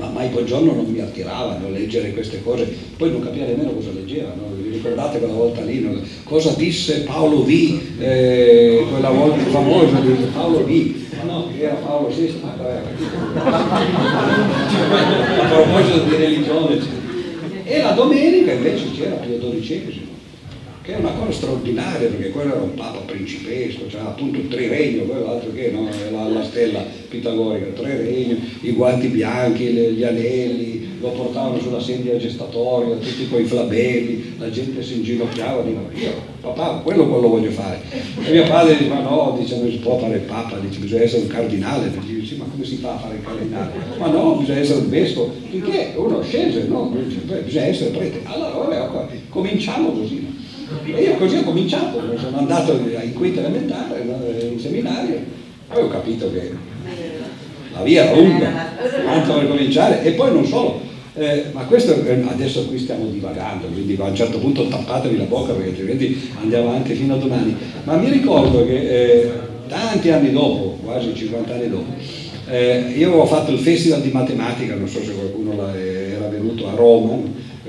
Ma 0.00 0.08
mai 0.08 0.28
buongiorno 0.28 0.72
non 0.72 0.86
mi 0.86 0.98
attiravano 1.00 1.66
a 1.66 1.68
leggere 1.68 2.14
queste 2.14 2.42
cose, 2.42 2.66
poi 2.96 3.10
non 3.10 3.22
capiva 3.22 3.44
nemmeno 3.44 3.72
cosa 3.72 3.90
leggeva, 3.92 4.32
no? 4.34 4.54
vi 4.56 4.70
ricordate 4.70 5.18
quella 5.18 5.34
volta 5.34 5.60
lì, 5.62 5.80
no? 5.80 6.00
cosa 6.24 6.54
disse 6.56 7.02
Paolo 7.02 7.44
V, 7.44 7.80
eh, 7.98 8.86
quella 8.90 9.10
volta 9.10 9.44
famosa 9.50 10.00
di 10.00 10.24
Paolo 10.32 10.64
V, 10.64 10.94
ma 11.18 11.22
no, 11.32 11.50
era 11.54 11.74
Paolo 11.74 12.08
VI, 12.08 12.34
a 15.36 15.46
proposito 15.48 15.98
di 16.04 16.16
religione, 16.16 16.78
e 17.64 17.82
la 17.82 17.92
domenica 17.92 18.52
invece 18.52 18.90
c'era 18.92 19.16
Pio 19.16 19.38
XII, 19.38 20.08
che 20.82 20.94
è 20.94 20.98
una 20.98 21.12
cosa 21.12 21.32
straordinaria 21.32 22.08
perché 22.08 22.30
quello 22.30 22.52
era 22.52 22.62
un 22.62 22.74
papa 22.74 23.00
principesco, 23.00 23.86
c'era 23.86 24.06
appunto 24.06 24.40
triregno, 24.48 25.02
quello 25.02 25.30
altro 25.30 25.52
che 25.52 25.70
no, 25.70 25.88
la, 26.10 26.28
la 26.28 26.42
stella 26.42 26.82
pitagorica, 27.08 27.66
il 27.66 27.74
triregno, 27.74 28.36
i 28.62 28.72
guanti 28.72 29.08
bianchi, 29.08 29.74
le, 29.74 29.92
gli 29.92 30.04
anelli, 30.04 30.88
lo 31.00 31.10
portavano 31.10 31.60
sulla 31.60 31.80
sedia 31.80 32.16
gestatoria, 32.16 32.96
tutti 32.96 33.28
quei 33.28 33.44
flabelli, 33.44 34.36
la 34.38 34.50
gente 34.50 34.82
si 34.82 34.96
inginocchiava, 34.96 35.62
dico 35.62 35.80
io 35.94 36.28
papà 36.40 36.80
quello 36.82 37.06
quello 37.06 37.28
voglio 37.28 37.50
fare. 37.50 37.80
E 38.24 38.30
mio 38.30 38.44
padre 38.44 38.78
dice 38.78 38.88
ma 38.88 39.00
no, 39.00 39.36
dice 39.38 39.58
non 39.58 39.70
si 39.70 39.78
può 39.78 39.98
fare 39.98 40.14
il 40.14 40.22
papa, 40.22 40.58
dice 40.58 40.78
bisogna 40.78 41.02
essere 41.02 41.22
un 41.22 41.28
cardinale, 41.28 41.90
dice 42.06 42.26
sì 42.26 42.36
ma 42.36 42.44
come 42.50 42.64
si 42.64 42.76
fa 42.76 42.94
a 42.94 42.98
fare 42.98 43.16
il 43.16 43.22
cardinale? 43.22 43.72
Ma 43.98 44.06
no, 44.08 44.36
bisogna 44.36 44.60
essere 44.60 44.78
un 44.78 44.88
vescovo, 44.88 45.34
finché 45.50 45.92
uno 45.94 46.22
scese, 46.22 46.64
no, 46.68 46.94
bisogna 47.44 47.66
essere 47.66 47.90
prete. 47.90 48.20
Allora 48.24 48.86
vabbè, 48.86 49.06
cominciamo 49.28 49.90
così. 49.90 50.29
E 50.84 51.02
io 51.02 51.14
così 51.16 51.36
ho 51.36 51.42
cominciato, 51.42 52.00
sono 52.16 52.38
andato 52.38 52.72
in 52.72 53.12
quinta 53.12 53.40
elementare, 53.40 54.04
in 54.50 54.60
seminario, 54.60 55.20
poi 55.68 55.82
ho 55.82 55.88
capito 55.88 56.32
che 56.32 56.52
la 57.72 57.82
via 57.82 58.04
era 58.04 58.20
lunga, 58.20 58.68
tanto 59.04 59.34
per 59.34 59.48
cominciare, 59.48 60.02
e 60.04 60.12
poi 60.12 60.32
non 60.32 60.44
solo, 60.44 60.80
eh, 61.14 61.46
ma 61.52 61.64
questo 61.64 61.92
adesso 62.28 62.66
qui 62.66 62.78
stiamo 62.78 63.06
divagando, 63.06 63.66
quindi 63.66 63.96
a 63.98 64.04
un 64.04 64.14
certo 64.14 64.38
punto 64.38 64.68
tappatevi 64.68 65.16
la 65.16 65.24
bocca 65.24 65.52
perché 65.52 65.70
altrimenti 65.70 66.30
andiamo 66.40 66.70
anche 66.72 66.94
fino 66.94 67.14
a 67.14 67.18
domani. 67.18 67.56
Ma 67.84 67.96
mi 67.96 68.08
ricordo 68.08 68.64
che 68.64 68.76
eh, 68.78 69.30
tanti 69.66 70.10
anni 70.10 70.30
dopo, 70.30 70.78
quasi 70.84 71.14
50 71.14 71.52
anni 71.52 71.68
dopo, 71.68 71.92
eh, 72.48 72.94
io 72.96 73.08
avevo 73.08 73.26
fatto 73.26 73.50
il 73.50 73.58
festival 73.58 74.02
di 74.02 74.10
matematica, 74.10 74.74
non 74.74 74.88
so 74.88 75.02
se 75.02 75.14
qualcuno 75.14 75.52
era 75.74 76.28
venuto 76.28 76.68
a 76.68 76.74
Roma, 76.74 77.18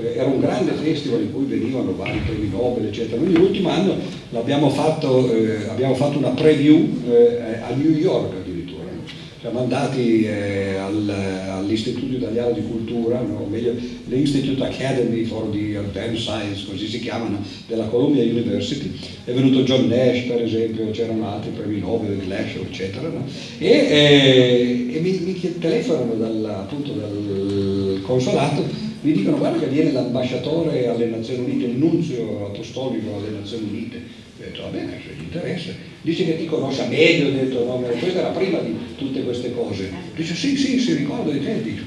eh, 0.02 0.16
era 0.16 0.26
un 0.26 0.40
grande 0.40 0.72
festival 0.72 1.22
in 1.22 1.32
cui 1.32 1.44
venivano 1.44 1.94
vari 1.94 2.20
premi 2.26 2.48
Nobel, 2.48 2.86
eccetera. 2.86 3.16
Quindi 3.16 3.38
l'ultimo 3.38 3.68
anno 3.68 3.96
abbiamo 4.32 4.70
fatto, 4.70 5.32
eh, 5.32 5.68
abbiamo 5.68 5.94
fatto 5.94 6.18
una 6.18 6.30
preview 6.30 6.88
eh, 7.08 7.60
a 7.62 7.74
New 7.74 7.90
York 7.90 8.34
addirittura. 8.34 8.80
Siamo 9.40 9.58
andati 9.58 10.22
eh, 10.22 10.76
al, 10.76 11.08
all'Istituto 11.08 12.14
Italiano 12.14 12.52
di 12.52 12.62
Cultura, 12.64 13.20
no? 13.20 13.38
o 13.38 13.48
meglio 13.48 13.74
l'Institute 14.04 14.62
Academy 14.62 15.24
for 15.24 15.48
the 15.50 15.78
Advanced 15.78 16.18
Science, 16.18 16.64
così 16.70 16.86
si 16.86 17.00
chiamano, 17.00 17.42
della 17.66 17.86
Columbia 17.86 18.22
University. 18.22 18.92
È 19.24 19.32
venuto 19.32 19.62
John 19.62 19.88
Nash, 19.88 20.26
per 20.28 20.42
esempio, 20.42 20.88
c'erano 20.92 21.28
altri 21.28 21.50
premi 21.50 21.80
Nobel, 21.80 22.18
Glasgow, 22.24 22.62
eccetera. 22.62 23.08
No? 23.08 23.24
E, 23.58 23.68
eh, 23.68 24.86
e 24.92 25.00
mi, 25.00 25.10
mi 25.10 25.58
telefonano 25.58 26.14
dal, 26.14 26.44
appunto 26.44 26.92
dal 26.92 28.00
consolato 28.02 28.90
mi 29.02 29.12
dicono 29.12 29.36
guarda 29.36 29.58
che 29.58 29.66
viene 29.66 29.90
l'ambasciatore 29.90 30.86
alle 30.86 31.06
Nazioni 31.06 31.44
Unite, 31.44 31.66
il 31.66 31.76
nunzio 31.76 32.46
apostolico 32.46 33.16
alle 33.16 33.36
Nazioni 33.36 33.68
Unite. 33.68 33.96
Ho 33.96 34.44
detto 34.44 34.62
va 34.62 34.68
bene, 34.68 35.00
se 35.04 35.14
gli 35.14 35.22
interessa. 35.22 35.70
Dice 36.02 36.24
che 36.24 36.36
ti 36.36 36.46
conosce 36.46 36.86
meglio, 36.88 37.28
ho 37.28 37.32
detto 37.32 37.64
no, 37.64 37.76
questa 37.78 38.20
era 38.20 38.28
prima 38.28 38.58
di 38.60 38.76
tutte 38.96 39.22
queste 39.22 39.52
cose. 39.52 39.90
Dice 40.14 40.34
sì, 40.34 40.56
sì, 40.56 40.78
si 40.78 40.94
ricorda 40.94 41.32
di 41.32 41.44
te. 41.44 41.62
Dice. 41.62 41.82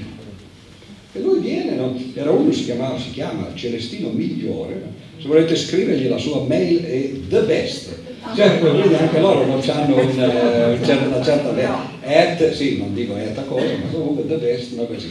E 1.12 1.20
lui 1.20 1.40
viene, 1.40 1.74
no? 1.74 1.98
era 2.14 2.30
uno, 2.30 2.52
si, 2.52 2.64
chiamava, 2.64 2.98
si 2.98 3.10
chiama 3.12 3.50
Celestino 3.54 4.10
Migliore, 4.10 4.82
se 5.18 5.26
volete 5.26 5.56
scrivergli 5.56 6.08
la 6.08 6.18
sua 6.18 6.42
mail 6.42 6.82
è 6.84 7.10
the 7.28 7.40
best. 7.40 7.94
Cioè, 8.34 8.58
quindi 8.58 8.94
anche 8.94 9.20
loro 9.20 9.46
non 9.46 9.62
hanno 9.66 9.94
un, 9.94 10.08
uh, 10.08 11.06
una 11.06 11.22
certa 11.22 11.54
at, 12.02 12.52
sì, 12.52 12.76
non 12.76 12.92
dico 12.92 13.14
at 13.14 13.38
a 13.38 13.42
cosa, 13.42 13.64
ma 13.64 13.88
comunque 13.90 14.26
the 14.26 14.36
best, 14.36 14.72
una 14.72 14.82
così. 14.82 15.08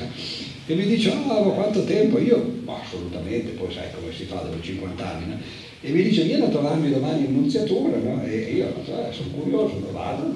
E 0.67 0.73
mi 0.73 0.85
dice, 0.87 1.11
ah, 1.11 1.15
ma 1.25 1.35
quanto 1.51 1.83
tempo? 1.83 2.17
Io, 2.17 2.61
ma 2.63 2.81
assolutamente, 2.81 3.51
poi 3.51 3.71
sai 3.71 3.87
come 3.93 4.11
si 4.11 4.23
fa 4.23 4.37
dopo 4.37 4.59
50 4.59 5.11
anni, 5.11 5.27
no? 5.27 5.37
E 5.81 5.91
mi 5.91 6.01
dice, 6.01 6.23
vieni 6.23 6.41
a 6.41 6.47
trovarmi 6.47 6.89
domani 6.89 7.25
in 7.25 7.33
nunziatura, 7.33 7.97
no? 7.97 8.23
E 8.23 8.35
io, 8.35 8.73
cioè, 8.83 9.09
sono 9.11 9.29
curioso, 9.29 9.79
lo 9.79 9.91
vado. 9.91 10.33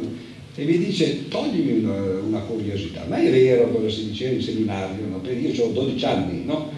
E 0.53 0.65
mi 0.65 0.77
dice, 0.77 1.27
toglimi 1.29 1.83
una, 1.83 2.19
una, 2.27 2.39
curiosità, 2.41 3.05
ma 3.07 3.17
è 3.17 3.31
vero 3.31 3.69
cosa 3.69 3.89
si 3.89 4.09
diceva 4.09 4.35
in 4.35 4.41
seminario, 4.43 5.07
no? 5.07 5.17
Perché 5.17 5.47
io 5.47 5.63
ho 5.63 5.69
12 5.69 6.05
anni, 6.05 6.45
no? 6.45 6.69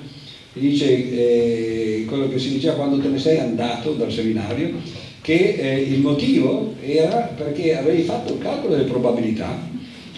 E 0.54 0.60
dice, 0.60 0.86
eh, 0.88 2.06
quello 2.08 2.30
che 2.30 2.40
si 2.40 2.54
diceva 2.54 2.76
quando 2.76 3.00
te 3.00 3.10
ne 3.10 3.20
sei 3.20 3.40
andato 3.40 3.92
dal 3.94 4.12
seminario, 4.12 4.76
che 5.20 5.56
eh, 5.58 5.82
il 5.82 6.00
motivo 6.00 6.74
era 6.80 7.34
perché 7.36 7.76
avevi 7.76 8.04
fatto 8.04 8.34
il 8.34 8.40
calcolo 8.40 8.76
delle 8.76 8.90
probabilità 8.90 9.71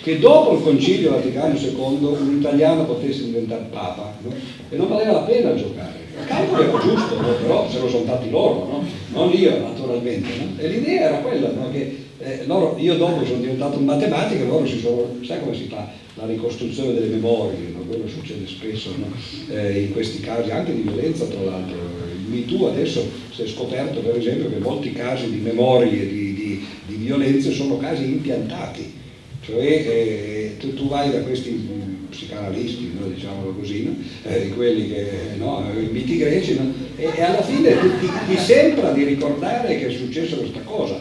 che 0.03 0.19
dopo 0.19 0.57
il 0.57 0.63
Concilio 0.63 1.11
Vaticano 1.11 1.57
II 1.57 2.05
un 2.05 2.35
italiano 2.37 2.83
potesse 2.83 3.23
diventare 3.23 3.67
Papa 3.71 4.13
no? 4.21 4.33
e 4.69 4.75
non 4.75 4.89
valeva 4.89 5.13
la 5.13 5.19
pena 5.19 5.55
giocare. 5.55 6.01
Il 6.19 6.25
calcolo 6.27 6.61
era 6.61 6.77
giusto, 6.77 7.21
no? 7.21 7.33
però 7.41 7.69
se 7.69 7.79
lo 7.79 7.87
sono 7.87 8.03
fatti 8.03 8.29
loro, 8.29 8.67
no? 8.69 8.83
non 9.13 9.31
io 9.31 9.57
naturalmente. 9.59 10.29
E 10.57 10.67
l'idea 10.67 11.07
era 11.07 11.17
quella, 11.19 11.49
che 11.71 12.03
eh, 12.19 12.43
loro, 12.45 12.75
io 12.77 12.97
dopo 12.97 13.25
sono 13.25 13.39
diventato 13.39 13.77
un 13.77 13.85
matematico 13.85 14.43
loro 14.43 14.65
si 14.67 14.79
sono, 14.79 15.07
sai 15.21 15.39
come 15.39 15.55
si 15.55 15.67
fa 15.69 15.89
la 16.15 16.25
ricostruzione 16.25 16.93
delle 16.93 17.07
memorie, 17.07 17.73
quello 17.87 18.07
succede 18.09 18.45
spesso 18.45 18.89
eh, 19.51 19.79
in 19.83 19.93
questi 19.93 20.19
casi, 20.19 20.51
anche 20.51 20.75
di 20.75 20.81
violenza 20.81 21.23
tra 21.25 21.41
l'altro. 21.41 21.77
Il 21.77 22.29
MeToo 22.29 22.67
adesso 22.67 23.05
si 23.31 23.41
è 23.41 23.47
scoperto 23.47 24.01
per 24.01 24.17
esempio 24.17 24.49
che 24.49 24.57
molti 24.57 24.91
casi 24.91 25.31
di 25.31 25.37
memorie 25.37 26.07
di, 26.07 26.33
di, 26.33 26.65
di 26.87 26.95
violenze 26.95 27.51
sono 27.51 27.77
casi 27.77 28.03
impiantati 28.03 29.01
cioè 29.43 29.61
eh, 29.61 30.55
tu, 30.57 30.73
tu, 30.73 30.87
vai 30.87 31.11
da 31.11 31.19
questi 31.19 31.49
psicanalisti, 32.09 32.93
no, 32.97 33.07
diciamolo 33.07 33.51
così, 33.51 33.83
no? 33.83 33.95
eh, 34.23 34.49
quelli 34.49 34.87
che, 34.87 35.05
no, 35.37 35.65
i 35.77 35.91
miti 35.91 36.17
greci, 36.17 36.57
e, 36.95 37.09
e, 37.13 37.21
alla 37.21 37.41
fine 37.41 37.75
ti, 37.99 38.09
ti, 38.27 38.37
sembra 38.37 38.91
di 38.91 39.03
ricordare 39.03 39.77
che 39.77 39.87
è 39.87 39.91
successa 39.91 40.37
questa 40.37 40.61
cosa, 40.61 40.97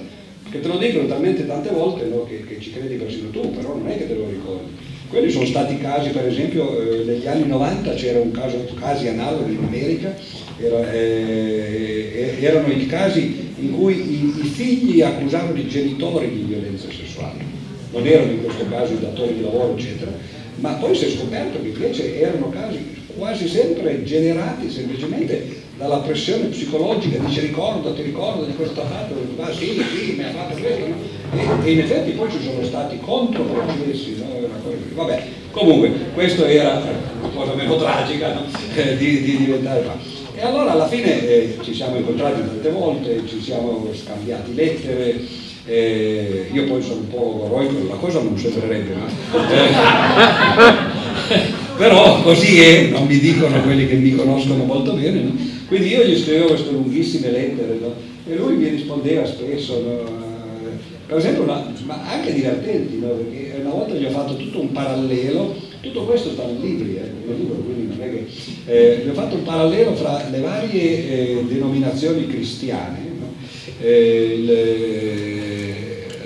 che 0.51 0.61
te 0.61 0.67
lo 0.67 0.77
dicono 0.77 1.07
talmente 1.07 1.47
tante 1.47 1.71
volte 1.71 2.11
che, 2.29 2.45
che, 2.45 2.61
ci 2.61 2.73
credi 2.73 2.97
persino 2.97 3.31
tu, 3.31 3.53
però 3.53 3.77
non 3.77 3.87
è 3.89 3.97
che 3.97 4.09
te 4.09 4.15
lo 4.15 4.29
ricordi. 4.29 4.71
Quelli 5.09 5.31
sono 5.31 5.47
stati 5.47 5.79
casi, 5.79 6.11
per 6.11 6.27
esempio, 6.27 6.81
eh, 6.81 7.05
negli 7.05 7.27
anni 7.29 7.47
90 7.47 7.95
c'era 7.95 8.19
un 8.19 8.33
caso, 8.33 8.67
casi 8.81 9.07
analoghi 9.07 9.53
in 9.53 9.65
America, 9.65 10.17
era, 10.59 10.91
eh, 10.91 12.39
erano 12.41 12.73
i 12.73 12.87
casi 12.87 13.51
in 13.61 13.73
cui 13.73 13.95
i, 13.95 14.41
i 14.43 14.49
figli 14.49 15.01
accusavano 15.01 15.59
i 15.59 15.69
genitori 15.69 16.29
di 16.31 16.43
violenza 16.43 16.89
sessuale 16.91 17.52
non 17.93 18.07
erano 18.07 18.33
in 18.33 18.43
questo 18.43 18.67
caso 18.69 18.93
i 18.93 19.01
datori 19.01 19.35
di 19.35 19.43
lavoro, 19.43 19.77
eccetera, 19.77 20.11
ma 20.57 20.73
poi 20.75 20.95
si 20.95 21.07
è 21.07 21.11
scoperto 21.11 21.61
che 21.61 21.69
invece 21.69 22.21
erano 22.21 22.51
casi 22.51 23.01
quasi 23.17 23.47
sempre 23.49 24.03
generati 24.05 24.71
semplicemente 24.71 25.61
dalla 25.77 25.99
pressione 25.99 26.47
psicologica, 26.47 27.19
dice 27.19 27.41
ricordo, 27.41 27.93
ti 27.93 28.03
ricordo 28.03 28.45
di 28.45 28.55
questo 28.55 28.83
fatto, 28.83 29.15
ah 29.39 29.53
sì, 29.53 29.83
sì, 29.95 30.15
mi 30.17 30.25
ha 30.25 30.31
fatto 30.31 30.59
questo, 30.61 30.87
no? 30.87 30.95
e, 31.33 31.67
e, 31.67 31.73
in 31.73 31.81
effetti 31.81 32.11
poi 32.13 32.31
ci 32.31 32.43
sono 32.43 32.65
stati 32.65 32.99
controprocessi, 33.01 34.17
no? 34.19 35.09
comunque 35.51 35.93
questo 36.15 36.45
era 36.45 36.81
una 37.21 37.29
cosa 37.35 37.55
meno 37.55 37.77
tragica 37.77 38.33
no? 38.35 38.45
eh, 38.75 38.97
di, 38.97 39.23
di, 39.23 39.37
diventare 39.39 39.83
fatto. 39.83 40.21
E 40.35 40.41
allora 40.41 40.73
alla 40.73 40.89
fine 40.89 41.27
eh, 41.27 41.59
ci 41.63 41.75
siamo 41.75 41.97
incontrati 41.97 42.41
tante 42.41 42.71
volte, 42.71 43.23
ci 43.27 43.41
siamo 43.41 43.87
scambiati 43.93 44.55
lettere, 44.55 45.21
eh, 45.65 46.49
io 46.53 46.65
poi 46.65 46.83
sono 46.83 47.01
un 47.01 47.09
po' 47.09 47.39
logoroico, 47.39 47.89
la 47.89 47.95
cosa 47.95 48.21
non 48.21 48.39
sembrerebbe, 48.39 48.95
ma... 48.95 49.07
Però 51.77 52.23
così 52.23 52.61
è, 52.61 52.89
non 52.89 53.07
mi 53.07 53.19
dicono 53.19 53.61
quelli 53.63 53.87
che 53.87 53.95
mi 53.95 54.15
conoscono 54.15 54.65
molto 54.65 54.93
bene, 54.93 55.21
no? 55.21 55.35
quindi 55.67 55.89
io 55.89 56.05
gli 56.05 56.19
scrivevo 56.19 56.49
queste 56.49 56.71
lunghissime 56.71 57.31
lettere 57.31 57.79
no? 57.81 57.95
e 58.29 58.37
lui 58.37 58.57
mi 58.57 58.69
rispondeva 58.69 59.25
spesso, 59.25 59.81
no? 59.81 60.21
per 61.07 61.17
esempio, 61.17 61.43
una, 61.43 61.73
ma 61.85 62.03
anche 62.09 62.33
divertenti, 62.33 62.97
perché 62.97 63.57
una 63.61 63.71
volta 63.71 63.95
gli 63.95 64.05
ho 64.05 64.11
fatto 64.11 64.37
tutto 64.37 64.61
un 64.61 64.73
parallelo, 64.73 65.55
tutto 65.81 66.05
questo 66.05 66.31
sta 66.31 66.47
nei 66.47 66.61
libri, 66.61 66.97
eh, 66.97 67.11
nel 67.27 67.37
libro, 67.37 67.57
quindi 67.57 67.95
non 67.95 68.07
è 68.07 68.11
che... 68.11 68.27
Eh, 68.65 69.03
gli 69.05 69.09
ho 69.09 69.13
fatto 69.13 69.35
un 69.35 69.43
parallelo 69.43 69.95
fra 69.95 70.27
le 70.31 70.41
varie 70.41 70.83
eh, 70.83 71.45
denominazioni 71.47 72.27
cristiane, 72.27 73.12
eh, 73.81 74.35
il, 74.39 74.51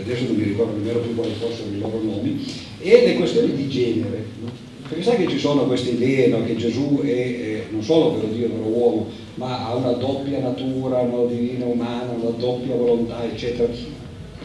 adesso 0.00 0.24
non 0.24 0.36
mi 0.36 0.44
ricordo 0.44 0.76
nemmeno 0.76 0.98
più 1.00 1.14
quali 1.14 1.32
fossero 1.38 1.68
i 1.72 1.78
loro 1.78 2.00
nomi, 2.02 2.44
e 2.80 3.06
le 3.06 3.14
questioni 3.14 3.54
di 3.54 3.68
genere. 3.68 4.24
No? 4.40 4.64
Perché 4.88 5.02
sai 5.02 5.16
che 5.16 5.28
ci 5.28 5.38
sono 5.38 5.64
queste 5.64 5.90
idee 5.90 6.28
no? 6.28 6.44
che 6.44 6.56
Gesù 6.56 7.00
è, 7.02 7.08
è, 7.08 7.62
non 7.70 7.82
solo 7.82 8.14
vero 8.14 8.28
Dio, 8.28 8.48
vero 8.48 8.62
uomo, 8.62 9.08
ma 9.34 9.66
ha 9.66 9.74
una 9.74 9.92
doppia 9.92 10.38
natura 10.38 11.02
no? 11.02 11.26
divina, 11.26 11.64
umana, 11.64 12.12
una 12.12 12.30
doppia 12.30 12.74
volontà, 12.74 13.24
eccetera. 13.24 13.72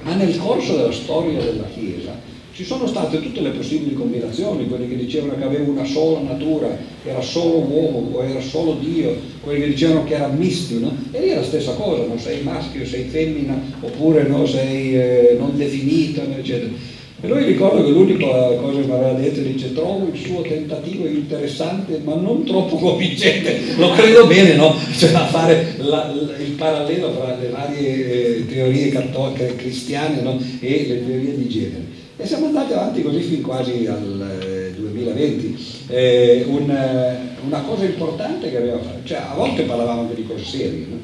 Ma 0.03 0.15
nel 0.15 0.35
corso 0.37 0.75
della 0.75 0.91
storia 0.91 1.39
della 1.39 1.67
Chiesa 1.71 2.29
ci 2.61 2.67
sono 2.67 2.85
state 2.85 3.19
tutte 3.19 3.41
le 3.41 3.49
possibili 3.49 3.95
combinazioni, 3.95 4.67
quelli 4.67 4.87
che 4.87 4.95
dicevano 4.95 5.35
che 5.35 5.43
aveva 5.43 5.67
una 5.67 5.83
sola 5.83 6.19
natura, 6.19 6.77
era 7.03 7.19
solo 7.19 7.57
uomo 7.57 8.11
o 8.11 8.23
era 8.23 8.39
solo 8.39 8.77
Dio, 8.79 9.17
quelli 9.41 9.61
che 9.61 9.67
dicevano 9.69 10.03
che 10.03 10.13
era 10.13 10.27
misto, 10.27 10.77
no? 10.77 10.95
e 11.11 11.21
lì 11.21 11.29
è 11.29 11.35
la 11.37 11.43
stessa 11.43 11.73
cosa, 11.73 12.05
non 12.05 12.19
sei 12.19 12.43
maschio, 12.43 12.85
sei 12.85 13.05
femmina, 13.05 13.59
oppure 13.79 14.27
no, 14.27 14.45
sei 14.45 14.93
eh, 14.95 15.37
non 15.39 15.57
definito, 15.57 16.21
eccetera. 16.37 16.99
E 17.23 17.27
lui 17.27 17.45
ricordo 17.45 17.83
che 17.83 17.89
l'unica 17.89 18.27
cosa 18.27 18.79
che 18.79 18.85
mi 18.85 18.93
aveva 18.93 19.13
detto 19.13 19.41
dice 19.41 19.73
trovo 19.73 20.07
il 20.11 20.19
suo 20.19 20.41
tentativo 20.41 21.07
interessante 21.07 21.99
ma 22.03 22.15
non 22.15 22.43
troppo 22.43 22.75
convincente, 22.77 23.59
lo 23.77 23.89
credo 23.91 24.27
bene, 24.27 24.55
no? 24.55 24.75
Cioè 24.95 25.13
a 25.13 25.25
fare 25.25 25.75
la, 25.77 26.13
la, 26.13 26.37
il 26.37 26.51
parallelo 26.51 27.11
tra 27.15 27.35
le 27.39 27.49
varie 27.49 28.37
eh, 28.37 28.45
teorie 28.47 28.89
cattoliche 28.89 29.55
cristiane 29.55 30.21
no? 30.21 30.39
e 30.59 30.85
le 30.87 31.05
teorie 31.05 31.37
di 31.37 31.49
genere. 31.49 32.00
E 32.21 32.27
siamo 32.27 32.45
andati 32.45 32.71
avanti 32.73 33.01
così 33.01 33.19
fin 33.21 33.41
quasi 33.41 33.87
al 33.87 34.75
2020. 34.77 35.57
Eh, 35.87 35.95
eh, 35.97 36.43
un, 36.43 36.69
eh, 36.69 37.17
una 37.47 37.61
cosa 37.61 37.83
importante 37.83 38.51
che 38.51 38.57
aveva 38.57 38.77
fatto, 38.77 38.99
cioè 39.05 39.23
a 39.27 39.33
volte 39.33 39.63
parlavamo 39.63 40.01
anche 40.01 40.13
di 40.13 40.27
cose 40.27 40.43
serie, 40.43 40.85
no? 40.87 40.97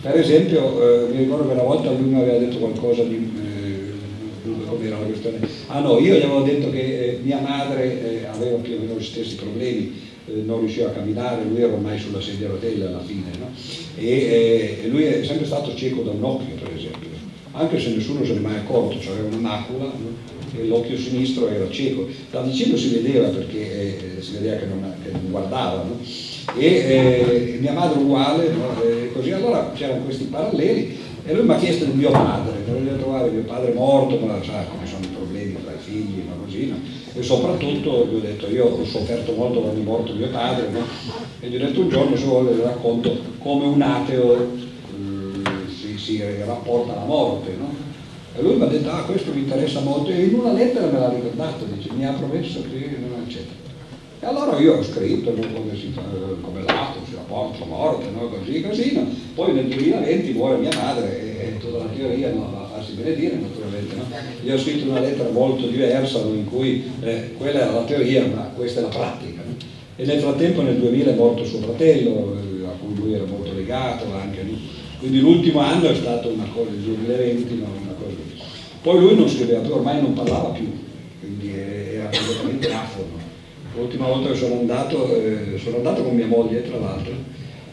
per 0.00 0.18
esempio 0.18 1.06
eh, 1.06 1.12
mi 1.12 1.18
ricordo 1.18 1.46
che 1.46 1.52
una 1.52 1.62
volta 1.62 1.92
lui 1.92 2.08
mi 2.08 2.20
aveva 2.20 2.38
detto 2.38 2.58
qualcosa 2.58 3.04
di... 3.04 3.14
Eh, 3.14 4.52
come 4.66 4.84
era 4.84 4.98
la 4.98 5.04
questione? 5.04 5.38
Ah 5.68 5.78
no, 5.78 6.00
io 6.00 6.16
gli 6.16 6.22
avevo 6.22 6.42
detto 6.42 6.70
che 6.70 6.80
eh, 6.80 7.18
mia 7.22 7.38
madre 7.38 8.28
aveva 8.28 8.56
più 8.56 8.74
o 8.74 8.80
meno 8.80 8.98
gli 8.98 9.04
stessi 9.04 9.36
problemi, 9.36 9.92
non 10.44 10.58
riusciva 10.58 10.88
a 10.88 10.92
camminare, 10.92 11.44
lui 11.44 11.62
era 11.62 11.72
ormai 11.72 12.00
sulla 12.00 12.20
sedia 12.20 12.48
a 12.48 12.50
rotelle 12.50 12.86
alla 12.86 13.02
fine, 13.02 13.30
no? 13.38 13.48
e, 13.94 14.80
e, 14.82 14.88
lui 14.88 15.04
è 15.04 15.24
sempre 15.24 15.46
stato 15.46 15.72
cieco 15.76 16.02
da 16.02 16.10
un 16.10 16.24
occhio 16.24 16.56
per 16.56 16.72
esempio, 16.76 17.10
anche 17.52 17.78
se 17.78 17.90
nessuno 17.90 18.24
se 18.24 18.32
ne 18.32 18.38
è 18.38 18.42
mai 18.42 18.56
accorto, 18.56 18.98
cioè 18.98 19.12
aveva 19.12 19.28
una 19.28 19.48
macula, 19.48 19.84
no? 19.84 20.33
L'occhio 20.62 20.96
sinistro 20.96 21.48
era 21.48 21.68
cieco, 21.70 22.06
da 22.30 22.42
vicino 22.42 22.76
si 22.76 22.88
vedeva 22.88 23.28
perché 23.28 24.16
eh, 24.18 24.22
si 24.22 24.32
vedeva 24.32 24.56
che 24.56 24.66
non, 24.66 24.94
che 25.02 25.10
non 25.10 25.30
guardava, 25.30 25.82
no? 25.82 25.98
e 26.56 26.66
eh, 26.66 27.58
mia 27.60 27.72
madre 27.72 27.98
uguale, 27.98 28.50
no? 28.50 28.82
e 28.82 29.10
così 29.12 29.32
allora 29.32 29.72
c'erano 29.74 30.04
questi 30.04 30.24
paralleli 30.24 30.98
e 31.26 31.34
lui 31.34 31.44
mi 31.44 31.52
ha 31.52 31.56
chiesto 31.56 31.86
di 31.86 31.92
mio 31.92 32.10
padre, 32.10 32.52
volevo 32.66 32.96
trovare 32.98 33.30
mio 33.30 33.44
padre 33.44 33.72
morto, 33.72 34.18
ma 34.18 34.38
sa 34.42 34.64
come 34.70 34.86
sono 34.86 35.04
i 35.04 35.08
problemi 35.08 35.56
tra 35.62 35.72
i 35.72 35.78
figli, 35.78 36.22
ma 36.28 36.34
così, 36.44 36.66
no? 36.68 36.76
e 37.14 37.22
soprattutto 37.22 38.06
gli 38.06 38.16
ho 38.16 38.20
detto 38.20 38.48
io 38.48 38.66
ho 38.66 38.84
sofferto 38.84 39.32
molto 39.32 39.60
quando 39.60 39.80
è 39.80 39.84
morto 39.84 40.12
mio 40.12 40.28
padre, 40.28 40.68
e 41.40 41.48
gli 41.48 41.56
ho 41.56 41.58
detto 41.58 41.80
un 41.80 41.88
giorno 41.88 42.16
se 42.16 42.24
vuole 42.24 42.54
le 42.54 42.62
racconto 42.62 43.16
come 43.38 43.64
un 43.66 43.80
ateo 43.80 44.34
eh, 44.34 45.70
si, 45.70 45.96
si 45.96 46.22
rapporta 46.44 46.92
alla 46.92 47.04
morte, 47.04 47.56
no? 47.58 47.83
E 48.36 48.42
lui 48.42 48.56
mi 48.56 48.62
ha 48.62 48.66
detto, 48.66 48.90
ah 48.90 49.04
questo 49.04 49.32
mi 49.32 49.42
interessa 49.42 49.80
molto, 49.80 50.10
e 50.10 50.24
in 50.24 50.34
una 50.34 50.52
lettera 50.52 50.86
me 50.86 50.98
l'ha 50.98 51.08
ricordato, 51.08 51.66
dice, 51.72 51.90
mi 51.92 52.04
ha 52.04 52.12
promesso 52.12 52.62
che 52.62 52.96
non 52.98 53.22
eccetera. 53.24 53.62
E 54.24 54.26
allora 54.26 54.58
io 54.58 54.78
ho 54.78 54.82
scritto 54.82 55.30
no, 55.36 55.46
come, 55.52 55.76
si 55.76 55.92
fa, 55.94 56.00
come 56.40 56.62
l'atto, 56.62 56.98
si 57.06 57.14
rapporta 57.14 57.58
la 57.60 57.66
morte, 57.66 58.06
no, 58.10 58.28
così, 58.28 58.60
così, 58.62 58.92
no. 58.94 59.06
poi 59.34 59.52
nel 59.52 59.66
2020 59.66 60.32
muore 60.32 60.56
mia 60.56 60.74
madre 60.74 61.42
e, 61.42 61.58
tutta 61.58 61.78
la 61.78 61.90
teoria 61.94 62.32
no, 62.32 62.50
va 62.50 62.62
a 62.62 62.68
farsi 62.74 62.92
benedire 62.94 63.36
naturalmente. 63.36 63.94
No? 63.94 64.04
Io 64.42 64.54
ho 64.54 64.58
scritto 64.58 64.88
una 64.88 65.00
lettera 65.00 65.28
molto 65.28 65.66
diversa 65.66 66.20
in 66.20 66.46
cui 66.46 66.90
eh, 67.00 67.34
quella 67.36 67.60
era 67.60 67.72
la 67.72 67.84
teoria 67.84 68.26
ma 68.26 68.50
questa 68.56 68.80
è 68.80 68.82
la 68.82 68.88
pratica. 68.88 69.42
No? 69.44 69.54
E 69.94 70.04
nel 70.06 70.20
frattempo 70.20 70.62
nel 70.62 70.78
2000 70.78 71.10
è 71.10 71.14
morto 71.14 71.44
suo 71.44 71.60
fratello, 71.60 72.34
eh, 72.34 72.64
a 72.64 72.74
cui 72.82 72.96
lui 72.96 73.12
era 73.12 73.24
molto 73.26 73.52
legato, 73.52 74.06
anche 74.14 74.42
lui. 74.42 74.58
Quindi 74.98 75.20
l'ultimo 75.20 75.60
anno 75.60 75.88
è 75.88 75.94
stato 75.94 76.30
una 76.30 76.48
cosa, 76.52 76.70
il 76.70 76.78
2020, 76.78 77.54
no, 77.56 77.83
poi 78.84 79.00
lui 79.00 79.14
non 79.16 79.30
scriveva 79.30 79.60
più, 79.60 79.72
ormai 79.72 80.02
non 80.02 80.12
parlava 80.12 80.50
più, 80.50 80.70
quindi 81.18 81.54
era 81.54 82.10
completamente 82.10 82.70
afono. 82.70 83.18
L'ultima 83.74 84.08
volta 84.08 84.28
che 84.28 84.36
sono 84.36 84.58
andato, 84.58 85.16
eh, 85.16 85.58
sono 85.58 85.76
andato 85.76 86.02
con 86.02 86.14
mia 86.14 86.26
moglie 86.26 86.68
tra 86.68 86.76
l'altro, 86.76 87.14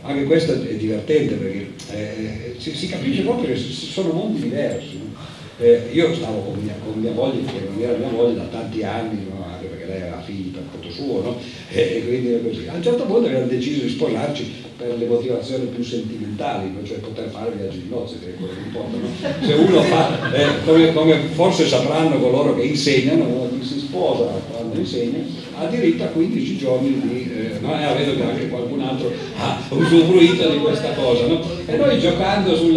anche 0.04 0.24
questo 0.24 0.54
è 0.54 0.76
divertente 0.76 1.36
perché 1.36 1.68
eh, 1.92 2.56
si, 2.60 2.74
si, 2.74 2.88
capisce 2.88 3.24
proprio 3.24 3.50
che 3.50 3.58
sono 3.58 4.14
mondi 4.14 4.42
diversi. 4.42 5.00
No? 5.00 5.20
Eh, 5.60 5.90
io 5.92 6.16
stavo 6.16 6.44
con 6.44 6.64
mia, 6.64 6.76
con 6.82 6.98
mia, 6.98 7.12
moglie, 7.12 7.44
che 7.44 7.60
non 7.70 7.84
era 7.84 7.98
mia 7.98 8.10
moglie 8.10 8.36
da 8.36 8.46
tanti 8.46 8.82
anni, 8.82 9.26
no? 9.30 9.46
anche 9.52 9.66
perché 9.66 9.88
lei 9.88 10.02
aveva 10.04 10.22
figli 10.22 10.48
per 10.52 10.64
conto 10.72 10.90
suo, 10.90 11.22
no? 11.22 11.38
e, 11.72 12.04
quindi 12.08 12.32
era 12.32 12.42
così. 12.42 12.68
A 12.70 12.76
un 12.76 12.84
certo 12.84 13.04
punto 13.04 13.28
abbiamo 13.28 13.48
deciso 13.48 13.84
di 13.84 13.90
sposarci 13.90 14.54
per 14.82 14.98
le 14.98 15.06
motivazioni 15.06 15.66
più 15.66 15.84
sentimentali, 15.84 16.74
cioè 16.84 16.98
poter 16.98 17.30
fare 17.30 17.52
viaggi 17.56 17.84
di 17.84 17.90
nozze, 17.90 18.16
che 18.20 18.30
è 18.30 18.36
quello 18.36 18.54
che 18.54 18.66
importa. 18.66 18.98
No? 18.98 19.46
Se 19.46 19.54
uno 19.54 19.82
fa, 19.84 20.34
eh, 20.34 20.64
come, 20.66 20.92
come, 20.92 21.18
forse 21.34 21.68
sapranno 21.68 22.18
coloro 22.18 22.56
che 22.56 22.64
insegnano, 22.64 23.48
chi 23.60 23.64
si 23.64 23.80
sposa 23.80 24.42
quando 24.50 24.80
insegna, 24.80 25.20
ha 25.60 25.66
diritto 25.68 26.04
a 26.04 26.08
15 26.08 26.58
giorni 26.58 27.00
di... 27.00 27.32
Eh, 27.32 27.60
no? 27.60 27.80
e 27.80 27.96
vedo 27.96 28.16
che 28.16 28.24
anche 28.24 28.50
qualcun 28.50 28.82
altro 28.82 29.12
ha 29.38 29.62
usufruito 29.70 30.50
di 30.50 30.58
questa 30.58 30.94
cosa. 30.94 31.28
No? 31.28 31.42
E 31.68 31.76
noi 31.78 32.00
giocando 32.00 32.56
su 32.56 32.74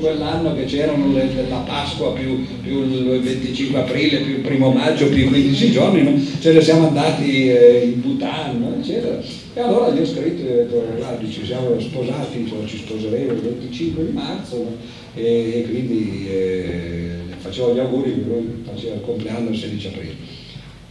quell'anno 0.00 0.54
che 0.54 0.64
c'erano 0.64 1.12
la 1.12 1.64
Pasqua 1.66 2.12
più, 2.12 2.46
più, 2.62 2.82
il 2.82 3.20
25 3.20 3.78
aprile, 3.78 4.20
più 4.20 4.36
il 4.36 4.40
primo 4.40 4.70
maggio, 4.70 5.08
più 5.08 5.24
i 5.24 5.28
15 5.28 5.70
giorni, 5.70 6.02
no? 6.02 6.18
ce 6.40 6.52
ne 6.54 6.62
siamo 6.62 6.86
andati 6.86 7.50
eh, 7.50 7.90
in 7.92 8.00
Bhutan, 8.00 8.78
eccetera. 8.80 9.41
E 9.54 9.60
allora 9.60 9.90
gli 9.90 10.00
ho 10.00 10.06
scritto 10.06 10.42
e 10.46 10.52
ho 10.52 10.64
detto, 10.64 10.82
guardi, 10.96 11.30
ci 11.30 11.44
siamo 11.44 11.78
sposati, 11.78 12.46
cioè, 12.48 12.64
ci 12.64 12.78
sposeremo 12.78 13.32
il 13.32 13.40
25 13.40 14.06
di 14.06 14.12
marzo 14.12 14.78
e, 15.14 15.58
e, 15.58 15.62
quindi 15.68 16.26
eh, 16.26 17.18
facevo 17.36 17.74
gli 17.74 17.78
auguri, 17.78 18.24
lui 18.24 18.62
faceva 18.64 18.94
il 18.94 19.02
compleanno 19.02 19.50
il 19.50 19.58
16 19.58 19.86
aprile. 19.88 20.14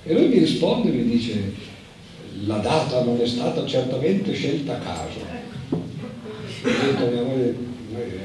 E 0.04 0.14
lui 0.14 0.28
mi 0.28 0.38
risponde 0.38 0.90
e 0.90 0.92
mi 0.92 1.06
dice, 1.06 1.54
la 2.46 2.58
data 2.58 3.04
non 3.04 3.20
è 3.20 3.26
stata 3.26 3.66
certamente 3.66 4.32
scelta 4.34 4.74
a 4.74 4.80
caso. 4.80 5.20
Ho 5.72 6.86
detto 6.86 7.06
mia 7.12 7.24
moglie, 7.24 7.56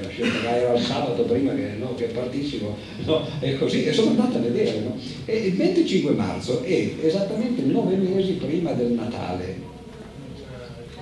la 0.03 0.09
scelta 0.11 0.55
era 0.55 0.75
il 0.75 0.83
sabato 0.83 1.23
prima 1.23 1.55
che, 1.55 1.77
no, 1.79 1.95
che 1.95 2.05
partissimo, 2.07 2.77
no, 3.07 3.27
e 3.41 3.57
così, 3.57 3.87
e 3.87 3.93
sono 3.95 4.11
andata 4.11 4.37
a 4.37 4.43
vedere. 4.43 4.81
No? 4.81 4.99
E 5.25 5.35
il 5.35 5.55
25 5.55 6.13
marzo 6.13 6.63
è 6.63 6.93
esattamente 7.01 7.63
nove 7.63 7.97
mesi 7.97 8.33
prima 8.33 8.73
del 8.73 8.89
Natale. 8.89 9.76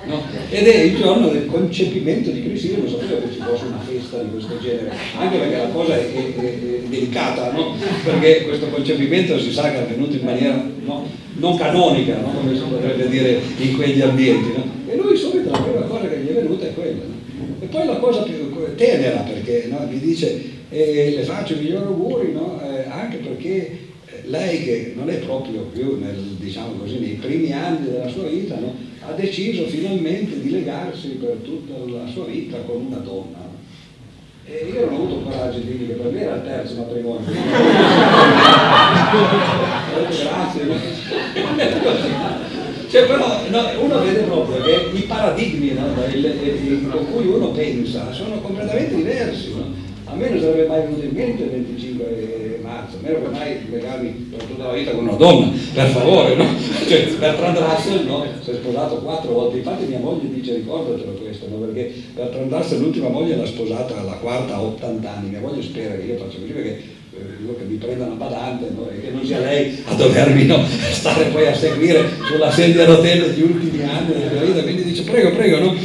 No? 0.07 0.23
Ed 0.51 0.67
è 0.67 0.77
il 0.83 0.97
giorno 0.97 1.29
del 1.29 1.47
concepimento 1.47 2.31
di 2.31 2.45
Cristo, 2.45 2.73
io 2.73 2.79
non 2.79 2.89
sapevo 2.89 3.21
che 3.23 3.33
ci 3.33 3.41
fosse 3.41 3.65
una 3.65 3.81
festa 3.81 4.23
di 4.23 4.31
questo 4.31 4.61
genere, 4.61 4.93
anche 5.17 5.39
perché 5.39 5.57
la 5.57 5.69
cosa 5.69 5.97
è, 5.97 6.13
è, 6.13 6.35
è 6.35 6.81
delicata, 6.89 7.53
no? 7.53 7.75
perché 8.05 8.45
questo 8.45 8.67
concepimento 8.67 9.39
si 9.39 9.51
sa 9.51 9.71
che 9.71 9.79
è 9.79 9.83
avvenuto 9.83 10.17
in 10.17 10.25
maniera 10.25 10.63
no? 10.85 11.09
non 11.35 11.57
canonica, 11.57 12.19
no? 12.19 12.33
come 12.35 12.55
si 12.55 12.63
potrebbe 12.63 13.09
dire 13.09 13.41
in 13.59 13.77
quegli 13.77 14.01
ambienti. 14.01 14.53
E 14.89 14.97
lui 14.97 15.17
subito 15.17 15.51
la 15.51 15.59
prima 15.59 15.81
cosa 15.83 16.07
che 16.09 16.19
gli 16.19 16.29
è 16.29 16.35
venuta 16.35 16.67
è 16.67 16.75
quella. 16.75 17.03
E 17.61 17.67
poi 17.67 17.87
la 17.87 17.97
cosa 17.97 18.23
più 18.23 18.75
tenera, 18.77 19.21
perché 19.21 19.71
mi 19.89 19.99
dice 19.99 20.43
eh, 20.69 21.15
le 21.17 21.23
faccio 21.23 21.55
i 21.55 21.61
migliori 21.61 21.87
auguri, 21.87 22.33
eh, 22.33 22.85
anche 22.91 23.17
perché 23.17 23.79
lei 24.27 24.63
che 24.63 24.93
non 24.97 25.09
è 25.09 25.17
proprio 25.17 25.63
più 25.73 25.99
nel, 25.99 26.17
diciamo 26.39 26.75
così, 26.75 26.99
nei 26.99 27.19
primi 27.21 27.53
anni 27.53 27.91
della 27.91 28.09
sua 28.09 28.25
vita, 28.25 28.57
no? 28.59 28.75
Ha 29.07 29.13
deciso 29.13 29.67
finalmente 29.67 30.41
di 30.41 30.51
legarsi 30.51 31.09
per 31.11 31.37
tutta 31.43 31.75
la 31.91 32.07
sua 32.07 32.25
vita 32.25 32.57
con 32.59 32.87
una 32.87 32.97
donna. 32.97 33.53
E 34.47 34.71
io 34.73 34.85
non 34.85 34.95
ho 34.95 34.97
avuto 35.05 35.21
coraggio 35.31 35.59
di 35.59 35.77
dire 35.77 35.87
che 35.87 36.01
per 36.01 36.13
me 36.13 36.21
era 36.21 36.35
il 36.37 36.43
terzo 36.43 36.75
matrimonio. 36.77 37.25
Grazie. 40.09 40.67
Cioè, 42.89 43.07
però 43.07 43.41
no, 43.49 43.71
uno 43.81 44.01
vede 44.01 44.21
proprio 44.21 44.63
che 44.63 44.91
i 44.93 45.03
paradigmi 45.03 45.73
no, 45.73 45.87
il, 46.13 46.25
il, 46.25 46.89
con 46.91 47.11
cui 47.11 47.27
uno 47.27 47.49
pensa 47.51 48.13
sono 48.13 48.41
completamente 48.41 48.95
diversi. 48.95 49.55
No? 49.55 49.93
A 50.15 50.17
me 50.17 50.29
non 50.29 50.39
sarebbe 50.39 50.69
mai 50.69 50.83
venuto 50.83 51.05
in 51.07 51.11
mente 51.11 51.43
il 51.43 51.51
25 51.51 52.61
marzo, 52.63 52.99
a 52.99 53.01
meno 53.03 53.21
che 53.21 53.29
mai 53.31 53.69
legarmi 53.69 54.31
tutta 54.47 54.67
la 54.67 54.73
vita 54.73 54.93
con 54.93 55.09
una 55.09 55.17
donna, 55.17 55.51
per 55.73 55.89
favore, 55.89 56.37
no? 56.37 56.47
Cioè, 56.87 57.17
Bertrand 57.19 57.59
Russell 57.59 58.07
no? 58.07 58.25
si 58.41 58.51
è 58.51 58.55
sposato 58.55 58.97
quattro 58.99 59.33
volte, 59.33 59.57
infatti 59.57 59.87
mia 59.87 59.99
moglie 59.99 60.33
dice 60.33 60.55
ricordatelo 60.55 61.13
questo, 61.15 61.49
no? 61.49 61.57
perché 61.57 61.93
Bertrand 62.15 62.53
Russell 62.53 62.79
l'ultima 62.79 63.09
moglie 63.09 63.35
l'ha 63.35 63.47
sposata 63.47 63.99
alla 63.99 64.13
quarta 64.13 64.55
a 64.55 64.63
80 64.63 65.13
anni, 65.13 65.31
mia 65.31 65.41
moglie 65.41 65.63
spera 65.63 65.97
che 65.97 66.03
io 66.03 66.17
faccia 66.17 66.39
così 66.39 66.53
perché 66.53 66.83
che 67.59 67.65
mi 67.65 67.77
prenda 67.77 68.07
una 68.07 68.15
badante 68.15 68.71
no? 68.75 68.89
e 68.89 69.01
che 69.01 69.11
non 69.11 69.25
sia 69.25 69.39
lei 69.39 69.83
a 69.85 69.95
dovermi 69.95 70.47
no? 70.47 70.65
stare 70.91 71.25
poi 71.27 71.47
a 71.47 71.55
seguire 71.55 72.09
sulla 72.27 72.51
sedia 72.51 72.83
a 72.83 72.87
rotelle 72.87 73.29
gli 73.31 73.43
ultimi 73.43 73.83
anni 73.83 74.13
della 74.13 74.43
vita, 74.43 74.63
quindi 74.63 74.85
dice 74.85 75.03
prego, 75.03 75.31
prego, 75.33 75.59
no? 75.59 75.77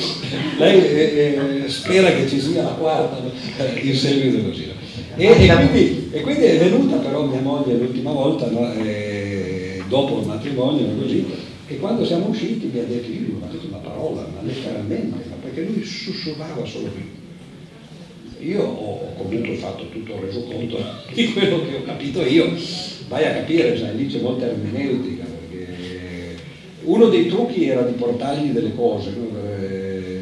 lei 0.58 0.86
eh, 0.86 1.64
eh, 1.64 1.70
spera 1.70 2.12
che 2.12 2.28
ci 2.28 2.40
sia 2.40 2.64
la 2.64 2.70
quarta 2.70 3.18
eh, 3.58 3.80
in 3.82 3.96
seguito 3.96 4.48
così. 4.48 4.68
E, 5.16 5.26
e, 5.26 5.54
quindi, 5.54 6.10
e, 6.12 6.22
quindi, 6.22 6.44
è 6.44 6.58
venuta 6.58 6.96
però 6.98 7.26
mia 7.26 7.42
moglie 7.42 7.74
l'ultima 7.74 8.12
volta, 8.12 8.50
eh, 8.82 9.84
dopo 9.90 10.20
il 10.20 10.28
matrimonio, 10.28 10.86
così, 11.02 11.26
e 11.68 11.78
quando 11.78 12.06
siamo 12.06 12.28
usciti 12.28 12.70
mi 12.74 12.80
ha 12.80 12.84
detto, 12.84 13.12
io 13.12 13.34
non 13.34 13.44
ho 13.44 13.52
detto 13.52 13.68
una 13.68 13.78
parola, 13.78 14.22
ma 14.22 14.40
letteralmente, 14.42 15.18
ma 15.30 15.36
perché 15.42 15.62
lui 15.62 15.84
sussurrava 15.84 16.66
solo 16.66 16.88
qui. 16.88 17.19
Io 18.40 18.64
ho 18.64 19.14
comunque 19.16 19.56
fatto 19.56 19.90
tutto 19.90 20.14
il 20.14 20.20
resoconto 20.22 20.78
di 21.14 21.34
quello 21.34 21.62
che 21.66 21.76
ho 21.76 21.84
capito 21.84 22.22
io, 22.24 22.56
vai 23.08 23.26
a 23.26 23.34
capire, 23.34 23.78
sai, 23.78 23.98
lì 23.98 24.08
c'è 24.08 24.22
molta 24.22 24.46
ermeneutica, 24.46 25.26
perché 25.26 26.38
uno 26.84 27.08
dei 27.08 27.28
trucchi 27.28 27.68
era 27.68 27.82
di 27.82 27.94
portargli 27.94 28.52
delle 28.52 28.74
cose, 28.74 29.12
no? 29.16 29.30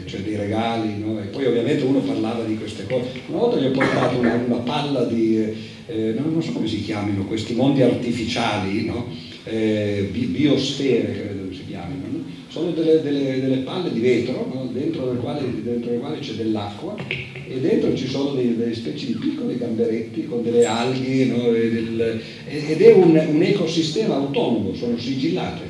cioè 0.06 0.22
dei 0.22 0.36
regali, 0.36 0.98
no? 0.98 1.20
e 1.20 1.26
poi 1.26 1.46
ovviamente 1.46 1.84
uno 1.84 2.00
parlava 2.00 2.44
di 2.44 2.58
queste 2.58 2.86
cose. 2.88 3.10
Una 3.28 3.40
volta 3.40 3.58
gli 3.60 3.66
ho 3.66 3.72
portato 3.72 4.18
una, 4.18 4.34
una 4.34 4.60
palla 4.60 5.04
di, 5.04 5.54
eh, 5.86 6.16
non 6.18 6.42
so 6.42 6.52
come 6.54 6.68
si 6.68 6.82
chiamino, 6.82 7.26
questi 7.26 7.54
mondi 7.54 7.82
artificiali, 7.82 8.86
no? 8.86 9.08
eh, 9.44 10.10
biosfere 10.12 11.14
credo 11.14 11.54
si 11.54 11.66
chiamino, 11.68 12.06
no? 12.10 12.17
Sono 12.58 12.72
delle, 12.72 13.02
delle, 13.02 13.40
delle, 13.40 13.58
palle 13.58 13.92
di 13.92 14.00
vetro 14.00 14.70
dentro, 14.72 15.14
le 15.14 15.20
quali, 15.20 15.64
quali 16.00 16.20
c'è 16.20 16.34
dell'acqua 16.34 16.96
e 17.08 17.60
dentro 17.60 17.96
ci 17.96 18.08
sono 18.08 18.32
delle 18.32 18.74
specie 18.74 19.06
di 19.06 19.14
piccoli 19.14 19.58
gamberetti 19.58 20.26
con 20.26 20.42
delle 20.42 20.66
alghe 20.66 21.28
del, 21.28 22.22
ed 22.48 22.82
è 22.82 22.94
un, 22.94 23.28
un, 23.30 23.42
ecosistema 23.44 24.16
autonomo, 24.16 24.74
sono 24.74 24.98
sigillate, 24.98 25.62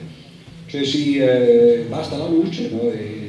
cioè 0.68 0.86
si, 0.86 1.18
eh, 1.18 1.84
basta 1.90 2.16
la 2.16 2.28
luce 2.28 2.70
e, 2.94 3.28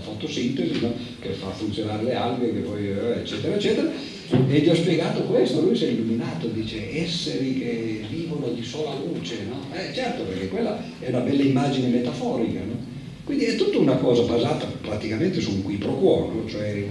fotosintesi 0.00 0.80
no? 0.80 0.92
che 1.20 1.30
fa 1.30 1.50
funzionare 1.50 2.02
le 2.02 2.14
alghe, 2.14 2.48
poi, 2.48 2.88
eh, 2.88 3.20
eccetera, 3.20 3.54
eccetera. 3.54 3.90
E 4.30 4.58
gli 4.60 4.68
ho 4.68 4.74
spiegato 4.74 5.22
questo, 5.22 5.60
lui 5.60 5.76
si 5.76 5.84
è 5.84 5.88
illuminato, 5.88 6.46
dice 6.48 7.02
esseri 7.02 7.58
che 7.58 8.04
vivono 8.08 8.48
di 8.48 8.62
sola 8.62 8.94
luce, 8.94 9.38
no? 9.48 9.74
Eh, 9.76 9.92
certo, 9.92 10.22
perché 10.22 10.48
quella 10.48 10.80
è 10.98 11.08
una 11.08 11.20
bella 11.20 11.42
immagine 11.42 11.88
metaforica, 11.88 12.60
no? 12.60 12.90
Quindi 13.24 13.44
è 13.44 13.54
tutta 13.54 13.78
una 13.78 13.94
cosa 13.94 14.22
basata 14.22 14.66
praticamente 14.80 15.40
su 15.40 15.52
un 15.52 15.62
qui 15.62 15.76
pro 15.76 15.94
quo, 15.94 16.32
no? 16.34 16.48
cioè 16.48 16.84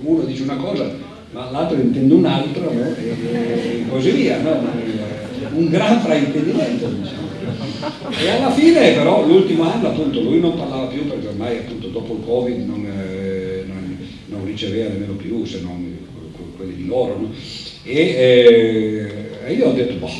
uno 0.00 0.22
dice 0.22 0.42
una 0.42 0.56
cosa 0.56 0.90
ma 1.32 1.50
l'altro 1.50 1.78
intende 1.78 2.14
un'altra 2.14 2.70
no? 2.70 2.96
e, 2.96 3.14
e, 3.32 3.84
così 3.86 4.10
via, 4.12 4.40
no? 4.40 4.62
un 5.52 5.68
gran 5.68 6.00
fraintendimento 6.00 6.88
diciamo. 6.88 7.28
E 8.18 8.28
alla 8.30 8.50
fine 8.50 8.92
però 8.92 9.26
l'ultimo 9.26 9.70
anno 9.70 9.88
appunto 9.88 10.22
lui 10.22 10.40
non 10.40 10.56
parlava 10.56 10.86
più 10.86 11.06
perché 11.06 11.26
ormai 11.28 11.58
appunto 11.58 11.88
dopo 11.88 12.14
il 12.14 12.24
Covid 12.24 12.66
non, 12.66 12.86
eh, 12.86 13.64
non, 13.66 13.98
non 14.26 14.44
riceveva 14.46 14.88
nemmeno 14.88 15.16
più 15.16 15.44
se 15.44 15.60
non 15.60 15.96
quelli 16.58 16.74
di 16.74 16.86
loro. 16.86 17.16
No? 17.16 17.32
E, 17.84 19.32
eh, 19.46 19.52
io 19.54 19.68
ho 19.68 19.72
detto, 19.72 19.94
boh, 19.94 20.10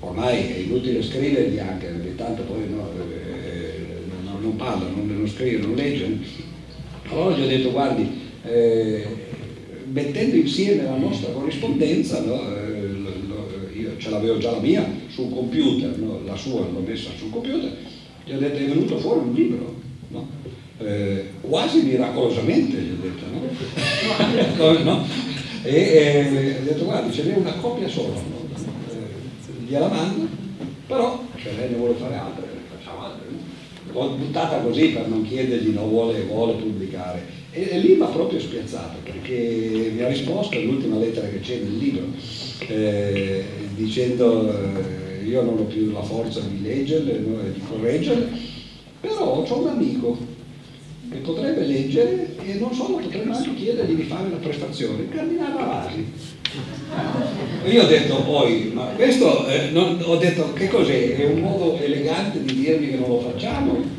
ormai 0.00 0.38
è 0.38 0.56
inutile 0.56 1.02
scrivergli 1.02 1.58
anche 1.58 1.86
perché 1.86 2.16
tanto 2.16 2.42
poi 2.42 2.68
no, 2.68 2.90
eh, 2.98 4.00
non, 4.24 4.40
non 4.40 4.56
parla, 4.56 4.88
non, 4.88 5.06
non 5.06 5.28
scrive, 5.28 5.64
non 5.64 5.76
legge. 5.76 6.18
Allora 7.10 7.36
gli 7.36 7.42
ho 7.42 7.46
detto, 7.46 7.70
guardi, 7.70 8.08
eh, 8.44 9.06
mettendo 9.92 10.36
insieme 10.36 10.82
la 10.82 10.96
nostra 10.96 11.30
corrispondenza, 11.32 12.24
no, 12.24 12.40
eh, 12.56 13.78
io 13.78 13.90
ce 13.98 14.10
l'avevo 14.10 14.38
già 14.38 14.50
la 14.52 14.60
mia 14.60 14.88
sul 15.08 15.32
computer, 15.32 15.96
no? 15.98 16.20
la 16.24 16.36
sua 16.36 16.60
l'ho 16.60 16.82
messa 16.84 17.10
sul 17.16 17.30
computer, 17.30 17.76
gli 18.24 18.32
ho 18.32 18.38
detto 18.38 18.58
è 18.58 18.66
venuto 18.66 18.98
fuori 18.98 19.20
un 19.20 19.34
libro, 19.34 19.74
no? 20.08 20.28
eh, 20.78 21.24
quasi 21.40 21.82
miracolosamente 21.82 22.76
gli 22.76 22.90
ho 22.90 23.02
detto, 23.02 23.24
no? 24.86 25.28
e 25.62 25.74
eh, 25.74 26.56
ho 26.58 26.64
detto 26.64 26.84
guardi 26.84 27.12
ce 27.12 27.24
n'è 27.24 27.36
una 27.36 27.52
copia 27.54 27.88
sola, 27.88 28.16
eh, 28.16 29.64
gliela 29.66 29.88
mando, 29.88 30.26
però 30.86 31.22
se 31.42 31.52
lei 31.56 31.70
ne 31.70 31.76
vuole 31.76 31.94
fare 31.94 32.16
altre, 32.16 32.46
facciamo 32.76 33.04
altre. 33.04 33.26
L'ho 33.92 34.10
buttata 34.10 34.58
così 34.58 34.88
per 34.88 35.08
non 35.08 35.24
chiedergli, 35.24 35.70
no, 35.70 35.86
vuole, 35.86 36.22
vuole 36.22 36.54
pubblicare. 36.54 37.38
E, 37.50 37.68
e 37.70 37.78
lì 37.78 37.96
mi 37.96 38.02
ha 38.02 38.06
proprio 38.06 38.38
spiazzato 38.38 38.98
perché 39.02 39.90
mi 39.94 40.02
ha 40.02 40.08
risposto 40.08 40.56
all'ultima 40.56 40.98
lettera 40.98 41.26
che 41.28 41.40
c'è 41.40 41.56
nel 41.56 41.76
libro 41.76 42.04
eh, 42.68 43.44
dicendo 43.74 44.52
eh, 44.52 45.24
io 45.24 45.42
non 45.42 45.58
ho 45.58 45.64
più 45.64 45.90
la 45.90 46.02
forza 46.02 46.40
di 46.40 46.62
leggerle, 46.62 47.20
di 47.52 47.60
correggerle, 47.68 48.28
però 49.00 49.44
ho 49.44 49.58
un 49.60 49.68
amico 49.68 50.29
che 51.10 51.18
potrebbe 51.18 51.66
leggere 51.66 52.36
e 52.44 52.54
non 52.54 52.72
solo, 52.72 52.98
potrebbe 52.98 53.32
anche 53.32 53.54
chiedergli 53.54 53.94
di 53.94 54.02
fare 54.02 54.30
la 54.30 54.36
prestazione. 54.36 55.02
Il 55.02 55.08
cardinale 55.08 55.56
Ravasi. 55.56 56.06
Io 57.66 57.82
ho 57.82 57.86
detto 57.86 58.22
poi, 58.22 58.70
ma 58.72 58.84
questo, 58.96 59.46
eh, 59.48 59.70
non, 59.70 60.00
ho 60.04 60.16
detto 60.16 60.52
che 60.52 60.68
cos'è? 60.68 61.16
È 61.16 61.24
un 61.26 61.40
modo 61.40 61.78
elegante 61.78 62.42
di 62.42 62.54
dirmi 62.54 62.90
che 62.90 62.96
non 62.96 63.08
lo 63.08 63.20
facciamo? 63.20 63.98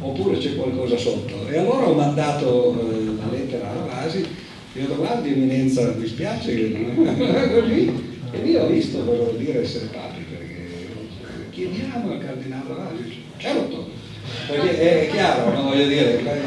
Oppure 0.00 0.38
c'è 0.38 0.54
qualcosa 0.56 0.96
sotto? 0.96 1.48
E 1.48 1.58
allora 1.58 1.88
ho 1.88 1.94
mandato 1.94 2.72
eh, 2.72 3.04
la 3.04 3.30
lettera 3.30 3.68
a 3.68 3.72
Ravasi, 3.74 4.18
gli 4.18 4.78
ho 4.78 4.86
detto 4.86 4.96
guardi 4.96 5.32
eminenza, 5.32 5.94
mi 5.96 6.06
spiace 6.06 6.72
così, 6.94 7.92
e 8.30 8.38
lì 8.42 8.56
ho 8.56 8.66
visto 8.66 9.02
vuol 9.04 9.36
dire 9.36 9.62
essere 9.62 9.86
papi, 9.86 10.24
perché 10.28 10.66
chiediamo 11.50 12.12
al 12.12 12.18
cardinale 12.18 12.68
Ravasi, 12.68 13.22
certo, 13.36 13.91
perché 14.46 15.08
è 15.08 15.10
chiaro, 15.10 15.52
no? 15.52 15.62
voglio 15.62 15.86
dire, 15.86 16.18
in 16.18 16.24
casi 16.24 16.40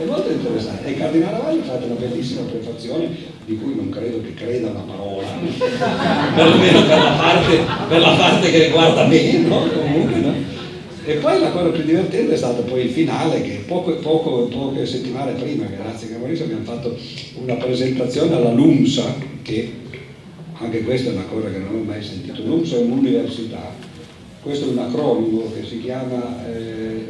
è 0.00 0.04
molto 0.06 0.30
interessante. 0.30 0.86
E 0.86 0.90
il 0.92 0.98
Cardinale 0.98 1.32
Ravasi 1.32 1.58
ha 1.58 1.62
fatto 1.62 1.86
una 1.86 1.94
bellissima 1.94 2.42
prefazione 2.42 3.08
di 3.44 3.56
cui 3.56 3.74
non 3.74 3.90
credo 3.90 4.20
che 4.22 4.34
creda 4.34 4.70
una 4.70 4.80
parola, 4.80 5.26
perlomeno 6.34 6.86
per 6.86 6.98
la 6.98 7.16
parte, 7.18 7.58
per 7.88 8.00
la 8.00 8.14
parte 8.16 8.50
che 8.50 8.64
riguarda 8.64 9.06
me, 9.06 9.32
no? 9.38 9.68
Comunque, 9.68 10.16
no? 10.20 10.58
E 11.04 11.14
poi 11.14 11.40
la 11.40 11.50
cosa 11.50 11.70
più 11.70 11.82
divertente 11.82 12.34
è 12.34 12.36
stato 12.36 12.62
poi 12.62 12.84
il 12.84 12.90
finale 12.90 13.40
che 13.42 13.64
poco, 13.66 13.92
poco, 13.96 14.44
poche 14.44 14.86
settimane 14.86 15.32
prima, 15.32 15.64
grazie 15.64 16.14
a 16.14 16.18
Maurizio, 16.18 16.44
abbiamo 16.44 16.64
fatto 16.64 16.96
una 17.42 17.54
presentazione 17.54 18.34
alla 18.34 18.52
LUMSA, 18.52 19.14
che 19.42 19.72
anche 20.58 20.82
questa 20.82 21.10
è 21.10 21.12
una 21.14 21.24
cosa 21.24 21.50
che 21.50 21.58
non 21.58 21.74
ho 21.74 21.82
mai 21.82 22.02
sentito. 22.02 22.42
LUMSA 22.42 22.76
è 22.76 22.80
un'università, 22.80 23.74
questo 24.42 24.66
è 24.66 24.68
un 24.70 24.78
acronimo 24.78 25.52
che 25.52 25.66
si 25.66 25.80
chiama, 25.80 26.46
eh, 26.46 27.06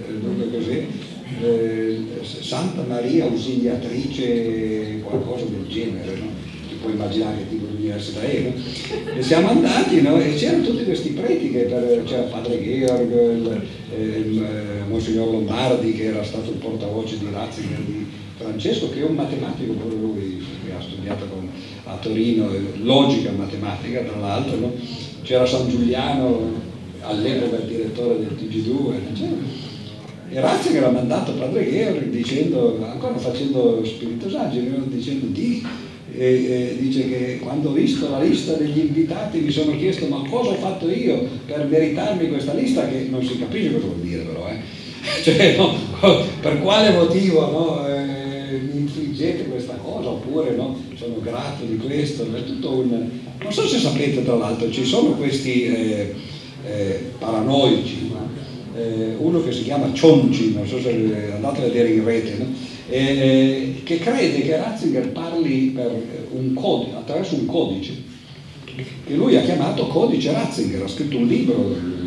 eh, 1.42 1.98
Santa 2.22 2.82
Maria 2.82 3.26
Ausiliatrice, 3.26 5.00
qualcosa 5.02 5.44
del 5.44 5.66
genere, 5.68 6.16
no? 6.16 6.26
Ti 6.68 6.74
puoi 6.80 6.92
immaginare 6.92 7.38
che 7.38 7.48
tipo 7.50 7.66
di 7.66 7.84
università 7.84 8.20
no? 8.20 9.16
E 9.16 9.22
siamo 9.22 9.48
andati, 9.48 10.02
no? 10.02 10.20
E 10.20 10.34
c'erano 10.34 10.64
tutti 10.64 10.84
questi 10.84 11.10
preti, 11.10 11.50
che 11.50 11.60
per, 11.60 12.02
c'era 12.04 12.22
padre 12.22 12.60
Georg, 12.62 13.12
il, 13.12 13.62
il, 13.96 14.42
eh, 14.42 14.88
Monsignor 14.88 15.30
Lombardi, 15.30 15.92
che 15.92 16.06
era 16.06 16.24
stato 16.24 16.50
il 16.50 16.56
portavoce 16.56 17.16
di 17.18 17.28
Ratzinger, 17.30 17.80
di 17.80 18.06
Francesco, 18.38 18.90
che 18.90 19.00
è 19.00 19.04
un 19.04 19.14
matematico, 19.14 19.74
proprio 19.74 20.00
lui, 20.00 20.44
che 20.66 20.72
ha 20.72 20.80
studiato 20.80 21.26
con, 21.26 21.48
a 21.84 21.96
Torino, 21.96 22.48
logica 22.82 23.30
matematica, 23.30 24.00
tra 24.00 24.18
l'altro, 24.18 24.58
no? 24.58 24.72
C'era 25.22 25.46
San 25.46 25.68
Giuliano, 25.68 26.69
all'epoca 27.02 27.56
il 27.56 27.68
direttore 27.68 28.18
del 28.18 28.36
TG2, 28.38 28.94
diceva, 29.10 29.36
e 30.32 30.40
Ratzinger 30.40 30.84
ha 30.84 30.90
mandato 30.90 31.32
padre 31.32 31.68
Georg 31.68 32.04
dicendo, 32.04 32.78
ancora 32.88 33.16
facendo 33.16 33.84
spiritosaggi, 33.84 34.62
dicendo 34.86 35.26
di, 35.26 35.66
e, 36.12 36.24
e 36.24 36.76
dice 36.78 37.08
che 37.08 37.38
quando 37.42 37.70
ho 37.70 37.72
visto 37.72 38.08
la 38.08 38.20
lista 38.20 38.52
degli 38.52 38.78
invitati 38.78 39.38
mi 39.40 39.50
sono 39.50 39.76
chiesto 39.76 40.06
ma 40.06 40.22
cosa 40.28 40.50
ho 40.50 40.54
fatto 40.54 40.88
io 40.88 41.26
per 41.46 41.66
meritarmi 41.66 42.28
questa 42.28 42.52
lista 42.54 42.86
che 42.88 43.06
non 43.10 43.24
si 43.24 43.38
capisce 43.38 43.72
cosa 43.72 43.86
vuol 43.86 44.00
dire 44.00 44.22
però, 44.22 44.48
eh? 44.48 44.58
cioè, 45.22 45.56
no, 45.56 45.74
per 46.40 46.60
quale 46.60 46.92
motivo 46.92 47.50
no, 47.50 47.88
eh, 47.88 48.60
mi 48.70 48.80
infliggete 48.80 49.44
questa 49.44 49.74
cosa 49.74 50.10
oppure 50.10 50.54
no, 50.54 50.78
sono 50.94 51.20
grato 51.20 51.64
di 51.64 51.76
questo, 51.76 52.24
è 52.34 52.44
tutto 52.44 52.70
un... 52.70 53.08
Non 53.42 53.52
so 53.52 53.66
se 53.66 53.78
sapete 53.78 54.22
tra 54.22 54.36
l'altro, 54.36 54.70
ci 54.70 54.84
sono 54.84 55.12
questi 55.12 55.64
eh, 56.66 56.70
eh 56.70 57.12
paranoici 57.18 58.12
eh, 58.76 59.14
uno 59.18 59.42
che 59.42 59.52
si 59.52 59.64
chiama 59.64 59.92
Cionci, 59.92 60.54
non 60.54 60.66
so 60.66 60.80
se 60.80 61.32
andate 61.34 61.60
a 61.60 61.64
vedere 61.64 61.90
in 61.90 62.04
rete, 62.04 62.36
no? 62.38 62.46
eh, 62.88 63.80
che 63.84 63.98
crede 63.98 64.42
che 64.42 64.56
Ratzinger 64.56 65.08
parli 65.08 65.76
un 66.30 66.54
codice, 66.54 66.96
attraverso 66.96 67.34
un 67.34 67.46
codice, 67.46 68.08
che 69.06 69.14
lui 69.14 69.36
ha 69.36 69.42
chiamato 69.42 69.86
Codice 69.88 70.32
Ratzinger, 70.32 70.82
ha 70.82 70.88
scritto 70.88 71.16
un 71.16 71.26
libro 71.26 71.74
eh, 71.74 71.99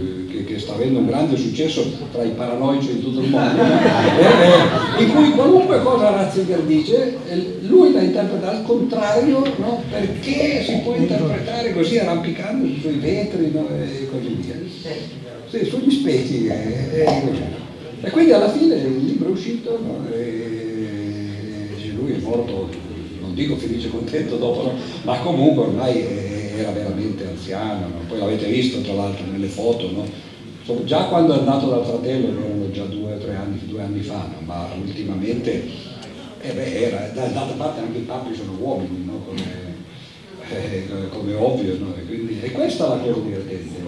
che, 0.45 0.59
sta 0.59 0.73
avendo 0.73 0.99
un 0.99 1.07
grande 1.07 1.37
successo 1.37 1.85
tra 2.11 2.23
i 2.23 2.31
paranoici 2.31 2.93
di 2.93 3.01
tutto 3.01 3.21
il 3.21 3.29
mondo, 3.29 3.61
eh, 3.61 4.99
eh, 4.99 5.03
in 5.03 5.13
cui 5.13 5.31
qualunque 5.31 5.81
cosa 5.81 6.09
Ratzinger 6.11 6.61
dice, 6.61 7.17
eh, 7.27 7.57
lui 7.61 7.91
la 7.91 8.01
interpreta 8.01 8.51
al 8.51 8.63
contrario, 8.63 9.43
no? 9.57 9.83
perché 9.89 10.63
si 10.63 10.79
può 10.83 10.95
interpretare 10.95 11.73
così 11.73 11.97
arrampicando 11.97 12.67
sui 12.79 12.97
vetri 12.97 13.51
no? 13.51 13.67
e 13.69 14.07
così 14.09 14.37
via 14.39 14.55
sì, 15.49 15.65
sugli 15.65 15.91
specchi. 15.91 16.47
E, 16.47 17.05
e, 18.01 18.09
quindi 18.11 18.31
alla 18.31 18.49
fine 18.49 18.75
il 18.75 19.05
libro 19.05 19.29
è 19.29 19.31
uscito 19.31 19.79
no? 19.81 20.05
e, 20.11 21.69
lui 21.95 22.13
è 22.13 22.17
morto, 22.17 22.69
non 23.21 23.33
dico 23.33 23.55
felice 23.55 23.87
e 23.87 23.91
contento 23.91 24.37
dopo, 24.37 24.63
no? 24.63 24.73
ma 25.03 25.17
comunque 25.19 25.63
ormai 25.63 26.51
era 26.55 26.71
veramente 26.71 27.27
anziano, 27.27 27.87
no? 27.87 27.99
poi 28.07 28.19
l'avete 28.19 28.47
visto 28.47 28.81
tra 28.81 28.93
l'altro 28.93 29.25
nelle 29.31 29.47
foto, 29.47 29.89
già 30.85 31.06
quando 31.06 31.35
è 31.35 31.40
andato 31.40 31.69
dal 31.69 31.85
fratello, 31.85 32.27
erano 32.27 32.72
già 32.72 32.84
due 32.85 33.14
o 33.14 33.18
tre 33.18 33.35
anni, 33.35 33.60
due 33.65 33.81
anni 33.81 34.02
fa, 34.02 34.27
ma 34.45 34.68
ultimamente 34.77 35.64
eh 36.41 36.52
beh, 36.52 36.81
era, 36.85 37.11
d'altra 37.14 37.56
parte 37.56 37.81
anche 37.81 37.99
i 37.99 38.02
papi 38.02 38.35
sono 38.35 38.57
uomini, 38.60 39.10
come, 39.26 39.44
eh, 40.49 41.10
come 41.10 41.34
ovvio, 41.35 41.73
e, 41.73 42.06
quindi, 42.06 42.40
e 42.41 42.52
questa 42.52 42.85
è 42.85 42.90
la 42.90 43.03
cosa 43.03 43.19
divertente 43.19 43.81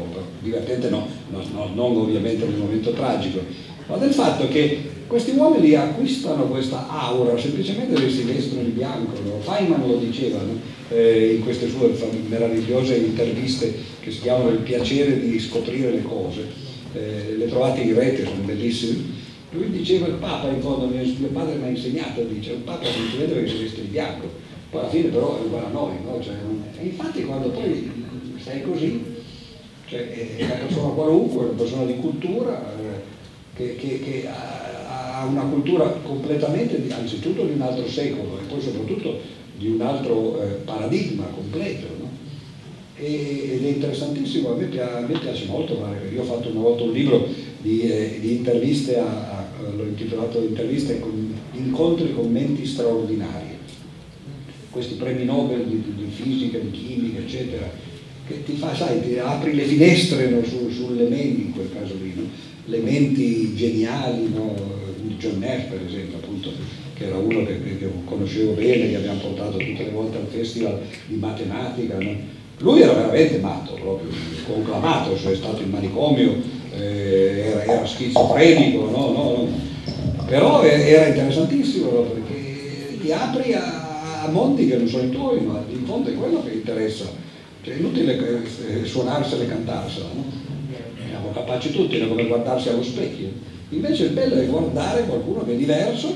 divertente 0.46 0.90
no, 0.90 1.08
no, 1.30 1.44
no, 1.52 1.72
non 1.74 1.98
ovviamente 1.98 2.46
nel 2.46 2.58
momento 2.58 2.92
tragico, 2.92 3.40
ma 3.88 3.98
del 3.98 4.14
fatto 4.14 4.48
che 4.48 4.94
questi 5.08 5.32
uomini 5.32 5.74
acquistano 5.74 6.44
questa 6.46 6.88
aura 6.90 7.38
semplicemente 7.38 7.94
perché 7.94 8.10
si 8.10 8.24
vestono 8.24 8.64
di 8.64 8.72
bianco. 8.72 9.14
No? 9.24 9.40
Feynman 9.40 9.88
lo 9.88 9.98
diceva 9.98 10.40
no? 10.40 10.60
eh, 10.90 11.36
in 11.36 11.44
queste 11.44 11.70
sue 11.70 11.96
meravigliose 12.28 12.96
interviste 12.96 13.74
che 14.00 14.12
si 14.12 14.22
chiamano 14.22 14.50
Il 14.50 14.60
piacere 14.60 15.20
di 15.20 15.40
scoprire 15.40 15.92
le 15.92 16.02
cose, 16.02 16.48
eh, 16.96 17.36
le 17.38 17.48
trovate 17.48 17.82
in 17.82 17.94
rete, 17.94 18.26
sono 18.26 18.44
bellissime. 18.44 19.24
Lui 19.52 19.70
diceva 19.70 20.08
il 20.08 20.16
Papa, 20.16 20.50
in 20.50 20.62
fondo, 20.62 20.88
mio, 20.88 21.28
padre 21.28 21.56
mi 21.56 21.66
ha 21.66 21.70
insegnato, 21.70 22.24
dice 22.24 22.54
il 22.54 22.60
Papa 22.60 22.86
semplicemente 22.86 23.34
perché 23.34 23.50
si 23.50 23.64
veste 23.64 23.82
di 23.82 23.88
bianco, 23.88 24.28
poi 24.70 24.80
alla 24.82 24.90
fine 24.90 25.10
però 25.10 25.38
è 25.38 25.46
uguale 25.46 25.66
a 25.66 25.70
noi. 25.70 25.94
No? 26.04 26.22
Cioè, 26.22 26.34
e 26.80 26.86
infatti 26.86 27.24
quando 27.24 27.50
poi 27.50 27.92
sei 28.42 28.62
così 28.62 29.14
cioè 29.88 30.10
è 30.10 30.44
una 30.44 30.54
persona 30.56 30.94
qualunque, 30.94 31.46
una 31.46 31.58
persona 31.58 31.86
di 31.86 31.98
cultura 31.98 32.60
eh, 32.60 33.02
che, 33.56 33.76
che, 33.76 34.00
che 34.00 34.28
ha, 34.28 35.22
ha, 35.22 35.26
una 35.26 35.44
cultura 35.44 35.88
completamente, 36.04 36.82
anzitutto 36.92 37.44
di 37.44 37.54
un 37.54 37.62
altro 37.62 37.88
secolo 37.88 38.40
e 38.40 38.46
poi 38.48 38.62
soprattutto 38.62 39.20
di 39.58 39.68
un 39.68 39.82
altro 39.82 40.42
eh, 40.42 40.46
paradigma 40.66 41.26
completo. 41.26 41.95
No? 42.98 43.04
E, 43.06 43.50
ed 43.54 43.66
è 43.66 43.68
interessantissimo, 43.68 44.54
a 44.54 44.56
me, 44.56 44.66
piace, 44.66 44.94
a 44.94 45.00
me 45.02 45.20
piace 45.20 45.46
molto, 45.46 45.74
io 46.14 46.22
ho 46.22 46.26
fatto 46.26 46.50
una 46.50 46.62
volta 46.62 46.84
un 46.84 46.94
libro 46.94 47.28
di, 47.62 47.82
eh, 47.82 48.18
di 48.22 48.36
interviste, 48.36 48.98
a, 48.98 49.06
a, 49.06 49.48
l'ho 49.76 49.84
intitolato 49.84 50.42
Interviste 50.42 51.00
con 51.00 51.34
incontri 51.54 52.14
con 52.14 52.32
menti 52.32 52.66
straordinarie. 52.66 53.54
Questi 54.70 54.96
premi 54.96 55.26
Nobel 55.26 55.66
di, 55.66 55.82
di 55.96 56.10
fisica, 56.10 56.58
di 56.58 56.72
chimica, 56.72 57.20
eccetera, 57.20 57.70
che 58.28 58.44
ti 58.44 58.54
fa, 58.54 58.76
sai, 58.76 59.02
ti 59.02 59.18
apri 59.18 59.56
le 59.56 59.64
finestre 59.64 60.30
no, 60.30 60.44
su, 60.44 60.70
sulle 60.70 61.08
menti 61.08 61.42
in 61.42 61.54
quel 61.54 61.70
caso 61.74 61.96
lì, 62.02 62.14
no? 62.16 62.24
le 62.66 62.80
menti 62.80 63.56
geniali 63.56 64.30
no? 64.34 64.54
John 65.18 65.40
Neff 65.40 65.70
per 65.70 65.82
esempio, 65.88 66.18
appunto, 66.18 66.52
che 66.94 67.06
era 67.06 67.18
uno 67.18 67.46
che, 67.46 67.62
che, 67.78 67.90
conoscevo 68.06 68.54
bene, 68.54 68.90
che 68.90 68.96
abbiamo 68.96 69.20
portato 69.20 69.58
tutte 69.58 69.84
le 69.84 69.92
volte 69.92 70.18
al 70.18 70.28
festival 70.28 70.82
di 71.08 71.16
matematica. 71.16 71.98
Lui 72.60 72.82
era 72.82 72.94
veramente 72.94 73.38
matto, 73.40 73.74
proprio 73.74 74.10
conclamato, 74.48 75.18
cioè 75.18 75.34
è 75.34 75.36
stato 75.36 75.62
in 75.62 75.70
manicomio, 75.70 76.36
eh, 76.74 77.52
era, 77.52 77.64
era 77.64 77.86
schizofrenico, 77.86 78.90
no, 78.90 79.12
no, 79.12 79.48
però 80.26 80.62
era 80.64 81.08
interessantissimo 81.08 81.90
perché 81.90 82.98
ti 83.02 83.12
apri 83.12 83.54
a, 83.54 84.24
a 84.24 84.30
mondi 84.30 84.68
che 84.68 84.78
non 84.78 84.88
sono 84.88 85.04
i 85.04 85.10
tuoi, 85.10 85.42
ma 85.42 85.64
in 85.70 85.86
fondo 85.86 86.10
è 86.10 86.14
quello 86.14 86.44
che 86.44 86.52
interessa 86.52 87.24
cioè 87.66 87.74
è 87.74 87.78
inutile 87.80 88.16
eh, 88.16 88.86
suonarsela 88.86 89.42
e 89.42 89.48
cantarsela, 89.48 90.06
no? 90.14 90.24
Siamo 91.10 91.32
capaci 91.34 91.72
tutti, 91.72 91.98
è 91.98 92.08
come 92.08 92.28
guardarsi 92.28 92.70
allo 92.70 92.84
specchio. 92.84 93.28
Invece 93.70 94.04
il 94.04 94.12
bello 94.12 94.36
è 94.36 94.46
guardare 94.46 95.06
qualcuno 95.06 95.44
che 95.44 95.54
è 95.54 95.56
diverso 95.56 96.16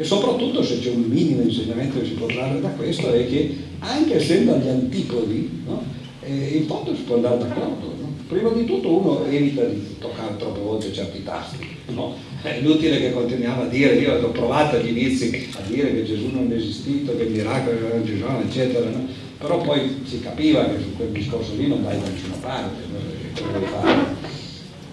e 0.00 0.04
soprattutto 0.04 0.62
se 0.62 0.78
c'è 0.78 0.90
un 0.90 1.02
minimo 1.08 1.42
insegnamento 1.42 1.98
che 1.98 2.06
si 2.06 2.12
può 2.12 2.26
trarre 2.26 2.60
da 2.60 2.68
questo 2.68 3.12
è 3.12 3.26
che 3.26 3.56
anche 3.80 4.14
essendo 4.14 4.54
agli 4.54 4.68
antipodi, 4.68 5.62
no? 5.66 5.82
eh, 6.22 6.58
in 6.58 6.66
fondo 6.66 6.94
si 6.94 7.02
può 7.02 7.16
andare 7.16 7.38
d'accordo. 7.38 7.94
No? 8.00 8.12
Prima 8.28 8.50
di 8.50 8.64
tutto 8.64 8.96
uno 8.96 9.24
evita 9.26 9.64
di 9.64 9.96
toccare 9.98 10.36
troppe 10.36 10.60
volte 10.60 10.92
certi 10.92 11.24
tasti. 11.24 11.66
No? 11.88 12.14
È 12.40 12.58
inutile 12.60 13.00
che 13.00 13.12
continuiamo 13.12 13.62
a 13.62 13.66
dire, 13.66 13.96
io 13.96 14.24
ho 14.24 14.30
provato 14.30 14.76
agli 14.76 14.96
inizi 14.96 15.48
a 15.56 15.62
dire 15.66 15.92
che 15.92 16.04
Gesù 16.04 16.28
non 16.28 16.48
è 16.52 16.54
esistito, 16.54 17.16
che 17.16 17.24
il 17.24 17.32
miracolo 17.32 17.76
era 17.76 18.02
Gesù, 18.04 18.24
eccetera. 18.40 18.88
No? 18.88 19.26
però 19.38 19.58
poi 19.60 20.02
si 20.04 20.20
capiva 20.20 20.64
che 20.64 20.80
su 20.80 20.96
quel 20.96 21.10
discorso 21.10 21.54
lì 21.54 21.68
non 21.68 21.82
vai 21.82 21.98
da 21.98 22.08
nessuna 22.08 22.36
parte. 22.36 22.82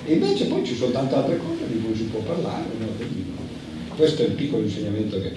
E 0.05 0.13
invece 0.13 0.45
poi 0.45 0.63
ci 0.63 0.75
sono 0.75 0.91
tante 0.91 1.15
altre 1.15 1.37
cose 1.37 1.67
di 1.67 1.81
cui 1.83 1.95
si 1.95 2.03
può 2.03 2.19
parlare, 2.21 2.65
no? 2.77 2.85
Questo 3.95 4.23
è 4.23 4.25
il 4.25 4.33
piccolo 4.33 4.63
insegnamento 4.63 5.21
che 5.21 5.31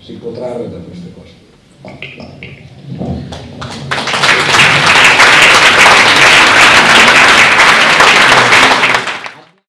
si 0.00 0.12
può 0.12 0.30
trarre 0.30 0.70
da 0.70 0.78
queste 0.78 1.12
cose. 1.12 1.32